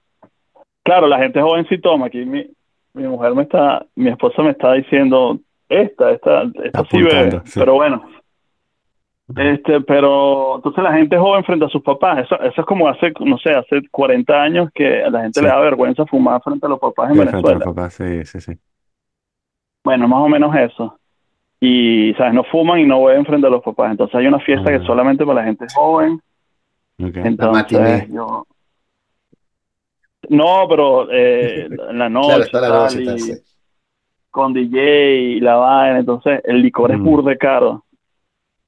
Claro, 0.85 1.07
la 1.07 1.19
gente 1.19 1.41
joven 1.41 1.67
sí 1.69 1.79
toma. 1.79 2.07
Aquí 2.07 2.25
mi, 2.25 2.47
mi 2.95 3.05
mujer 3.09 3.35
me 3.35 3.43
está, 3.43 3.85
mi 3.97 4.09
esposa 4.11 4.43
me 4.43 4.51
está 4.51 4.73
diciendo, 4.75 5.39
esta, 5.69 6.11
esta, 6.13 6.43
esta 6.65 6.85
sí 6.91 7.03
bebe, 7.03 7.41
sí. 7.45 7.59
pero 7.61 7.75
bueno. 7.75 8.03
Este, 9.35 9.81
pero 9.83 10.57
entonces 10.57 10.83
la 10.85 10.93
gente 10.93 11.17
joven 11.17 11.43
frente 11.45 11.65
a 11.65 11.69
sus 11.69 11.83
papás, 11.83 12.25
eso, 12.25 12.39
eso 12.43 12.61
es 12.61 12.67
como 12.67 12.87
hace, 12.89 13.13
no 13.21 13.39
sé, 13.39 13.51
hace 13.53 13.81
40 13.91 14.43
años 14.43 14.69
que 14.75 15.03
a 15.05 15.09
la 15.11 15.23
gente 15.23 15.41
Sí. 15.41 15.45
le 15.47 15.51
da 15.51 15.59
vergüenza 15.61 16.05
fumar 16.05 16.43
frente 16.43 16.67
a 16.67 16.69
los 16.69 16.79
papás 16.79 17.09
en 17.11 17.15
Sí, 17.15 17.21
frente 17.23 17.37
a 17.37 17.41
los 17.41 17.43
Venezuela. 17.51 17.75
papás, 17.75 17.95
sí, 17.95 18.25
sí, 18.27 18.41
sí. 18.41 18.53
Bueno, 19.85 20.07
más 20.07 20.21
o 20.21 20.29
menos 20.29 20.55
eso. 20.55 20.99
Y, 21.61 22.13
¿sabes? 22.15 22.35
No 22.35 22.45
fuman 22.45 22.81
y 22.81 22.85
no 22.85 23.03
beben 23.05 23.25
frente 23.25 23.47
a 23.47 23.51
los 23.51 23.63
papás. 23.63 23.93
Entonces 23.93 24.15
hay 24.17 24.27
una 24.27 24.41
fiesta 24.41 24.69
que 24.69 24.77
Ah. 24.77 24.81
es 24.81 24.85
solamente 24.85 25.25
para 25.25 25.41
la 25.41 25.47
gente 25.47 25.65
joven. 25.75 26.21
Ok. 27.05 27.17
Entonces 27.25 28.09
yo... 28.09 28.47
No, 30.29 30.67
pero 30.69 31.11
eh, 31.11 31.67
en 31.91 31.99
la 31.99 32.09
Claro, 32.09 32.09
noche 32.09 32.51
tal, 32.53 33.01
y 33.03 33.33
con 34.31 34.53
DJ 34.55 35.15
y 35.37 35.41
la 35.41 35.57
vaina. 35.57 35.99
Entonces 35.99 36.41
el 36.45 36.63
licor 36.63 36.91
es 36.93 36.99
Mm. 36.99 37.03
burda 37.05 37.31
de 37.31 37.39
caro. 37.39 37.85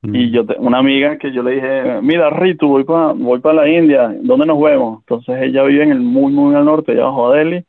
Mm. 0.02 0.14
Y 0.14 0.30
yo, 0.30 0.44
te- 0.44 0.58
una 0.58 0.78
amiga 0.78 1.16
que 1.16 1.32
yo 1.32 1.42
le 1.42 1.52
dije, 1.52 2.00
mira, 2.02 2.28
Ritu, 2.30 2.68
voy 2.68 2.84
para 2.84 3.12
voy 3.12 3.40
pa 3.40 3.52
la 3.54 3.66
India, 3.68 4.14
¿dónde 4.20 4.44
nos 4.46 4.60
vemos? 4.60 4.98
Entonces 5.00 5.40
ella 5.42 5.62
vive 5.62 5.84
en 5.84 5.92
el 5.92 6.00
muy, 6.00 6.30
muy 6.32 6.54
al 6.54 6.64
norte, 6.66 6.92
allá 6.92 7.02
abajo 7.04 7.30
de 7.32 7.38
Delhi. 7.38 7.64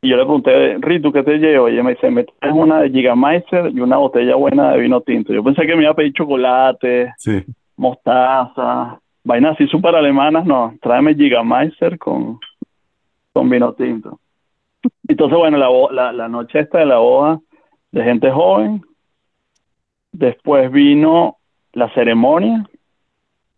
Y 0.00 0.08
yo 0.10 0.16
le 0.16 0.22
pregunté, 0.24 0.78
Ritu, 0.78 1.12
¿qué 1.12 1.22
te 1.22 1.36
llevo? 1.38 1.68
Y 1.68 1.74
ella 1.74 1.82
me 1.82 1.94
dice, 1.94 2.10
me 2.10 2.24
traes 2.24 2.54
una 2.54 2.80
de 2.80 2.90
Gigameister 2.90 3.70
y 3.74 3.80
una 3.80 3.96
botella 3.98 4.36
buena 4.36 4.72
de 4.72 4.78
vino 4.80 5.00
tinto. 5.02 5.32
Yo 5.34 5.42
pensé 5.44 5.66
que 5.66 5.74
me 5.76 5.82
iba 5.82 5.92
a 5.92 5.96
pedir 5.96 6.12
chocolate, 6.14 7.12
Sí. 7.18 7.42
mostaza, 7.76 9.00
vainas 9.24 9.54
así 9.54 9.66
súper 9.66 9.94
alemanas. 9.94 10.44
No, 10.44 10.74
tráeme 10.80 11.14
Gigameister 11.14 11.98
con, 11.98 12.38
con 13.32 13.48
vino 13.50 13.72
tinto. 13.74 14.20
Entonces, 15.08 15.36
bueno, 15.38 15.58
la, 15.58 15.68
la, 15.92 16.12
la 16.12 16.28
noche 16.28 16.60
esta 16.60 16.78
de 16.78 16.86
la 16.86 16.98
boda 16.98 17.40
de 17.90 18.04
gente 18.04 18.30
joven. 18.30 18.82
Después 20.12 20.70
vino 20.70 21.38
la 21.72 21.92
ceremonia. 21.94 22.68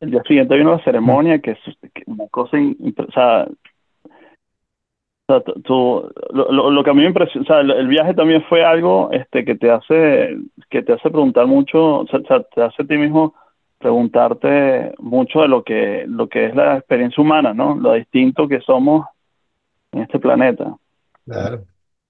El 0.01 0.11
día 0.11 0.23
siguiente 0.23 0.57
vino 0.57 0.73
la 0.73 0.85
ceremonia, 0.85 1.39
que 1.41 1.53
es 1.53 1.59
una 2.07 2.29
cosa, 2.29 2.57
o 2.59 3.12
sea, 3.12 3.47
o 5.29 5.33
sea, 5.33 5.41
tú- 5.64 6.11
lo, 6.31 6.53
lo- 6.53 6.71
lo 6.71 6.85
que 6.85 6.91
a 6.91 6.95
mí 6.95 7.01
me 7.01 7.09
impresionó, 7.09 7.43
o 7.43 7.47
sea, 7.47 7.61
el, 7.61 7.89
viaje 7.89 8.14
también 8.14 8.43
fue 8.45 8.64
algo 8.64 9.11
este 9.11 9.45
que 9.45 9.57
te 9.57 9.71
hace, 9.71 10.37
que 10.71 10.83
te 10.83 10.93
hace 10.93 11.11
preguntar 11.11 11.47
mucho, 11.47 12.01
o 12.01 12.07
sea, 12.07 12.21
te 12.43 12.62
hace 12.62 12.83
a 12.83 12.87
ti 12.87 12.97
mismo 12.97 13.35
preguntarte 13.79 14.95
mucho 14.99 15.41
de 15.43 15.49
lo 15.49 15.62
que, 15.62 16.05
lo 16.09 16.29
que 16.29 16.47
es 16.47 16.55
la 16.55 16.77
experiencia 16.79 17.22
humana, 17.22 17.53
¿no? 17.55 17.74
Lo 17.77 17.93
distinto 17.93 18.49
que 18.49 18.61
somos 18.61 19.07
en 19.93 20.03
este 20.03 20.18
planeta 20.18 20.74
Claro. 21.24 21.61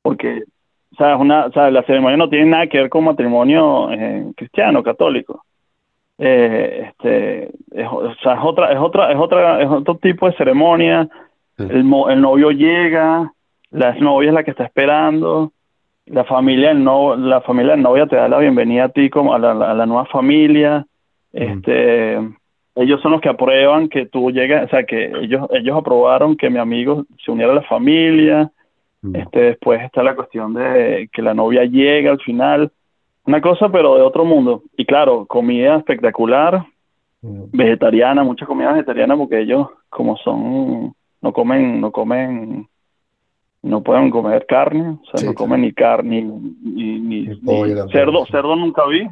porque 0.03 0.45
o 0.93 0.97
sea, 0.97 1.15
es 1.15 1.21
una, 1.21 1.51
sea, 1.51 1.71
la 1.71 1.83
ceremonia 1.83 2.17
no 2.17 2.29
tiene 2.29 2.47
nada 2.47 2.67
que 2.69 2.79
ver 2.79 2.89
con 2.89 3.05
matrimonio 3.05 3.91
eh, 3.91 4.33
cristiano, 4.37 4.83
católico. 4.83 5.45
Eh, 6.19 6.87
este, 6.89 7.45
es, 7.73 7.87
o 7.91 8.15
sea, 8.23 8.35
es 8.35 8.41
otra, 8.43 8.73
es 8.73 8.79
otra, 8.79 9.13
es 9.13 9.19
otra, 9.19 9.63
es 9.63 9.69
otro 9.69 9.97
tipo 9.97 10.27
de 10.27 10.37
ceremonia. 10.37 11.07
Sí. 11.59 11.65
El, 11.69 11.85
mo- 11.85 12.09
el 12.09 12.21
novio 12.23 12.51
llega, 12.51 13.31
la 13.71 13.95
novia 13.97 14.29
es 14.29 14.35
la 14.35 14.45
que 14.45 14.53
está 14.53 14.65
esperando, 14.65 15.53
la 16.07 16.25
familia 16.25 16.69
del 16.69 16.83
no, 16.83 17.15
la 17.17 17.43
familia 17.43 17.73
del 17.73 17.83
novia 17.83 18.07
te 18.07 18.17
da 18.17 18.29
la 18.29 18.39
bienvenida 18.39 18.85
a 18.85 18.89
ti 18.89 19.11
como 19.11 19.35
a 19.35 19.39
la, 19.39 19.51
a 19.51 19.75
la 19.75 19.85
nueva 19.85 20.07
familia. 20.07 20.87
Este, 21.37 22.19
ellos 22.75 23.01
son 23.01 23.13
los 23.13 23.21
que 23.21 23.29
aprueban 23.29 23.89
que 23.89 24.07
tú 24.07 24.31
llegues, 24.31 24.65
o 24.65 24.69
sea, 24.69 24.85
que 24.85 25.13
ellos, 25.23 25.47
ellos 25.53 25.77
aprobaron 25.77 26.37
que 26.37 26.51
mi 26.51 26.59
amigo 26.59 27.05
se 27.25 27.31
uniera 27.31 27.53
a 27.53 27.57
la 27.57 27.63
familia 27.63 28.51
Mm. 29.07 29.17
Este, 29.17 29.41
después 29.41 29.83
está 29.83 30.03
la 30.03 30.15
cuestión 30.15 30.55
de 30.55 31.09
que 31.13 31.23
la 31.23 31.35
novia 31.35 31.65
llega 31.65 32.11
al 32.11 32.21
final, 32.21 32.73
una 33.25 33.41
cosa 33.41 33.69
pero 33.69 33.97
de 33.97 34.03
otro 34.03 34.25
mundo. 34.25 34.63
Y 34.77 34.85
claro, 34.85 35.27
comida 35.27 35.77
espectacular, 35.77 36.65
Mm. 37.23 37.45
vegetariana, 37.53 38.23
mucha 38.23 38.47
comida 38.47 38.73
vegetariana 38.73 39.17
porque 39.17 39.41
ellos 39.41 39.69
como 39.89 40.17
son, 40.19 40.95
no 41.23 41.33
comen, 41.33 41.81
no 41.81 41.91
comen, 41.91 42.69
no 43.63 43.83
pueden 43.83 44.11
comer 44.11 44.45
carne, 44.47 44.99
o 45.03 45.05
sea, 45.07 45.19
Sí, 45.19 45.27
no 45.27 45.35
comen 45.35 45.63
ni 45.63 45.73
carne, 45.73 46.23
ni, 46.63 47.27
cerdo, 47.91 48.27
cerdo 48.27 48.55
nunca 48.55 48.85
vi, 48.87 49.09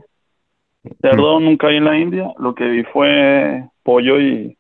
cerdo 1.01 1.41
nunca 1.41 1.68
vi 1.68 1.76
en 1.76 1.85
la 1.85 1.99
India, 1.99 2.32
lo 2.39 2.55
que 2.55 2.64
vi 2.64 2.85
fue 2.85 3.64
pollo 3.82 4.20
y, 4.20 4.57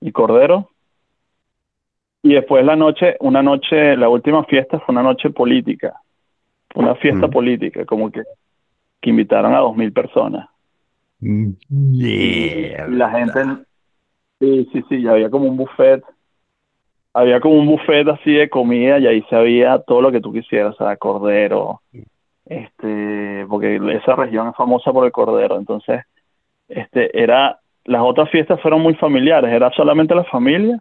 y 0.00 0.12
cordero. 0.12 0.70
Y 2.22 2.34
después 2.34 2.64
la 2.64 2.76
noche, 2.76 3.16
una 3.20 3.42
noche, 3.42 3.96
la 3.96 4.08
última 4.08 4.44
fiesta 4.44 4.80
fue 4.80 4.92
una 4.92 5.02
noche 5.02 5.30
política, 5.30 6.00
una 6.74 6.94
fiesta 6.96 7.26
Mm. 7.28 7.30
política, 7.30 7.84
como 7.86 8.10
que, 8.10 8.22
que 9.00 9.10
invitaron 9.10 9.54
a 9.54 9.58
dos 9.60 9.76
mil 9.76 9.92
personas. 9.92 10.48
Mm. 11.20 11.50
Y 11.94 12.68
la 12.88 13.10
gente, 13.10 13.40
sí, 14.40 14.68
sí, 14.72 14.84
sí, 14.88 15.02
ya 15.02 15.12
había 15.12 15.30
como 15.30 15.48
un 15.48 15.56
buffet, 15.56 16.02
había 17.14 17.40
como 17.40 17.54
un 17.54 17.66
buffet 17.66 18.06
así 18.08 18.32
de 18.32 18.48
comida 18.48 18.98
y 18.98 19.06
ahí 19.06 19.22
se 19.30 19.36
había 19.36 19.78
todo 19.80 20.00
lo 20.02 20.12
que 20.12 20.20
tú 20.20 20.32
quisieras, 20.32 20.74
o 20.74 20.84
sea, 20.84 20.96
cordero, 20.96 21.82
este, 22.48 23.46
porque 23.48 23.76
esa 24.02 24.16
región 24.16 24.48
es 24.48 24.56
famosa 24.56 24.92
por 24.92 25.04
el 25.04 25.12
cordero, 25.12 25.56
entonces, 25.58 26.02
este, 26.68 27.20
era, 27.20 27.58
las 27.84 28.02
otras 28.02 28.30
fiestas 28.30 28.60
fueron 28.60 28.80
muy 28.80 28.94
familiares, 28.94 29.52
era 29.52 29.70
solamente 29.72 30.14
la 30.14 30.24
familia, 30.24 30.80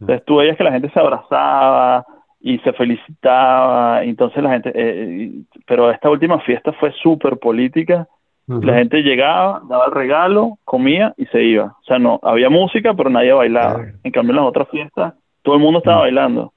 entonces 0.00 0.24
tú 0.24 0.36
veías 0.36 0.56
que 0.56 0.64
la 0.64 0.72
gente 0.72 0.90
se 0.90 1.00
abrazaba 1.00 2.04
y 2.40 2.58
se 2.60 2.72
felicitaba, 2.72 4.02
entonces 4.02 4.42
la 4.42 4.50
gente, 4.50 4.72
eh, 4.74 5.32
pero 5.66 5.90
esta 5.90 6.08
última 6.08 6.40
fiesta 6.40 6.72
fue 6.74 6.92
súper 7.02 7.38
política, 7.38 8.06
la 8.46 8.74
gente 8.74 9.02
llegaba, 9.02 9.62
daba 9.68 9.86
el 9.86 9.92
regalo, 9.92 10.58
comía 10.64 11.14
y 11.16 11.24
se 11.26 11.40
iba. 11.40 11.76
O 11.80 11.84
sea, 11.84 12.00
no, 12.00 12.18
había 12.20 12.50
música, 12.50 12.94
pero 12.94 13.08
nadie 13.08 13.32
bailaba. 13.32 13.84
En 14.02 14.10
cambio, 14.10 14.32
en 14.32 14.36
las 14.38 14.46
otras 14.46 14.68
fiestas, 14.70 15.14
todo 15.42 15.54
el 15.54 15.60
mundo 15.60 15.78
estaba 15.78 15.98
Mm. 15.98 16.00
bailando. 16.00 16.52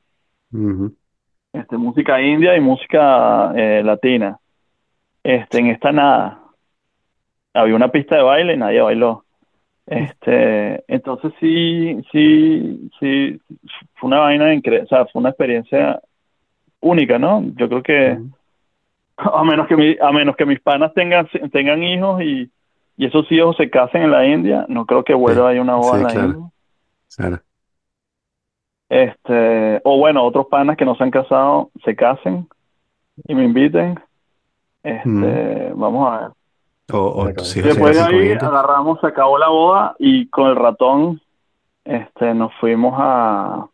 Este, 1.54 1.78
música 1.78 2.20
india 2.22 2.58
y 2.58 2.62
música 2.62 3.54
eh, 3.56 3.82
latina. 3.84 4.38
Este, 5.24 5.60
en 5.60 5.68
esta 5.68 5.92
nada. 5.92 6.40
Había 7.54 7.76
una 7.76 7.90
pista 7.90 8.18
de 8.18 8.24
baile 8.24 8.54
y 8.54 8.58
nadie 8.58 8.82
bailó. 8.82 9.24
Este, 9.86 10.84
entonces 10.88 11.34
sí, 11.40 12.02
sí, 12.12 12.90
sí, 13.00 13.40
fue 13.96 14.08
una 14.08 14.20
vaina 14.20 14.54
increíble, 14.54 14.86
o 14.86 14.88
sea, 14.88 15.06
fue 15.08 15.20
una 15.20 15.30
experiencia 15.30 16.00
única, 16.80 17.20
¿no? 17.20 17.44
Yo 17.56 17.68
creo 17.70 17.84
que 17.84 18.18
a 19.18 19.44
menos 19.44 19.68
que 19.68 19.76
mi- 19.76 19.98
a 20.02 20.12
menos 20.12 20.36
que 20.36 20.46
mis 20.46 20.60
panas 20.62 20.94
tengan 20.94 21.28
tengan 21.52 21.84
hijos 21.84 22.22
y, 22.24 22.50
y 22.98 23.06
esos 23.06 23.30
hijos 23.32 23.58
se 23.58 23.70
casen 23.70 24.04
en 24.04 24.12
la 24.12 24.26
India, 24.26 24.66
no 24.70 24.86
creo 24.86 25.04
que 25.04 25.14
vuelva 25.14 25.50
a 25.50 25.54
ir 25.54 25.60
a 25.60 25.64
una 25.64 25.76
boda 25.76 25.92
sí, 25.92 25.98
en 25.98 26.04
la 26.04 26.10
claro. 26.14 26.28
India. 26.30 26.50
Claro. 27.16 27.42
Este, 28.94 29.82
o 29.86 29.98
bueno, 29.98 30.24
otros 30.24 30.46
panas 30.48 30.78
que 30.78 30.86
no 30.86 30.96
se 30.96 31.04
han 31.04 31.10
casado 31.10 31.72
se 31.84 31.96
casen 31.96 32.48
y 33.28 33.34
me 33.34 33.44
inviten. 33.46 34.00
Este, 34.84 35.72
vamos 35.74 36.10
a 36.12 36.20
ver. 36.20 36.30
O, 36.92 37.00
o 37.00 37.26
Después 37.28 37.96
de 37.98 38.04
ahí 38.04 38.32
agarramos, 38.34 39.00
se 39.02 39.08
acabó 39.08 39.40
la 39.40 39.48
boda 39.50 39.96
y 39.98 40.28
con 40.28 40.48
el 40.50 40.56
ratón 40.56 41.22
este, 41.86 42.36
nos 42.36 42.52
fuimos 42.60 42.94
a, 42.98 43.66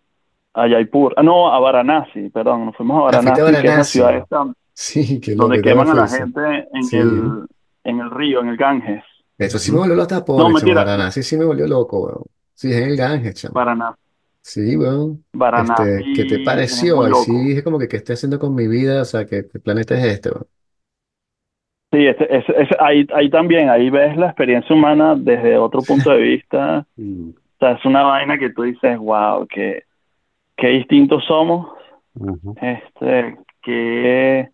a 0.53 0.69
Jaipur, 0.69 1.13
ah, 1.17 1.23
no, 1.23 1.51
a 1.53 1.59
Varanasi, 1.59 2.29
perdón, 2.29 2.67
nos 2.67 2.75
fuimos 2.77 3.13
a 3.13 3.17
Ah, 3.17 3.21
fuiste 3.21 3.41
a 3.41 3.43
Varanasi, 3.43 3.51
que 3.51 3.57
es 3.57 3.63
la 3.63 3.69
Varanasi. 3.69 3.91
ciudad 3.91 4.17
esta 4.17 4.53
Sí, 4.73 5.19
qué 5.19 5.35
donde 5.35 5.57
¿qué 5.57 5.69
queman 5.69 5.89
a 5.89 5.93
la 5.95 6.07
gente 6.07 6.67
en 6.71 6.83
Sí. 6.83 6.95
el, 6.97 7.45
en 7.83 7.99
el 7.99 8.09
río, 8.11 8.39
en 8.39 8.49
el 8.49 8.55
Ganges. 8.57 9.03
Eso 9.37 9.59
sí 9.59 9.71
me 9.73 9.79
volvió 9.79 9.95
loco 9.95 10.15
hasta 10.15 10.33
No, 10.33 10.49
Varanasi 10.75 11.23
sí 11.23 11.35
me 11.37 11.43
volvió 11.43 11.67
loco, 11.67 11.99
weón. 12.05 12.23
Sí, 12.53 12.71
es 12.71 12.77
en 12.77 12.89
el 12.91 12.95
Ganges, 12.95 13.35
chamo. 13.35 13.53
Varanasi. 13.53 13.99
Sí, 14.49 14.75
weón. 14.77 15.25
Este, 15.53 16.09
¿qué 16.13 16.25
te 16.25 16.39
es 16.39 16.39
pareció? 16.39 16.93
muy 16.93 17.05
Ahí 17.05 17.13
sí 17.13 17.31
loco. 17.33 17.39
dije 17.39 17.63
como 17.63 17.77
que, 17.79 17.87
¿qué 17.87 17.97
estoy 17.97 18.13
haciendo 18.13 18.39
con 18.39 18.55
mi 18.55 18.67
vida? 18.67 19.01
O 19.01 19.05
sea, 19.05 19.25
¿qué, 19.25 19.47
qué 19.47 19.59
planeta 19.59 19.95
es 19.97 20.05
este, 20.05 20.29
weón? 20.31 20.47
Sí, 21.91 22.05
este, 22.05 22.25
ese- 22.37 22.61
ese- 22.61 22.75
ahí, 22.79 23.07
ahí 23.13 23.29
también, 23.31 23.69
ahí 23.69 23.89
ves 23.89 24.15
la 24.15 24.27
experiencia 24.27 24.75
humana 24.75 25.15
desde 25.17 25.57
otro 25.57 25.83
punto 25.83 26.11
de 26.11 26.17
vista. 26.21 26.85
Mm. 26.97 27.33
O 27.57 27.59
sea, 27.59 27.71
es 27.73 27.85
una 27.85 28.03
vaina 28.03 28.37
que 28.39 28.51
tú 28.51 28.63
dices, 28.63 28.97
wow, 28.99 29.47
qué, 29.47 29.83
qué 30.57 30.67
distintos 30.69 31.25
somos, 31.25 31.67
Ujú. 32.19 32.53
este, 32.55 33.37
qué, 33.63 34.49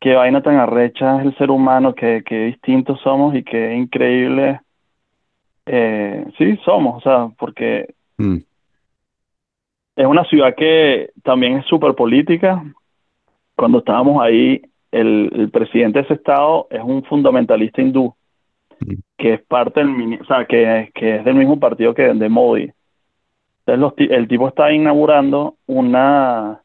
qué 0.00 0.14
vaina 0.14 0.42
tan 0.42 0.56
arrecha 0.56 1.20
es 1.20 1.26
el 1.26 1.36
ser 1.38 1.50
humano, 1.50 1.94
qué, 1.94 2.22
qué 2.26 2.46
distintos 2.46 3.00
somos 3.02 3.34
y 3.36 3.44
qué 3.44 3.74
increíble, 3.74 4.60
eh, 5.66 6.24
sí, 6.38 6.56
somos, 6.64 6.96
o 6.98 7.00
sea, 7.00 7.28
porque 7.38 7.94
Mm. 8.18 8.38
Es 9.96 10.06
una 10.06 10.24
ciudad 10.24 10.54
que 10.54 11.10
también 11.24 11.58
es 11.58 11.66
súper 11.66 11.94
política. 11.94 12.62
Cuando 13.56 13.78
estábamos 13.78 14.22
ahí, 14.22 14.62
el, 14.92 15.30
el 15.34 15.50
presidente 15.50 15.98
de 15.98 16.04
ese 16.04 16.14
estado 16.14 16.68
es 16.70 16.82
un 16.82 17.02
fundamentalista 17.04 17.82
hindú. 17.82 18.14
Que 19.16 19.34
es 19.34 19.42
parte 19.46 19.80
del, 19.80 20.20
o 20.20 20.24
sea, 20.26 20.44
que, 20.44 20.90
que 20.94 21.16
es 21.16 21.24
del 21.24 21.34
mismo 21.34 21.58
partido 21.58 21.94
que 21.94 22.02
de 22.02 22.28
Modi. 22.28 22.70
Entonces 23.60 23.80
los 23.80 23.94
el 23.96 24.28
tipo 24.28 24.46
está 24.46 24.70
inaugurando 24.70 25.54
una 25.66 26.60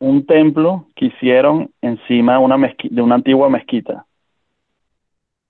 un 0.00 0.26
templo 0.26 0.86
que 0.96 1.06
hicieron 1.06 1.70
encima 1.80 2.32
de 2.32 2.38
una 2.38 2.56
mezqui- 2.58 2.90
de 2.90 3.00
una 3.00 3.14
antigua 3.14 3.48
mezquita. 3.48 4.04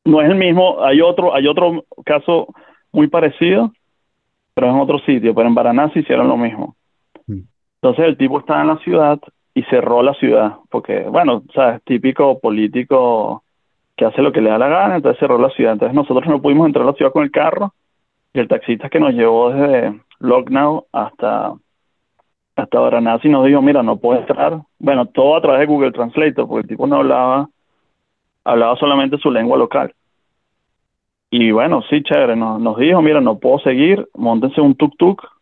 No 0.05 0.21
es 0.21 0.29
el 0.29 0.37
mismo, 0.37 0.85
hay 0.85 1.01
otro, 1.01 1.35
hay 1.35 1.49
otro 1.49 1.85
caso 2.05 2.55
muy 2.93 3.09
parecido, 3.09 3.73
pero 4.53 4.69
es 4.69 4.75
en 4.75 4.81
otro 4.81 4.99
sitio, 5.01 5.35
pero 5.35 5.49
en 5.49 5.55
Varanasi 5.55 6.01
hicieron 6.01 6.29
lo 6.29 6.37
mismo. 6.37 6.77
Entonces 7.85 8.07
el 8.07 8.17
tipo 8.17 8.39
está 8.39 8.63
en 8.63 8.69
la 8.69 8.79
ciudad 8.79 9.21
y 9.53 9.63
cerró 9.65 10.03
la 10.03 10.15
ciudad, 10.15 10.55
porque, 10.71 11.01
bueno, 11.01 11.43
o 11.47 11.53
sea, 11.53 11.75
es 11.75 11.83
típico 11.85 12.39
político 12.41 13.45
que 13.95 14.07
hace 14.07 14.23
lo 14.23 14.33
que 14.33 14.41
le 14.41 14.49
da 14.49 14.57
la 14.57 14.69
gana, 14.69 14.97
entonces 14.97 15.21
cerró 15.21 15.37
la 15.37 15.51
ciudad. 15.51 15.75
Entonces 15.75 15.95
nosotros 15.95 16.27
no 16.27 16.41
pudimos 16.41 16.67
entrar 16.67 16.85
a 16.85 16.93
la 16.93 16.95
ciudad 16.95 17.13
con 17.13 17.25
el 17.25 17.31
carro 17.31 17.75
y 18.33 18.41
el 18.41 18.49
taxista 18.49 18.89
que 18.89 18.99
nos 18.99 19.13
llevó 19.13 19.51
desde 19.51 20.01
Lucknow 20.21 20.87
hasta, 20.93 21.53
hasta 22.57 22.81
Varanasi 22.81 23.29
nos 23.29 23.45
dijo, 23.45 23.61
mira, 23.61 23.83
no 23.83 23.99
puedo 23.99 24.19
entrar. 24.19 24.63
Bueno, 24.79 25.05
todo 25.05 25.37
a 25.37 25.43
través 25.43 25.61
de 25.61 25.67
Google 25.67 25.93
Translator, 25.93 26.49
porque 26.49 26.63
el 26.63 26.69
tipo 26.69 26.87
no 26.87 26.97
hablaba, 26.97 27.51
hablaba 28.45 28.77
solamente 28.77 29.19
su 29.19 29.31
lengua 29.31 29.59
local. 29.59 29.93
Y 31.29 31.51
bueno, 31.51 31.83
sí, 31.91 32.03
chévere, 32.03 32.35
nos, 32.35 32.59
nos 32.63 32.79
dijo, 32.79 33.03
mira, 33.03 33.21
no 33.21 33.39
puedo 33.39 33.59
seguir, 33.59 34.09
montense 34.15 34.63
un 34.63 34.75
tuk-tuk, 34.75 35.34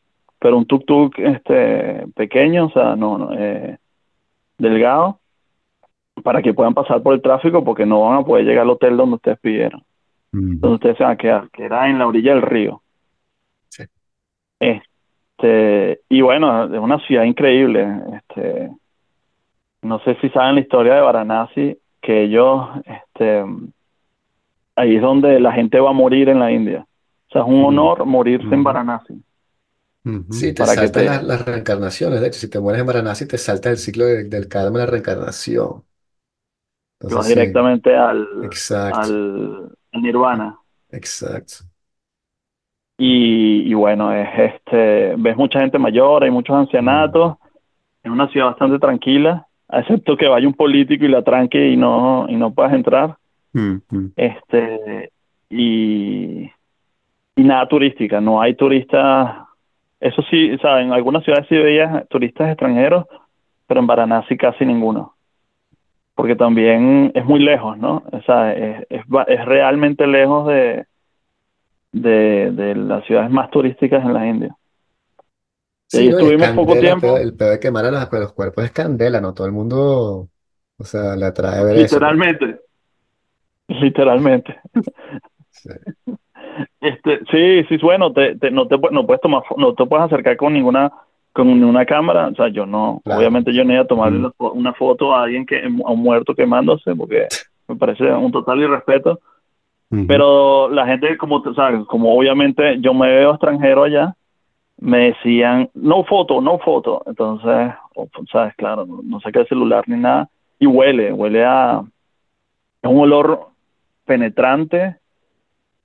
pero 0.43 0.59
un 0.59 0.66
tuk-tuk 0.66 1.16
este, 1.20 2.05
pequeño, 2.16 2.66
o 2.66 2.70
sea, 2.70 2.97
no, 2.97 3.16
no, 3.16 3.32
eh, 3.39 3.78
delgado, 4.59 5.20
para 6.24 6.43
que 6.43 6.52
puedan 6.52 6.74
pasar 6.74 7.01
por 7.01 7.14
el 7.14 7.23
tráfico, 7.23 7.62
porque 7.62 7.86
no 7.86 8.01
van 8.02 8.19
a 8.19 8.24
poder 8.24 8.44
llegar 8.44 8.62
al 8.64 8.70
hotel 8.70 8.97
donde 8.97 9.14
ustedes 9.16 9.39
pidieron, 9.39 9.82
Mm. 10.32 10.59
donde 10.59 10.74
ustedes 10.74 10.97
se 10.97 11.05
van 11.05 11.12
a 11.12 11.16
quedar, 11.16 11.48
que 11.51 11.62
era 11.64 11.89
en 11.89 11.98
la 12.01 12.06
orilla 12.09 12.32
del 12.35 12.43
río. 12.43 12.82
Sí. 13.69 13.85
Este, 14.59 16.01
y 16.09 16.20
bueno, 16.23 16.64
es 16.64 16.81
una 16.81 16.98
ciudad 17.06 17.23
increíble. 17.24 17.86
Este, 18.16 18.70
no 19.82 20.01
sé 20.01 20.16
si 20.20 20.28
saben 20.31 20.56
la 20.56 20.60
historia 20.60 20.94
de 20.94 21.01
Varanasi, 21.02 21.78
que 22.01 22.23
ellos, 22.24 22.69
este, 22.85 23.44
ahí 24.74 24.97
es 24.97 25.02
donde 25.02 25.39
la 25.39 25.52
gente 25.52 25.78
va 25.78 25.90
a 25.90 25.94
morir 25.94 26.28
en 26.28 26.40
la 26.40 26.51
India. 26.51 26.85
O 27.28 27.32
sea, 27.32 27.43
es 27.43 27.48
un 27.48 27.60
Mm. 27.60 27.64
honor 27.66 28.05
morirse 28.06 28.47
en 28.47 28.55
Ujú. 28.55 28.62
Varanasi. 28.64 29.23
Ujú. 30.04 30.28
Sí, 30.30 30.52
te 30.54 30.64
Para 30.64 30.76
que 30.78 30.88
saltan 30.88 31.04
te- 31.04 31.06
las, 31.06 31.22
las 31.24 31.44
reencarnaciones. 31.44 32.20
De 32.20 32.26
hecho, 32.28 32.40
si 32.40 32.48
te 32.48 32.58
mueres 32.60 32.80
en 32.80 32.86
Varanasi, 32.86 33.26
te 33.26 33.38
salta 33.38 33.70
el 33.70 33.78
ciclo 33.78 34.04
de- 34.06 34.24
del 34.24 34.48
karma 34.48 34.78
de 34.80 34.84
la 34.86 34.90
reencarnación. 34.90 35.84
que 37.06 37.14
vas 37.14 37.26
Entonces, 37.26 37.32
sí, 37.32 37.40
directamente 37.42 37.94
al, 37.96 38.26
exacto, 38.40 39.10
al, 39.10 39.70
al 39.92 40.02
Nirvana. 40.02 40.58
exacto. 40.90 41.64
Y, 42.98 43.70
y 43.70 43.74
bueno, 43.74 44.12
es 44.12 44.28
este, 44.38 45.14
ves 45.16 45.36
mucha 45.36 45.60
gente 45.60 45.78
mayor, 45.78 46.22
hay 46.22 46.30
muchos 46.30 46.54
ancianatos, 46.56 47.36
es 48.02 48.10
una 48.10 48.28
ciudad 48.30 48.48
bastante 48.48 48.78
tranquila, 48.80 49.46
excepto 49.70 50.16
que 50.16 50.28
vaya 50.28 50.48
un 50.48 50.54
político 50.54 51.04
y 51.04 51.08
la 51.08 51.22
tranque 51.22 51.70
y 51.70 51.76
no, 51.76 52.26
y 52.28 52.36
no 52.36 52.54
puedas 52.54 52.74
entrar. 52.74 53.16
Este, 54.16 55.12
y, 55.50 56.44
y 57.36 57.44
nada 57.44 57.68
turística, 57.68 58.20
no 58.20 58.40
hay 58.42 58.56
turistas, 58.56 59.36
eso 60.02 60.22
sí, 60.30 60.52
o 60.52 60.58
sea, 60.58 60.80
en 60.80 60.92
algunas 60.92 61.24
ciudades 61.24 61.46
sí 61.48 61.56
veías 61.56 62.06
turistas 62.08 62.48
extranjeros, 62.48 63.06
pero 63.66 63.80
en 63.80 63.86
Varanasi 63.86 64.36
casi 64.36 64.66
ninguno. 64.66 65.14
Porque 66.14 66.36
también 66.36 67.12
es 67.14 67.24
muy 67.24 67.40
lejos, 67.40 67.78
¿no? 67.78 68.02
O 68.12 68.22
sea, 68.22 68.52
es, 68.52 68.86
es, 68.90 69.02
es 69.28 69.44
realmente 69.46 70.06
lejos 70.06 70.46
de, 70.48 70.86
de, 71.92 72.50
de 72.52 72.74
las 72.74 73.04
ciudades 73.06 73.30
más 73.30 73.50
turísticas 73.50 74.04
en 74.04 74.12
la 74.12 74.26
India. 74.26 74.56
Y 75.92 75.96
Sí, 75.96 76.08
¿no? 76.08 76.18
Estuvimos 76.18 76.48
poco 76.50 76.72
candela, 76.72 76.80
tiempo, 76.80 77.16
el 77.18 77.34
peor 77.36 77.52
de 77.52 77.60
quemar 77.60 77.84
a 77.86 77.90
los, 77.90 78.12
a 78.12 78.18
los 78.18 78.32
cuerpos 78.32 78.64
es 78.64 78.72
candela, 78.72 79.20
¿no? 79.20 79.34
Todo 79.34 79.46
el 79.46 79.52
mundo, 79.52 80.28
o 80.78 80.84
sea, 80.84 81.16
le 81.16 81.26
atrae 81.26 81.64
ver 81.64 81.76
eso, 81.78 82.00
pues. 82.00 82.16
literalmente, 82.16 82.60
literalmente. 83.68 84.60
Sí, 85.50 85.70
Este, 86.82 87.20
sí, 87.30 87.64
sí, 87.68 87.76
bueno, 87.80 88.12
te, 88.12 88.34
te- 88.36 88.50
no 88.50 88.66
te 88.66 88.76
no 88.90 89.06
puedes 89.06 89.20
tomar, 89.22 89.44
no 89.56 89.72
te 89.72 89.86
puedes 89.86 90.06
acercar 90.06 90.36
con 90.36 90.52
ninguna 90.52 90.92
con 91.32 91.46
ninguna 91.46 91.86
cámara, 91.86 92.26
o 92.26 92.34
sea, 92.34 92.48
yo 92.48 92.66
no, 92.66 93.00
claro. 93.04 93.20
obviamente 93.20 93.54
yo 93.54 93.64
no 93.64 93.72
iba 93.72 93.82
a 93.82 93.84
Mm. 94.10 94.26
fo- 94.36 94.52
una 94.52 94.74
foto 94.74 95.14
a 95.14 95.22
alguien 95.22 95.46
que 95.46 95.62
a 95.62 95.68
un 95.90 96.02
muerto 96.02 96.34
quemándose 96.34 96.94
porque 96.94 97.26
me 97.68 97.76
parece 97.76 98.04
un 98.12 98.32
total 98.32 98.60
irrespeto, 98.60 99.20
pero 100.09 100.68
la 100.68 100.84
gente 100.86 101.16
como, 101.16 101.42
sabes, 101.54 101.86
como 101.86 102.14
obviamente 102.14 102.78
yo 102.80 102.92
me 102.92 103.09
veo 103.09 103.30
extranjero 103.30 103.84
allá, 103.84 104.14
me 104.78 105.12
decían, 105.12 105.70
no 105.74 106.02
foto, 106.04 106.40
no 106.40 106.59
foto, 106.59 107.02
entonces, 107.06 107.72
sabes, 108.32 108.54
claro, 108.56 108.84
no, 108.84 109.00
no 109.04 109.20
saqué 109.20 109.38
el 109.40 109.46
celular 109.48 109.84
ni 109.86 109.96
nada, 109.96 110.28
y 110.59 110.66
huele, 110.66 111.12
huele 111.12 111.44
a, 111.44 111.82
es 112.82 112.90
un 112.90 112.98
olor 112.98 113.46
penetrante, 114.04 114.96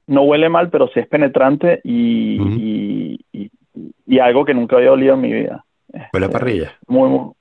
no 0.08 0.24
huele 0.24 0.50
mal, 0.50 0.70
pero 0.70 0.88
sí 0.90 1.00
es 1.00 1.08
penetrante 1.08 1.82
y, 1.84 2.38
y, 2.58 3.20
y- 3.34 3.52
y 4.06 4.20
algo 4.20 4.46
que 4.46 4.54
nunca 4.54 4.78
había 4.78 4.92
olido 4.92 5.14
en 5.16 5.22
mi 5.22 5.32
vida. 5.34 5.66
Huele 6.14 6.26
a 6.26 6.30
Este, 6.30 6.30
parrilla. 6.30 6.72
muy, 6.88 7.10
muy- 7.10 7.32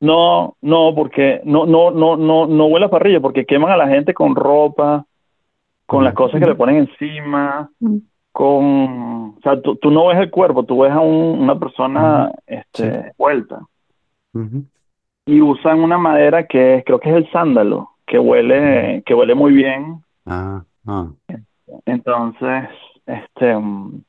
no, 0.00 0.56
no, 0.62 0.94
porque 0.94 1.40
no, 1.44 1.66
no, 1.66 1.90
no, 1.90 2.16
no, 2.16 2.46
no 2.46 2.66
huele 2.66 2.86
a 2.86 2.90
parrilla, 2.90 3.20
porque 3.20 3.44
queman 3.46 3.70
a 3.72 3.76
la 3.76 3.88
gente 3.88 4.14
con 4.14 4.34
ropa, 4.34 5.04
con 5.86 6.02
las 6.04 6.14
cosas 6.14 6.40
que 6.40 6.46
le 6.46 6.54
ponen 6.54 6.76
encima, 6.76 7.70
con, 8.32 8.54
o 9.36 9.38
sea, 9.42 9.60
tú, 9.60 9.76
tú 9.76 9.90
no 9.90 10.06
ves 10.06 10.18
el 10.18 10.30
cuerpo, 10.30 10.64
tú 10.64 10.80
ves 10.80 10.92
a 10.92 11.00
un- 11.00 11.38
una 11.40 11.58
persona, 11.58 12.32
este, 12.46 13.12
vuelta 13.18 13.60
y 15.26 15.40
usan 15.40 15.80
una 15.80 15.98
madera 15.98 16.46
que 16.46 16.82
creo 16.86 16.98
que 16.98 17.10
es 17.10 17.16
el 17.16 17.30
sándalo, 17.30 17.90
que 18.06 18.18
huele, 18.18 19.02
que 19.06 19.14
huele 19.14 19.34
muy 19.34 19.52
bien. 19.52 20.02
Ah, 20.26 20.64
ah. 20.86 21.08
Entonces, 21.86 22.68
este, 23.06 23.56
mm, 23.56 24.02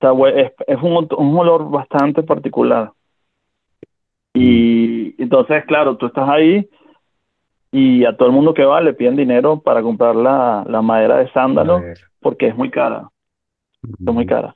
es, 0.00 0.52
es 0.66 0.82
un, 0.82 1.08
un 1.16 1.38
olor 1.38 1.70
bastante 1.70 2.22
particular. 2.22 2.92
Y 4.34 5.20
entonces, 5.20 5.64
claro, 5.66 5.96
tú 5.96 6.06
estás 6.06 6.28
ahí 6.28 6.68
y 7.72 8.04
a 8.04 8.16
todo 8.16 8.28
el 8.28 8.34
mundo 8.34 8.54
que 8.54 8.64
va 8.64 8.80
le 8.80 8.94
piden 8.94 9.16
dinero 9.16 9.60
para 9.60 9.82
comprar 9.82 10.14
la, 10.14 10.64
la 10.68 10.80
madera 10.80 11.18
de 11.18 11.30
sándalo 11.32 11.80
porque 12.20 12.46
es 12.48 12.56
muy 12.56 12.70
cara, 12.70 13.08
es 13.82 14.14
muy 14.14 14.26
cara. 14.26 14.54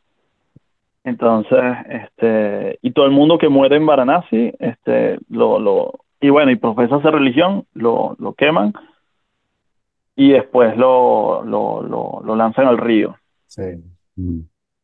Entonces, 1.05 1.61
este, 1.89 2.79
y 2.81 2.93
todo 2.93 3.07
el 3.07 3.13
mundo 3.13 3.39
que 3.39 3.49
muere 3.49 3.77
en 3.77 3.87
Varanasi, 3.87 4.53
este, 4.61 5.19
lo, 5.29 5.59
lo, 5.59 5.99
y 6.21 6.31
bueno, 6.31 6.53
y 6.53 6.57
profesa 6.57 6.99
esa 6.99 7.11
religión, 7.11 7.65
lo, 7.75 8.15
lo 8.21 8.35
queman 8.35 8.73
y 10.17 10.33
después 10.33 10.77
lo, 10.77 11.43
lo, 11.45 11.83
lo, 11.83 12.23
lo 12.25 12.37
lanzan 12.37 12.67
al 12.67 12.79
río. 12.79 13.17
sí. 13.47 13.63
Mm. 14.17 14.41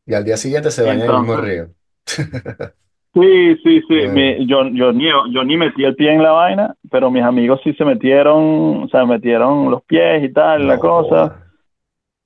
Y 0.07 0.13
al 0.15 0.23
día 0.25 0.37
siguiente 0.37 0.71
se 0.71 0.83
baña 0.83 1.05
en 1.05 1.11
el 1.11 1.19
mismo 1.19 1.37
río. 1.37 1.67
Sí, 3.13 3.55
sí, 3.63 3.81
sí. 3.87 3.95
Bueno, 4.07 4.13
mi- 4.13 4.45
yo, 4.47 4.67
yo, 4.69 4.91
ni, 4.93 5.05
yo 5.33 5.43
ni 5.43 5.57
metí 5.57 5.83
el 5.83 5.95
pie 5.95 6.13
en 6.13 6.21
la 6.21 6.31
vaina, 6.31 6.75
pero 6.91 7.09
mis 7.09 7.23
amigos 7.23 7.59
sí 7.63 7.73
se 7.73 7.83
metieron, 7.83 8.83
o 8.83 8.87
sea, 8.89 9.03
metieron 9.05 9.71
los 9.71 9.81
pies 9.83 10.23
y 10.23 10.31
tal, 10.31 10.67
la 10.67 10.77
cosa, 10.77 11.43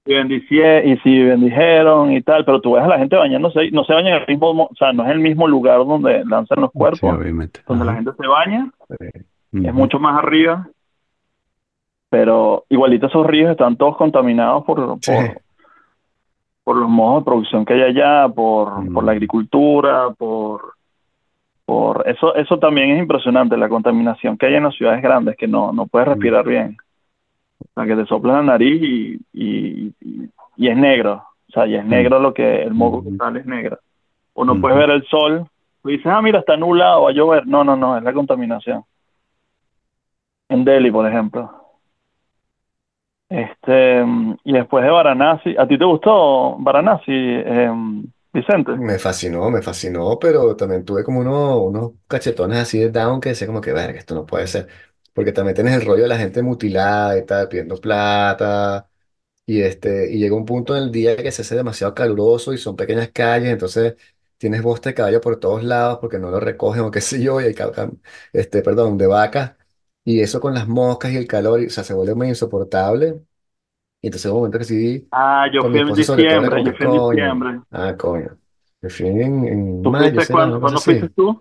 y 0.06 0.14
bendicie, 0.14 0.86
y 0.86 0.98
sí 0.98 1.24
bendijeron 1.24 2.12
y 2.12 2.22
tal, 2.22 2.44
pero 2.44 2.60
tú 2.60 2.74
ves 2.74 2.84
a 2.84 2.88
la 2.90 3.00
gente 3.00 3.16
bañándose, 3.16 3.72
no 3.72 3.86
se 3.86 3.94
baña 3.94 4.10
en 4.18 4.22
el 4.24 4.28
mismo, 4.28 4.54
mo- 4.54 4.70
o 4.72 4.76
sea, 4.76 4.92
no 4.92 5.06
es 5.06 5.12
el 5.12 5.20
mismo 5.20 5.48
lugar 5.48 5.78
donde 5.80 6.26
lanzan 6.26 6.60
los 6.60 6.72
Sí, 6.74 6.78
cuerpos, 6.78 7.14
obviamente. 7.18 7.62
donde 7.66 7.86
la 7.86 7.92
Ajá. 7.94 8.02
gente 8.04 8.12
se 8.22 8.28
baña, 8.28 8.72
Sí. 9.00 9.66
es 9.66 9.74
mucho 9.74 10.00
más 10.00 10.20
arriba, 10.22 10.68
pero 12.14 12.66
igualito 12.70 13.08
esos 13.08 13.26
ríos 13.26 13.50
están 13.50 13.76
todos 13.76 13.98
contaminados 13.98 14.64
por, 14.66 15.00
Sí. 15.02 15.12
por, 15.12 15.42
por 16.64 16.76
los 16.76 16.88
modos 16.88 17.22
de 17.24 17.26
producción 17.26 17.66
que 17.66 17.74
hay 17.74 17.82
allá, 17.82 18.30
por, 18.30 18.70
por 18.94 19.04
la 19.04 19.14
Mm. 19.14 19.16
agricultura, 19.16 20.10
por, 20.16 20.62
por 21.66 22.08
eso, 22.08 22.36
eso 22.36 22.60
también 22.60 22.92
es 22.92 23.00
impresionante, 23.00 23.58
la 23.58 23.68
contaminación 23.68 24.38
que 24.38 24.46
hay 24.46 24.54
en 24.54 24.64
las 24.66 24.76
ciudades 24.76 25.02
grandes, 25.02 25.36
que 25.38 25.48
no, 25.48 25.74
no 25.74 25.88
puedes 25.88 26.08
Mm. 26.08 26.12
respirar 26.12 26.46
bien. 26.48 26.78
O 27.62 27.66
sea, 27.74 27.86
que 27.88 27.96
te 27.96 28.06
sopla 28.06 28.34
la 28.34 28.44
nariz 28.44 28.80
y, 28.84 29.20
y, 29.34 29.88
y, 30.00 30.30
y 30.58 30.68
es 30.68 30.78
negro. 30.78 31.14
O 31.50 31.52
sea, 31.52 31.66
y 31.66 31.74
es 31.74 31.84
Mm. 31.84 31.90
negro 31.90 32.20
lo 32.20 32.32
que, 32.32 32.62
el 32.62 32.76
moco 32.76 33.04
que 33.04 33.18
sale 33.18 33.40
es 33.40 33.48
negro. 33.48 33.80
O 34.36 34.46
no 34.46 34.62
puedes 34.62 34.78
ver 34.78 34.92
el 34.92 35.04
sol. 35.08 35.48
Y 35.84 35.94
dices, 35.94 36.06
ah, 36.06 36.22
mira, 36.22 36.38
está 36.42 36.56
nublado, 36.58 37.02
va 37.06 37.10
a 37.10 37.14
llover. 37.14 37.48
No, 37.48 37.64
no, 37.64 37.76
no, 37.76 37.98
es 37.98 38.04
la 38.04 38.14
contaminación. 38.14 38.84
En 40.50 40.64
Delhi, 40.64 40.92
por 40.92 41.08
ejemplo. 41.08 41.50
Este, 43.34 44.04
y 44.44 44.54
después 44.54 44.84
de 44.84 44.92
Varanasi, 44.92 45.56
¿a 45.58 45.68
ti 45.68 45.78
te 45.78 45.86
gustó 45.86 46.56
Varanasi, 46.60 47.12
em, 47.12 48.06
Vicente? 48.32 48.74
Me 48.76 48.98
fascinó, 48.98 49.52
me 49.52 49.62
fascinó, 49.62 50.18
pero 50.20 50.56
también 50.56 50.84
tuve 50.84 51.04
como 51.04 51.20
uno- 51.20 51.60
unos 51.62 51.92
cachetones 52.08 52.58
así 52.58 52.80
de 52.80 52.90
down 52.90 53.22
que 53.22 53.30
decía 53.30 53.46
como 53.46 53.62
que, 53.62 53.72
verga, 53.72 54.00
esto 54.00 54.16
no 54.16 54.26
puede 54.26 54.48
ser. 54.48 54.68
Porque 55.14 55.32
también 55.32 55.54
tienes 55.56 55.76
el 55.76 55.86
rollo 55.86 56.04
de 56.04 56.08
la 56.10 56.18
gente 56.18 56.42
mutilada 56.42 57.16
y 57.18 57.24
tal, 57.26 57.48
pidiendo 57.50 57.76
plata. 57.80 58.90
Y, 59.46 59.62
este, 59.62 60.12
y 60.14 60.20
llega 60.20 60.36
un 60.36 60.46
punto 60.46 60.76
en 60.78 60.84
el 60.84 60.92
día 60.92 61.18
que 61.18 61.32
se 61.32 61.44
hace 61.44 61.56
demasiado 61.56 61.94
caluroso 61.96 62.54
y 62.54 62.60
son 62.60 62.76
pequeñas 62.78 63.12
calles, 63.14 63.50
entonces 63.52 63.96
tienes 64.38 64.62
boste 64.64 64.90
de 64.90 64.96
caballo 64.96 65.22
por 65.22 65.40
todos 65.40 65.64
lados 65.64 66.00
porque 66.02 66.20
no 66.20 66.32
lo 66.32 66.40
recogen 66.40 66.84
o 66.84 66.92
qué 66.92 67.02
sé 67.02 67.22
yo, 67.24 67.42
y 67.42 67.46
hay 67.46 67.56
este, 68.34 68.62
perdón, 68.64 68.98
de 68.98 69.08
vacas. 69.08 69.56
Y 70.06 70.22
eso 70.22 70.40
con 70.42 70.54
las 70.54 70.68
moscas 70.68 71.12
y 71.14 71.18
el 71.18 71.28
calor, 71.28 71.62
y, 71.62 71.68
o 71.68 71.70
sea, 71.70 71.84
se 71.84 71.94
vuelve 71.94 72.16
muy 72.16 72.28
insoportable. 72.30 73.22
Y 74.02 74.08
entonces 74.08 74.28
hubo 74.32 74.36
un 74.38 74.42
momento 74.44 74.60
que 74.60 74.66
sí, 74.66 75.12
Ah, 75.12 75.48
yo 75.54 75.64
con 75.64 75.72
mi 75.72 75.78
fui 75.78 75.80
en 75.80 75.88
esposa 75.88 76.04
sobre 76.04 76.26
todo, 76.26 76.40
era 76.40 76.50
como 76.52 76.62
diciembre, 76.62 76.64
yo 76.66 76.74
que 76.74 76.78
fui 76.78 76.86
en 76.88 76.92
coño, 76.92 77.32
diciembre. 77.32 77.62
ah, 77.72 77.96
coño. 77.98 78.40
Fui 78.90 79.08
en, 79.08 79.48
en 79.48 79.82
¿Tú 79.82 79.92
mayo, 79.92 80.20
fuiste 80.20 80.28
será, 80.28 80.46
cuándo? 80.46 80.60
una 80.60 80.60
cosa 80.60 80.76
¿Cuándo 80.76 80.82
fuiste 80.82 81.10
así. 81.10 81.10
tú? 81.10 81.40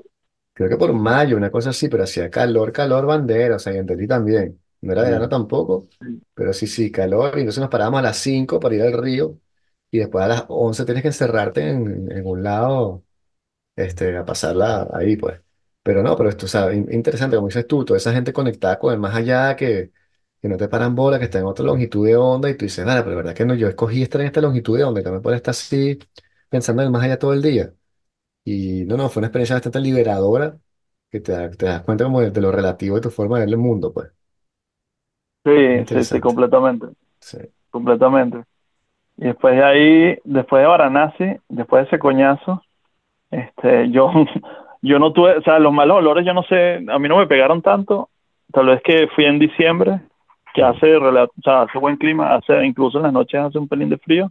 Creo 0.55 0.69
que 0.69 0.77
por 0.77 0.93
mayo, 0.93 1.37
una 1.37 1.51
cosa 1.51 1.71
así, 1.71 1.89
pero 1.89 2.05
hacía 2.05 2.31
calor, 2.31 2.73
calor, 2.73 3.07
bandera, 3.07 3.57
o 3.57 3.59
sea, 3.59 3.75
y 3.75 3.79
en 3.79 3.87
también. 4.09 4.61
No 4.83 4.93
era 4.93 5.03
verano 5.03 5.29
Mm. 5.29 5.31
tampoco, 5.31 5.89
pero 6.35 6.53
sí, 6.53 6.67
sí, 6.67 6.91
calor. 6.91 7.37
Y 7.37 7.41
entonces 7.41 7.61
nos 7.61 7.71
parábamos 7.71 8.01
a 8.01 8.03
las 8.03 8.19
5 8.19 8.61
para 8.61 8.75
ir 8.75 8.83
al 8.83 8.93
río 9.03 9.39
y 9.91 9.99
después 10.01 10.25
a 10.25 10.29
las 10.29 10.45
11 10.49 10.85
tienes 10.85 11.03
que 11.03 11.09
encerrarte 11.09 11.71
en, 11.71 12.11
en 12.13 12.27
un 12.27 12.43
lado 12.43 13.05
este, 13.77 14.17
a 14.17 14.25
pasarla 14.27 14.89
ahí, 14.95 15.17
pues. 15.17 15.41
Pero 15.83 16.03
no, 16.03 16.17
pero 16.17 16.29
esto, 16.29 16.47
o 16.47 16.49
sea, 16.49 16.73
in- 16.73 16.89
interesante, 16.93 17.37
como 17.37 17.49
dices 17.49 17.67
tú, 17.67 17.85
toda 17.85 17.97
esa 17.99 18.13
gente 18.13 18.33
conectada 18.33 18.79
con 18.79 18.93
el 18.95 19.01
más 19.01 19.15
allá 19.15 19.57
que, 19.57 19.93
que 20.41 20.49
no 20.49 20.57
te 20.57 20.69
paran 20.69 20.95
bola, 20.95 21.19
que 21.19 21.25
está 21.27 21.39
en 21.41 21.47
otra 21.47 21.65
longitud 21.65 22.07
de 22.07 22.17
onda 22.17 22.49
y 22.51 22.57
tú 22.57 22.65
dices, 22.67 22.85
vale, 22.85 23.01
pero 23.03 23.11
la 23.13 23.17
verdad 23.19 23.35
que 23.35 23.45
no, 23.45 23.55
yo 23.55 23.69
escogí 23.69 24.03
estar 24.03 24.21
en 24.21 24.29
esta 24.29 24.41
longitud 24.41 24.79
de 24.79 24.85
onda 24.85 25.01
y 25.01 25.05
también 25.05 25.23
puedo 25.23 25.37
estar 25.37 25.51
así 25.53 25.99
pensando 26.49 26.83
en 26.83 26.87
el 26.87 26.93
más 26.93 27.03
allá 27.05 27.19
todo 27.19 27.33
el 27.33 27.43
día. 27.43 27.75
Y 28.45 28.85
no, 28.87 28.97
no, 28.97 29.11
fue 29.11 29.21
una 29.23 29.29
experiencia 29.29 29.57
bastante 29.57 29.81
liberadora 29.81 30.59
que 31.11 31.21
te, 31.21 31.33
da- 31.33 31.51
te 31.51 31.67
das 31.67 31.83
cuenta 31.85 32.05
como 32.05 32.21
de, 32.23 32.31
de 32.33 32.41
lo 32.43 32.53
relativo 32.53 32.97
de 32.97 33.03
tu 33.03 33.11
forma 33.11 33.39
de 33.39 33.47
ver 33.47 33.51
el 33.55 33.59
mundo, 33.59 33.93
pues. 33.95 34.11
Sí, 35.45 35.51
sí, 35.93 36.07
sí, 36.07 36.21
interesante. 36.21 36.21
completamente, 36.21 36.87
Sí. 37.21 37.39
completamente. 37.71 38.45
Y 39.19 39.27
después 39.27 39.57
de 39.57 39.65
ahí, 39.65 40.19
después 40.25 40.63
de 40.63 40.69
Varanasi, 40.69 41.25
después 41.49 41.83
de 41.85 41.89
ese 41.89 41.99
coñazo, 42.01 42.63
este, 43.31 43.91
yo, 43.93 44.11
yo 44.83 44.99
no 44.99 45.13
tuve, 45.13 45.39
o 45.39 45.43
sea, 45.43 45.59
los 45.59 45.73
malos 45.73 45.99
olores, 45.99 46.27
yo 46.27 46.35
no 46.35 46.43
sé, 46.45 46.85
a 46.89 46.99
mí 46.99 47.09
no 47.09 47.19
me 47.19 47.27
pegaron 47.27 47.63
tanto, 47.63 48.11
tal 48.53 48.67
vez 48.67 48.83
que 48.83 49.09
fui 49.15 49.25
en 49.25 49.39
diciembre, 49.39 50.01
que 50.55 50.63
hace, 50.63 50.97
o 50.97 51.29
sea, 51.43 51.63
hace 51.63 51.79
buen 51.79 51.97
clima, 51.97 52.35
hace, 52.35 52.65
incluso 52.67 52.99
en 52.99 53.05
las 53.05 53.13
noches 53.13 53.41
hace 53.41 53.59
un 53.59 53.69
pelín 53.69 53.89
de 53.89 53.99
frío. 53.99 54.31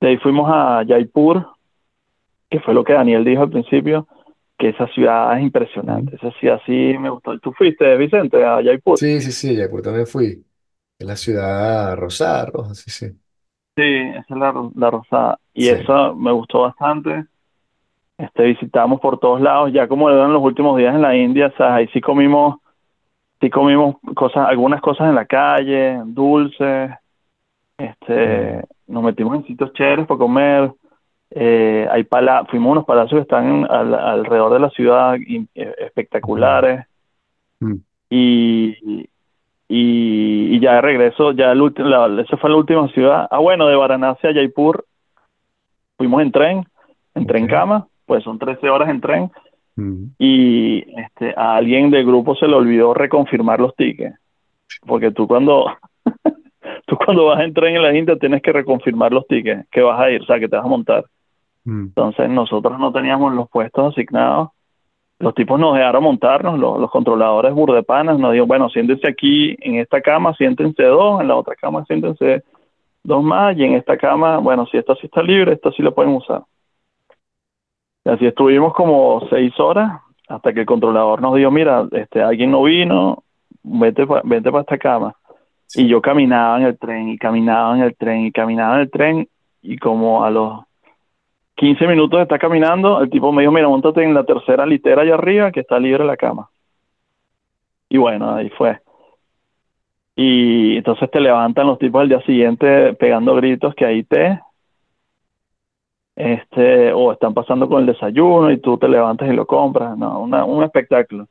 De 0.00 0.08
ahí 0.08 0.16
fuimos 0.18 0.48
a 0.52 0.84
Jaipur, 0.86 1.46
que 2.50 2.60
fue 2.60 2.74
lo 2.74 2.84
que 2.84 2.92
Daniel 2.92 3.24
dijo 3.24 3.42
al 3.42 3.50
principio, 3.50 4.06
que 4.58 4.70
esa 4.70 4.86
ciudad 4.88 5.36
es 5.38 5.42
impresionante, 5.44 6.16
esa 6.16 6.30
ciudad 6.32 6.60
sí 6.66 6.96
me 6.98 7.10
gustó. 7.10 7.38
¿Tú 7.40 7.52
fuiste, 7.52 7.96
Vicente, 7.96 8.44
a 8.44 8.62
Jaipur? 8.62 8.98
Sí, 8.98 9.20
sí, 9.20 9.32
sí, 9.32 9.56
Jaipur 9.56 9.82
también 9.82 10.06
fui. 10.06 10.44
Es 10.98 11.06
la 11.06 11.16
ciudad 11.16 11.96
rosada, 11.96 12.46
roja, 12.46 12.74
sí, 12.74 12.90
sí. 12.90 13.06
Sí, 13.76 13.82
esa 13.82 14.20
es 14.34 14.36
la, 14.36 14.70
la 14.74 14.90
rosada. 14.90 15.38
Y 15.54 15.66
Sí. 15.66 15.72
eso 15.74 16.14
me 16.14 16.32
gustó 16.32 16.62
bastante. 16.62 17.26
Este, 18.18 18.44
visitamos 18.44 19.00
por 19.00 19.18
todos 19.18 19.40
lados, 19.40 19.72
ya 19.72 19.86
como 19.88 20.08
eran 20.08 20.32
los 20.32 20.42
últimos 20.42 20.78
días 20.78 20.94
en 20.94 21.02
la 21.02 21.14
India, 21.14 21.48
o 21.48 21.56
sea, 21.56 21.74
ahí 21.74 21.86
sí 21.88 22.00
comimos, 22.00 22.56
sí 23.40 23.50
comimos 23.50 23.96
cosas, 24.14 24.48
algunas 24.48 24.80
cosas 24.80 25.08
en 25.10 25.14
la 25.14 25.26
calle, 25.26 26.00
dulces, 26.06 26.92
este, 27.76 28.64
nos 28.86 29.02
metimos 29.02 29.36
en 29.36 29.44
sitios 29.44 29.70
chéveres 29.74 30.06
para 30.06 30.18
comer, 30.18 30.72
eh, 31.30 31.86
hay 31.90 32.04
pala 32.04 32.46
fuimos 32.46 32.68
a 32.68 32.72
unos 32.72 32.84
palacios 32.86 33.18
que 33.18 33.22
están 33.22 33.66
al- 33.70 33.94
alrededor 33.94 34.52
de 34.54 34.60
la 34.60 34.70
ciudad, 34.70 35.16
eh, 35.16 35.74
espectaculares, 35.78 36.86
Mm. 37.60 37.74
y, 38.10 38.76
y, 39.68 40.56
y 40.56 40.60
ya 40.60 40.74
de 40.74 40.80
regreso, 40.82 41.32
ya 41.32 41.52
el 41.52 41.72
la, 41.78 42.22
esa 42.22 42.36
fue 42.36 42.50
la 42.50 42.56
última 42.56 42.88
ciudad, 42.88 43.26
ah 43.30 43.38
bueno, 43.38 43.66
de 43.66 43.76
Varanasi 43.76 44.26
a 44.26 44.32
Jaipur, 44.32 44.84
fuimos 45.98 46.22
en 46.22 46.32
tren, 46.32 46.66
en 47.14 47.26
tren 47.26 47.46
cama, 47.46 47.86
pues 48.06 48.24
son 48.24 48.38
13 48.38 48.70
horas 48.70 48.88
en 48.88 49.00
tren, 49.00 49.30
mm, 49.76 50.04
y 50.18 50.78
este, 51.00 51.34
a 51.36 51.56
alguien 51.56 51.90
del 51.90 52.06
grupo 52.06 52.34
se 52.34 52.46
le 52.46 52.54
olvidó 52.54 52.94
reconfirmar 52.94 53.60
los 53.60 53.74
tickets, 53.74 54.16
porque 54.86 55.10
tú 55.10 55.26
cuando, 55.26 55.66
tú 56.86 56.96
cuando 56.96 57.26
vas 57.26 57.40
en 57.40 57.52
tren 57.52 57.76
en 57.76 57.82
la 57.82 57.96
India 57.96 58.16
tienes 58.16 58.42
que 58.42 58.52
reconfirmar 58.52 59.12
los 59.12 59.26
tickets, 59.26 59.68
que 59.70 59.82
vas 59.82 60.00
a 60.00 60.10
ir, 60.10 60.22
o 60.22 60.26
sea, 60.26 60.38
que 60.38 60.48
te 60.48 60.56
vas 60.56 60.64
a 60.64 60.68
montar. 60.68 61.04
mm, 61.64 61.86
Entonces 61.86 62.30
nosotros 62.30 62.78
no 62.78 62.92
teníamos 62.92 63.34
los 63.34 63.48
puestos 63.50 63.92
asignados. 63.92 64.50
Los 65.18 65.34
tipos 65.34 65.58
nos 65.58 65.74
dejaron 65.74 66.04
montarnos, 66.04 66.58
los, 66.58 66.78
los 66.78 66.90
controladores 66.90 67.54
burdepanas 67.54 68.18
nos 68.18 68.32
dijeron, 68.32 68.48
bueno, 68.48 68.68
siéntense 68.68 69.08
aquí 69.08 69.56
en 69.60 69.76
esta 69.76 70.02
cama, 70.02 70.34
siéntense 70.34 70.82
dos, 70.82 71.22
en 71.22 71.28
la 71.28 71.36
otra 71.36 71.54
cama 71.54 71.86
siéntense 71.86 72.42
dos 73.02 73.22
más, 73.22 73.56
y 73.56 73.64
en 73.64 73.74
esta 73.74 73.96
cama, 73.96 74.38
bueno, 74.38 74.66
si 74.66 74.76
esta 74.76 74.94
sí 74.96 75.06
está 75.06 75.22
libre, 75.22 75.54
esta 75.54 75.70
sí 75.72 75.82
la 75.82 75.90
pueden 75.90 76.12
usar. 76.12 76.42
Y 78.06 78.08
así 78.08 78.24
estuvimos 78.24 78.72
como 78.72 79.20
seis 79.28 79.52
horas 79.58 80.00
hasta 80.28 80.52
que 80.52 80.60
el 80.60 80.66
controlador 80.66 81.20
nos 81.20 81.34
dijo, 81.34 81.50
mira, 81.50 81.88
este, 81.90 82.22
alguien 82.22 82.52
no 82.52 82.62
vino, 82.62 83.24
vete 83.64 84.06
pa- 84.06 84.22
vete 84.22 84.48
para 84.52 84.60
esta 84.62 84.78
cama. 84.78 85.12
Y 85.74 85.88
yo 85.88 86.00
caminaba 86.00 86.56
en 86.60 86.66
el 86.66 86.78
tren, 86.78 87.08
y 87.08 87.18
caminaba 87.18 87.76
en 87.76 87.82
el 87.82 87.96
tren, 87.96 88.26
y 88.26 88.30
caminaba 88.30 88.76
en 88.76 88.80
el 88.82 88.90
tren, 88.92 89.28
y 89.60 89.76
como 89.76 90.24
a 90.24 90.30
los 90.30 90.60
15 91.56 91.84
minutos 91.88 92.18
de 92.18 92.22
estar 92.22 92.38
caminando, 92.38 93.00
el 93.00 93.10
tipo 93.10 93.32
me 93.32 93.42
dijo, 93.42 93.52
mira, 93.52 93.68
montate 93.68 94.04
en 94.04 94.14
la 94.14 94.22
tercera 94.22 94.64
litera 94.66 95.02
allá 95.02 95.14
arriba, 95.14 95.50
que 95.50 95.60
está 95.60 95.80
libre 95.80 96.04
la 96.04 96.16
cama. 96.16 96.48
Y 97.88 97.98
bueno, 97.98 98.36
ahí 98.36 98.50
fue. 98.50 98.78
Y 100.14 100.76
entonces 100.76 101.10
te 101.10 101.20
levantan 101.20 101.66
los 101.66 101.80
tipos 101.80 102.00
al 102.02 102.08
día 102.08 102.20
siguiente 102.20 102.94
pegando 102.94 103.34
gritos 103.34 103.74
que 103.74 103.84
hay 103.84 104.04
té, 104.04 104.38
este, 106.16 106.92
o 106.92 107.12
están 107.12 107.34
pasando 107.34 107.68
con 107.68 107.80
el 107.80 107.86
desayuno 107.86 108.50
y 108.50 108.58
tú 108.58 108.78
te 108.78 108.88
levantas 108.88 109.28
y 109.28 109.34
lo 109.34 109.46
compras, 109.46 109.96
no, 109.98 110.20
una- 110.22 110.44
un 110.44 110.64
espectáculo. 110.64 111.28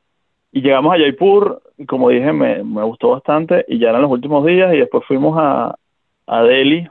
Y 0.52 0.62
llegamos 0.62 0.94
a 0.94 0.98
Jaipur, 0.98 1.60
y 1.76 1.84
como 1.84 2.08
dije, 2.08 2.32
me, 2.32 2.62
me 2.62 2.82
gustó 2.84 3.10
bastante, 3.10 3.64
y 3.68 3.78
ya 3.78 3.90
eran 3.90 4.02
los 4.02 4.10
últimos 4.10 4.46
días, 4.46 4.72
y 4.72 4.78
después 4.78 5.04
fuimos 5.04 5.36
a, 5.38 5.76
a 6.26 6.42
Delhi, 6.44 6.88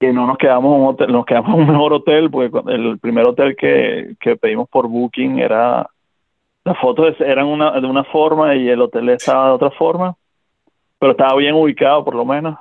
que 0.00 0.12
no 0.12 0.26
nos 0.26 0.36
quedamos 0.38 0.74
en 0.74 0.80
un 0.82 0.86
hotel, 0.88 1.12
nos 1.12 1.24
quedamos 1.26 1.54
en 1.54 1.60
un 1.60 1.68
mejor 1.68 1.92
hotel, 1.92 2.30
porque 2.30 2.58
el 2.72 2.98
primer 2.98 3.26
hotel 3.26 3.54
que, 3.56 4.14
que 4.18 4.36
pedimos 4.36 4.68
por 4.68 4.88
Booking 4.88 5.38
era, 5.38 5.88
las 6.64 6.78
fotos 6.78 7.18
eran 7.20 7.46
una, 7.46 7.80
de 7.80 7.86
una 7.86 8.04
forma 8.04 8.54
y 8.56 8.68
el 8.68 8.80
hotel 8.80 9.08
estaba 9.10 9.46
de 9.48 9.52
otra 9.52 9.70
forma, 9.70 10.16
pero 10.98 11.12
estaba 11.12 11.36
bien 11.36 11.54
ubicado 11.54 12.04
por 12.04 12.14
lo 12.14 12.24
menos. 12.24 12.58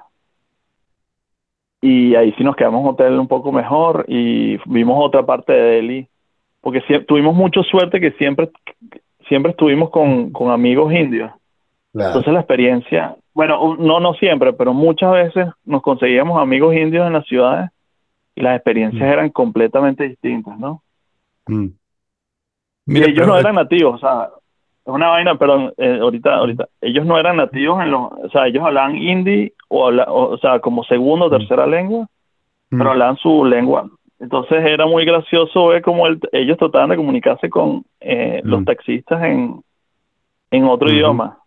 Y 1.81 2.15
ahí 2.15 2.33
sí 2.37 2.43
nos 2.43 2.55
quedamos 2.55 2.79
en 2.81 2.85
un 2.87 2.91
hotel 2.93 3.19
un 3.19 3.27
poco 3.27 3.51
mejor 3.51 4.05
y 4.07 4.57
vimos 4.65 4.97
otra 4.99 5.25
parte 5.25 5.53
de 5.53 5.61
Delhi, 5.75 6.07
porque 6.61 6.81
sie- 6.83 7.05
tuvimos 7.05 7.33
mucha 7.35 7.63
suerte 7.63 8.01
que 8.01 8.11
siempre, 8.13 8.49
siempre 9.27 9.51
estuvimos 9.51 9.89
con, 9.89 10.31
con 10.31 10.51
amigos 10.51 10.91
indios. 10.93 11.31
Claro. 11.93 12.09
Entonces 12.09 12.33
la 12.33 12.39
experiencia, 12.41 13.15
bueno, 13.33 13.75
no, 13.79 13.99
no 14.01 14.13
siempre, 14.15 14.51
pero 14.53 14.73
muchas 14.73 15.11
veces 15.13 15.47
nos 15.63 15.81
conseguíamos 15.81 16.39
amigos 16.41 16.75
indios 16.75 17.07
en 17.07 17.13
las 17.13 17.25
ciudades 17.25 17.69
y 18.35 18.41
las 18.41 18.55
experiencias 18.57 19.01
Mm. 19.09 19.11
eran 19.13 19.29
completamente 19.29 20.07
distintas, 20.07 20.57
¿no? 20.59 20.81
mm. 21.47 21.63
Y 21.65 22.91
Mira, 22.93 23.05
ellos 23.05 23.19
pero- 23.19 23.27
no 23.33 23.39
eran 23.39 23.55
nativos, 23.55 23.95
o 23.95 23.97
sea, 23.99 24.29
es 24.85 24.93
una 24.93 25.09
vaina, 25.09 25.35
perdón, 25.37 25.73
eh, 25.77 25.99
ahorita, 26.01 26.35
ahorita, 26.35 26.67
ellos 26.81 27.05
no 27.05 27.17
eran 27.19 27.37
nativos 27.37 27.81
en 27.83 27.91
los, 27.91 28.11
o 28.11 28.29
sea, 28.31 28.47
ellos 28.47 28.63
hablaban 28.63 28.95
hindi 28.97 29.53
o, 29.69 29.87
o, 29.89 30.33
o 30.33 30.37
sea, 30.39 30.59
como 30.59 30.83
segunda 30.83 31.25
o 31.27 31.29
Mm. 31.29 31.37
tercera 31.39 31.65
lengua, 31.67 32.07
mm, 32.71 32.77
pero 32.77 32.91
hablaban 32.91 33.17
su 33.17 33.45
lengua. 33.45 33.89
Entonces 34.19 34.57
era 34.65 34.85
muy 34.85 35.05
gracioso 35.05 35.67
ver 35.67 35.81
cómo 35.81 36.07
el- 36.07 36.19
ellos 36.33 36.57
trataban 36.57 36.89
de 36.89 36.97
comunicarse 36.97 37.49
con 37.49 37.85
eh, 38.01 38.41
los 38.43 38.61
Mm. 38.61 38.65
taxistas 38.65 39.23
en, 39.23 39.61
en 40.51 40.65
otro 40.65 40.91
idioma. 40.91 41.37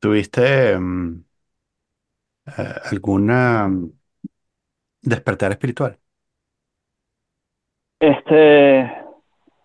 ¿Tuviste 0.00 0.78
mm, 0.78 1.24
eh, 2.58 2.74
alguna 2.90 3.68
mm, 3.68 3.90
despertar 5.02 5.52
espiritual? 5.52 5.98
Este, 8.00 8.80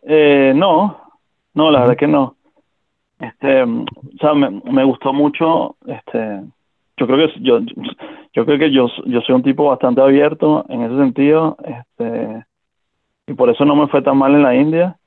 eh, 0.03 0.53
no, 0.55 1.01
no, 1.53 1.71
la 1.71 1.81
verdad 1.81 1.97
que 1.97 2.07
no. 2.07 2.36
Este, 3.19 3.63
o 3.63 3.85
sea, 4.19 4.33
me, 4.33 4.49
me 4.71 4.83
gustó 4.83 5.11
mucho, 5.11 5.75
este, 5.87 6.41
yo 6.97 7.07
creo 7.07 7.27
que 7.27 7.39
yo, 7.41 7.59
yo 8.33 8.45
creo 8.45 8.59
que 8.59 8.71
yo, 8.71 8.87
yo 9.05 9.21
soy 9.21 9.35
un 9.35 9.43
tipo 9.43 9.65
bastante 9.65 10.01
abierto 10.01 10.65
en 10.69 10.83
ese 10.83 10.97
sentido, 10.97 11.57
este, 11.63 12.45
y 13.27 13.33
por 13.33 13.49
eso 13.49 13.65
no 13.65 13.75
me 13.75 13.87
fue 13.87 14.01
tan 14.01 14.17
mal 14.17 14.35
en 14.35 14.43
la 14.43 14.55
India. 14.55 14.97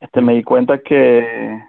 Este, 0.00 0.20
me 0.22 0.34
di 0.34 0.44
cuenta 0.44 0.80
que, 0.80 1.60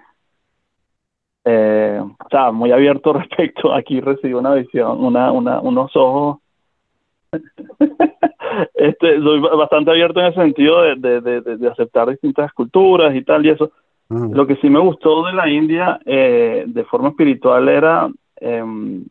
eh, 1.44 2.00
o 2.00 2.28
sea, 2.30 2.52
muy 2.52 2.70
abierto 2.72 3.12
respecto, 3.14 3.72
aquí 3.74 4.00
recibí 4.00 4.34
una 4.34 4.54
visión, 4.54 5.04
una, 5.04 5.32
una, 5.32 5.60
unos 5.60 5.90
ojos 5.96 6.38
este, 8.74 9.20
soy 9.20 9.40
ba- 9.40 9.54
bastante 9.56 9.90
abierto 9.90 10.20
en 10.20 10.26
ese 10.26 10.40
sentido 10.40 10.82
de, 10.82 10.96
de, 10.96 11.40
de- 11.40 11.56
de 11.56 11.68
aceptar 11.68 12.08
distintas 12.10 12.52
culturas 12.52 13.14
y 13.14 13.22
tal 13.24 13.44
y 13.46 13.50
eso. 13.50 13.70
Lo 14.34 14.46
que 14.46 14.56
sí 14.56 14.68
me 14.70 14.78
gustó 14.80 15.24
de 15.26 15.32
la 15.32 15.48
India 15.48 16.00
eh, 16.04 16.64
de 16.66 16.84
forma 16.84 17.10
espiritual 17.10 17.68
era 17.68 18.10
em, 18.36 19.04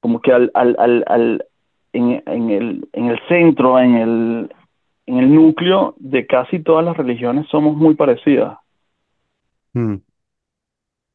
como 0.00 0.20
que 0.20 0.32
al, 0.32 0.50
al, 0.54 0.76
al, 0.78 1.04
al- 1.06 1.44
en, 1.92 2.22
en 2.26 2.50
el, 2.50 2.88
en 2.92 3.06
el 3.06 3.18
centro, 3.28 3.78
en 3.78 3.94
el, 3.96 4.50
en 5.06 5.18
el 5.18 5.34
núcleo 5.34 5.94
de 5.98 6.26
casi 6.26 6.60
todas 6.62 6.84
las 6.84 6.96
religiones 6.96 7.46
somos 7.48 7.76
muy 7.76 7.94
parecidas. 7.94 8.58
mm, 9.74 9.96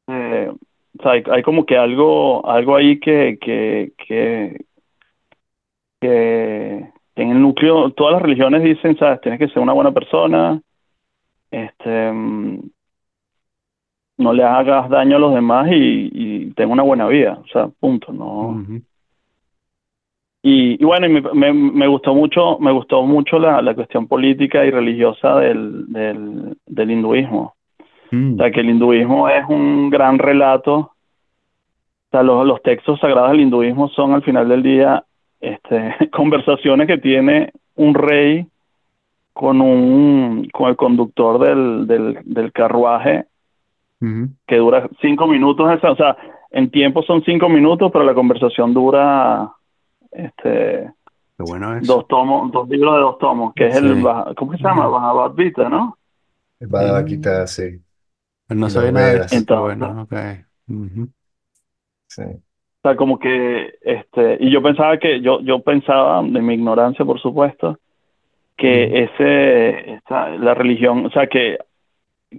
Eh, 0.08 0.52
o 1.00 1.04
sea, 1.04 1.12
hay, 1.14 1.24
hay 1.32 1.44
como 1.44 1.66
que 1.66 1.78
algo, 1.78 2.46
algo 2.50 2.76
ahí 2.76 3.00
que, 3.00 3.38
que, 3.40 3.94
que, 4.08 4.66
que 6.02 6.90
en 7.16 7.30
el 7.30 7.42
núcleo, 7.42 7.92
todas 7.92 8.14
las 8.14 8.22
religiones 8.22 8.64
dicen, 8.64 8.98
sabes, 8.98 9.22
tienes 9.22 9.40
que 9.40 9.48
ser 9.50 9.62
una 9.62 9.74
buena 9.74 9.92
persona, 9.92 10.60
este, 11.52 12.12
mm, 12.12 12.60
no 14.18 14.34
le 14.34 14.44
hagas 14.44 14.90
daño 14.90 15.16
a 15.18 15.20
los 15.20 15.34
demás 15.34 15.68
y, 15.72 16.10
y 16.14 16.54
ten 16.54 16.70
una 16.70 16.84
buena 16.84 17.08
vida, 17.08 17.40
o 17.44 17.48
sea, 17.48 17.70
punto, 17.80 18.14
no. 18.14 18.64
Y, 20.44 20.82
y 20.82 20.86
bueno, 20.86 21.06
y 21.08 21.10
me, 21.10 21.22
me, 21.34 21.54
me 21.54 21.88
gustó 21.88 22.16
mucho, 22.16 22.58
me 22.60 22.72
gustó 22.72 23.04
mucho 23.04 23.38
la, 23.40 23.62
la 23.62 23.76
cuestión 23.76 24.08
política 24.08 24.66
y 24.66 24.72
religiosa 24.72 25.36
del, 25.38 25.86
del, 25.92 26.58
del 26.66 26.92
hinduismo. 26.92 27.56
mm, 28.12 28.34
O 28.34 28.38
sea, 28.38 28.52
que 28.52 28.62
el 28.62 28.70
hinduismo 28.72 29.30
es 29.30 29.44
un 29.50 29.90
gran 29.90 30.18
relato. 30.20 30.76
O 30.78 30.94
sea, 32.12 32.24
los, 32.24 32.46
los 32.46 32.62
textos 32.64 33.00
sagrados 33.00 33.32
del 33.32 33.42
hinduismo 33.42 33.88
son 33.90 34.14
al 34.14 34.24
final 34.24 34.50
del 34.50 34.64
día 34.64 35.04
este, 35.40 35.96
conversaciones 36.12 36.88
que 36.88 36.98
tiene 36.98 37.52
un 37.76 37.94
rey 37.94 38.48
con 39.34 39.62
un 39.62 40.48
con 40.52 40.70
el 40.70 40.76
conductor 40.76 41.40
del, 41.40 41.88
del, 41.88 42.20
del 42.26 42.52
carruaje 42.52 43.26
que 44.48 44.58
dura 44.58 44.90
cinco 45.02 45.28
minutos. 45.28 45.72
esa- 45.72 45.92
O 45.92 45.96
sea, 45.96 46.18
en 46.52 46.70
tiempo 46.72 47.04
son 47.04 47.24
cinco 47.24 47.48
minutos, 47.50 47.92
pero 47.92 48.04
la 48.04 48.14
conversación 48.14 48.74
dura 48.74 49.52
este 50.12 50.92
Qué 51.38 51.44
bueno 51.44 51.76
eso. 51.76 51.94
dos 51.94 52.08
tomos, 52.08 52.52
dos 52.52 52.68
libros 52.70 52.96
de 52.96 53.02
dos 53.02 53.18
tomos, 53.20 53.54
que 53.54 53.68
es 53.68 53.76
el 53.76 54.04
Baja- 54.04 54.34
¿cómo 54.36 54.54
se 54.58 54.64
llama? 54.64 54.88
Ujú. 54.88 54.94
Bhagavad 54.96 55.36
Gita, 55.36 55.70
¿no? 55.70 55.98
El 56.60 56.68
Bhagavad 56.68 57.08
Gita, 57.08 57.48
sí. 57.48 57.82
Pero 58.48 58.60
no 58.60 58.70
sabía 58.70 58.92
nada 58.92 59.14
de 59.14 59.20
Entonces, 59.32 59.60
bueno, 59.80 60.02
ok. 60.04 60.14
Ujú, 60.68 61.10
Sí. 62.08 62.22
O 62.24 62.82
sea, 62.84 62.96
como 62.96 63.20
que, 63.20 63.74
este, 63.82 64.38
y 64.40 64.52
yo 64.52 64.62
pensaba 64.62 64.98
que, 64.98 65.22
yo, 65.22 65.40
yo 65.42 65.60
pensaba, 65.62 66.24
de 66.24 66.42
mi 66.42 66.56
ignorancia, 66.56 67.06
por 67.06 67.20
supuesto, 67.20 67.78
que 68.62 69.04
ese, 69.04 69.94
esa, 69.96 70.30
la 70.38 70.54
religión, 70.54 71.08
o 71.08 71.10
sea, 71.10 71.26
que, 71.26 71.58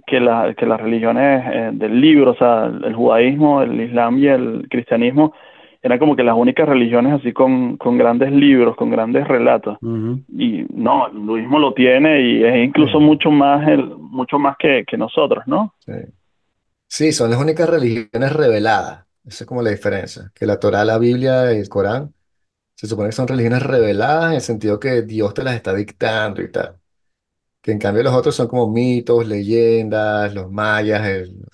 que, 0.07 0.21
la, 0.21 0.53
que 0.53 0.65
las 0.65 0.79
religiones 0.79 1.43
eh, 1.53 1.71
del 1.73 1.99
libro, 1.99 2.31
o 2.31 2.35
sea, 2.35 2.67
el, 2.67 2.85
el 2.85 2.95
judaísmo, 2.95 3.61
el 3.61 3.81
islam 3.81 4.17
y 4.19 4.27
el 4.27 4.67
cristianismo, 4.69 5.33
eran 5.81 5.99
como 5.99 6.15
que 6.15 6.23
las 6.23 6.37
únicas 6.37 6.67
religiones 6.67 7.19
así 7.19 7.33
con, 7.33 7.75
con 7.75 7.97
grandes 7.97 8.31
libros, 8.31 8.77
con 8.77 8.89
grandes 8.89 9.27
relatos. 9.27 9.77
Y 9.81 10.65
no, 10.73 11.07
el 11.07 11.17
hinduismo 11.17 11.59
lo 11.59 11.73
tiene 11.73 12.21
y 12.21 12.43
es 12.45 12.55
incluso 12.65 13.01
mucho 13.01 13.29
más, 13.29 13.67
el, 13.67 13.87
mucho 13.97 14.39
más 14.39 14.55
que, 14.57 14.85
que 14.87 14.97
nosotros, 14.97 15.43
¿no? 15.45 15.73
Sí. 15.79 15.91
Sí, 16.87 17.11
son 17.11 17.31
las 17.31 17.41
únicas 17.41 17.69
religiones 17.69 18.31
reveladas. 18.31 19.05
Esa 19.25 19.43
es 19.43 19.47
como 19.47 19.61
la 19.61 19.71
diferencia. 19.71 20.31
Que 20.33 20.45
la 20.45 20.57
Torá, 20.57 20.85
la 20.85 20.99
Biblia 20.99 21.53
y 21.53 21.59
el 21.59 21.67
Corán 21.67 22.13
se 22.83 22.87
supone 22.89 23.09
que 23.09 23.13
son 23.15 23.27
religiones 23.29 23.63
reveladas 23.63 24.29
en 24.31 24.35
el 24.35 24.41
sentido 24.41 24.79
que 24.79 25.03
Dios 25.03 25.33
te 25.33 25.43
las 25.43 25.55
está 25.55 25.73
dictando 25.73 26.41
y 26.41 26.51
tal. 26.51 26.79
Que 27.61 27.71
en 27.73 27.79
cambio 27.79 28.03
los 28.03 28.13
otros 28.15 28.35
son 28.35 28.47
como 28.47 28.69
mitos, 28.71 29.27
leyendas, 29.27 30.33
los 30.35 30.51
mayas, 30.51 31.05
el- 31.07 31.45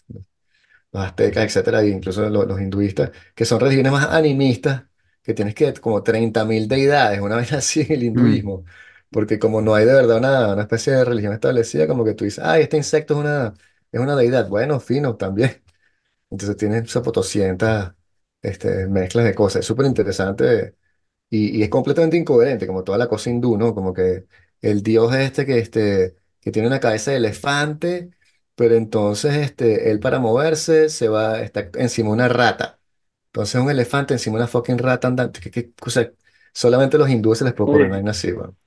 los 0.91 1.03
aztecas, 1.03 1.43
etcétera, 1.45 1.81
e 1.81 1.89
incluso 1.89 2.29
los, 2.29 2.47
los 2.47 2.59
hinduistas, 2.61 3.11
que 3.35 3.45
son 3.45 3.59
religiones 3.59 3.91
más 3.91 4.07
animistas, 4.07 4.83
que 5.21 5.33
tienes 5.33 5.53
que 5.55 5.73
como 5.75 6.01
30.000 6.03 6.67
deidades, 6.67 7.19
una 7.21 7.35
vez 7.37 7.53
así 7.53 7.81
en 7.81 7.91
el 7.93 8.03
Mm, 8.15 8.43
hinduismo, 8.43 8.65
porque 9.11 9.39
como 9.39 9.61
no 9.61 9.75
hay 9.75 9.85
de 9.85 9.93
verdad 9.93 10.17
una, 10.17 10.53
una 10.53 10.61
especie 10.63 10.93
de 10.93 11.05
religión 11.05 11.33
establecida, 11.33 11.87
como 11.87 12.03
que 12.05 12.13
tú 12.13 12.25
dices, 12.25 12.43
ay, 12.43 12.63
este 12.63 12.77
insecto 12.77 13.13
es 13.15 13.19
una, 13.21 13.53
es 13.91 13.99
una 13.99 14.15
deidad, 14.15 14.47
bueno, 14.49 14.79
fino, 14.79 15.15
también. 15.17 15.61
Entonces 16.29 16.57
tienes 16.57 16.91
potoscientas 16.93 17.93
este, 18.41 18.87
mezclas 18.87 19.25
de 19.25 19.35
cosas, 19.35 19.61
es 19.61 19.65
súper 19.67 19.85
interesante 19.87 20.75
y, 21.29 21.57
y 21.59 21.63
es 21.63 21.69
completamente 21.69 22.17
incoherente, 22.17 22.67
como 22.67 22.83
toda 22.83 22.97
la 22.97 23.07
cosa 23.07 23.29
hindú, 23.29 23.57
¿no? 23.57 23.73
Como 23.75 23.93
que 23.93 24.25
el 24.61 24.83
dios 24.83 25.13
este 25.15 25.45
que, 25.45 25.59
este, 25.59 26.15
que 26.41 26.51
tiene 26.51 26.67
una 26.67 26.79
cabeza 26.79 27.11
de 27.11 27.17
elefante, 27.17 28.11
pero 28.55 28.75
entonces 28.75 29.35
este, 29.35 29.91
él 29.91 29.99
para 29.99 30.19
moverse 30.19 30.89
se 30.89 31.07
va, 31.09 31.41
está 31.41 31.69
encima 31.75 32.09
de 32.09 32.13
una 32.13 32.27
rata. 32.29 32.79
Entonces 33.27 33.61
un 33.61 33.69
elefante 33.71 34.13
encima 34.13 34.37
de 34.37 34.43
una 34.43 34.47
fucking 34.47 34.77
rata 34.79 35.07
andante. 35.07 35.39
Que, 35.41 35.51
que- 35.51 35.73
o 35.85 35.89
sea, 35.89 36.11
solamente 36.53 36.97
los 36.97 37.09
hindúes 37.09 37.39
se 37.39 37.45
les 37.45 37.53
puede 37.53 37.71
Sí. 37.71 37.73
una 37.73 37.87
vaina 37.87 38.11
así, 38.11 38.31
weón. 38.33 38.57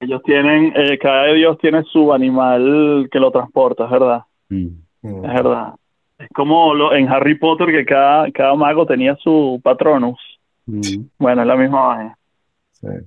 Ellos 0.00 0.22
tienen, 0.24 0.72
eh, 0.76 0.98
cada 0.98 1.32
dios 1.32 1.56
tiene 1.58 1.82
su 1.84 2.12
animal 2.12 3.08
que 3.10 3.20
lo 3.20 3.30
transporta, 3.30 3.84
es 3.84 3.90
verdad, 3.90 4.22
mm. 4.50 4.68
Mm, 5.02 5.24
es 5.24 5.34
verdad. 5.34 5.74
Es 6.18 6.28
como 6.34 6.74
lo, 6.74 6.94
en 6.94 7.08
Harry 7.08 7.36
Potter 7.38 7.68
que 7.68 7.84
cada, 7.84 8.30
cada 8.32 8.54
mago 8.56 8.86
tenía 8.86 9.16
su 9.16 9.60
patronus. 9.64 10.18
Mm. 10.66 11.04
Bueno, 11.18 11.42
es 11.42 11.48
la 11.48 11.56
misma 11.56 11.86
vaina. 11.88 12.18
sí. 12.72 12.86
es 12.88 13.04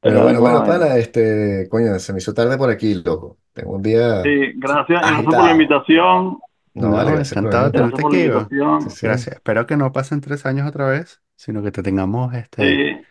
Pero 0.00 0.16
la 0.16 0.22
bueno, 0.22 0.40
misma 0.40 0.40
bueno, 0.40 0.66
vaina. 0.66 0.84
pana, 0.86 0.96
este, 0.98 1.68
coño, 1.70 1.98
se 1.98 2.12
me 2.12 2.18
hizo 2.18 2.34
tarde 2.34 2.56
por 2.58 2.70
aquí, 2.70 2.94
loco. 2.94 3.38
Tengo 3.52 3.72
un 3.72 3.82
día 3.82 4.22
Sí, 4.22 4.52
gracias, 4.56 5.00
gracias 5.00 5.24
por 5.24 5.42
la 5.42 5.50
agitado. 5.50 5.50
invitación. 5.50 6.38
No, 6.74 6.90
vale, 6.90 7.10
No, 7.10 7.16
gracias 7.16 7.40
por 7.42 7.54
encantado 7.54 7.70
de 7.70 7.70
venir. 7.70 7.90
Gracias 7.90 8.00
tenerte 8.00 8.02
por 8.02 8.12
la 8.12 8.18
aquí, 8.18 8.24
invitación. 8.26 8.90
Sí. 8.90 9.06
Gracias. 9.06 9.34
Espero 9.36 9.66
que 9.66 9.76
no 9.76 9.92
pasen 9.92 10.20
tres 10.20 10.44
años 10.46 10.68
otra 10.68 10.88
vez, 10.88 11.22
sino 11.36 11.62
que 11.62 11.70
te 11.70 11.82
tengamos 11.82 12.34
este 12.34 12.62
Sí. 13.00 13.06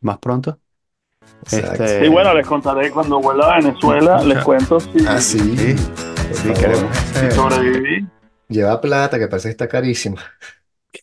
más 0.00 0.18
pronto. 0.18 0.58
Exacto. 1.42 1.84
Este, 1.84 2.04
Sí, 2.04 2.08
bueno, 2.08 2.34
les 2.34 2.46
contaré 2.46 2.90
cuando 2.90 3.20
vuelva 3.20 3.54
a 3.54 3.58
Venezuela, 3.58 4.22
les 4.24 4.42
cuento 4.44 4.80
si, 4.80 4.90
Ah, 5.06 5.20
sí. 5.20 5.38
Sí, 5.38 5.74
Por 6.28 6.36
sí, 6.36 6.54
favor. 6.54 6.58
queremos 6.58 6.96
si 6.96 7.26
ese. 7.26 7.30
sobreviví. 7.30 8.06
Lleva 8.48 8.80
plata, 8.80 9.18
que 9.18 9.28
parece 9.28 9.48
que 9.48 9.52
está 9.52 9.68
carísima. 9.68 10.20